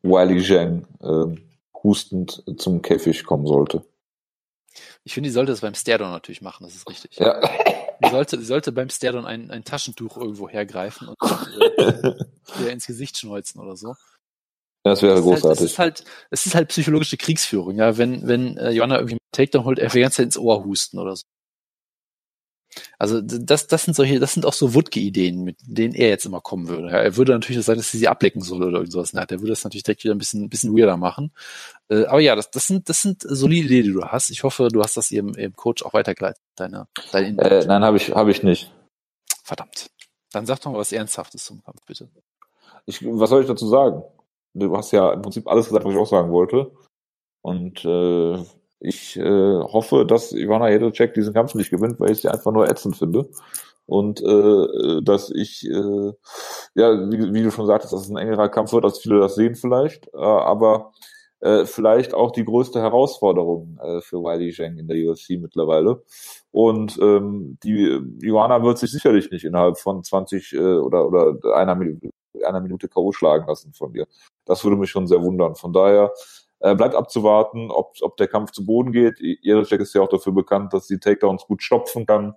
Wiley 0.01 0.43
Zhang 0.43 0.87
äh, 1.01 1.41
hustend 1.83 2.43
zum 2.57 2.81
Käfig 2.81 3.23
kommen 3.23 3.47
sollte? 3.47 3.85
Ich 5.03 5.13
finde, 5.13 5.29
die 5.29 5.33
sollte 5.33 5.51
das 5.51 5.61
beim 5.61 5.75
Stairdown 5.75 6.11
natürlich 6.11 6.41
machen, 6.41 6.63
das 6.63 6.75
ist 6.75 6.89
richtig. 6.89 7.17
Ja. 7.17 7.39
Die 8.03 8.09
sollte, 8.09 8.37
die 8.37 8.43
sollte 8.45 8.71
beim 8.71 8.89
Stairdown 8.89 9.25
ein, 9.25 9.51
ein 9.51 9.63
Taschentuch 9.63 10.17
irgendwo 10.17 10.49
hergreifen 10.49 11.09
und 11.09 11.17
äh, 11.77 12.13
dir 12.59 12.71
ins 12.71 12.87
Gesicht 12.87 13.17
schneuzen 13.17 13.61
oder 13.61 13.75
so. 13.75 13.95
Das 14.83 15.01
wäre 15.01 15.15
das 15.15 15.23
großartig. 15.23 15.47
Halt, 15.47 15.59
es, 15.59 15.71
ist 15.71 15.79
halt, 15.79 16.03
es 16.31 16.45
ist 16.45 16.55
halt 16.55 16.69
psychologische 16.69 17.17
Kriegsführung, 17.17 17.75
ja. 17.75 17.97
Wenn, 17.97 18.27
wenn 18.27 18.57
äh, 18.57 18.71
Joanna 18.71 18.95
irgendwie 18.95 19.13
einen 19.13 19.19
Takedown 19.31 19.65
holt, 19.65 19.79
er 19.79 19.93
will 19.93 19.99
die 19.99 20.03
ganze 20.03 20.17
Zeit 20.17 20.25
ins 20.25 20.37
Ohr 20.37 20.65
husten 20.65 20.99
oder 20.99 21.15
so. 21.15 21.23
Also 22.97 23.21
das, 23.21 23.67
das 23.67 23.83
sind 23.83 23.95
solche, 23.95 24.19
das 24.19 24.33
sind 24.33 24.45
auch 24.45 24.53
so 24.53 24.73
Wutke-Ideen, 24.73 25.43
mit 25.43 25.57
denen 25.61 25.93
er 25.93 26.09
jetzt 26.09 26.25
immer 26.25 26.41
kommen 26.41 26.67
würde. 26.67 26.89
Er 26.89 27.15
würde 27.17 27.33
natürlich 27.33 27.63
sagen, 27.63 27.79
dass 27.79 27.91
sie 27.91 27.97
sie 27.97 28.07
ablecken 28.07 28.41
soll 28.41 28.63
oder 28.63 28.79
irgendwas. 28.79 29.11
Der 29.11 29.29
würde 29.29 29.49
das 29.49 29.63
natürlich 29.63 29.83
direkt 29.83 30.03
wieder 30.03 30.15
ein 30.15 30.17
bisschen, 30.17 30.43
ein 30.43 30.49
bisschen 30.49 30.77
weirder 30.77 30.97
machen. 30.97 31.31
Äh, 31.89 32.05
aber 32.05 32.19
ja, 32.19 32.35
das, 32.35 32.51
das 32.51 32.67
sind, 32.67 32.89
das 32.89 33.01
sind 33.01 33.21
solide 33.21 33.65
Ideen, 33.65 33.83
die 33.85 33.93
du 33.93 34.05
hast. 34.05 34.29
Ich 34.29 34.43
hoffe, 34.43 34.69
du 34.71 34.81
hast 34.81 34.97
das 34.97 35.11
ihrem, 35.11 35.29
ihrem 35.37 35.55
Coach 35.55 35.83
auch 35.83 35.93
weitergeleitet. 35.93 36.41
Deine, 36.55 36.87
deine 37.11 37.41
äh, 37.41 37.65
nein, 37.65 37.83
habe 37.83 37.97
ich, 37.97 38.13
habe 38.13 38.31
ich 38.31 38.43
nicht. 38.43 38.71
Verdammt. 39.43 39.89
Dann 40.31 40.45
sag 40.45 40.59
doch 40.61 40.71
mal 40.71 40.79
was 40.79 40.91
Ernsthaftes 40.91 41.43
zum 41.45 41.63
Kampf, 41.63 41.85
bitte. 41.85 42.09
Ich, 42.85 43.03
was 43.05 43.29
soll 43.29 43.41
ich 43.41 43.47
dazu 43.47 43.67
sagen? 43.67 44.03
Du 44.53 44.75
hast 44.75 44.91
ja 44.91 45.13
im 45.13 45.21
Prinzip 45.21 45.47
alles 45.47 45.67
gesagt, 45.67 45.85
was 45.85 45.93
ich 45.93 45.99
auch 45.99 46.09
sagen 46.09 46.31
wollte. 46.31 46.71
Und 47.41 47.83
äh, 47.85 48.43
ich 48.83 49.17
äh, 49.17 49.23
hoffe, 49.23 50.05
dass 50.05 50.33
Ivana 50.33 50.69
Jedrzejczyk 50.69 51.13
diesen 51.13 51.33
Kampf 51.33 51.55
nicht 51.55 51.69
gewinnt, 51.69 51.99
weil 51.99 52.11
ich 52.11 52.21
sie 52.21 52.29
einfach 52.29 52.51
nur 52.51 52.69
ätzend 52.69 52.97
finde. 52.97 53.29
Und 53.85 54.21
äh, 54.21 55.01
dass 55.01 55.29
ich, 55.29 55.65
äh, 55.69 56.13
ja, 56.75 57.11
wie, 57.11 57.33
wie 57.33 57.43
du 57.43 57.51
schon 57.51 57.65
sagtest, 57.65 57.93
dass 57.93 58.01
es 58.01 58.09
ein 58.09 58.17
engerer 58.17 58.49
Kampf 58.49 58.73
wird, 58.73 58.85
als 58.85 58.99
viele 58.99 59.19
das 59.19 59.35
sehen 59.35 59.55
vielleicht. 59.55 60.07
Äh, 60.13 60.17
aber 60.17 60.91
äh, 61.39 61.65
vielleicht 61.65 62.13
auch 62.13 62.31
die 62.31 62.45
größte 62.45 62.81
Herausforderung 62.81 63.77
äh, 63.81 64.01
für 64.01 64.17
Wiley 64.23 64.51
Zhang 64.53 64.77
in 64.77 64.87
der 64.87 64.97
UFC 64.97 65.31
mittlerweile. 65.31 66.03
Und 66.51 66.97
ähm, 67.01 67.57
die 67.63 67.99
Joanna 68.21 68.63
wird 68.63 68.77
sich 68.79 68.91
sicherlich 68.91 69.31
nicht 69.31 69.45
innerhalb 69.45 69.77
von 69.77 70.03
20 70.03 70.53
äh, 70.53 70.57
oder, 70.57 71.07
oder 71.07 71.55
einer 71.55 71.75
Minute, 71.75 72.09
einer 72.45 72.61
Minute 72.61 72.87
K.O. 72.89 73.11
schlagen 73.11 73.47
lassen 73.47 73.73
von 73.73 73.93
dir. 73.93 74.07
Das 74.45 74.63
würde 74.63 74.77
mich 74.77 74.89
schon 74.89 75.07
sehr 75.07 75.21
wundern. 75.21 75.55
Von 75.55 75.73
daher 75.73 76.13
äh, 76.63 76.75
bleibt 76.75 76.95
abzuwarten, 76.95 77.69
ob, 77.69 77.93
ob 78.01 78.17
der 78.17 78.27
Kampf 78.27 78.51
zu 78.51 78.65
Boden 78.65 78.91
geht. 78.91 79.19
Jerichek 79.19 79.81
ist 79.81 79.93
ja 79.93 80.01
auch 80.01 80.09
dafür 80.09 80.33
bekannt, 80.33 80.73
dass 80.73 80.87
sie 80.87 80.97
Takedowns 80.97 81.45
gut 81.45 81.61
stopfen 81.61 82.05
kann 82.05 82.35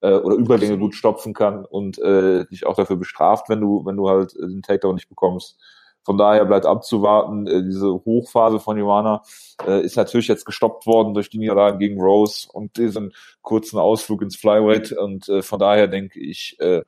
äh, 0.00 0.12
oder 0.12 0.36
Übergänge 0.36 0.78
gut 0.78 0.94
stopfen 0.94 1.34
kann 1.34 1.64
und 1.64 1.98
äh, 1.98 2.46
dich 2.46 2.66
auch 2.66 2.76
dafür 2.76 2.96
bestraft, 2.96 3.48
wenn 3.48 3.60
du, 3.60 3.84
wenn 3.84 3.96
du 3.96 4.08
halt 4.08 4.34
den 4.34 4.62
Takedown 4.62 4.94
nicht 4.94 5.08
bekommst. 5.08 5.58
Von 6.04 6.16
daher 6.16 6.46
bleibt 6.46 6.66
abzuwarten. 6.66 7.48
Äh, 7.48 7.64
diese 7.64 7.88
Hochphase 7.88 8.60
von 8.60 8.78
Joanna 8.78 9.22
äh, 9.66 9.82
ist 9.82 9.96
natürlich 9.96 10.28
jetzt 10.28 10.46
gestoppt 10.46 10.86
worden 10.86 11.12
durch 11.12 11.28
die 11.28 11.38
Niederlage 11.38 11.78
gegen 11.78 12.00
Rose 12.00 12.48
und 12.50 12.76
diesen 12.76 13.12
kurzen 13.42 13.78
Ausflug 13.78 14.22
ins 14.22 14.36
Flyweight. 14.36 14.92
Und 14.92 15.28
äh, 15.28 15.42
von 15.42 15.58
daher 15.58 15.88
denke 15.88 16.20
ich, 16.20 16.56
äh, 16.60 16.82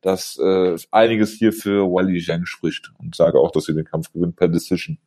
dass 0.00 0.36
äh, 0.38 0.76
einiges 0.90 1.34
hier 1.34 1.52
für 1.52 1.84
Wally 1.90 2.20
Zhang 2.20 2.46
spricht 2.46 2.90
und 2.98 3.14
sage 3.14 3.38
auch, 3.38 3.52
dass 3.52 3.64
sie 3.64 3.74
den 3.74 3.84
Kampf 3.84 4.12
gewinnt 4.12 4.34
per 4.34 4.48
Decision. 4.48 4.98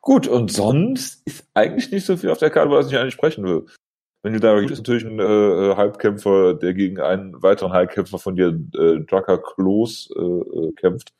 Gut, 0.00 0.26
und 0.26 0.50
sonst 0.50 1.22
ist 1.26 1.46
eigentlich 1.54 1.90
nicht 1.90 2.06
so 2.06 2.16
viel 2.16 2.30
auf 2.30 2.38
der 2.38 2.50
Karte, 2.50 2.70
was 2.70 2.90
ich 2.90 2.96
eigentlich 2.96 3.14
sprechen 3.14 3.44
will. 3.44 3.66
Wenn 4.22 4.34
du 4.34 4.40
da 4.40 4.58
ist 4.58 4.76
natürlich 4.76 5.04
ein 5.04 5.18
äh, 5.18 5.76
Halbkämpfer, 5.76 6.54
der 6.54 6.74
gegen 6.74 7.00
einen 7.00 7.42
weiteren 7.42 7.72
Halbkämpfer 7.72 8.18
von 8.18 8.36
dir, 8.36 8.48
äh, 8.48 9.00
Drucker 9.00 9.38
Klos, 9.38 10.10
äh, 10.14 10.20
äh, 10.20 10.72
kämpft. 10.72 11.14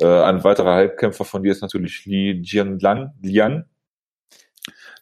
Äh, 0.00 0.06
ein 0.06 0.44
weiterer 0.44 0.74
Halbkämpfer 0.74 1.24
von 1.24 1.42
dir 1.42 1.52
ist 1.52 1.62
natürlich 1.62 2.06
Li 2.06 2.40
Jianlang, 2.42 3.12
Liang, 3.22 3.64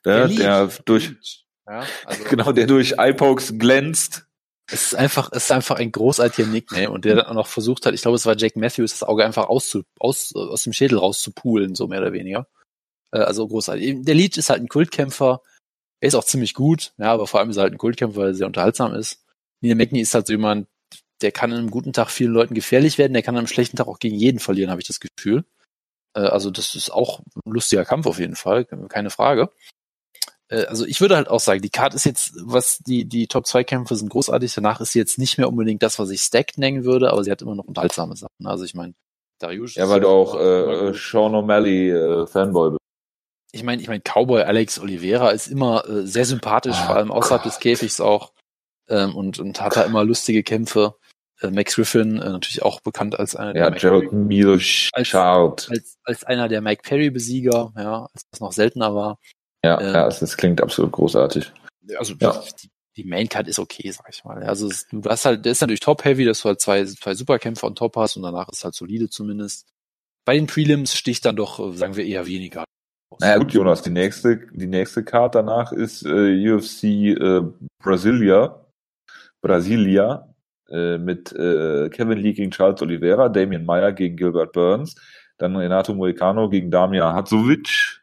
der, 0.05 0.28
der, 0.28 0.36
der 0.36 0.70
durch, 0.84 1.45
ja, 1.66 1.84
also 2.07 2.24
genau, 2.30 2.53
der 2.53 2.66
durch 2.66 2.99
Eyepokes 2.99 3.59
glänzt. 3.59 4.26
Es 4.72 4.86
ist 4.86 4.94
einfach, 4.94 5.30
es 5.32 5.44
ist 5.44 5.52
einfach 5.52 5.76
ein 5.76 5.90
großartiger 5.90 6.46
Nickname 6.46 6.90
und 6.90 7.04
der 7.04 7.16
dann 7.16 7.26
auch 7.26 7.34
noch 7.34 7.46
versucht 7.46 7.86
hat, 7.86 7.94
ich 7.94 8.02
glaube, 8.02 8.16
es 8.16 8.26
war 8.26 8.36
Jake 8.36 8.58
Matthews, 8.58 8.92
das 8.92 9.02
Auge 9.02 9.24
einfach 9.24 9.48
auszu, 9.48 9.82
aus, 9.98 10.34
aus 10.34 10.62
dem 10.62 10.72
Schädel 10.72 10.98
rauszupulen, 10.98 11.74
so 11.74 11.88
mehr 11.88 12.00
oder 12.00 12.12
weniger. 12.12 12.46
Äh, 13.12 13.18
also 13.18 13.46
großartig. 13.46 13.98
Der 14.02 14.14
Leech 14.14 14.36
ist 14.36 14.50
halt 14.50 14.60
ein 14.62 14.68
Kultkämpfer. 14.68 15.42
Er 16.00 16.08
ist 16.08 16.14
auch 16.14 16.24
ziemlich 16.24 16.54
gut, 16.54 16.94
ja, 16.98 17.12
aber 17.12 17.26
vor 17.26 17.40
allem 17.40 17.50
ist 17.50 17.56
er 17.56 17.64
halt 17.64 17.74
ein 17.74 17.78
Kultkämpfer, 17.78 18.20
weil 18.20 18.28
er 18.28 18.34
sehr 18.34 18.46
unterhaltsam 18.46 18.94
ist. 18.94 19.24
Nina 19.60 19.74
McNee 19.74 20.00
ist 20.00 20.14
halt 20.14 20.26
so 20.26 20.32
jemand, 20.32 20.68
der 21.20 21.32
kann 21.32 21.52
an 21.52 21.58
einem 21.58 21.70
guten 21.70 21.92
Tag 21.92 22.10
vielen 22.10 22.32
Leuten 22.32 22.54
gefährlich 22.54 22.96
werden, 22.96 23.12
der 23.12 23.22
kann 23.22 23.34
an 23.34 23.40
einem 23.40 23.46
schlechten 23.48 23.76
Tag 23.76 23.88
auch 23.88 23.98
gegen 23.98 24.16
jeden 24.16 24.38
verlieren, 24.38 24.70
habe 24.70 24.80
ich 24.80 24.86
das 24.86 25.00
Gefühl. 25.00 25.44
Äh, 26.14 26.20
also 26.20 26.50
das 26.50 26.74
ist 26.74 26.90
auch 26.90 27.20
ein 27.20 27.52
lustiger 27.52 27.84
Kampf 27.84 28.06
auf 28.06 28.18
jeden 28.18 28.36
Fall, 28.36 28.64
keine 28.64 29.10
Frage. 29.10 29.50
Äh, 30.51 30.66
also 30.66 30.84
ich 30.84 31.01
würde 31.01 31.16
halt 31.16 31.28
auch 31.28 31.40
sagen, 31.40 31.62
die 31.62 31.70
Card 31.70 31.94
ist 31.94 32.05
jetzt, 32.05 32.32
was 32.36 32.78
die, 32.78 33.07
die 33.07 33.26
Top 33.26 33.46
2 33.46 33.64
Kämpfe 33.64 33.96
sind 33.96 34.11
großartig, 34.11 34.53
danach 34.55 34.80
ist 34.80 34.92
sie 34.92 34.98
jetzt 34.98 35.18
nicht 35.18 35.38
mehr 35.38 35.48
unbedingt 35.48 35.82
das, 35.82 35.98
was 35.98 36.11
ich 36.11 36.20
stacked 36.20 36.59
nennen 36.59 36.84
würde, 36.84 37.11
aber 37.11 37.24
sie 37.24 37.30
hat 37.30 37.42
immer 37.42 37.55
noch 37.55 37.64
unterhaltsame 37.64 38.16
Sachen. 38.16 38.46
Also 38.46 38.64
ich 38.64 38.74
meine, 38.74 38.94
Darius. 39.38 39.74
Ja, 39.74 39.88
weil 39.88 40.01
du 40.01 40.09
auch 40.09 40.34
äh, 40.34 40.92
Sean 40.92 41.34
O'Malley 41.34 41.92
äh, 41.92 42.26
Fanboy 42.26 42.70
bist. 42.70 42.80
Ich 43.53 43.64
meine, 43.64 43.82
ich 43.82 43.88
meine, 43.88 44.01
Cowboy 44.01 44.42
Alex 44.42 44.78
Oliveira 44.78 45.30
ist 45.30 45.48
immer 45.48 45.88
äh, 45.88 46.07
sehr 46.07 46.24
sympathisch, 46.24 46.76
oh, 46.82 46.86
vor 46.86 46.96
allem 46.96 47.11
außerhalb 47.11 47.42
Gott. 47.42 47.53
des 47.53 47.59
Käfigs 47.59 48.01
auch. 48.01 48.32
Ähm, 48.88 49.16
und, 49.16 49.38
und 49.38 49.61
hat 49.61 49.76
da 49.76 49.82
immer 49.82 50.05
lustige 50.05 50.42
Kämpfe. 50.42 50.94
Äh, 51.40 51.51
Max 51.51 51.74
Griffin, 51.74 52.18
äh, 52.18 52.30
natürlich 52.30 52.62
auch 52.62 52.80
bekannt 52.80 53.18
als 53.18 53.34
einer 53.34 53.53
der 53.53 53.62
ja, 53.62 53.70
Gerald 53.70 54.12
Milosch 54.12 54.90
als, 54.92 55.14
als, 55.14 55.96
als 56.05 56.24
einer 56.24 56.48
der 56.48 56.61
Mike 56.61 56.82
Perry 56.82 57.11
Besieger, 57.11 57.72
ja, 57.76 58.07
als 58.12 58.22
das 58.30 58.40
noch 58.40 58.53
seltener 58.53 58.94
war. 58.94 59.18
Ja, 59.64 59.80
ähm, 59.80 59.94
ja, 59.94 60.08
das 60.08 60.36
klingt 60.36 60.62
absolut 60.62 60.92
großartig. 60.92 61.52
Also 61.96 62.14
ja. 62.20 62.42
die, 62.62 62.70
die 62.96 63.04
Main 63.04 63.28
Card 63.28 63.48
ist 63.48 63.58
okay, 63.58 63.90
sag 63.90 64.08
ich 64.11 64.24
mal. 64.24 64.42
Also 64.42 64.68
es, 64.68 64.86
du 64.90 65.02
hast 65.08 65.24
halt, 65.24 65.44
der 65.44 65.52
ist 65.52 65.61
natürlich 65.61 65.80
top 65.80 66.04
heavy, 66.04 66.24
dass 66.24 66.42
du 66.42 66.48
halt 66.48 66.61
zwei, 66.61 66.84
zwei 66.84 67.14
Superkämpfer 67.14 67.66
und 67.66 67.76
top 67.76 67.96
hast 67.96 68.16
und 68.16 68.22
danach 68.22 68.48
ist 68.48 68.64
halt 68.64 68.74
solide 68.74 69.11
zumindest. 69.11 69.66
Bei 70.24 70.34
den 70.34 70.46
Prelims 70.46 70.94
sticht 70.94 71.24
dann 71.24 71.36
doch, 71.36 71.58
äh, 71.58 71.76
sagen 71.76 71.96
wir 71.96 72.04
eher 72.04 72.26
weniger. 72.26 72.64
Naja 73.18 73.38
gut, 73.38 73.52
Jonas, 73.52 73.82
die 73.82 73.90
nächste, 73.90 74.46
die 74.52 74.68
nächste 74.68 75.02
Card 75.04 75.34
danach 75.34 75.72
ist 75.72 76.06
äh, 76.06 76.52
UFC 76.52 76.84
äh, 76.84 77.42
Brasilia, 77.82 78.64
Brasilia 79.42 80.32
äh, 80.68 80.96
mit 80.98 81.32
äh, 81.32 81.88
Kevin 81.90 82.18
Lee 82.18 82.32
gegen 82.32 82.52
Charles 82.52 82.80
Oliveira, 82.82 83.28
Damian 83.28 83.64
Meyer 83.64 83.92
gegen 83.92 84.16
Gilbert 84.16 84.52
Burns, 84.52 84.94
dann 85.38 85.56
Renato 85.56 85.92
Moicano 85.94 86.48
gegen 86.48 86.70
Damir 86.70 87.12
Hadzovic, 87.12 87.99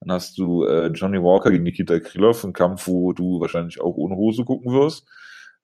dann 0.00 0.12
hast 0.12 0.38
du 0.38 0.64
äh, 0.64 0.88
Johnny 0.88 1.22
Walker 1.22 1.50
gegen 1.50 1.64
Nikita 1.64 1.98
Krylov, 1.98 2.44
ein 2.44 2.52
Kampf, 2.52 2.86
wo 2.86 3.12
du 3.12 3.40
wahrscheinlich 3.40 3.80
auch 3.80 3.96
ohne 3.96 4.16
Hose 4.16 4.44
gucken 4.44 4.72
wirst. 4.72 5.06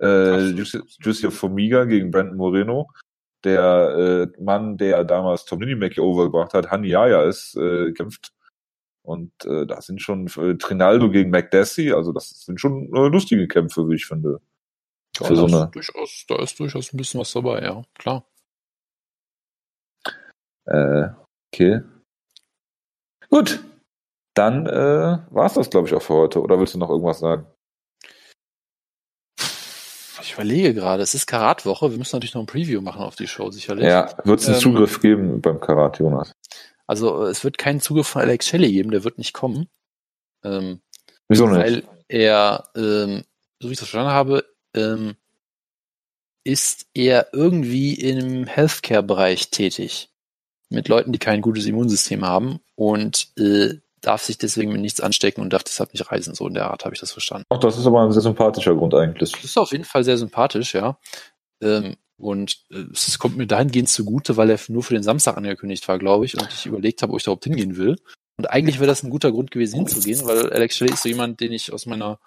Äh, 0.01 0.51
Jussi 1.01 1.31
Formiga 1.31 1.85
gegen 1.85 2.11
Brandon 2.11 2.37
Moreno. 2.37 2.91
Der 3.45 4.31
äh, 4.37 4.43
Mann, 4.43 4.77
der 4.77 5.05
damals 5.05 5.45
Tom 5.45 5.61
Mackey 5.61 6.01
overgebracht 6.01 6.55
hat, 6.55 6.71
Hani 6.71 6.89
Yaya 6.89 7.25
ist, 7.25 7.55
äh, 7.57 7.93
kämpft. 7.93 8.33
Und 9.03 9.33
äh, 9.45 9.67
da 9.67 9.83
sind 9.83 10.01
schon 10.01 10.27
äh, 10.39 10.57
Trinaldo 10.57 11.11
gegen 11.11 11.29
McDessie, 11.31 11.93
also 11.93 12.11
das 12.11 12.31
sind 12.31 12.59
schon 12.59 12.87
äh, 12.95 13.09
lustige 13.09 13.47
Kämpfe, 13.47 13.87
wie 13.89 13.97
ich 13.97 14.07
finde. 14.07 14.41
Ja, 15.21 15.27
Für 15.27 15.37
so 15.37 15.45
eine... 15.45 15.69
durchaus, 15.71 16.25
da 16.27 16.43
ist 16.43 16.59
durchaus 16.59 16.93
ein 16.93 16.97
bisschen 16.97 17.21
was 17.21 17.33
dabei, 17.35 17.63
ja, 17.63 17.83
klar. 17.93 18.27
Äh, 20.65 21.09
okay. 21.53 21.83
Gut, 23.29 23.63
dann 24.35 24.67
äh, 24.67 25.19
war 25.31 25.47
es 25.47 25.55
das, 25.55 25.71
glaube 25.71 25.89
ich, 25.89 25.95
auch 25.95 26.03
für 26.03 26.15
heute. 26.15 26.43
Oder 26.43 26.59
willst 26.59 26.75
du 26.75 26.79
noch 26.79 26.91
irgendwas 26.91 27.21
sagen? 27.21 27.47
Ich 30.21 30.33
überlege 30.33 30.75
gerade, 30.75 31.03
es 31.03 31.15
ist 31.15 31.27
Karatwoche, 31.27 31.91
wir 31.91 31.99
müssen 31.99 32.17
natürlich 32.17 32.35
noch 32.35 32.43
ein 32.43 32.47
Preview 32.47 32.81
machen 32.81 33.03
auf 33.03 33.15
die 33.15 33.29
Show, 33.29 33.51
sicherlich. 33.51 33.85
Ja, 33.85 34.11
wird 34.25 34.41
es 34.41 34.47
einen 34.47 34.57
ähm, 34.57 34.63
Zugriff 34.63 35.01
geben 35.01 35.41
beim 35.41 35.61
Karat, 35.61 35.99
Jonas? 35.99 36.35
Also 36.87 37.25
es 37.27 37.45
wird 37.45 37.59
keinen 37.59 37.81
Zugriff 37.81 38.09
von 38.09 38.23
Alex 38.23 38.49
Shelley 38.49 38.73
geben, 38.73 38.91
der 38.91 39.05
wird 39.05 39.19
nicht 39.19 39.35
kommen. 39.35 39.69
Ähm, 40.43 40.81
Wieso 41.29 41.47
nicht? 41.47 41.59
Weil 41.59 41.83
er, 42.09 42.65
ähm, 42.75 43.25
so 43.61 43.69
wie 43.69 43.73
ich 43.73 43.79
das 43.79 43.89
verstanden 43.89 44.13
habe, 44.13 44.45
ähm, 44.75 45.15
ist 46.43 46.87
er 46.95 47.29
irgendwie 47.33 47.95
im 47.95 48.47
Healthcare-Bereich 48.47 49.51
tätig. 49.51 50.11
Mit 50.71 50.89
Leuten, 50.89 51.13
die 51.13 51.19
kein 51.19 51.43
gutes 51.43 51.67
Immunsystem 51.67 52.25
haben 52.25 52.61
und 52.75 53.29
äh, 53.39 53.75
darf 54.07 54.23
sich 54.23 54.39
deswegen 54.39 54.73
mit 54.73 54.81
nichts 54.81 55.01
anstecken 55.01 55.41
und 55.41 55.53
darf 55.53 55.65
deshalb 55.65 55.93
nicht 55.93 56.11
reisen. 56.11 56.35
So 56.35 56.47
in 56.47 56.55
der 56.55 56.71
Art 56.71 56.85
habe 56.85 56.95
ich 56.95 57.01
das 57.01 57.13
verstanden. 57.13 57.45
Ach, 57.51 57.59
das 57.59 57.79
ist 57.79 57.87
aber 57.87 58.03
ein 58.03 58.13
sehr 58.13 58.23
sympathischer 58.23 58.75
Grund 58.75 58.95
eigentlich. 58.95 59.33
Das 59.33 59.45
ist 59.45 59.59
auf 59.59 59.73
jeden 59.73 59.85
Fall 59.85 60.05
sehr 60.05 60.19
sympathisch, 60.19 60.75
ja. 60.75 60.99
Ähm, 61.63 61.97
und 62.17 62.59
äh, 62.71 62.85
es 62.93 63.19
kommt 63.19 63.37
mir 63.37 63.47
dahingehend 63.47 63.89
zugute, 63.89 64.37
weil 64.37 64.51
er 64.51 64.59
nur 64.69 64.83
für 64.83 64.95
den 64.95 65.03
Samstag 65.03 65.37
angekündigt 65.37 65.87
war, 65.89 65.99
glaube 65.99 66.25
ich, 66.25 66.35
und 66.35 66.49
ich 66.53 66.67
überlegt 66.67 67.03
habe, 67.03 67.13
ob 67.13 67.21
ich 67.21 67.27
überhaupt 67.27 67.45
hingehen 67.45 67.77
will. 67.77 67.97
Und 68.37 68.51
eigentlich 68.51 68.79
wäre 68.79 68.89
das 68.89 69.03
ein 69.03 69.11
guter 69.11 69.31
Grund 69.31 69.51
gewesen, 69.51 69.77
hinzugehen, 69.77 70.27
weil 70.27 70.53
Alex 70.53 70.77
Shelley 70.77 70.93
ist 70.93 71.03
so 71.03 71.09
jemand, 71.09 71.41
den 71.41 71.53
ich 71.53 71.73
aus 71.73 71.87
meiner 71.87 72.19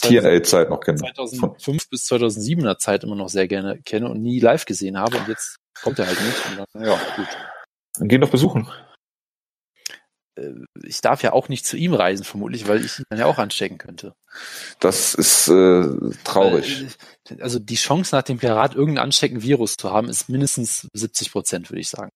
TNA-Zeit 0.00 0.70
noch 0.70 0.80
kenne. 0.80 0.98
2005 0.98 1.90
bis 1.90 2.10
2007er 2.10 2.78
Zeit 2.78 3.04
immer 3.04 3.16
noch 3.16 3.28
sehr 3.28 3.48
gerne 3.48 3.80
kenne 3.82 4.08
und 4.08 4.22
nie 4.22 4.40
live 4.40 4.64
gesehen 4.64 4.98
habe 4.98 5.16
und 5.16 5.28
jetzt 5.28 5.56
kommt 5.82 5.98
er 5.98 6.06
halt 6.06 6.20
nicht. 6.20 6.38
Und 6.50 6.66
dann, 6.72 6.84
ja, 6.86 6.98
gut. 7.16 7.28
Dann 7.98 8.08
gehen 8.08 8.20
doch 8.20 8.30
besuchen. 8.30 8.68
Äh, 10.36 10.50
ich 10.82 11.00
darf 11.00 11.22
ja 11.22 11.32
auch 11.32 11.48
nicht 11.48 11.66
zu 11.66 11.76
ihm 11.76 11.94
reisen, 11.94 12.24
vermutlich, 12.24 12.68
weil 12.68 12.84
ich 12.84 12.98
ihn 12.98 13.04
dann 13.10 13.20
ja 13.20 13.26
auch 13.26 13.38
anstecken 13.38 13.78
könnte. 13.78 14.14
Das 14.78 15.14
ist 15.14 15.48
äh, 15.48 15.88
traurig. 16.24 16.86
Äh, 17.28 17.40
also 17.40 17.58
die 17.58 17.76
Chance 17.76 18.14
nach 18.14 18.22
dem 18.22 18.38
Pirat 18.38 18.74
irgendein 18.74 19.04
anstecken 19.04 19.42
Virus 19.42 19.76
zu 19.76 19.90
haben, 19.90 20.08
ist 20.08 20.28
mindestens 20.28 20.88
70 20.92 21.32
Prozent, 21.32 21.70
würde 21.70 21.80
ich 21.80 21.88
sagen. 21.88 22.10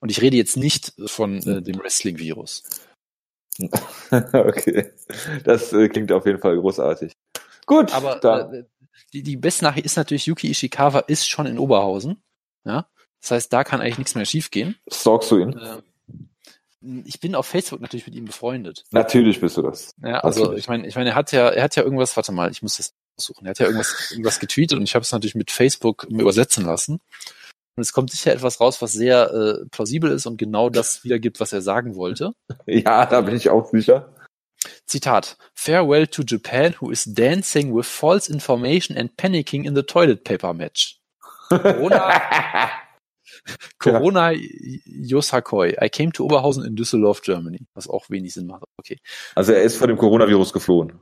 Und 0.00 0.10
ich 0.10 0.20
rede 0.22 0.36
jetzt 0.36 0.56
nicht 0.56 0.92
von 1.06 1.38
äh, 1.38 1.62
dem 1.62 1.78
Wrestling-Virus. 1.80 2.62
okay, 4.10 4.92
das 5.44 5.72
äh, 5.72 5.88
klingt 5.88 6.12
auf 6.12 6.26
jeden 6.26 6.38
Fall 6.38 6.56
großartig. 6.56 7.12
Gut, 7.66 7.92
aber 7.92 8.52
äh, 8.52 8.64
die, 9.12 9.22
die 9.22 9.36
beste 9.36 9.64
Nachricht 9.64 9.86
ist 9.86 9.96
natürlich, 9.96 10.26
Yuki 10.26 10.48
Ishikawa 10.50 11.00
ist 11.00 11.28
schon 11.28 11.46
in 11.46 11.58
Oberhausen. 11.58 12.22
Ja, 12.64 12.88
das 13.20 13.32
heißt, 13.32 13.52
da 13.52 13.64
kann 13.64 13.80
eigentlich 13.80 13.98
nichts 13.98 14.14
mehr 14.14 14.24
schiefgehen. 14.24 14.76
Stalkst 14.90 15.30
du 15.30 15.38
ihn? 15.38 15.58
Äh, 15.58 15.82
ich 16.80 17.20
bin 17.20 17.34
auf 17.34 17.46
Facebook 17.46 17.80
natürlich 17.80 18.06
mit 18.06 18.14
ihm 18.14 18.26
befreundet. 18.26 18.84
Natürlich 18.90 19.40
bist 19.40 19.56
du 19.56 19.62
das. 19.62 19.94
Ja, 20.02 20.20
also 20.20 20.42
natürlich. 20.42 20.60
ich 20.64 20.68
meine, 20.68 20.86
ich 20.86 20.94
meine, 20.94 21.10
er 21.10 21.14
hat 21.16 21.32
ja, 21.32 21.48
er 21.48 21.64
hat 21.64 21.76
ja 21.76 21.82
irgendwas, 21.82 22.16
warte 22.16 22.32
mal, 22.32 22.50
ich 22.50 22.62
muss 22.62 22.76
das 22.76 22.94
suchen. 23.16 23.46
Er 23.46 23.50
hat 23.50 23.58
ja 23.58 23.66
irgendwas, 23.66 24.10
irgendwas 24.10 24.38
getweetet 24.38 24.78
und 24.78 24.84
ich 24.84 24.94
habe 24.94 25.02
es 25.02 25.12
natürlich 25.12 25.34
mit 25.34 25.50
Facebook 25.50 26.04
übersetzen 26.04 26.64
lassen. 26.64 27.00
Und 27.76 27.82
es 27.82 27.92
kommt 27.92 28.10
sicher 28.10 28.32
etwas 28.32 28.60
raus, 28.60 28.82
was 28.82 28.92
sehr 28.92 29.30
äh, 29.30 29.66
plausibel 29.70 30.10
ist 30.10 30.26
und 30.26 30.36
genau 30.36 30.68
das 30.68 31.04
wiedergibt, 31.04 31.38
was 31.38 31.52
er 31.52 31.62
sagen 31.62 31.94
wollte. 31.94 32.32
Ja, 32.66 33.06
da 33.06 33.20
bin 33.20 33.36
ich 33.36 33.50
auch 33.50 33.70
sicher. 33.70 34.12
Zitat. 34.86 35.36
Farewell 35.54 36.06
to 36.06 36.22
Japan, 36.22 36.74
who 36.80 36.90
is 36.90 37.04
dancing 37.04 37.74
with 37.74 37.86
false 37.86 38.30
information 38.30 38.96
and 38.96 39.16
panicking 39.16 39.64
in 39.64 39.74
the 39.74 39.82
toilet 39.82 40.24
paper 40.24 40.52
match. 40.52 40.98
Corona, 41.48 42.70
Corona 43.78 44.32
Yosakoi. 44.32 45.76
I 45.80 45.88
came 45.88 46.12
to 46.12 46.24
Oberhausen 46.24 46.64
in 46.64 46.76
Düsseldorf, 46.76 47.22
Germany. 47.22 47.66
Was 47.74 47.88
auch 47.88 48.10
wenig 48.10 48.34
Sinn 48.34 48.46
macht. 48.46 48.64
Okay. 48.76 48.98
Also 49.34 49.52
er 49.52 49.62
ist 49.62 49.76
vor 49.76 49.86
dem 49.86 49.96
Coronavirus 49.96 50.52
geflohen. 50.52 50.98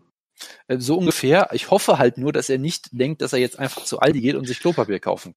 Äh, 0.68 0.78
so 0.78 0.98
ungefähr. 0.98 1.48
Ich 1.52 1.70
hoffe 1.70 1.98
halt 1.98 2.18
nur, 2.18 2.32
dass 2.32 2.48
er 2.48 2.58
nicht 2.58 2.88
denkt, 2.92 3.22
dass 3.22 3.32
er 3.32 3.38
jetzt 3.38 3.58
einfach 3.58 3.84
zu 3.84 4.00
Aldi 4.00 4.20
geht 4.20 4.34
und 4.34 4.46
sich 4.46 4.60
Klopapier 4.60 5.00
kaufen. 5.00 5.34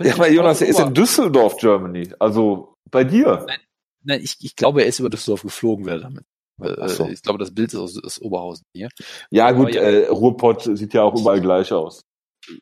ja, 0.00 0.14
aber 0.14 0.30
Jonas, 0.30 0.60
er 0.60 0.68
ist 0.68 0.80
in 0.80 0.94
Düsseldorf, 0.94 1.56
Germany. 1.56 2.10
Also 2.18 2.74
bei 2.90 3.04
dir. 3.04 3.44
Nein, 3.46 3.60
nein 4.02 4.20
ich, 4.22 4.36
ich 4.40 4.56
glaube, 4.56 4.82
er 4.82 4.88
ist 4.88 4.98
über 4.98 5.10
Düsseldorf 5.10 5.42
geflogen, 5.42 5.86
wer 5.86 5.98
damit. 5.98 6.24
Äh, 6.60 6.88
so. 6.88 7.08
Ich 7.08 7.22
glaube, 7.22 7.38
das 7.38 7.54
Bild 7.54 7.72
ist 7.72 7.78
aus, 7.78 8.02
aus 8.02 8.20
Oberhausen 8.20 8.64
hier. 8.72 8.88
Ja, 9.30 9.52
gut, 9.52 9.74
ja, 9.74 9.82
äh, 9.82 10.08
Ruhrpott 10.08 10.62
sieht 10.62 10.94
ja 10.94 11.02
auch 11.02 11.18
überall 11.18 11.40
gleich 11.40 11.72
aus. 11.72 12.02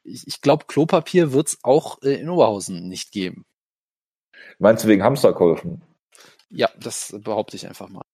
Ich, 0.05 0.27
ich 0.27 0.41
glaube, 0.41 0.65
Klopapier 0.67 1.33
wird 1.33 1.49
es 1.49 1.59
auch 1.63 2.03
äh, 2.03 2.15
in 2.21 2.29
Oberhausen 2.29 2.89
nicht 2.89 3.13
geben. 3.13 3.45
Meinst 4.59 4.85
du 4.85 4.89
wegen 4.89 5.03
Hamsterkäufen? 5.03 5.83
Ja, 6.51 6.69
das 6.79 7.15
behaupte 7.23 7.57
ich 7.57 7.67
einfach 7.67 7.89
mal. 7.89 8.05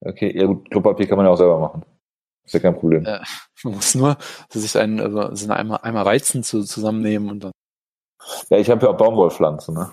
Okay, 0.00 0.36
ja 0.36 0.46
gut, 0.46 0.70
Klopapier 0.70 1.06
kann 1.06 1.16
man 1.16 1.26
ja 1.26 1.32
auch 1.32 1.36
selber 1.36 1.58
machen. 1.58 1.84
Ist 2.44 2.54
ja 2.54 2.60
kein 2.60 2.74
Problem. 2.74 3.04
Äh, 3.06 3.20
man 3.62 3.74
muss 3.74 3.94
nur 3.94 4.16
sich 4.50 4.76
einen, 4.76 5.00
also, 5.00 5.34
so 5.34 5.52
einmal, 5.52 5.80
einmal 5.82 6.04
Weizen 6.04 6.42
zu, 6.42 6.64
zusammennehmen 6.64 7.30
und 7.30 7.44
dann. 7.44 7.52
Ja, 8.50 8.58
ich 8.58 8.70
habe 8.70 8.84
ja 8.84 8.92
auch 8.92 8.96
Baumwollpflanzen, 8.96 9.74
ne? 9.74 9.92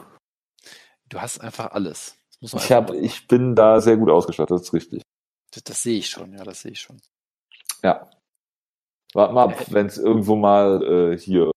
Du 1.10 1.20
hast 1.20 1.42
einfach 1.42 1.72
alles. 1.72 2.16
ich, 2.42 2.72
hab, 2.72 2.92
ich 2.92 3.28
bin 3.28 3.56
da 3.56 3.82
sehr 3.82 3.98
gut 3.98 4.10
ausgestattet, 4.10 4.52
das 4.52 4.62
ist 4.64 4.74
richtig. 4.74 5.02
Das, 5.52 5.64
das 5.64 5.84
sehe 5.84 5.98
ich 5.98 6.10
schon, 6.10 6.34
ja, 6.34 6.44
das 6.44 6.62
sehe 6.62 6.72
ich 6.72 6.82
schon. 6.82 7.02
Ja. 7.84 8.10
Warte 9.14 9.34
mal 9.34 9.50
ab, 9.50 9.66
wenn 9.70 9.88
es 9.88 9.98
irgendwo 9.98 10.36
mal 10.36 10.84
äh, 10.84 11.18
hier 11.18 11.52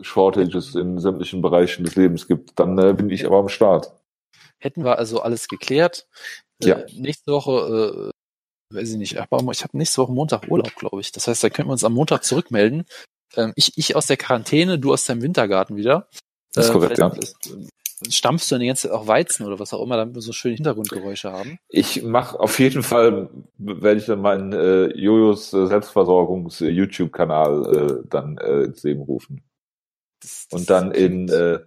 Shortages 0.00 0.74
in 0.74 0.98
sämtlichen 0.98 1.42
Bereichen 1.42 1.84
des 1.84 1.96
Lebens 1.96 2.26
gibt, 2.26 2.58
dann 2.58 2.78
äh, 2.78 2.94
bin 2.94 3.10
ich 3.10 3.26
aber 3.26 3.38
am 3.38 3.48
Start. 3.48 3.92
Hätten 4.58 4.84
wir 4.84 4.98
also 4.98 5.20
alles 5.20 5.48
geklärt. 5.48 6.06
Äh, 6.62 6.68
ja. 6.68 6.78
nächste 6.94 7.32
Woche, 7.32 8.12
äh, 8.70 8.74
weiß 8.74 8.92
ich 8.92 8.96
nicht, 8.96 9.18
aber 9.18 9.52
ich 9.52 9.62
habe 9.62 9.76
nächste 9.76 10.02
Woche 10.02 10.12
Montag 10.12 10.48
Urlaub, 10.48 10.74
glaube 10.76 11.00
ich. 11.00 11.12
Das 11.12 11.28
heißt, 11.28 11.44
da 11.44 11.50
können 11.50 11.68
wir 11.68 11.72
uns 11.72 11.84
am 11.84 11.94
Montag 11.94 12.24
zurückmelden. 12.24 12.84
Ähm, 13.36 13.52
ich, 13.56 13.72
ich 13.76 13.96
aus 13.96 14.06
der 14.06 14.16
Quarantäne, 14.16 14.78
du 14.78 14.92
aus 14.92 15.04
deinem 15.04 15.22
Wintergarten 15.22 15.76
wieder. 15.76 16.08
Das 16.54 16.66
ist 16.66 16.70
äh, 16.70 16.72
korrekt, 16.72 16.98
ja. 16.98 17.08
Ist, 17.08 17.36
stampfst 18.10 18.50
du 18.50 18.54
dann 18.54 18.60
die 18.60 18.66
ganze 18.66 18.88
Zeit 18.88 18.96
auch 18.96 19.06
Weizen 19.06 19.46
oder 19.46 19.58
was 19.58 19.72
auch 19.72 19.82
immer, 19.82 19.96
damit 19.96 20.14
wir 20.14 20.22
so 20.22 20.32
schöne 20.32 20.54
Hintergrundgeräusche 20.54 21.32
haben? 21.32 21.58
Ich 21.68 22.02
mache 22.02 22.38
auf 22.38 22.58
jeden 22.58 22.82
Fall, 22.82 23.30
werde 23.58 24.00
ich 24.00 24.06
dann 24.06 24.20
meinen 24.20 24.52
äh, 24.52 24.86
Jojos 24.96 25.52
äh, 25.52 25.66
Selbstversorgungs-YouTube-Kanal 25.66 27.74
äh, 27.74 28.06
dann 28.08 28.38
äh, 28.38 28.64
ins 28.64 28.82
Leben 28.82 29.02
rufen. 29.02 29.42
Das, 30.22 30.48
das 30.48 30.60
und 30.60 30.70
dann 30.70 30.92
in 30.92 31.28
äh, 31.28 31.58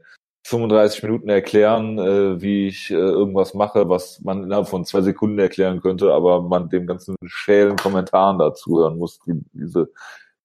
35 0.46 1.04
Minuten 1.04 1.30
erklären, 1.30 1.98
äh, 1.98 2.42
wie 2.42 2.68
ich 2.68 2.92
äh, 2.92 2.94
irgendwas 2.94 3.56
mache, 3.56 3.90
was 3.90 4.22
man 4.22 4.44
innerhalb 4.44 4.68
von 4.68 4.86
zwei 4.86 5.02
Sekunden 5.02 5.40
erklären 5.40 5.82
könnte, 5.82 6.14
aber 6.14 6.42
man 6.42 6.70
dem 6.70 6.86
ganzen 6.86 7.16
schälen 7.26 7.76
Kommentaren 7.78 8.38
dazu 8.38 8.80
hören 8.80 8.98
muss, 9.00 9.20
die 9.26 9.42
diese 9.54 9.92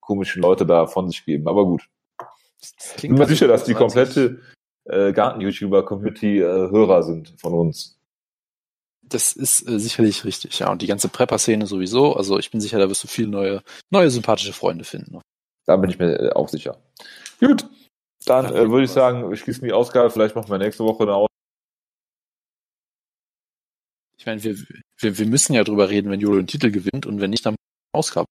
komischen 0.01 0.41
Leute 0.41 0.65
da 0.65 0.87
von 0.87 1.09
sich 1.09 1.25
geben. 1.25 1.49
Aber 1.49 1.67
gut. 1.67 1.83
Ich 2.97 3.03
bin 3.03 3.15
mir 3.15 3.27
sicher, 3.27 3.47
dass 3.47 3.65
die 3.65 3.75
komplette 3.75 4.41
äh, 4.85 5.13
Garten-YouTuber-Community 5.13 6.41
äh, 6.41 6.71
Hörer 6.71 7.03
sind 7.03 7.35
von 7.39 7.53
uns. 7.53 7.99
Das 9.03 9.33
ist 9.33 9.69
äh, 9.69 9.79
sicherlich 9.79 10.25
richtig, 10.25 10.59
ja. 10.61 10.71
Und 10.71 10.83
die 10.83 10.87
ganze 10.87 11.09
Prepper-Szene 11.09 11.67
sowieso. 11.67 12.17
Also 12.17 12.39
ich 12.39 12.51
bin 12.51 12.61
sicher, 12.61 12.79
da 12.79 12.89
wirst 12.89 13.05
du 13.05 13.09
viele 13.09 13.29
neue, 13.29 13.63
neue 13.91 14.11
sympathische 14.11 14.53
Freunde 14.53 14.85
finden. 14.85 15.21
Da 15.67 15.77
bin 15.77 15.91
ich 15.91 15.99
mir 15.99 16.19
äh, 16.19 16.33
auch 16.33 16.49
sicher. 16.49 16.79
Gut, 17.39 17.67
dann 18.31 18.47
äh, 18.47 18.71
würde 18.71 18.85
ich 18.85 18.91
sagen, 18.93 19.29
wir 19.29 19.37
schließen 19.37 19.65
die 19.65 19.73
Ausgabe. 19.73 20.11
Vielleicht 20.11 20.37
machen 20.37 20.49
wir 20.49 20.59
nächste 20.59 20.85
Woche 20.85 21.03
eine 21.03 21.15
Ausgabe. 21.15 21.31
Ich 24.17 24.27
meine, 24.27 24.43
wir, 24.45 24.57
wir, 24.99 25.19
wir 25.19 25.27
müssen 25.27 25.55
ja 25.55 25.65
drüber 25.65 25.89
reden, 25.91 26.11
wenn 26.11 26.21
Jolo 26.21 26.37
den 26.37 26.47
Titel 26.47 26.71
gewinnt 26.71 27.07
und 27.07 27.21
wenn 27.21 27.31
nicht, 27.31 27.45
dann 27.45 27.57
Ausgabe. 27.93 28.27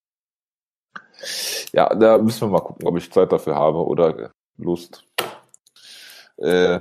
Ja, 1.73 1.93
da 1.93 2.17
müssen 2.17 2.41
wir 2.41 2.47
mal 2.47 2.61
gucken, 2.61 2.87
ob 2.87 2.97
ich 2.97 3.11
Zeit 3.11 3.31
dafür 3.31 3.55
habe 3.55 3.85
oder 3.85 4.31
Lust. 4.57 5.03
Äh, 6.37 6.79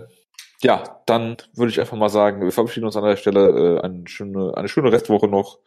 ja, 0.62 1.02
dann 1.06 1.36
würde 1.54 1.70
ich 1.70 1.80
einfach 1.80 1.96
mal 1.96 2.08
sagen, 2.08 2.42
wir 2.42 2.52
verabschieden 2.52 2.86
uns 2.86 2.96
an 2.96 3.04
der 3.04 3.16
Stelle. 3.16 3.78
Äh, 3.78 3.80
eine, 3.80 4.06
schöne, 4.06 4.56
eine 4.56 4.68
schöne 4.68 4.92
Restwoche 4.92 5.26
noch. 5.26 5.58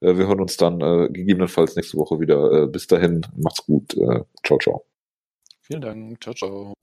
Äh, 0.00 0.16
wir 0.16 0.26
hören 0.28 0.40
uns 0.40 0.56
dann 0.56 0.80
äh, 0.80 1.08
gegebenenfalls 1.08 1.74
nächste 1.76 1.98
Woche 1.98 2.20
wieder. 2.20 2.64
Äh, 2.64 2.66
bis 2.68 2.86
dahin, 2.86 3.26
macht's 3.36 3.64
gut. 3.64 3.94
Äh, 3.96 4.22
ciao, 4.44 4.58
ciao. 4.58 4.91
Vielen 5.72 5.80
Dank. 5.80 6.22
Ciao, 6.22 6.34
ciao. 6.34 6.74